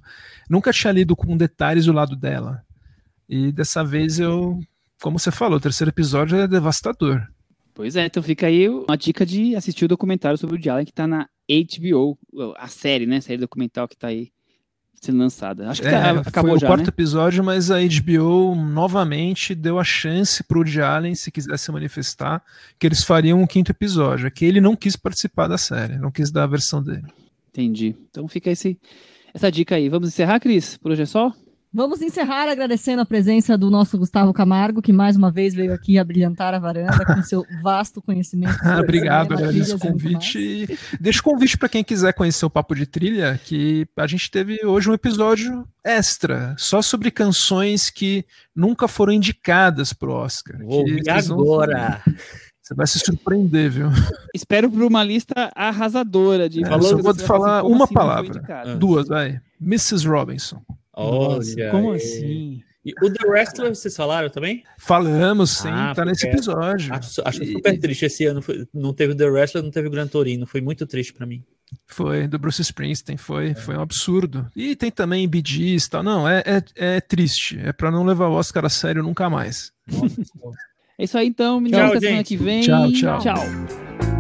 Nunca 0.49 0.73
tinha 0.73 0.93
lido 0.93 1.17
com 1.17 1.37
detalhes 1.37 1.89
o 1.89 1.93
lado 1.93 2.15
dela. 2.15 2.63
E 3.29 3.51
dessa 3.51 3.85
vez 3.85 4.21
eu, 4.21 4.61
como 5.01 5.19
você 5.19 5.31
falou, 5.31 5.57
o 5.57 5.61
terceiro 5.61 5.91
episódio 5.91 6.39
é 6.39 6.47
devastador. 6.47 7.27
Pois 7.75 7.97
é, 7.97 8.07
então 8.07 8.23
fica 8.23 8.47
aí 8.47 8.69
uma 8.69 8.97
dica 8.97 9.25
de 9.25 9.57
assistir 9.57 9.87
o 9.87 9.89
documentário 9.89 10.37
sobre 10.37 10.57
o 10.57 10.73
Allen 10.73 10.85
que 10.85 10.93
tá 10.93 11.07
na 11.07 11.29
HBO, 11.49 12.19
a 12.57 12.69
série, 12.69 13.07
né? 13.07 13.17
A 13.17 13.21
série 13.23 13.39
documental 13.39 13.89
que 13.89 13.97
tá 13.97 14.09
aí 14.09 14.31
sendo 15.01 15.19
lançada. 15.19 15.69
Acho 15.69 15.83
que 15.83 15.89
é, 15.89 15.91
tá, 15.91 16.21
acabou 16.21 16.53
foi 16.53 16.61
já, 16.61 16.67
o 16.67 16.71
quarto 16.71 16.85
né? 16.85 16.89
episódio, 16.89 17.43
mas 17.43 17.71
a 17.71 17.79
HBO 17.81 18.55
novamente 18.55 19.55
deu 19.55 19.79
a 19.79 19.85
chance 19.85 20.45
pro 20.45 20.61
Woody 20.61 20.81
Allen, 20.81 21.15
se 21.15 21.31
quisesse 21.31 21.73
manifestar, 21.73 22.43
que 22.79 22.87
eles 22.87 23.03
fariam 23.03 23.41
um 23.41 23.47
quinto 23.47 23.73
episódio. 23.73 24.27
É 24.27 24.31
que 24.31 24.45
ele 24.45 24.61
não 24.61 24.77
quis 24.77 24.95
participar 24.95 25.49
da 25.49 25.59
série, 25.59 25.99
não 25.99 26.11
quis 26.11 26.31
dar 26.31 26.45
a 26.45 26.47
versão 26.47 26.83
dele. 26.83 27.07
Entendi. 27.49 27.97
Então 28.11 28.29
fica 28.29 28.51
esse, 28.51 28.79
essa 29.35 29.51
dica 29.51 29.75
aí. 29.75 29.89
Vamos 29.89 30.09
encerrar, 30.09 30.39
Cris? 30.39 30.77
Por 30.77 30.93
hoje 30.93 31.03
é 31.03 31.07
só? 31.07 31.35
Vamos 31.75 32.03
encerrar 32.03 32.51
agradecendo 32.51 33.01
a 33.01 33.07
presença 33.07 33.57
do 33.57 33.71
nosso 33.71 33.97
Gustavo 33.97 34.31
Camargo, 34.35 34.83
que 34.83 34.93
mais 34.93 35.17
uma 35.17 35.31
vez 35.31 35.55
veio 35.55 35.73
aqui 35.73 35.99
a 35.99 36.05
brilhantar 36.05 36.53
a 36.53 36.59
varanda 36.59 37.03
com 37.07 37.23
seu 37.23 37.47
vasto 37.63 38.03
conhecimento. 38.03 38.59
Obrigado, 38.79 39.33
agradeço 39.33 39.77
o 39.77 39.79
convite. 39.79 40.67
Deixa 41.01 41.21
o 41.21 41.23
convite 41.23 41.57
para 41.57 41.71
quem 41.71 41.83
quiser 41.83 42.13
conhecer 42.13 42.45
o 42.45 42.51
Papo 42.51 42.75
de 42.75 42.85
Trilha, 42.85 43.41
que 43.43 43.87
a 43.97 44.07
gente 44.07 44.31
teve 44.31 44.61
hoje 44.67 44.91
um 44.91 44.93
episódio 44.93 45.67
extra, 45.83 46.55
só 46.59 46.83
sobre 46.83 47.11
canções 47.11 47.89
que 47.89 48.27
nunca 48.55 48.87
foram 48.87 49.15
indicadas 49.15 49.95
para 49.95 50.11
o 50.11 50.13
Oscar. 50.13 50.59
Vou 50.63 50.85
agora! 51.09 52.03
Você 52.63 52.75
vai 52.75 52.87
se 52.87 53.01
surpreender, 53.01 53.71
viu? 53.71 53.89
Espero 54.33 54.71
por 54.71 54.83
uma 54.83 55.03
lista 55.03 55.51
arrasadora 55.53 56.49
de. 56.49 56.63
É, 56.63 56.67
só 56.81 56.97
vou 56.97 57.15
falar 57.15 57.65
uma 57.65 57.87
assim 57.87 57.95
palavra. 57.95 58.77
Duas, 58.79 59.09
vai. 59.09 59.41
Mrs. 59.61 60.07
Robinson. 60.07 60.63
Olha, 60.95 61.71
como 61.71 61.93
assim? 61.93 62.63
E 62.85 62.93
o 63.01 63.13
The 63.13 63.27
Wrestler, 63.27 63.75
vocês 63.75 63.95
falaram 63.95 64.29
também? 64.29 64.65
Falamos, 64.77 65.51
sim, 65.59 65.69
ah, 65.71 65.93
tá 65.95 66.05
nesse 66.05 66.27
episódio. 66.27 66.93
Acho, 66.93 67.23
acho 67.25 67.43
e... 67.45 67.53
super 67.53 67.79
triste 67.79 68.07
esse 68.07 68.27
ano. 68.27 68.43
Foi, 68.43 68.67
não 68.75 68.93
teve 68.93 69.13
o 69.13 69.17
The 69.17 69.27
Wrestler, 69.27 69.63
não 69.63 69.71
teve 69.71 69.87
o 69.87 69.91
Gran 69.91 70.09
Torino. 70.09 70.47
Foi 70.47 70.61
muito 70.61 70.85
triste 70.85 71.13
para 71.13 71.25
mim. 71.25 71.45
Foi, 71.87 72.27
do 72.27 72.39
Bruce 72.39 72.61
Springsteen, 72.61 73.17
foi, 73.17 73.51
é. 73.51 73.55
foi 73.55 73.77
um 73.77 73.81
absurdo. 73.81 74.47
E 74.55 74.75
tem 74.75 74.91
também 74.91 75.29
Bee 75.29 75.43
Gees, 75.47 75.89
tal. 75.89 76.03
Não, 76.03 76.29
é, 76.29 76.43
é, 76.45 76.97
é 76.97 77.01
triste. 77.01 77.59
É 77.63 77.73
para 77.73 77.91
não 77.91 78.05
levar 78.05 78.29
o 78.29 78.33
Oscar 78.33 78.65
a 78.65 78.69
sério 78.69 79.03
nunca 79.03 79.31
mais. 79.31 79.73
é 80.99 81.05
isso 81.05 81.17
aí 81.17 81.29
então. 81.29 81.61
Me 81.61 81.71
tchau, 81.71 82.01
semana 82.01 82.25
que 82.25 82.37
vem. 82.37 82.63
Tchau, 82.63 82.93
tchau. 82.93 83.19
Tchau. 83.21 84.12